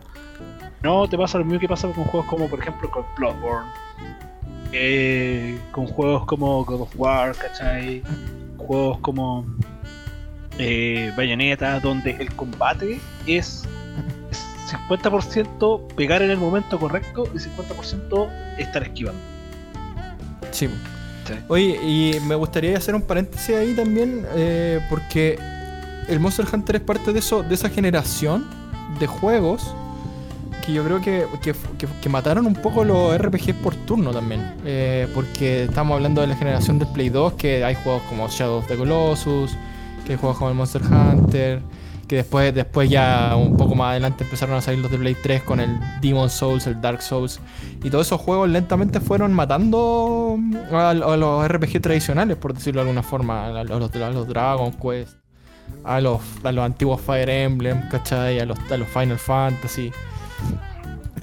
No 0.83 1.09
te 1.09 1.17
pasa 1.17 1.39
lo 1.39 1.45
mismo 1.45 1.59
que 1.59 1.67
pasa 1.67 1.87
con 1.91 2.03
juegos 2.05 2.29
como 2.29 2.47
por 2.47 2.59
ejemplo 2.59 2.89
con 2.91 3.03
Bloodborne, 3.17 3.67
eh, 4.75 5.57
con 5.71 5.87
juegos 5.87 6.25
como 6.25 6.63
God 6.65 6.81
of 6.81 6.93
War, 6.95 7.35
¿cachai? 7.35 8.03
Juegos 8.57 8.99
como 8.99 9.45
eh, 10.57 11.11
Bayonetta, 11.15 11.79
donde 11.79 12.11
el 12.11 12.33
combate 12.35 12.99
es, 13.25 13.63
es 14.31 14.45
50% 14.91 15.93
pegar 15.95 16.21
en 16.21 16.31
el 16.31 16.37
momento 16.37 16.79
correcto 16.79 17.27
y 17.33 17.37
50% 17.37 18.29
estar 18.57 18.83
esquivando. 18.83 19.21
Sí. 20.51 20.69
Sí. 21.27 21.33
Oye, 21.47 21.79
y 21.81 22.19
me 22.27 22.35
gustaría 22.35 22.77
hacer 22.77 22.93
un 22.93 23.01
paréntesis 23.01 23.55
ahí 23.55 23.73
también, 23.73 24.27
eh, 24.35 24.79
porque 24.91 25.39
el 26.07 26.19
Monster 26.19 26.45
Hunter 26.51 26.75
es 26.75 26.81
parte 26.83 27.13
de 27.13 27.19
eso, 27.19 27.41
de 27.41 27.55
esa 27.55 27.67
generación 27.69 28.45
de 28.99 29.07
juegos 29.07 29.73
que 30.65 30.73
yo 30.73 30.83
creo 30.83 31.01
que, 31.01 31.25
que, 32.01 32.09
mataron 32.09 32.47
un 32.47 32.55
poco 32.55 32.83
los 32.83 33.15
RPGs 33.17 33.53
por 33.55 33.75
turno 33.75 34.11
también. 34.11 34.55
Eh, 34.65 35.07
porque 35.13 35.65
estamos 35.65 35.95
hablando 35.95 36.21
de 36.21 36.27
la 36.27 36.35
generación 36.35 36.79
del 36.79 36.87
Play 36.89 37.09
2, 37.09 37.33
que 37.33 37.63
hay 37.63 37.75
juegos 37.75 38.01
como 38.09 38.27
Shadow 38.27 38.57
of 38.57 38.67
the 38.67 38.75
Colossus, 38.75 39.55
que 40.05 40.13
hay 40.13 40.17
juegos 40.17 40.37
como 40.37 40.49
el 40.49 40.55
Monster 40.55 40.81
Hunter, 40.81 41.61
que 42.07 42.17
después, 42.17 42.53
después 42.53 42.89
ya 42.89 43.35
un 43.35 43.57
poco 43.57 43.75
más 43.75 43.91
adelante 43.91 44.23
empezaron 44.23 44.55
a 44.55 44.61
salir 44.61 44.79
los 44.79 44.91
de 44.91 44.97
Play 44.97 45.15
3 45.21 45.43
con 45.43 45.59
el 45.59 45.79
Demon 46.01 46.29
Souls, 46.29 46.65
el 46.67 46.79
Dark 46.81 47.01
Souls. 47.01 47.39
Y 47.83 47.89
todos 47.89 48.07
esos 48.07 48.21
juegos 48.21 48.49
lentamente 48.49 48.99
fueron 48.99 49.33
matando 49.33 50.37
a, 50.71 50.93
los 50.93 51.47
RPG 51.47 51.81
tradicionales, 51.81 52.37
por 52.37 52.53
decirlo 52.53 52.81
de 52.81 52.89
alguna 52.89 53.03
forma. 53.03 53.47
A 53.47 53.63
los, 53.63 53.95
a 53.95 54.09
los 54.09 54.27
Dragon 54.27 54.71
Quest, 54.73 55.17
a 55.83 56.01
los, 56.01 56.21
a 56.43 56.51
los 56.51 56.65
antiguos 56.65 57.01
Fire 57.01 57.29
Emblem, 57.29 57.87
¿cachai? 57.89 58.39
A 58.39 58.45
los, 58.45 58.57
a 58.71 58.77
los 58.77 58.87
Final 58.87 59.17
Fantasy. 59.17 59.91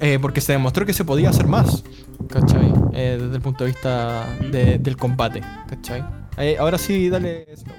Eh, 0.01 0.19
porque 0.21 0.41
se 0.41 0.53
demostró 0.53 0.85
que 0.85 0.93
se 0.93 1.05
podía 1.05 1.31
hacer 1.31 1.47
más, 1.47 1.85
¿cachai? 2.29 2.73
Eh, 2.93 3.19
desde 3.21 3.37
el 3.37 3.41
punto 3.43 3.65
de 3.65 3.71
vista 3.71 4.27
de- 4.51 4.79
del 4.79 4.97
combate, 4.97 5.41
¿cachai? 5.69 6.03
Eh, 6.39 6.57
ahora 6.59 6.79
sí, 6.79 7.09
dale. 7.09 7.47
Snow. 7.57 7.75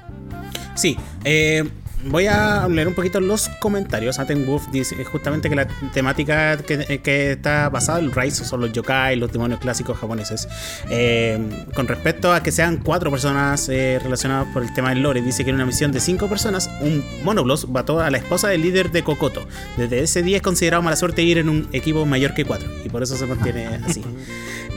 Sí, 0.75 0.97
eh, 1.25 1.67
voy 2.05 2.27
a 2.27 2.67
leer 2.67 2.87
un 2.87 2.93
poquito 2.93 3.19
los 3.19 3.49
comentarios. 3.59 4.19
Aten 4.19 4.45
Wolf 4.45 4.67
dice 4.71 5.03
justamente 5.05 5.49
que 5.49 5.55
la 5.55 5.67
temática 5.93 6.57
que, 6.57 6.99
que 6.99 7.31
está 7.33 7.69
basada 7.69 7.99
en 7.99 8.11
Rise 8.11 8.45
son 8.45 8.61
los 8.61 8.71
yokai, 8.71 9.15
los 9.15 9.31
demonios 9.31 9.59
clásicos 9.59 9.97
japoneses. 9.97 10.47
Eh, 10.89 11.39
con 11.75 11.87
respecto 11.87 12.33
a 12.33 12.43
que 12.43 12.51
sean 12.51 12.77
cuatro 12.77 13.11
personas 13.11 13.69
eh, 13.69 13.99
relacionadas 14.01 14.47
por 14.53 14.63
el 14.63 14.73
tema 14.73 14.89
del 14.89 15.01
lore, 15.01 15.21
dice 15.21 15.43
que 15.43 15.49
en 15.49 15.55
una 15.55 15.65
misión 15.65 15.91
de 15.91 15.99
cinco 15.99 16.27
personas, 16.27 16.69
un 16.81 17.03
monobloss 17.23 17.67
mató 17.69 17.99
a 17.99 18.09
la 18.09 18.17
esposa 18.17 18.49
del 18.49 18.61
líder 18.61 18.91
de 18.91 19.03
Kokoto. 19.03 19.45
Desde 19.77 20.01
ese 20.01 20.23
día 20.23 20.37
es 20.37 20.43
considerado 20.43 20.83
mala 20.83 20.95
suerte 20.95 21.23
ir 21.23 21.37
en 21.37 21.49
un 21.49 21.67
equipo 21.71 22.05
mayor 22.05 22.33
que 22.33 22.45
cuatro, 22.45 22.69
y 22.83 22.89
por 22.89 23.03
eso 23.03 23.15
se 23.15 23.25
mantiene 23.25 23.67
así. 23.85 24.03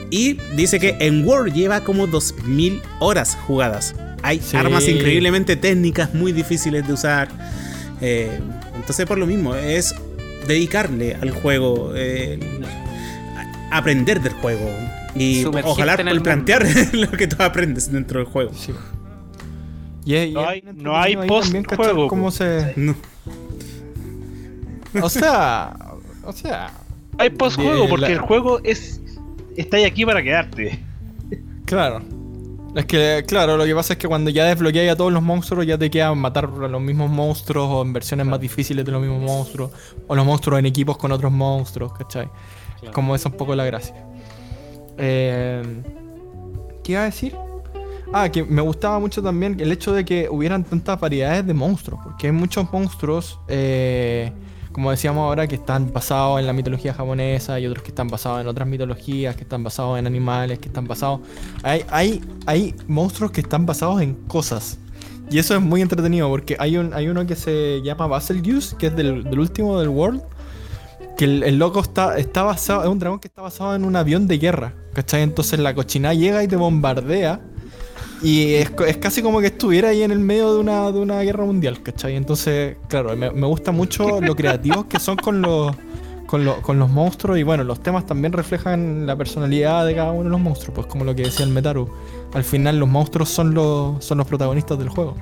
Y 0.09 0.35
dice 0.55 0.79
que 0.79 0.95
en 0.99 1.27
War 1.27 1.51
lleva 1.51 1.81
como 1.81 2.07
2000 2.07 2.81
horas 2.99 3.37
jugadas. 3.45 3.93
Hay 4.23 4.39
Sí. 4.39 4.57
armas 4.57 4.87
increíblemente 4.87 5.55
técnicas, 5.55 6.13
muy 6.13 6.31
difíciles 6.31 6.85
de 6.87 6.93
usar. 6.93 7.29
Eh, 8.01 8.39
entonces, 8.75 9.05
por 9.05 9.17
lo 9.17 9.25
mismo, 9.25 9.55
es 9.55 9.95
dedicarle 10.47 11.15
al 11.15 11.31
juego, 11.31 11.91
eh, 11.95 12.39
aprender 13.71 14.21
del 14.21 14.33
juego. 14.33 14.69
Y 15.15 15.41
Sumergirte 15.43 15.69
ojalá 15.69 15.95
el 15.95 16.21
plantear 16.21 16.65
lo 16.93 17.11
que 17.11 17.27
tú 17.27 17.41
aprendes 17.41 17.91
dentro 17.91 18.19
del 18.19 18.27
juego. 18.27 18.51
Sí. 18.53 18.71
No 20.33 20.47
hay- 20.47 20.63
no 20.75 20.97
hay 20.97 21.15
post-juego, 21.27 22.07
cómo 22.07 22.25
po. 22.25 22.31
se. 22.31 22.73
No. 22.75 22.95
O 25.01 25.09
sea. 25.09 25.75
O 26.23 26.31
sea. 26.31 26.71
Hay 27.17 27.29
post-juego 27.31 27.87
porque 27.89 28.05
la- 28.07 28.11
el 28.13 28.19
juego 28.19 28.59
es 28.63 29.01
está 29.55 29.77
ahí 29.77 29.85
aquí 29.85 30.05
para 30.05 30.21
quedarte. 30.23 30.79
Claro. 31.65 32.01
Es 32.75 32.85
que, 32.85 33.23
claro, 33.27 33.57
lo 33.57 33.65
que 33.65 33.73
pasa 33.73 33.93
es 33.93 33.99
que 33.99 34.07
cuando 34.07 34.29
ya 34.29 34.45
desbloqueas 34.45 34.93
a 34.93 34.95
todos 34.95 35.11
los 35.11 35.23
monstruos, 35.23 35.65
ya 35.65 35.77
te 35.77 35.89
queda 35.89 36.13
matar 36.13 36.45
a 36.45 36.67
los 36.67 36.81
mismos 36.81 37.09
monstruos 37.09 37.67
o 37.69 37.81
en 37.81 37.93
versiones 37.93 38.25
más 38.25 38.39
difíciles 38.39 38.85
de 38.85 38.91
los 38.91 39.01
mismos 39.01 39.21
monstruos. 39.21 39.71
O 40.07 40.15
los 40.15 40.25
monstruos 40.25 40.59
en 40.59 40.65
equipos 40.67 40.97
con 40.97 41.11
otros 41.11 41.31
monstruos, 41.31 41.93
¿cachai? 41.93 42.29
Como 42.93 43.15
esa 43.15 43.29
es 43.29 43.33
un 43.33 43.37
poco 43.37 43.55
la 43.55 43.65
gracia. 43.65 43.95
Eh, 44.97 45.63
¿Qué 46.83 46.91
iba 46.93 47.01
a 47.01 47.05
decir? 47.05 47.35
Ah, 48.13 48.29
que 48.29 48.43
me 48.43 48.61
gustaba 48.61 48.99
mucho 48.99 49.21
también 49.21 49.59
el 49.59 49.71
hecho 49.71 49.93
de 49.93 50.05
que 50.05 50.29
hubieran 50.29 50.63
tantas 50.63 50.99
variedades 50.99 51.45
de 51.45 51.53
monstruos. 51.53 51.99
Porque 52.03 52.27
hay 52.27 52.33
muchos 52.33 52.71
monstruos, 52.71 53.39
eh, 53.47 54.31
como 54.77 54.91
decíamos 54.91 55.23
ahora, 55.23 55.47
que 55.47 55.55
están 55.55 55.91
basados 55.91 56.39
en 56.39 56.45
la 56.45 56.53
mitología 56.53 56.93
japonesa 56.93 57.59
y 57.59 57.65
otros 57.65 57.81
que 57.81 57.89
están 57.89 58.09
basados 58.09 58.41
en 58.41 58.47
otras 58.47 58.67
mitologías, 58.67 59.35
que 59.35 59.41
están 59.41 59.63
basados 59.63 59.97
en 59.97 60.05
animales, 60.05 60.59
que 60.59 60.67
están 60.67 60.85
basados... 60.85 61.21
Hay, 61.63 61.83
hay, 61.89 62.21
hay 62.45 62.75
monstruos 62.87 63.31
que 63.31 63.41
están 63.41 63.65
basados 63.65 64.01
en 64.03 64.13
cosas. 64.13 64.77
Y 65.31 65.39
eso 65.39 65.55
es 65.55 65.61
muy 65.61 65.81
entretenido 65.81 66.29
porque 66.29 66.57
hay, 66.59 66.77
un, 66.77 66.93
hay 66.93 67.07
uno 67.07 67.25
que 67.25 67.35
se 67.35 67.81
llama 67.81 68.05
Baselgeuse, 68.05 68.75
que 68.77 68.85
es 68.85 68.95
del, 68.95 69.23
del 69.23 69.39
último 69.39 69.79
del 69.79 69.89
World. 69.89 70.21
Que 71.17 71.25
el, 71.25 71.41
el 71.41 71.57
loco 71.57 71.79
está, 71.79 72.15
está 72.19 72.43
basado, 72.43 72.83
es 72.83 72.87
un 72.87 72.99
dragón 72.99 73.19
que 73.19 73.29
está 73.29 73.41
basado 73.41 73.73
en 73.73 73.83
un 73.83 73.95
avión 73.95 74.27
de 74.27 74.37
guerra. 74.37 74.75
¿Cachai? 74.93 75.23
Entonces 75.23 75.57
la 75.57 75.73
cochina 75.73 76.13
llega 76.13 76.43
y 76.43 76.47
te 76.47 76.55
bombardea. 76.55 77.41
Y 78.21 78.55
es, 78.55 78.71
es 78.87 78.97
casi 78.97 79.21
como 79.21 79.39
que 79.41 79.47
estuviera 79.47 79.89
ahí 79.89 80.01
en 80.01 80.11
el 80.11 80.19
medio 80.19 80.53
de 80.53 80.59
una, 80.59 80.91
de 80.91 80.99
una 80.99 81.21
guerra 81.21 81.45
mundial, 81.45 81.81
¿cachai? 81.83 82.15
Entonces, 82.15 82.77
claro, 82.87 83.15
me, 83.15 83.29
me 83.31 83.45
gusta 83.47 83.71
mucho 83.71 84.19
lo 84.21 84.35
creativos 84.35 84.85
que 84.85 84.99
son 84.99 85.17
con 85.17 85.41
los, 85.41 85.75
con, 86.25 86.43
lo- 86.43 86.61
con 86.63 86.79
los 86.79 86.89
monstruos. 86.89 87.37
Y 87.37 87.43
bueno, 87.43 87.63
los 87.63 87.81
temas 87.81 88.05
también 88.07 88.33
reflejan 88.33 89.05
la 89.05 89.15
personalidad 89.15 89.85
de 89.85 89.95
cada 89.95 90.11
uno 90.11 90.23
de 90.23 90.29
los 90.31 90.39
monstruos, 90.39 90.73
pues 90.73 90.87
como 90.87 91.05
lo 91.05 91.13
que 91.15 91.23
decía 91.23 91.45
el 91.45 91.51
Metaru. 91.51 91.87
Al 92.33 92.43
final 92.43 92.79
los 92.79 92.89
monstruos 92.89 93.29
son 93.29 93.53
los, 93.53 94.03
son 94.03 94.17
los 94.17 94.25
protagonistas 94.27 94.79
del 94.79 94.89
juego. 94.89 95.15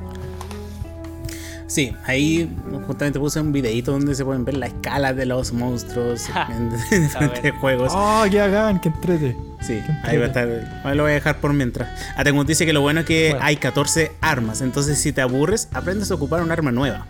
Sí, 1.68 1.96
ahí 2.06 2.48
justamente 2.86 3.20
puse 3.20 3.40
un 3.40 3.52
videito 3.52 3.92
donde 3.92 4.14
se 4.14 4.24
pueden 4.24 4.46
ver 4.46 4.56
la 4.56 4.68
escala 4.68 5.14
de 5.14 5.26
los 5.26 5.52
monstruos 5.52 6.28
en 6.50 6.70
diferentes 7.02 7.54
juegos. 7.60 7.92
Oh, 7.96 8.24
que 8.30 8.40
hagan, 8.40 8.80
que 8.80 8.90
entrete. 8.90 9.36
Sí, 9.62 9.82
qué 9.86 9.92
ahí 10.04 10.18
va 10.18 10.26
a 10.26 10.28
estar. 10.28 10.82
Ahí 10.84 10.96
lo 10.96 11.04
voy 11.04 11.14
a 11.14 11.16
dejar 11.16 11.40
por 11.40 11.54
mientras. 11.54 11.90
Atengus 12.18 12.46
dice 12.46 12.68
que 12.68 12.74
lo 12.74 12.82
bueno 12.82 13.00
es 13.00 13.06
que 13.08 13.30
Bueno. 13.32 13.46
hay 13.46 13.58
14 13.58 14.12
armas. 14.22 14.62
Entonces, 14.62 15.00
si 15.00 15.12
te 15.12 15.22
aburres, 15.22 15.68
aprendes 15.74 16.12
a 16.12 16.16
ocupar 16.16 16.44
un 16.44 16.52
arma 16.52 16.72
nueva. 16.72 17.08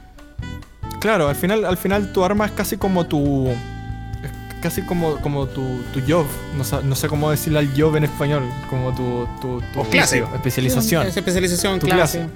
Claro, 1.01 1.27
al 1.27 1.35
final, 1.35 1.65
al 1.65 1.77
final 1.77 2.13
tu 2.13 2.23
arma 2.23 2.45
es 2.45 2.51
casi 2.53 2.77
como 2.77 3.05
tu. 3.05 3.47
es 3.49 4.31
casi 4.61 4.83
como, 4.83 5.17
como 5.17 5.47
tu, 5.47 5.81
tu 5.93 5.99
job. 6.07 6.25
No, 6.57 6.63
sa- 6.63 6.81
no 6.81 6.95
sé 6.95 7.09
cómo 7.09 7.29
decirle 7.29 7.59
al 7.59 7.69
job 7.77 7.97
en 7.97 8.05
español. 8.05 8.43
Como 8.69 8.95
tu, 8.95 9.27
tu, 9.41 9.61
tu 9.73 9.81
O 9.81 9.83
clase. 9.83 10.21
oficio, 10.21 10.35
especialización. 10.37 11.07
Es 11.07 11.17
especialización, 11.17 11.79
Tu 11.79 11.87
clase. 11.87 12.19
clase. 12.19 12.31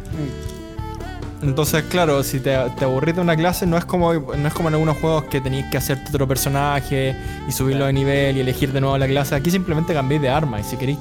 Entonces, 1.41 1.83
claro, 1.83 2.21
si 2.23 2.39
te, 2.39 2.57
te 2.77 2.85
aburrís 2.85 3.15
de 3.15 3.21
una 3.21 3.35
clase, 3.35 3.65
no 3.65 3.77
es 3.77 3.85
como 3.85 4.13
no 4.13 4.47
es 4.47 4.53
como 4.53 4.67
en 4.67 4.75
algunos 4.75 4.97
juegos 4.97 5.23
que 5.25 5.39
tenéis 5.39 5.65
que 5.67 5.77
hacerte 5.77 6.09
otro 6.09 6.27
personaje 6.27 7.15
y 7.47 7.51
subirlo 7.51 7.85
de 7.85 7.93
nivel 7.93 8.37
y 8.37 8.39
elegir 8.41 8.73
de 8.73 8.81
nuevo 8.81 8.97
la 8.97 9.07
clase. 9.07 9.35
Aquí 9.35 9.49
simplemente 9.49 9.93
cambiáis 9.93 10.21
de 10.21 10.29
arma 10.29 10.59
y 10.59 10.63
si 10.63 10.75
queréis, 10.75 10.99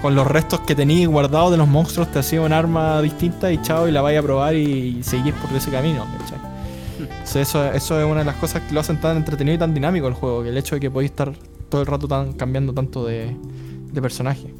con 0.00 0.14
los 0.14 0.26
restos 0.26 0.60
que 0.60 0.74
tenéis 0.74 1.08
guardados 1.08 1.50
de 1.50 1.56
los 1.56 1.66
monstruos, 1.66 2.10
te 2.10 2.20
hacía 2.20 2.40
un 2.40 2.52
arma 2.52 3.02
distinta 3.02 3.50
y 3.50 3.60
chao, 3.62 3.88
y 3.88 3.92
la 3.92 4.00
vais 4.00 4.18
a 4.18 4.22
probar 4.22 4.54
y, 4.54 5.02
seguís 5.02 5.34
por 5.34 5.54
ese 5.56 5.70
camino. 5.70 6.06
¿cachai? 6.18 6.38
Entonces, 7.00 7.48
eso, 7.48 7.72
eso 7.72 8.00
es 8.00 8.06
una 8.06 8.20
de 8.20 8.26
las 8.26 8.36
cosas 8.36 8.62
que 8.62 8.72
lo 8.72 8.80
hacen 8.80 9.00
tan 9.00 9.16
entretenido 9.16 9.56
y 9.56 9.58
tan 9.58 9.74
dinámico 9.74 10.06
el 10.06 10.14
juego, 10.14 10.42
que 10.42 10.50
el 10.50 10.56
hecho 10.56 10.76
de 10.76 10.80
que 10.80 10.90
podéis 10.90 11.10
estar 11.10 11.32
todo 11.68 11.80
el 11.80 11.86
rato 11.86 12.06
tan, 12.06 12.32
cambiando 12.34 12.72
tanto 12.72 13.04
de, 13.04 13.36
de 13.92 14.02
personaje. 14.02 14.54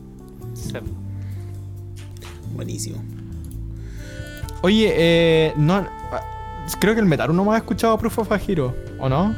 Sí. 0.55 0.73
Buenísimo. 2.55 2.99
Oye, 4.63 4.93
eh, 4.95 5.53
no, 5.57 5.75
ah, 6.13 6.21
creo 6.81 6.95
que 6.95 7.01
el 7.01 7.07
Metaru 7.07 7.33
no 7.33 7.45
me 7.45 7.55
ha 7.55 7.59
escuchado 7.59 7.97
Proof 7.99 8.19
of 8.19 8.33
a 8.33 8.37
Hero, 8.47 8.75
¿o 8.99 9.09
no? 9.09 9.35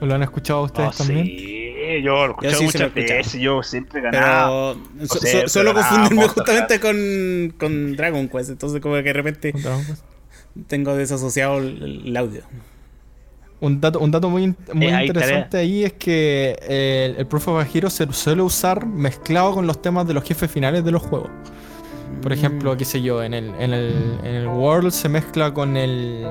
¿O 0.00 0.06
lo 0.06 0.14
han 0.14 0.22
escuchado 0.22 0.62
ustedes 0.62 0.90
Oh, 0.94 0.98
también? 1.04 1.26
sí, 1.26 2.02
yo 2.02 2.26
lo 2.28 2.32
he 2.42 2.46
muchas 2.46 2.60
escuchado. 2.62 2.90
veces, 2.94 3.32
yo 3.40 3.62
siempre 3.62 4.00
ganaba. 4.00 4.74
Pero 4.96 5.06
so- 5.08 5.48
solo 5.48 5.74
confundirme 5.74 6.26
justamente 6.28 6.80
con, 6.80 7.54
con 7.58 7.96
Dragon 7.96 8.28
Quest. 8.28 8.50
Entonces, 8.50 8.80
como 8.80 8.94
que 8.96 9.02
de 9.02 9.12
repente 9.12 9.52
tengo 10.68 10.94
desasociado 10.94 11.58
el, 11.58 12.02
el 12.06 12.16
audio. 12.16 12.42
Un 13.60 13.78
dato, 13.78 13.98
un 13.98 14.10
dato 14.10 14.30
muy, 14.30 14.54
muy 14.72 14.86
Eh, 14.86 14.94
hay 14.94 15.06
interesante 15.08 15.58
ahí 15.58 15.84
es 15.84 15.92
que 15.92 16.56
eh, 16.62 17.10
el, 17.10 17.16
el 17.18 17.26
Proof 17.26 17.48
of 17.48 17.62
a 17.62 17.68
Hero 17.70 17.90
se 17.90 18.10
suele 18.10 18.40
usar 18.40 18.86
mezclado 18.86 19.52
con 19.52 19.66
los 19.66 19.82
temas 19.82 20.06
de 20.08 20.14
los 20.14 20.24
jefes 20.24 20.50
finales 20.50 20.82
de 20.82 20.90
los 20.92 21.02
juegos. 21.02 21.30
Por 22.22 22.32
ejemplo, 22.32 22.76
qué 22.76 22.84
sé 22.84 23.00
yo, 23.02 23.22
en 23.22 23.34
el, 23.34 23.54
en 23.58 23.72
el, 23.72 24.18
en 24.22 24.34
el 24.34 24.46
World 24.48 24.90
se 24.90 25.08
mezcla 25.08 25.52
con 25.54 25.76
el, 25.76 26.26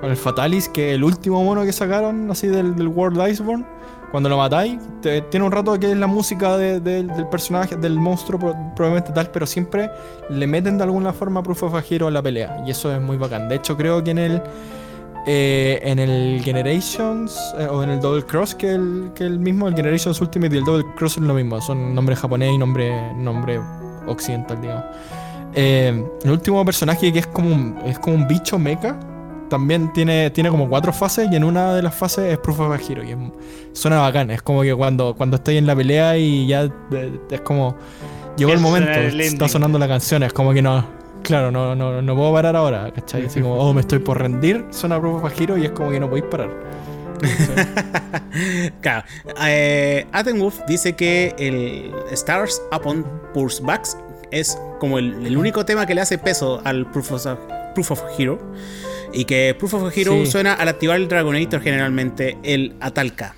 con 0.00 0.10
el 0.10 0.16
Fatalis, 0.16 0.68
que 0.68 0.90
es 0.90 0.94
el 0.96 1.04
último 1.04 1.42
mono 1.42 1.62
que 1.64 1.72
sacaron 1.72 2.30
así 2.30 2.46
del, 2.46 2.76
del 2.76 2.88
World 2.88 3.28
Iceborne. 3.28 3.64
Cuando 4.12 4.28
lo 4.28 4.36
matáis, 4.36 4.78
te- 5.02 5.22
tiene 5.22 5.44
un 5.44 5.50
rato 5.50 5.76
que 5.80 5.90
es 5.90 5.96
la 5.96 6.06
música 6.06 6.56
de- 6.56 6.78
de- 6.78 7.02
del 7.02 7.26
personaje, 7.26 7.74
del 7.74 7.98
monstruo, 7.98 8.38
pro- 8.38 8.54
probablemente 8.76 9.12
tal, 9.12 9.28
pero 9.32 9.44
siempre 9.44 9.90
le 10.30 10.46
meten 10.46 10.78
de 10.78 10.84
alguna 10.84 11.12
forma 11.12 11.42
Proof 11.42 11.64
of 11.64 11.74
a 11.74 11.82
Hero 11.90 12.06
a 12.06 12.10
la 12.12 12.22
pelea. 12.22 12.62
Y 12.64 12.70
eso 12.70 12.94
es 12.94 13.00
muy 13.00 13.16
bacán. 13.16 13.48
De 13.48 13.56
hecho, 13.56 13.76
creo 13.76 14.04
que 14.04 14.12
en 14.12 14.18
el, 14.18 14.42
eh, 15.26 15.80
en 15.82 15.98
el 15.98 16.40
Generations 16.44 17.36
eh, 17.58 17.66
o 17.68 17.82
en 17.82 17.90
el 17.90 18.00
Double 18.00 18.22
Cross, 18.22 18.54
que 18.54 18.70
el, 18.72 19.10
que 19.16 19.24
el 19.24 19.40
mismo, 19.40 19.66
el 19.66 19.74
Generations 19.74 20.20
Ultimate 20.20 20.54
y 20.54 20.58
el 20.58 20.64
Double 20.64 20.84
Cross 20.96 21.16
es 21.16 21.22
lo 21.24 21.34
mismo. 21.34 21.60
Son 21.60 21.92
nombre 21.92 22.14
japonés 22.14 22.52
y 22.52 22.58
nombre, 22.58 23.12
nombre 23.16 23.58
occidental, 24.06 24.60
digamos. 24.60 24.84
Eh, 25.54 26.04
el 26.24 26.30
último 26.30 26.64
personaje 26.64 27.12
que 27.12 27.20
es 27.20 27.26
como 27.26 27.48
un, 27.54 27.78
es 27.86 27.98
como 27.98 28.16
un 28.16 28.26
bicho 28.28 28.58
mecha. 28.58 28.98
También 29.50 29.92
tiene, 29.92 30.30
tiene 30.30 30.48
como 30.50 30.68
cuatro 30.68 30.92
fases 30.92 31.28
y 31.30 31.36
en 31.36 31.44
una 31.44 31.74
de 31.74 31.82
las 31.82 31.94
fases 31.94 32.32
es 32.32 32.38
Proof 32.38 32.60
of 32.60 32.72
a 32.72 32.76
Hero. 32.82 33.04
Y 33.04 33.12
es- 33.12 33.18
suena 33.78 34.00
bacán. 34.00 34.30
Es 34.30 34.42
como 34.42 34.62
que 34.62 34.74
cuando, 34.74 35.14
cuando 35.14 35.36
estoy 35.36 35.58
en 35.58 35.66
la 35.66 35.76
pelea 35.76 36.16
y 36.16 36.46
ya 36.46 36.64
eh, 36.92 37.18
es 37.30 37.40
como. 37.42 37.76
Llegó 38.36 38.52
el 38.52 38.58
momento, 38.60 38.90
el 38.90 39.20
está 39.20 39.46
sonando 39.48 39.78
la 39.78 39.86
canción. 39.86 40.22
Es 40.24 40.32
como 40.32 40.52
que 40.52 40.62
no. 40.62 40.84
Claro, 41.22 41.50
no, 41.50 41.74
no, 41.74 42.02
no 42.02 42.16
puedo 42.16 42.32
parar 42.34 42.54
ahora, 42.56 42.92
¿cachai? 42.92 43.26
Así 43.26 43.40
como, 43.40 43.54
oh, 43.54 43.72
me 43.72 43.80
estoy 43.80 43.98
por 43.98 44.18
rendir, 44.20 44.66
suena 44.70 45.00
Proof 45.00 45.24
of 45.24 45.32
a 45.32 45.34
Hero 45.42 45.56
y 45.56 45.64
es 45.64 45.70
como 45.70 45.90
que 45.90 45.98
no 46.00 46.08
podéis 46.08 46.26
parar. 46.30 46.50
Claro. 48.80 49.04
Eh, 49.46 50.06
Atenwolf 50.12 50.60
dice 50.66 50.94
que 50.94 51.34
el 51.38 51.92
Stars 52.12 52.60
Upon 52.76 53.04
Pulse 53.32 53.62
Backs 53.62 53.96
es 54.34 54.58
como 54.80 54.98
el, 54.98 55.26
el 55.26 55.36
único 55.36 55.64
tema 55.64 55.86
que 55.86 55.94
le 55.94 56.00
hace 56.00 56.18
peso 56.18 56.60
al 56.64 56.90
Proof 56.90 57.12
of, 57.12 57.26
Proof 57.74 57.90
of 57.92 58.02
Hero. 58.18 58.38
Y 59.12 59.24
que 59.26 59.54
Proof 59.58 59.74
of 59.74 59.96
Hero 59.96 60.12
Sí. 60.24 60.26
suena 60.26 60.54
al 60.54 60.68
activar 60.68 60.96
el 60.96 61.06
Dragonator 61.08 61.60
generalmente 61.60 62.36
el 62.42 62.74
Atalca. 62.80 63.34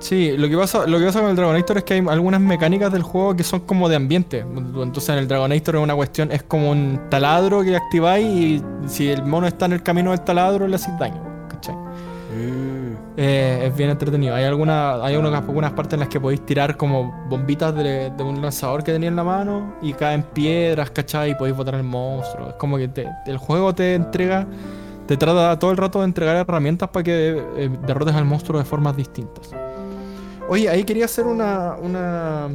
Sí, 0.00 0.34
lo 0.36 0.48
que 0.48 0.56
pasa, 0.56 0.86
lo 0.86 0.98
que 0.98 1.06
pasa 1.06 1.20
con 1.20 1.30
el 1.30 1.36
Dragonator 1.36 1.78
es 1.78 1.84
que 1.84 1.94
hay 1.94 2.04
algunas 2.08 2.40
mecánicas 2.40 2.92
del 2.92 3.02
juego 3.02 3.34
que 3.36 3.42
son 3.42 3.60
como 3.60 3.88
de 3.88 3.96
ambiente. 3.96 4.38
Entonces 4.40 5.08
en 5.10 5.16
el 5.16 5.28
Dragonator 5.28 5.76
es 5.76 5.82
una 5.82 5.94
cuestión, 5.94 6.30
es 6.30 6.42
como 6.42 6.70
un 6.70 7.00
taladro 7.10 7.62
que 7.62 7.74
activáis 7.76 8.26
y 8.26 8.62
si 8.86 9.08
el 9.08 9.22
mono 9.24 9.46
está 9.46 9.64
en 9.66 9.72
el 9.74 9.82
camino 9.82 10.10
del 10.10 10.20
taladro 10.20 10.66
le 10.66 10.76
hacéis 10.76 10.98
daño. 10.98 11.22
¿cachai? 11.48 11.74
Mm. 11.74 12.73
Eh, 13.16 13.66
es 13.66 13.76
bien 13.76 13.90
entretenido. 13.90 14.34
Hay 14.34 14.42
alguna, 14.44 14.94
hay 15.04 15.14
algunas, 15.14 15.40
algunas 15.42 15.72
partes 15.72 15.94
en 15.94 16.00
las 16.00 16.08
que 16.08 16.18
podéis 16.20 16.44
tirar 16.44 16.76
como 16.76 17.12
bombitas 17.28 17.72
de, 17.74 18.10
de 18.10 18.22
un 18.24 18.42
lanzador 18.42 18.82
que 18.82 18.92
tenía 18.92 19.08
en 19.08 19.14
la 19.14 19.22
mano 19.22 19.74
y 19.80 19.92
caen 19.92 20.24
piedras, 20.24 20.90
¿cachai? 20.90 21.30
Y 21.30 21.34
podéis 21.36 21.56
botar 21.56 21.76
el 21.76 21.84
monstruo. 21.84 22.48
Es 22.48 22.54
como 22.54 22.76
que 22.76 22.90
el 23.26 23.38
juego 23.38 23.72
te 23.72 23.94
entrega, 23.94 24.46
te 25.06 25.16
trata 25.16 25.56
todo 25.60 25.70
el 25.70 25.76
rato 25.76 26.00
de 26.00 26.06
entregar 26.06 26.34
herramientas 26.36 26.88
para 26.88 27.04
que 27.04 27.40
eh, 27.56 27.70
derrotes 27.86 28.14
al 28.16 28.24
monstruo 28.24 28.58
de 28.58 28.64
formas 28.64 28.96
distintas. 28.96 29.52
Oye, 30.48 30.68
ahí 30.68 30.82
quería 30.82 31.04
hacer 31.04 31.24
una, 31.24 31.76
una, 31.80 32.48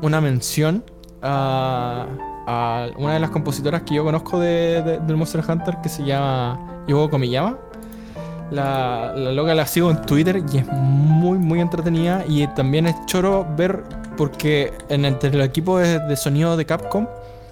una 0.00 0.20
mención 0.22 0.82
a, 1.20 2.06
a 2.46 2.86
una 2.96 3.12
de 3.14 3.20
las 3.20 3.30
compositoras 3.30 3.82
que 3.82 3.96
yo 3.96 4.04
conozco 4.04 4.40
de, 4.40 4.82
de- 4.82 4.98
del 5.00 5.16
Monster 5.18 5.42
Hunter 5.46 5.76
que 5.82 5.90
se 5.90 6.04
llama 6.04 6.58
Yugo 6.88 7.10
Komiyama. 7.10 7.58
La, 8.50 9.12
la 9.14 9.32
loca 9.32 9.54
la 9.54 9.66
sigo 9.66 9.90
en 9.90 10.00
Twitter 10.02 10.42
y 10.52 10.58
es 10.58 10.66
muy, 10.66 11.38
muy 11.38 11.60
entretenida. 11.60 12.24
Y 12.26 12.46
también 12.48 12.86
es 12.86 12.94
choro 13.06 13.46
ver, 13.56 13.82
porque 14.16 14.72
en, 14.88 15.04
entre 15.04 15.30
el 15.30 15.40
equipo 15.42 15.78
de, 15.78 16.16
sonido 16.16 16.56
de 16.56 16.64
Capcom 16.64 17.06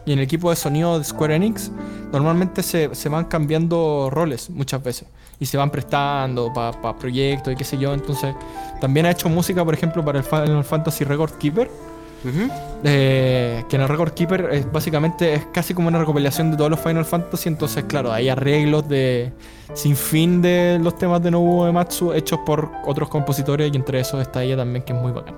y 0.05 0.13
en 0.13 0.19
el 0.19 0.25
equipo 0.25 0.51
de 0.51 0.57
sonido 0.57 0.99
de 0.99 1.05
Square 1.05 1.35
Enix, 1.35 1.71
normalmente 2.13 2.63
se, 2.63 2.95
se 2.95 3.09
van 3.09 3.25
cambiando 3.25 4.09
roles 4.11 4.49
muchas 4.51 4.83
veces. 4.83 5.09
Y 5.39 5.47
se 5.47 5.59
van 5.59 5.71
prestando 5.71 6.53
para 6.53 6.97
proyectos 6.97 7.53
y 7.53 7.57
qué 7.57 7.65
sé 7.65 7.77
yo. 7.77 7.93
Entonces, 7.93 8.35
también 8.81 9.05
ha 9.07 9.11
hecho 9.11 9.29
música, 9.29 9.65
por 9.65 9.75
ejemplo, 9.75 10.05
para 10.05 10.19
el 10.19 10.25
Final 10.25 10.65
Fantasy 10.65 11.05
Record 11.05 11.33
Keeper. 11.33 11.71
Eh, 12.85 13.65
que 13.69 13.77
en 13.77 13.83
el 13.83 13.89
Record 13.89 14.13
Keeper 14.13 14.49
es 14.53 14.71
básicamente 14.71 15.35
es 15.35 15.47
casi 15.53 15.75
como 15.75 15.89
una 15.89 15.99
recopilación 15.99 16.51
de 16.51 16.57
todos 16.57 16.71
los 16.71 16.81
Final 16.81 17.05
Fantasy. 17.05 17.49
Entonces, 17.49 17.85
claro, 17.85 18.13
hay 18.13 18.29
arreglos 18.29 18.89
de 18.89 19.33
sin 19.75 19.97
fin 19.97 20.41
de 20.43 20.79
los 20.83 20.97
temas 20.97 21.23
de 21.23 21.31
Nobuo 21.31 21.67
Ematsu 21.67 22.13
hechos 22.13 22.39
por 22.47 22.71
otros 22.85 23.09
compositores 23.09 23.71
y 23.73 23.77
entre 23.77 24.01
esos 24.01 24.21
está 24.21 24.43
ella 24.43 24.57
también, 24.57 24.85
que 24.85 24.93
es 24.93 24.99
muy 24.99 25.13
bacán. 25.13 25.35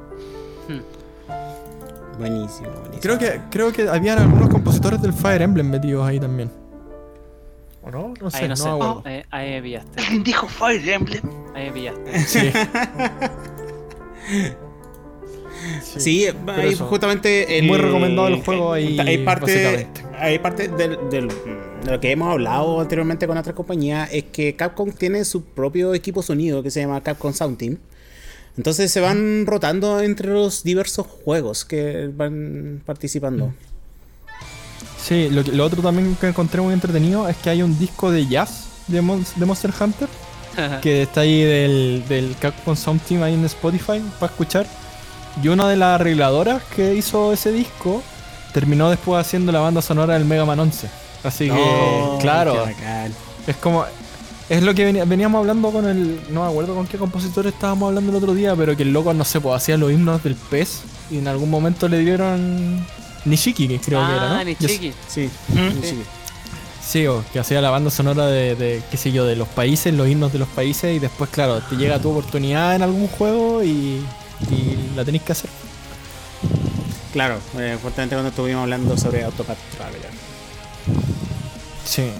Buenísimo, 2.18 2.70
buenísimo. 2.70 3.00
Creo 3.00 3.18
que, 3.18 3.40
creo 3.48 3.72
que 3.72 3.88
habían 3.88 4.18
algunos 4.18 4.48
compositores 4.48 5.00
del 5.00 5.12
Fire 5.12 5.40
Emblem 5.40 5.70
metidos 5.70 6.06
ahí 6.06 6.18
también. 6.18 6.50
¿O 7.82 7.90
no? 7.90 8.12
No 8.20 8.30
sé, 8.30 8.38
Ahí 8.38 8.42
no, 8.44 8.48
no, 8.50 8.56
sé. 8.56 8.68
acuerdo. 8.68 9.02
Eh, 9.06 9.24
ahí 9.30 9.50
me 9.50 9.62
pillaste. 9.62 10.02
Alguien 10.02 10.24
dijo 10.24 10.48
Fire 10.48 10.88
Emblem. 10.88 11.22
Ahí 11.54 11.66
me 11.66 11.72
pillaste. 11.72 12.18
Sí. 12.18 12.52
Sí, 15.82 16.26
ahí 16.46 16.72
eso. 16.72 16.86
justamente 16.86 17.58
el, 17.58 17.66
Muy 17.66 17.78
recomendado 17.78 18.28
el 18.28 18.42
juego 18.42 18.72
ahí, 18.72 18.98
Hay 19.00 19.18
parte, 19.18 19.86
hay 20.18 20.38
parte 20.38 20.68
del, 20.68 20.98
del- 21.10 21.28
de 21.84 21.92
lo 21.92 22.00
que 22.00 22.10
hemos 22.10 22.30
hablado 22.30 22.80
anteriormente 22.80 23.26
con 23.26 23.38
otras 23.38 23.54
compañías, 23.54 24.08
es 24.12 24.24
que 24.24 24.54
Capcom 24.56 24.90
tiene 24.92 25.24
su 25.24 25.42
propio 25.44 25.94
equipo 25.94 26.22
sonido 26.22 26.62
que 26.62 26.70
se 26.70 26.80
llama 26.80 27.00
Capcom 27.02 27.32
Sound 27.32 27.56
Team. 27.58 27.78
Entonces 28.56 28.90
se 28.90 29.00
van 29.00 29.46
rotando 29.46 30.00
entre 30.00 30.28
los 30.32 30.64
diversos 30.64 31.06
juegos 31.06 31.64
que 31.64 32.10
van 32.12 32.82
participando. 32.84 33.54
Sí, 35.02 35.28
lo, 35.30 35.64
otro 35.64 35.80
también 35.82 36.16
que 36.20 36.26
encontré 36.28 36.60
muy 36.60 36.74
entretenido 36.74 37.28
es 37.28 37.36
que 37.36 37.50
hay 37.50 37.62
un 37.62 37.78
disco 37.78 38.10
de 38.10 38.26
jazz 38.26 38.68
de, 38.88 39.00
Mon- 39.00 39.24
de 39.36 39.46
Monster 39.46 39.70
Hunter 39.80 40.08
que 40.82 41.02
está 41.02 41.20
ahí 41.20 41.42
del, 41.42 42.02
del 42.08 42.34
Capcom 42.40 42.74
Sound 42.74 43.00
Team 43.02 43.22
ahí 43.22 43.34
en 43.34 43.44
Spotify 43.44 44.02
para 44.18 44.32
escuchar. 44.32 44.66
Y 45.42 45.48
una 45.48 45.68
de 45.68 45.76
las 45.76 46.00
arregladoras 46.00 46.62
que 46.74 46.94
hizo 46.94 47.32
ese 47.32 47.52
disco 47.52 48.02
terminó 48.52 48.90
después 48.90 49.20
haciendo 49.20 49.52
la 49.52 49.60
banda 49.60 49.82
sonora 49.82 50.14
del 50.14 50.24
Mega 50.24 50.44
Man 50.44 50.58
11. 50.60 50.88
Así 51.24 51.46
que, 51.46 51.52
Oh, 51.56 52.18
claro, 52.20 52.64
es 53.46 53.56
como. 53.56 53.84
Es 54.48 54.62
lo 54.62 54.74
que 54.74 54.90
veníamos 55.04 55.40
hablando 55.40 55.70
con 55.70 55.86
el. 55.86 56.20
No 56.30 56.42
me 56.44 56.48
acuerdo 56.48 56.74
con 56.74 56.86
qué 56.86 56.96
compositor 56.96 57.46
estábamos 57.46 57.88
hablando 57.88 58.10
el 58.10 58.16
otro 58.16 58.34
día, 58.34 58.56
pero 58.56 58.74
que 58.76 58.82
el 58.82 58.92
loco, 58.92 59.12
no 59.12 59.24
sé, 59.24 59.40
pues 59.40 59.54
hacía 59.56 59.76
los 59.76 59.92
himnos 59.92 60.22
del 60.22 60.34
pez 60.36 60.80
y 61.10 61.18
en 61.18 61.28
algún 61.28 61.50
momento 61.50 61.86
le 61.88 61.98
dieron. 61.98 62.84
Nishiki, 63.26 63.68
que 63.68 63.78
creo 63.78 64.06
que 64.06 64.12
era, 64.12 64.30
ah, 64.32 64.38
¿no? 64.38 64.44
ni 64.44 64.54
Yes. 64.56 64.70
chiqui. 64.70 64.92
Sí, 65.06 65.28
Mm. 65.48 65.82
sí. 65.82 66.02
Sí, 66.82 67.06
o 67.06 67.22
que 67.32 67.38
hacía 67.40 67.60
la 67.60 67.68
banda 67.68 67.90
sonora 67.90 68.26
de, 68.26 68.54
de, 68.56 68.82
qué 68.90 68.96
sé 68.96 69.12
yo, 69.12 69.26
de 69.26 69.36
los 69.36 69.48
países, 69.48 69.92
los 69.92 70.08
himnos 70.08 70.32
de 70.32 70.38
los 70.38 70.48
países 70.48 70.96
y 70.96 70.98
después, 70.98 71.28
claro, 71.28 71.60
te 71.60 71.76
llega 71.76 71.98
tu 71.98 72.10
oportunidad 72.10 72.74
en 72.76 72.82
algún 72.82 73.06
juego 73.08 73.62
y, 73.62 74.02
y 74.50 74.94
la 74.96 75.04
tenés 75.04 75.22
que 75.22 75.32
hacer. 75.32 75.50
Claro, 77.12 77.38
eh, 77.58 77.76
justamente 77.82 78.14
cuando 78.14 78.28
estuvimos 78.30 78.62
hablando 78.62 78.96
sobre 78.96 79.24
Autopath 79.24 79.58
Traveler. 79.76 80.10
Sí. 81.84 82.10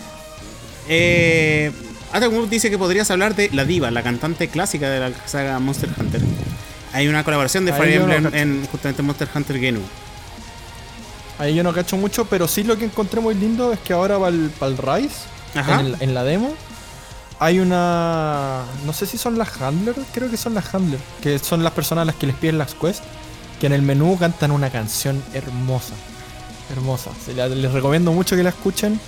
Eh, 0.88 1.70
Adam 2.12 2.48
dice 2.48 2.70
que 2.70 2.78
podrías 2.78 3.10
hablar 3.10 3.34
de 3.34 3.50
La 3.52 3.64
Diva, 3.64 3.90
la 3.90 4.02
cantante 4.02 4.48
clásica 4.48 4.88
de 4.88 5.00
la 5.00 5.12
saga 5.26 5.58
Monster 5.58 5.90
Hunter. 5.98 6.22
Hay 6.94 7.06
una 7.06 7.22
colaboración 7.22 7.66
de 7.66 7.72
Ahí 7.72 7.78
Fire 7.80 8.00
no 8.06 8.12
Emblem 8.14 8.34
en 8.34 8.66
justamente 8.66 9.02
Monster 9.02 9.28
Hunter 9.34 9.58
Genu. 9.60 9.80
Ahí 11.38 11.54
yo 11.54 11.62
no 11.62 11.72
cacho 11.72 11.96
mucho, 11.98 12.24
pero 12.24 12.48
sí 12.48 12.64
lo 12.64 12.76
que 12.78 12.86
encontré 12.86 13.20
muy 13.20 13.34
lindo 13.34 13.72
es 13.72 13.78
que 13.80 13.92
ahora 13.92 14.18
para 14.18 14.30
el, 14.30 14.50
Rise, 14.78 15.14
en, 15.54 15.86
el- 15.86 15.96
en 16.00 16.14
la 16.14 16.24
demo, 16.24 16.54
hay 17.40 17.60
una. 17.60 18.64
No 18.84 18.92
sé 18.92 19.06
si 19.06 19.18
son 19.18 19.38
las 19.38 19.60
handlers, 19.60 19.98
creo 20.12 20.30
que 20.30 20.36
son 20.36 20.54
las 20.54 20.74
handlers, 20.74 21.02
que 21.20 21.38
son 21.38 21.62
las 21.62 21.72
personas 21.72 22.02
a 22.02 22.04
las 22.06 22.14
que 22.16 22.26
les 22.26 22.36
piden 22.36 22.58
las 22.58 22.74
quests, 22.74 23.02
que 23.60 23.66
en 23.66 23.72
el 23.72 23.82
menú 23.82 24.16
cantan 24.18 24.50
una 24.50 24.70
canción 24.70 25.22
hermosa. 25.32 25.94
Hermosa. 26.70 27.10
Les 27.34 27.72
recomiendo 27.72 28.12
mucho 28.12 28.36
que 28.36 28.42
la 28.42 28.50
escuchen. 28.50 29.00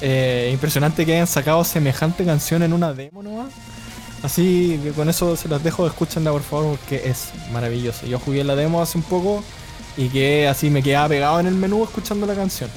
Eh, 0.00 0.50
impresionante 0.52 1.06
que 1.06 1.12
hayan 1.12 1.28
sacado 1.28 1.62
semejante 1.62 2.24
canción 2.24 2.62
en 2.62 2.72
una 2.72 2.92
demo 2.92 3.22
nomás. 3.22 3.52
Así 4.22 4.80
que 4.82 4.90
con 4.90 5.08
eso 5.08 5.36
se 5.36 5.48
las 5.48 5.62
dejo, 5.62 5.86
escúchenla 5.86 6.30
por 6.30 6.42
favor 6.42 6.76
porque 6.76 7.08
es 7.08 7.30
maravilloso. 7.52 8.06
Yo 8.06 8.18
jugué 8.18 8.44
la 8.44 8.54
demo 8.54 8.82
hace 8.82 8.98
un 8.98 9.04
poco 9.04 9.44
y 9.96 10.08
que 10.08 10.48
así 10.48 10.70
me 10.70 10.82
quedaba 10.82 11.08
pegado 11.08 11.40
en 11.40 11.46
el 11.46 11.54
menú 11.54 11.84
escuchando 11.84 12.26
la 12.26 12.34
canción. 12.34 12.70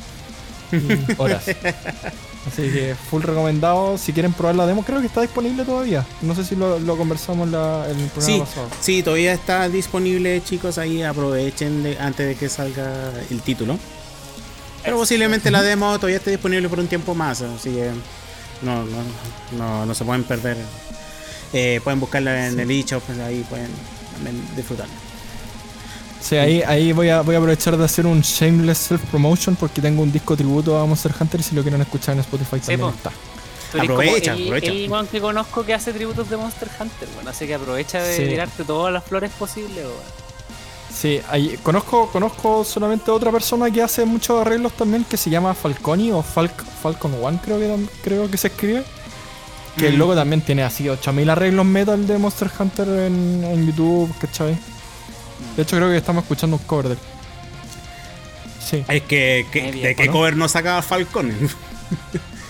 Y 0.71 1.21
horas. 1.21 1.45
Así 1.47 2.61
que 2.71 2.95
full 3.09 3.21
recomendado. 3.23 3.97
Si 3.97 4.13
quieren 4.13 4.33
probar 4.33 4.55
la 4.55 4.65
demo, 4.67 4.83
creo 4.83 4.99
que 5.01 5.07
está 5.07 5.21
disponible 5.21 5.65
todavía. 5.65 6.05
No 6.21 6.35
sé 6.35 6.43
si 6.45 6.55
lo, 6.55 6.79
lo 6.79 6.97
conversamos 6.97 7.47
en, 7.47 7.53
la- 7.53 7.85
en 7.89 7.99
el 7.99 8.07
programa 8.09 8.33
Sí, 8.35 8.39
pasado. 8.39 8.67
sí, 8.81 9.03
todavía 9.03 9.33
está 9.33 9.67
disponible, 9.69 10.41
chicos. 10.43 10.77
Ahí 10.77 11.01
aprovechen 11.01 11.83
de- 11.83 11.97
antes 11.99 12.27
de 12.27 12.35
que 12.35 12.49
salga 12.49 13.11
el 13.29 13.41
título. 13.41 13.77
Pero 14.83 14.97
posiblemente 14.97 15.49
la 15.49 15.63
demo 15.63 15.95
todavía 15.97 16.17
esté 16.17 16.29
disponible 16.31 16.69
por 16.69 16.79
un 16.79 16.87
tiempo 16.87 17.15
más. 17.15 17.41
Así 17.41 17.71
que 17.71 17.89
no, 18.61 18.83
no, 18.83 18.97
no, 19.57 19.85
no 19.87 19.95
se 19.95 20.05
pueden 20.05 20.23
perder. 20.23 20.57
Eh, 21.53 21.79
pueden 21.83 21.99
buscarla 21.99 22.47
en 22.47 22.59
el 22.59 22.69
eShop, 22.69 23.01
pues 23.03 23.17
ahí 23.19 23.43
pueden 23.49 23.69
también 24.13 24.39
disfrutar. 24.55 24.87
Sí, 26.27 26.37
ahí, 26.37 26.63
ahí 26.63 26.91
voy, 26.91 27.09
a, 27.09 27.21
voy 27.21 27.35
a 27.35 27.37
aprovechar 27.37 27.77
de 27.77 27.85
hacer 27.85 28.07
un 28.07 28.21
shameless 28.21 28.79
self-promotion 28.91 29.55
porque 29.55 29.79
tengo 29.81 30.01
un 30.01 30.11
disco 30.11 30.35
tributo 30.35 30.75
a 30.79 30.85
Monster 30.85 31.13
Hunter 31.19 31.39
y 31.39 31.43
si 31.43 31.53
lo 31.53 31.61
quieren 31.61 31.81
escuchar 31.81 32.15
en 32.15 32.21
Spotify 32.21 32.57
también 32.59 32.79
po. 32.79 32.89
está. 32.89 33.11
Tú 33.71 33.77
eres 33.77 33.89
Aprovecha, 33.91 34.31
como 34.31 34.41
el, 34.43 34.47
aprovecha. 34.47 34.71
el 34.71 34.91
weón 34.91 35.07
que 35.07 35.21
conozco 35.21 35.63
que 35.65 35.73
hace 35.75 35.93
tributos 35.93 36.27
de 36.29 36.37
Monster 36.37 36.69
Hunter, 36.79 37.09
bueno, 37.13 37.29
así 37.29 37.45
que 37.45 37.53
aprovecha 37.55 38.01
de 38.01 38.15
Sí. 38.15 38.23
tirarte 38.27 38.63
todas 38.63 38.91
las 38.91 39.03
flores 39.03 39.31
posibles, 39.37 39.77
weón. 39.85 40.15
Sí, 40.91 41.19
ahí, 41.29 41.59
conozco, 41.61 42.09
conozco 42.09 42.63
solamente 42.63 43.11
otra 43.11 43.31
persona 43.31 43.69
que 43.69 43.81
hace 43.83 44.05
muchos 44.05 44.39
arreglos 44.41 44.71
también 44.73 45.03
que 45.03 45.17
se 45.17 45.29
llama 45.29 45.53
Falconi 45.53 46.11
o 46.11 46.23
Falc- 46.23 46.63
Falcon 46.81 47.13
One 47.21 47.37
creo 47.43 47.59
que, 47.59 47.75
creo 48.03 48.31
que 48.31 48.37
se 48.37 48.47
escribe. 48.47 48.83
Que 49.77 49.89
el 49.89 49.95
Mm. 49.95 49.99
loco 49.99 50.15
también 50.15 50.41
tiene 50.41 50.63
así 50.63 50.87
8000 50.87 51.29
arreglos 51.29 51.65
metal 51.65 52.07
de 52.07 52.17
Monster 52.17 52.49
Hunter 52.57 52.87
en, 52.87 53.43
en 53.43 53.67
YouTube, 53.67 54.09
¿cachai? 54.19 54.57
De 55.55 55.63
hecho 55.63 55.75
creo 55.77 55.89
que 55.89 55.97
estamos 55.97 56.23
escuchando 56.23 56.57
un 56.57 56.63
cover 56.63 56.87
de 56.89 56.93
él. 56.93 56.99
Sí, 58.63 58.83
Es 58.87 59.03
que, 59.03 59.45
que- 59.51 59.71
bien, 59.71 59.83
¿de 59.83 59.95
qué 59.95 60.05
¿no? 60.07 60.11
cover 60.11 60.35
no 60.35 60.49
saca 60.49 60.81
Falcon? 60.81 61.31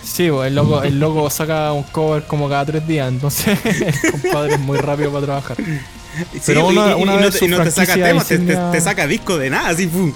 sí, 0.04 0.26
el 0.28 0.56
loco, 0.56 0.82
el 0.84 1.00
loco 1.00 1.30
saca 1.30 1.74
un 1.74 1.84
cover 1.84 2.24
como 2.24 2.48
cada 2.48 2.66
tres 2.66 2.88
días, 2.88 3.10
entonces 3.10 3.58
el 3.66 4.12
compadre 4.22 4.54
es 4.56 4.60
muy 4.60 4.78
rápido 4.78 5.12
para 5.12 5.26
trabajar. 5.26 5.58
Sí, 5.58 6.40
Pero 6.46 6.72
y- 6.72 6.78
una- 6.78 6.92
y, 6.92 6.94
una 7.02 7.14
y 7.14 7.16
no, 7.18 7.22
vez 7.24 7.40
te, 7.40 7.46
y 7.46 7.48
no 7.50 7.62
te 7.62 7.72
saca 7.72 7.86
franquicia 7.94 8.06
temas, 8.08 8.28
te, 8.28 8.38
te- 8.38 8.44
insignia- 8.44 8.72
te 8.72 8.82
saca 8.82 9.08
disco 9.08 9.38
de 9.38 9.50
nada, 9.50 9.70
así 9.70 9.88
pum. 9.88 10.14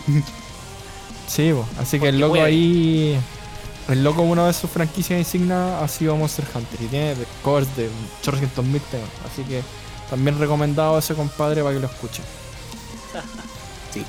Sí, 1.27 1.51
bo, 1.51 1.65
así 1.79 1.99
que 1.99 2.09
el 2.09 2.19
loco 2.19 2.33
puede. 2.35 2.45
ahí. 2.45 3.19
El 3.89 4.03
loco, 4.03 4.21
una 4.21 4.45
de 4.47 4.53
sus 4.53 4.69
franquicias 4.69 5.19
insignia 5.19 5.79
ha 5.83 5.87
sido 5.87 6.15
Monster 6.15 6.45
Hunter 6.53 6.79
y 6.81 6.85
tiene 6.85 7.15
covers 7.43 7.75
de 7.75 7.89
chorrocientos 8.21 8.63
mil 8.63 8.81
temas. 8.83 9.09
Así 9.29 9.41
que 9.43 9.61
también 10.09 10.37
recomendado 10.39 10.95
a 10.95 10.99
ese 10.99 11.15
compadre 11.15 11.61
para 11.63 11.73
que 11.73 11.81
lo 11.81 11.87
escuchen. 11.87 12.23
Sí. 13.93 14.05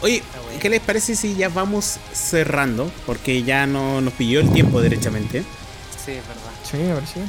Oye. 0.00 0.22
¿qué 0.60 0.70
les 0.70 0.80
parece 0.80 1.16
si 1.16 1.34
ya 1.34 1.48
vamos 1.48 1.98
cerrando? 2.12 2.90
Porque 3.04 3.42
ya 3.42 3.66
no 3.66 4.00
nos 4.00 4.12
pilló 4.12 4.40
el 4.40 4.50
tiempo 4.52 4.80
derechamente. 4.80 5.42
Sí, 6.04 6.12
es 6.12 6.28
verdad. 6.28 6.52
Sí, 6.62 6.76
a 6.90 6.94
ver 6.94 7.06
si. 7.06 7.20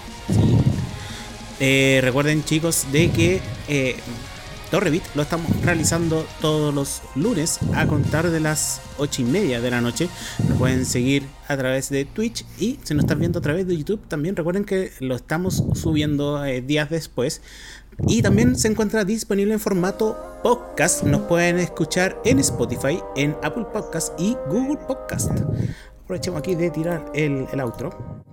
Eh, 1.59 1.99
recuerden 2.03 2.43
chicos 2.43 2.85
de 2.91 3.09
que 3.11 3.41
eh, 3.69 3.95
Torrevit 4.71 5.03
lo 5.15 5.21
estamos 5.21 5.49
realizando 5.63 6.27
todos 6.41 6.73
los 6.73 7.01
lunes 7.15 7.59
a 7.75 7.87
contar 7.87 8.29
de 8.29 8.39
las 8.39 8.81
8 8.97 9.21
y 9.21 9.25
media 9.25 9.61
de 9.61 9.71
la 9.71 9.79
noche. 9.79 10.09
Nos 10.47 10.57
pueden 10.57 10.85
seguir 10.85 11.23
a 11.47 11.55
través 11.55 11.89
de 11.89 12.03
Twitch 12.03 12.43
y 12.59 12.79
si 12.83 12.93
nos 12.93 13.05
están 13.05 13.19
viendo 13.19 13.39
a 13.39 13.41
través 13.41 13.67
de 13.67 13.77
YouTube 13.77 14.01
también 14.07 14.35
recuerden 14.35 14.65
que 14.65 14.91
lo 14.99 15.15
estamos 15.15 15.63
subiendo 15.75 16.43
eh, 16.43 16.61
días 16.61 16.89
después. 16.89 17.41
Y 18.07 18.21
también 18.21 18.55
se 18.55 18.67
encuentra 18.67 19.03
disponible 19.03 19.53
en 19.53 19.59
formato 19.59 20.17
podcast. 20.43 21.03
Nos 21.03 21.21
pueden 21.21 21.59
escuchar 21.59 22.19
en 22.25 22.39
Spotify, 22.39 23.01
en 23.15 23.35
Apple 23.41 23.65
Podcast 23.73 24.19
y 24.19 24.37
Google 24.47 24.77
Podcast. 24.87 25.31
Aprovechemos 26.03 26.39
aquí 26.39 26.55
de 26.55 26.69
tirar 26.69 27.11
el, 27.13 27.47
el 27.51 27.59
outro. 27.59 28.23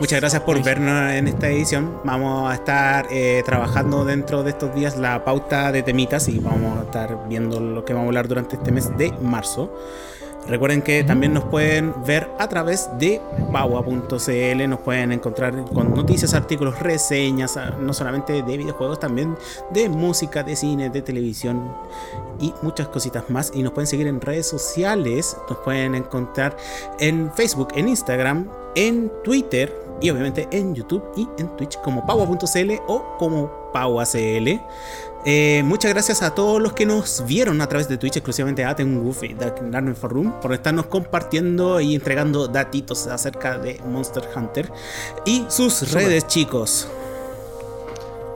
Muchas 0.00 0.20
gracias 0.20 0.42
por 0.42 0.62
vernos 0.62 1.12
en 1.12 1.28
esta 1.28 1.48
edición. 1.48 2.00
Vamos 2.04 2.50
a 2.50 2.54
estar 2.54 3.06
eh, 3.10 3.42
trabajando 3.44 4.04
dentro 4.04 4.42
de 4.42 4.50
estos 4.50 4.74
días 4.74 4.98
la 4.98 5.24
pauta 5.24 5.70
de 5.70 5.82
temitas 5.82 6.28
y 6.28 6.38
vamos 6.38 6.78
a 6.78 6.82
estar 6.82 7.28
viendo 7.28 7.60
lo 7.60 7.84
que 7.84 7.92
vamos 7.92 8.06
a 8.06 8.08
hablar 8.08 8.28
durante 8.28 8.56
este 8.56 8.72
mes 8.72 8.96
de 8.98 9.12
marzo. 9.22 9.72
Recuerden 10.46 10.82
que 10.82 11.04
también 11.04 11.32
nos 11.32 11.44
pueden 11.44 11.94
ver 12.04 12.28
a 12.38 12.48
través 12.48 12.90
de 12.98 13.20
paua.cl, 13.52 14.68
nos 14.68 14.80
pueden 14.80 15.12
encontrar 15.12 15.54
con 15.72 15.94
noticias, 15.94 16.34
artículos, 16.34 16.80
reseñas, 16.80 17.56
ah, 17.56 17.76
no 17.80 17.92
solamente 17.94 18.42
de 18.42 18.56
videojuegos, 18.56 18.98
también 18.98 19.36
de 19.70 19.88
música, 19.88 20.42
de 20.42 20.56
cine, 20.56 20.90
de 20.90 21.00
televisión 21.02 21.72
y 22.40 22.52
muchas 22.62 22.88
cositas 22.88 23.30
más. 23.30 23.52
Y 23.54 23.62
nos 23.62 23.72
pueden 23.72 23.86
seguir 23.86 24.08
en 24.08 24.20
redes 24.20 24.46
sociales, 24.48 25.36
nos 25.48 25.58
pueden 25.58 25.94
encontrar 25.94 26.56
en 26.98 27.32
Facebook, 27.32 27.68
en 27.76 27.88
Instagram, 27.88 28.48
en 28.74 29.12
Twitter 29.22 29.72
y 30.00 30.10
obviamente 30.10 30.48
en 30.50 30.74
YouTube 30.74 31.04
y 31.16 31.28
en 31.38 31.56
Twitch 31.56 31.78
como 31.80 32.04
paua.cl 32.04 32.72
o 32.88 33.16
como 33.18 33.70
pauacl. 33.72 34.60
Eh, 35.24 35.62
muchas 35.64 35.92
gracias 35.92 36.20
a 36.22 36.34
todos 36.34 36.60
los 36.60 36.72
que 36.72 36.84
nos 36.84 37.24
vieron 37.26 37.60
a 37.60 37.68
través 37.68 37.88
de 37.88 37.96
Twitch, 37.96 38.16
exclusivamente 38.16 38.64
a 38.64 38.70
Aten 38.70 39.00
Goof 39.02 39.22
y 39.22 39.34
Dark 39.34 39.60
for 39.94 40.12
Room, 40.12 40.32
por 40.40 40.52
estarnos 40.52 40.86
compartiendo 40.86 41.80
y 41.80 41.94
entregando 41.94 42.48
datitos 42.48 43.06
acerca 43.06 43.56
de 43.56 43.80
Monster 43.86 44.24
Hunter 44.34 44.72
y 45.24 45.44
sus 45.48 45.92
redes, 45.92 46.26
chicos. 46.26 46.88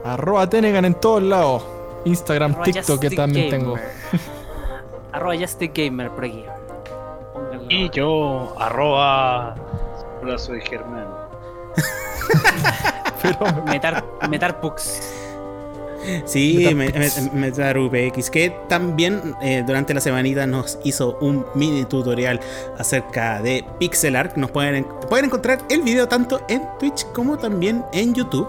Arroba 0.05 0.49
Tenegan 0.49 0.85
en 0.85 0.93
todos 0.93 1.21
lados. 1.21 1.63
Instagram, 2.05 2.51
Arroba 2.51 2.63
TikTok 2.65 2.99
que 3.01 3.09
también 3.09 3.49
Gamer. 3.49 3.59
tengo. 3.59 3.75
Arroba 5.11 5.35
Just 5.37 5.59
the 5.59 5.67
Gamer 5.67 6.09
por 6.11 6.23
aquí. 6.23 6.45
Pónganlo. 7.33 7.65
Y 7.69 7.89
yo, 7.89 8.55
arroba. 8.57 9.55
Hola, 10.21 10.37
soy 10.37 10.61
Germán. 10.61 11.07
Pero 13.21 13.39
Metar, 13.65 14.05
Metarpux. 14.29 15.16
Sí. 16.25 16.67
MetaRuPX, 17.33 18.29
que 18.29 18.55
también 18.67 19.35
eh, 19.41 19.63
durante 19.65 19.93
la 19.93 20.01
semanita 20.01 20.45
nos 20.47 20.77
hizo 20.83 21.17
un 21.21 21.45
mini 21.55 21.85
tutorial 21.85 22.39
acerca 22.77 23.41
de 23.41 23.65
pixel 23.79 24.15
art. 24.15 24.35
Nos 24.37 24.51
pueden, 24.51 24.85
pueden 25.09 25.25
encontrar 25.25 25.59
el 25.69 25.81
video 25.81 26.07
tanto 26.07 26.41
en 26.47 26.63
Twitch 26.79 27.05
como 27.13 27.37
también 27.37 27.83
en 27.93 28.13
YouTube. 28.13 28.47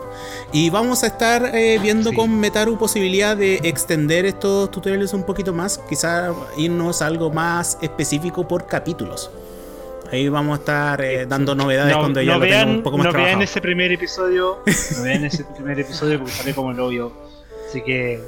Y 0.52 0.70
vamos 0.70 1.02
a 1.04 1.08
estar 1.08 1.50
eh, 1.54 1.78
viendo 1.82 2.10
Sí. 2.10 2.16
con 2.16 2.38
Metaru 2.38 2.78
posibilidad 2.78 3.36
de 3.36 3.56
extender 3.64 4.24
estos 4.24 4.70
tutoriales 4.70 5.12
un 5.12 5.24
poquito 5.24 5.52
más, 5.52 5.78
quizá 5.88 6.32
irnos 6.56 7.02
a 7.02 7.06
algo 7.06 7.30
más 7.30 7.78
específico 7.82 8.46
por 8.46 8.66
capítulos. 8.66 9.30
Ahí 10.10 10.28
vamos 10.30 10.56
a 10.58 10.60
estar 10.60 11.00
eh, 11.02 11.26
dando 11.26 11.54
novedades 11.54 11.94
cuando 11.96 12.22
ya 12.22 12.32
no 12.32 12.38
lo 12.38 12.44
tengamos 12.46 12.66
vean, 12.66 12.76
un 12.78 12.82
poco 12.82 12.96
más 12.96 13.06
no 13.06 13.12
vean 13.12 13.22
trabajado. 13.24 13.44
ese 13.44 13.60
primer 13.60 13.92
episodio. 13.92 14.58
No 14.96 15.02
vean 15.02 15.24
ese 15.26 15.44
primer 15.56 15.78
episodio 15.80 16.18
porque 16.18 16.32
sale 16.32 16.54
como 16.54 16.70
el 16.70 16.80
hoyo. 16.80 17.12
Así 17.68 17.82
que. 17.82 18.18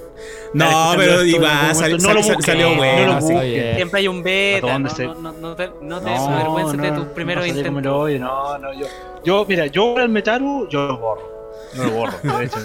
No, 0.53 0.93
pero 0.97 1.21
algún 1.21 1.41
sal- 1.41 1.43
momento, 1.43 1.75
sal- 1.75 1.93
lo 1.93 1.99
sal- 2.01 2.17
busquen, 2.37 2.43
salió 2.43 2.71
no 2.71 2.77
bueno. 2.77 3.15
lo 3.15 3.21
sí. 3.21 3.27
Está 3.29 3.33
busquen. 3.35 3.53
bien. 3.53 3.77
Siempre 3.77 4.01
hay 4.01 4.09
un 4.09 4.19
¿A 4.19 4.23
beta. 4.23 4.73
dónde 4.73 4.89
No, 4.91 4.95
se- 4.97 5.07
no, 5.07 5.15
no, 5.15 5.33
no 5.33 5.57
te, 5.57 5.71
no 5.81 6.01
te 6.01 6.11
de 6.11 6.91
tus 6.93 7.07
primeros 7.07 7.45
no 7.47 7.51
el 7.51 7.57
intentos. 7.57 7.83
no, 8.21 8.59
no, 8.59 8.73
yo, 8.75 8.87
yo, 9.25 9.45
mira, 9.49 9.67
yo 9.67 9.97
al 9.97 10.09
Metaru, 10.11 10.69
yo 10.69 10.87
lo 10.89 10.99
borro. 10.99 11.31
Yo 11.75 11.85
lo 11.85 11.91
borro, 11.91 12.39
de 12.39 12.45
hecho. 12.45 12.59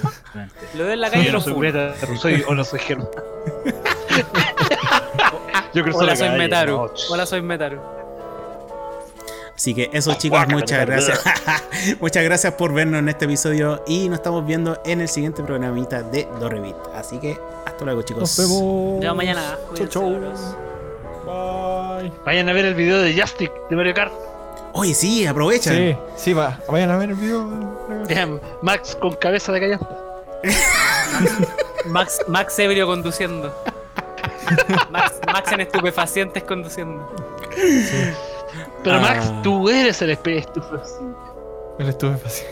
Lo 0.74 0.84
veo 0.84 0.94
en 0.94 1.02
la 1.02 1.10
calle 1.12 1.24
y 1.24 1.26
Yo 1.28 1.32
no 1.32 1.38
lo 1.38 1.44
soy. 1.44 1.54
Metaru, 1.56 2.18
soy, 2.18 2.44
o 2.48 2.56
no 2.56 2.64
soy 2.64 2.80
Germán. 2.80 3.08
yo 5.74 5.84
creo 5.84 5.96
Hola, 5.98 6.08
la 6.08 6.16
soy 6.16 6.30
Metaru. 6.38 6.72
no. 6.78 6.92
Hola, 7.10 7.26
soy 7.26 7.42
Metaru. 7.42 7.80
Así 9.56 9.74
que 9.74 9.90
eso 9.94 10.14
chicos, 10.16 10.48
muchas 10.50 10.86
gracias. 10.86 11.24
muchas 12.02 12.24
gracias 12.24 12.54
por 12.54 12.74
vernos 12.74 13.00
en 13.00 13.10
este 13.10 13.26
episodio 13.26 13.84
y 13.88 14.10
nos 14.10 14.20
estamos 14.20 14.46
viendo 14.46 14.82
en 14.86 15.00
el 15.00 15.08
siguiente 15.08 15.44
programita 15.44 16.04
de 16.04 16.28
Dorrevit. 16.40 16.76
Así 16.94 17.20
que 17.20 17.40
hasta 17.66 17.86
luego 17.86 18.02
chicos. 18.02 18.22
Nos 18.22 18.38
vemos. 18.38 18.62
Nos 18.62 19.00
vemos 19.00 19.16
mañana. 19.16 19.58
Chau, 19.76 19.88
chau. 19.88 20.10
Bye. 21.26 22.12
Vayan 22.26 22.50
a 22.50 22.54
ver 22.54 22.66
el 22.66 22.76
video 22.76 23.00
de 23.00 23.20
Justic 23.20 23.52
de 23.70 23.76
Mario 23.76 23.94
Kart. 23.94 24.14
Oye, 24.74 24.94
sí, 24.94 25.26
aprovechan. 25.26 25.74
Sí, 25.74 25.98
sí, 26.18 26.34
va. 26.34 26.60
Vayan 26.70 26.92
a 26.92 26.98
ver 26.98 27.12
el 27.12 27.16
video. 27.16 27.48
Vean, 28.10 28.42
Max 28.62 28.98
con 29.00 29.16
cabeza 29.16 29.54
de 29.54 29.62
callante. 29.62 29.88
Max, 31.86 32.20
Max 32.28 32.60
ebrio 32.60 32.88
conduciendo. 32.88 33.56
Max, 34.92 35.14
Max 35.28 35.52
en 35.54 35.62
estupefacientes 35.62 36.44
conduciendo. 36.44 37.10
Pero 38.86 38.98
Ah. 38.98 39.02
Max, 39.02 39.34
tú 39.44 39.68
eres 39.70 40.02
el 40.02 40.12
estupefaciente. 40.38 41.20
El 41.80 41.90
estuve 41.90 42.16
fácil. 42.18 42.48